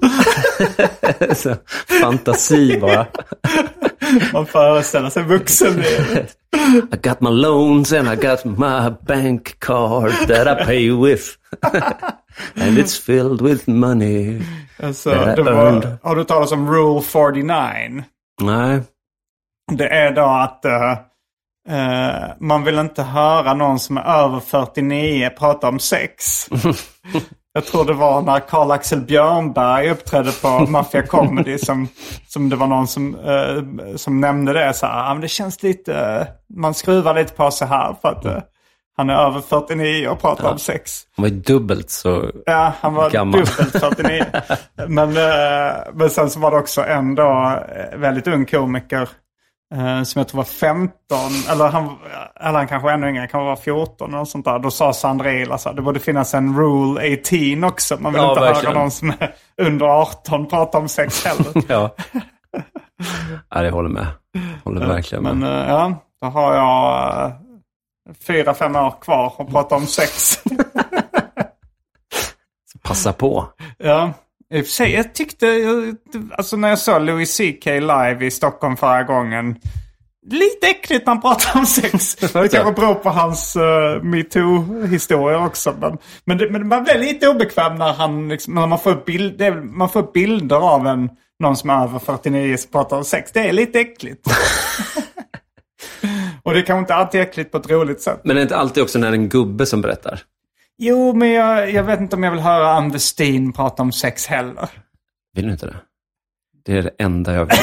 så, 1.35 1.55
fantasi 2.01 2.79
bara. 2.79 3.07
Man 4.33 4.45
föreställer 4.45 5.09
sig 5.09 5.23
vuxenlivet. 5.23 6.37
I 6.93 6.97
got 7.09 7.21
my 7.21 7.29
loans 7.29 7.93
and 7.93 8.07
I 8.07 8.15
got 8.15 8.45
my 8.45 8.89
bank 9.07 9.59
card 9.59 10.11
that 10.27 10.47
I 10.47 10.65
pay 10.65 10.91
with. 10.91 11.37
and 12.55 12.77
it's 12.77 13.05
filled 13.05 13.41
with 13.41 13.69
money. 13.69 14.41
Alltså, 14.83 15.09
var, 15.09 15.97
har 16.03 16.15
du 16.15 16.23
talat 16.23 16.51
om 16.51 16.71
Rule 16.71 17.01
49? 17.01 18.03
Nej. 18.41 18.81
Det 19.71 19.87
är 19.87 20.11
då 20.11 20.25
att 20.25 20.65
eh, 20.65 20.97
eh, 21.69 22.31
man 22.39 22.63
vill 22.63 22.79
inte 22.79 23.03
höra 23.03 23.53
någon 23.53 23.79
som 23.79 23.97
är 23.97 24.01
över 24.01 24.39
49 24.39 25.29
prata 25.37 25.67
om 25.67 25.79
sex. 25.79 26.47
Jag 27.53 27.65
tror 27.65 27.85
det 27.85 27.93
var 27.93 28.21
när 28.21 28.39
Karl-Axel 28.39 29.01
Björnberg 29.01 29.89
uppträdde 29.89 30.31
på 30.31 30.47
Mafia 30.69 31.01
Comedy 31.07 31.57
som, 31.57 31.87
som 32.27 32.49
det 32.49 32.55
var 32.55 32.67
någon 32.67 32.87
som, 32.87 33.15
eh, 33.15 33.95
som 33.95 34.21
nämnde 34.21 34.53
det. 34.53 34.73
Så 34.73 34.85
här, 34.85 35.09
ah, 35.09 35.13
men 35.13 35.21
det 35.21 35.27
känns 35.27 35.63
lite, 35.63 35.95
eh, 35.95 36.27
man 36.55 36.73
skruvar 36.73 37.15
lite 37.15 37.33
på 37.33 37.51
sig 37.51 37.67
här 37.67 37.95
för 38.01 38.09
att 38.09 38.49
han 38.97 39.09
är 39.09 39.13
över 39.13 39.41
49 39.41 40.07
och 40.07 40.21
pratar 40.21 40.51
om 40.51 40.59
sex. 40.59 41.01
Han 41.15 41.23
var 41.23 41.29
dubbelt 41.29 41.89
så... 41.89 42.31
Ja, 42.45 42.73
han 42.79 42.93
var 42.93 43.09
Gammal. 43.09 43.39
dubbelt 43.39 43.71
49. 43.71 44.25
men, 44.87 45.13
men 45.93 46.09
sen 46.09 46.29
så 46.29 46.39
var 46.39 46.51
det 46.51 46.57
också 46.57 46.83
en 46.83 47.15
då 47.15 47.59
väldigt 47.97 48.27
ung 48.27 48.45
komiker. 48.45 49.09
Eh, 49.73 50.03
som 50.03 50.19
jag 50.19 50.27
tror 50.27 50.37
var 50.37 50.43
15, 50.45 50.91
eller 51.49 51.67
han, 51.67 51.97
eller 52.39 52.57
han 52.57 52.67
kanske 52.67 52.91
ännu 52.91 53.09
yngre, 53.09 53.19
han 53.19 53.27
kanske 53.27 53.45
var 53.45 53.55
14 53.55 54.07
eller 54.09 54.17
något 54.17 54.29
sånt 54.29 54.45
där. 54.45 54.59
Då 54.59 54.71
sa 54.71 54.93
Sandrila 54.93 55.57
så 55.57 55.69
här, 55.69 55.75
det 55.75 55.81
borde 55.81 55.99
finnas 55.99 56.33
en 56.33 56.57
rule 56.57 57.17
18 57.17 57.63
också. 57.63 57.97
Man 57.99 58.13
vill 58.13 58.21
Ja, 58.21 58.29
inte 58.29 58.41
verkligen. 58.41 58.65
höra 58.73 58.79
någon 58.81 58.91
som 58.91 59.09
är 59.19 59.35
under 59.61 59.85
18 59.85 60.47
prata 60.47 60.77
om 60.77 60.87
sex 60.87 61.25
heller. 61.25 61.63
Ja. 61.67 61.95
ja, 63.49 63.61
det 63.61 63.69
håller 63.69 63.89
med. 63.89 64.07
Håller 64.63 64.85
verkligen 64.87 65.23
med. 65.23 65.37
Men 65.37 65.61
eh, 65.61 65.69
ja, 65.69 65.93
då 66.21 66.27
har 66.27 66.55
jag 66.55 67.25
eh, 67.25 67.31
fyra, 68.27 68.53
fem 68.53 68.75
år 68.75 68.93
kvar 69.01 69.33
att 69.37 69.49
prata 69.51 69.75
om 69.75 69.87
sex. 69.87 70.39
Passa 72.83 73.13
på. 73.13 73.47
Ja, 73.77 74.13
i 74.53 74.61
och 74.61 74.65
för 74.65 74.71
sig, 74.71 74.93
jag 74.93 75.13
tyckte, 75.13 75.47
alltså 76.37 76.57
när 76.57 76.69
jag 76.69 76.79
såg 76.79 77.01
Louis 77.01 77.37
CK 77.37 77.65
live 77.65 78.25
i 78.25 78.31
Stockholm 78.31 78.77
förra 78.77 79.03
gången, 79.03 79.55
lite 80.31 80.67
äckligt 80.67 81.05
när 81.05 81.13
han 81.13 81.21
pratar 81.21 81.59
om 81.59 81.65
sex. 81.65 82.15
Det 82.33 82.51
kanske 82.51 82.71
beror 82.81 82.93
på 82.95 83.09
hans 83.09 83.55
uh, 83.55 84.03
metoo-historia 84.03 85.45
också. 85.45 85.75
Men, 85.79 85.97
men, 86.25 86.37
det, 86.37 86.49
men 86.49 86.67
man 86.67 86.83
blir 86.83 86.99
lite 86.99 87.27
obekväm 87.29 87.75
när, 87.75 87.93
han, 87.93 88.29
liksom, 88.29 88.53
när 88.55 88.67
man, 88.67 88.79
får 88.79 89.03
bild, 89.05 89.37
det, 89.37 89.45
är- 89.45 89.61
man 89.61 89.89
får 89.89 90.11
bilder 90.13 90.55
av 90.55 90.87
en, 90.87 91.09
någon 91.39 91.55
som 91.57 91.69
är 91.69 91.83
över 91.83 91.99
49 91.99 92.57
som 92.57 92.71
pratar 92.71 92.97
om 92.97 93.03
sex. 93.05 93.31
Det 93.31 93.39
är 93.49 93.53
lite 93.53 93.79
äckligt. 93.79 94.27
Och 96.43 96.53
det 96.53 96.61
kanske 96.61 96.79
inte 96.79 96.95
alltid 96.95 97.21
är 97.21 97.25
äckligt 97.25 97.51
på 97.51 97.57
ett 97.57 97.69
roligt 97.71 98.01
sätt. 98.01 98.21
Men 98.23 98.35
det 98.35 98.41
är 98.41 98.43
inte 98.43 98.57
alltid 98.57 98.83
också 98.83 98.99
när 98.99 99.11
det 99.11 99.17
är 99.17 99.21
en 99.21 99.29
gubbe 99.29 99.65
som 99.65 99.81
berättar. 99.81 100.21
Jo, 100.77 101.13
men 101.13 101.31
jag, 101.31 101.71
jag 101.71 101.83
vet 101.83 101.99
inte 101.99 102.15
om 102.15 102.23
jag 102.23 102.31
vill 102.31 102.39
höra 102.39 102.71
Ann 102.71 102.91
Westin 102.91 103.53
prata 103.53 103.83
om 103.83 103.91
sex 103.91 104.27
heller. 104.27 104.69
Vill 105.33 105.45
du 105.45 105.51
inte 105.51 105.65
det? 105.65 105.75
Det 106.65 106.77
är 106.77 106.81
det 106.81 106.91
enda 106.99 107.33
jag 107.33 107.45
vill. 107.45 107.57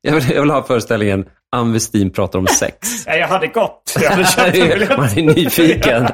jag, 0.00 0.14
vill 0.14 0.30
jag 0.30 0.40
vill 0.40 0.50
ha 0.50 0.62
föreställningen 0.62 1.28
Ann 1.52 1.72
Westin 1.72 2.10
pratar 2.10 2.38
om 2.38 2.46
sex. 2.46 3.06
Ja, 3.06 3.14
jag 3.14 3.28
hade 3.28 3.46
gått. 3.46 3.94
Jag 4.02 4.10
hade 4.10 4.24
köpt 4.24 4.38
en 4.56 4.68
biljett. 4.68 4.98
Man 4.98 5.08
är 5.08 5.22
nyfiken. 5.22 6.08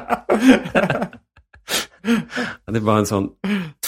det 2.65 2.79
bara 2.79 2.97
en 2.97 3.05
sån 3.05 3.29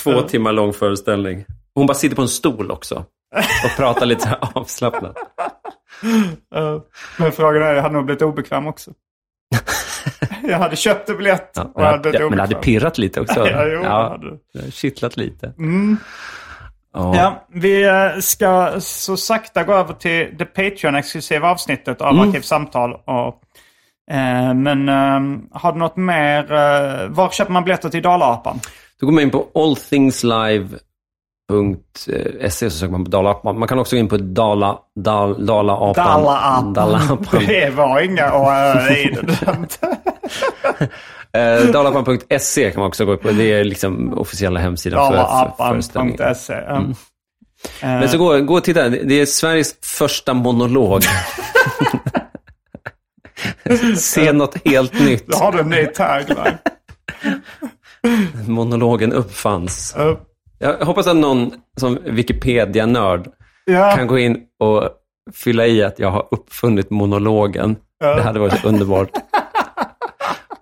två 0.03 0.21
timmar 0.21 0.51
lång 0.51 0.73
föreställning. 0.73 1.45
Hon 1.75 1.87
bara 1.87 1.93
sitter 1.93 2.15
på 2.15 2.21
en 2.21 2.27
stol 2.27 2.71
också 2.71 3.05
och 3.63 3.77
pratar 3.77 4.05
lite 4.05 4.35
avslappnat. 4.53 5.15
Men 7.17 7.31
frågan 7.31 7.63
är, 7.63 7.73
jag 7.73 7.81
hade 7.81 7.95
nog 7.95 8.05
blivit 8.05 8.21
obekväm 8.21 8.67
också. 8.67 8.91
jag 10.51 10.57
hade 10.57 10.75
köpt 10.75 11.09
en 11.09 11.17
biljett 11.17 11.51
Ja, 11.55 11.71
och 11.73 11.81
jag 11.81 11.91
hade 11.91 12.09
ja, 12.09 12.19
men 12.19 12.31
det 12.31 12.41
hade 12.41 12.55
pirrat 12.55 12.97
lite 12.97 13.21
också. 13.21 13.47
Ja, 13.51 13.65
jo, 13.65 13.81
ja, 13.83 14.09
hade. 14.09 14.37
det 14.53 14.71
kittlat 14.73 15.17
lite. 15.17 15.53
Ja, 16.93 17.47
vi 17.53 17.83
eh, 17.85 18.19
ska 18.19 18.71
så 18.79 19.17
sakta 19.17 19.63
gå 19.63 19.73
över 19.73 19.93
till 19.93 20.29
det 20.37 20.45
Patreon-exklusiva 20.45 21.51
avsnittet 21.51 22.01
av 22.01 22.13
Mm. 22.13 22.29
Arkivsamtal. 22.29 22.93
Och, 22.93 23.41
eh, 24.15 24.53
men 24.53 24.89
eh, 24.89 25.19
har 25.51 25.71
du 25.73 25.79
något 25.79 25.95
mer? 25.97 26.51
Eh, 26.51 27.07
var 27.09 27.29
köper 27.29 27.51
man 27.51 27.63
biljetter 27.63 27.89
till 27.89 28.01
Dalaapan? 28.01 28.59
Då 28.99 29.05
går 29.05 29.13
man 29.13 29.23
in 29.23 29.29
på 29.29 29.47
allthingslive.se 29.55 30.86
och 31.49 31.77
så 32.51 32.69
söker 32.69 32.91
man 32.91 33.03
på 33.03 33.11
Dalaapan. 33.11 33.59
Man 33.59 33.67
kan 33.67 33.79
också 33.79 33.95
gå 33.95 33.99
in 33.99 34.07
på 34.07 34.17
Dala, 34.17 34.77
Dal, 34.95 35.45
Dalaapan. 35.45 36.05
Dalaapan. 36.05 36.73
Dalaapan. 36.73 37.45
Det 37.47 37.69
var 37.69 38.01
inga 38.01 38.25
äh, 38.25 39.05
i 39.05 39.17
det. 39.21 40.89
Eh, 41.33 41.71
Dalaapan.se 41.71 42.71
kan 42.71 42.79
man 42.79 42.87
också 42.87 43.05
gå 43.05 43.17
på. 43.17 43.31
Det 43.31 43.53
är 43.53 43.63
liksom 43.63 44.13
officiella 44.13 44.59
hemsidan 44.59 45.13
för, 45.13 45.17
för 45.17 45.53
föreställningen. 45.57 46.17
Dalaapan.se. 46.17 46.53
ja. 46.53 46.75
Mm. 46.75 46.93
Men 47.81 48.09
så 48.09 48.17
gå, 48.17 48.41
gå 48.41 48.53
och 48.53 48.63
titta. 48.63 48.89
Det 48.89 49.21
är 49.21 49.25
Sveriges 49.25 49.75
första 49.81 50.33
monolog. 50.33 51.01
Se 53.97 54.31
något 54.31 54.67
helt 54.67 54.99
nytt. 54.99 55.27
Då 55.27 55.37
har 55.37 55.51
du 55.51 55.59
en 55.59 55.69
ny 55.69 55.85
tagline. 55.85 56.57
Monologen 58.47 59.13
uppfanns. 59.13 59.95
Eh, 59.95 60.17
Jag 60.59 60.85
hoppas 60.85 61.07
att 61.07 61.15
någon 61.15 61.51
som 61.79 61.97
Wikipedia-nörd 62.05 63.27
ja. 63.65 63.91
kan 63.95 64.07
gå 64.07 64.19
in 64.19 64.43
och 64.59 64.89
fylla 65.33 65.67
i 65.67 65.83
att 65.83 65.99
jag 65.99 66.11
har 66.11 66.27
uppfunnit 66.31 66.89
monologen. 66.89 67.75
Det 67.99 68.21
hade 68.21 68.39
varit 68.39 68.65
underbart. 68.65 69.09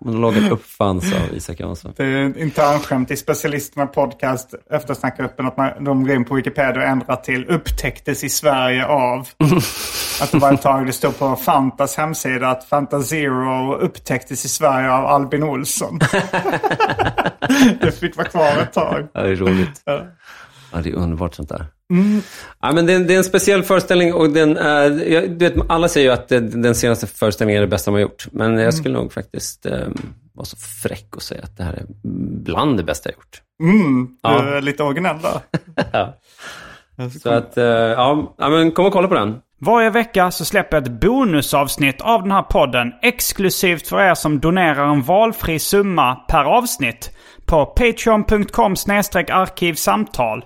Monologen 0.05 0.51
uppfanns 0.51 1.13
av 1.13 1.35
Isak 1.35 1.59
Jansson. 1.59 1.93
Det 1.97 2.03
är 2.03 2.29
ett 2.29 2.37
internskämt 2.37 3.11
i 3.11 3.17
Specialisterna 3.17 3.87
Podcast, 3.87 4.53
eftersnackgruppen, 4.69 5.45
att 5.45 5.57
man, 5.57 5.83
de 5.83 6.07
går 6.07 6.15
in 6.15 6.25
på 6.25 6.35
Wikipedia 6.35 6.81
och 6.81 6.87
ändrar 6.87 7.15
till 7.15 7.45
upptäcktes 7.45 8.23
i 8.23 8.29
Sverige 8.29 8.85
av. 8.85 9.19
att 10.21 10.31
det 10.31 10.37
var 10.37 10.53
ett 10.53 10.61
tag 10.61 10.85
det 10.85 10.93
stod 10.93 11.19
på 11.19 11.35
Fantas 11.35 11.97
hemsida 11.97 12.47
att 12.47 12.63
Fanta 12.63 13.01
Zero 13.01 13.75
upptäcktes 13.75 14.45
i 14.45 14.49
Sverige 14.49 14.91
av 14.91 15.05
Albin 15.05 15.43
Olsson. 15.43 15.99
det 17.81 17.99
fick 17.99 18.17
vara 18.17 18.27
kvar 18.27 18.57
ett 18.61 18.73
tag. 18.73 19.07
Ja, 19.13 19.21
det 19.21 19.29
är 19.29 19.35
roligt. 19.35 19.81
Ja, 19.85 20.81
det 20.83 20.89
är 20.89 20.95
underbart 20.95 21.35
sånt 21.35 21.49
där. 21.49 21.65
Ja, 22.61 22.71
men 22.71 22.85
det, 22.85 22.93
är, 22.93 22.99
det 22.99 23.13
är 23.13 23.17
en 23.17 23.23
speciell 23.23 23.63
föreställning 23.63 24.13
och 24.13 24.29
den 24.29 24.57
är, 24.57 24.89
du 25.27 25.35
vet, 25.49 25.53
alla 25.69 25.87
säger 25.87 26.07
ju 26.07 26.13
att 26.13 26.27
det, 26.27 26.39
den 26.39 26.75
senaste 26.75 27.07
föreställningen 27.07 27.57
är 27.61 27.65
det 27.65 27.69
bästa 27.71 27.91
man 27.91 27.95
har 27.95 28.01
gjort. 28.01 28.27
Men 28.31 28.57
jag 28.57 28.73
skulle 28.73 28.93
nog 28.93 29.13
faktiskt 29.13 29.65
eh, 29.65 29.87
vara 30.33 30.45
så 30.45 30.57
fräck 30.57 31.15
och 31.15 31.21
säga 31.21 31.41
att 31.43 31.57
det 31.57 31.63
här 31.63 31.73
är 31.73 31.85
bland 32.43 32.77
det 32.77 32.83
bästa 32.83 33.09
jag 33.09 33.15
gjort. 33.15 33.41
Mm, 33.63 34.05
du 34.05 34.17
Ja. 34.21 34.43
är 34.57 34.61
lite 34.61 34.83
originell 34.83 35.17
där. 35.21 35.39
Ja. 35.91 36.13
Så 37.21 37.29
att, 37.29 37.53
ja, 37.55 38.35
ja, 38.37 38.49
men 38.49 38.71
kom 38.71 38.85
och 38.85 38.93
kolla 38.93 39.07
på 39.07 39.13
den. 39.13 39.35
Varje 39.61 39.89
vecka 39.89 40.31
så 40.31 40.45
släpper 40.45 40.77
jag 40.77 40.83
ett 40.87 41.01
bonusavsnitt 41.01 42.01
av 42.01 42.21
den 42.21 42.31
här 42.31 42.41
podden 42.41 42.91
exklusivt 43.01 43.87
för 43.87 44.01
er 44.01 44.13
som 44.13 44.39
donerar 44.39 44.87
en 44.87 45.01
valfri 45.01 45.59
summa 45.59 46.15
per 46.15 46.43
avsnitt 46.43 47.11
på 47.45 47.65
patreon.com 47.65 48.75
arkivsamtal. 49.31 50.45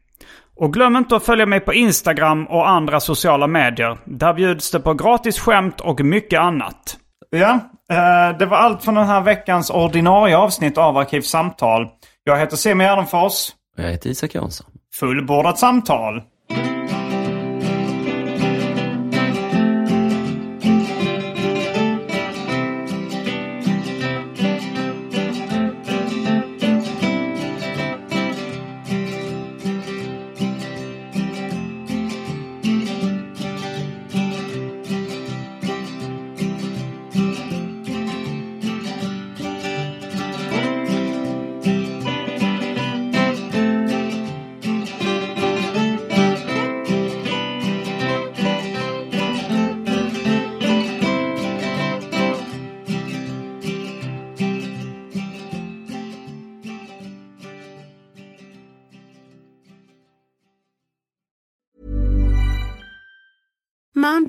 Och 0.55 0.73
glöm 0.73 0.95
inte 0.95 1.15
att 1.15 1.25
följa 1.25 1.45
mig 1.45 1.59
på 1.59 1.73
Instagram 1.73 2.45
och 2.47 2.69
andra 2.69 2.99
sociala 2.99 3.47
medier. 3.47 3.97
Där 4.05 4.33
bjuds 4.33 4.71
det 4.71 4.79
på 4.79 4.93
gratis 4.93 5.39
skämt 5.39 5.81
och 5.81 6.01
mycket 6.01 6.39
annat. 6.39 6.97
Ja, 7.29 7.59
eh, 7.91 8.37
det 8.37 8.45
var 8.45 8.57
allt 8.57 8.83
från 8.83 8.95
den 8.95 9.07
här 9.07 9.21
veckans 9.21 9.69
ordinarie 9.69 10.37
avsnitt 10.37 10.77
av 10.77 10.97
Arkivsamtal. 10.97 11.87
Jag 12.23 12.39
heter 12.39 12.57
Simon 12.57 12.85
Gärdenfors. 12.85 13.49
Jag 13.77 13.91
heter 13.91 14.09
Isak 14.09 14.35
Jansson. 14.35 14.67
Fullbordat 14.99 15.59
samtal. 15.59 16.21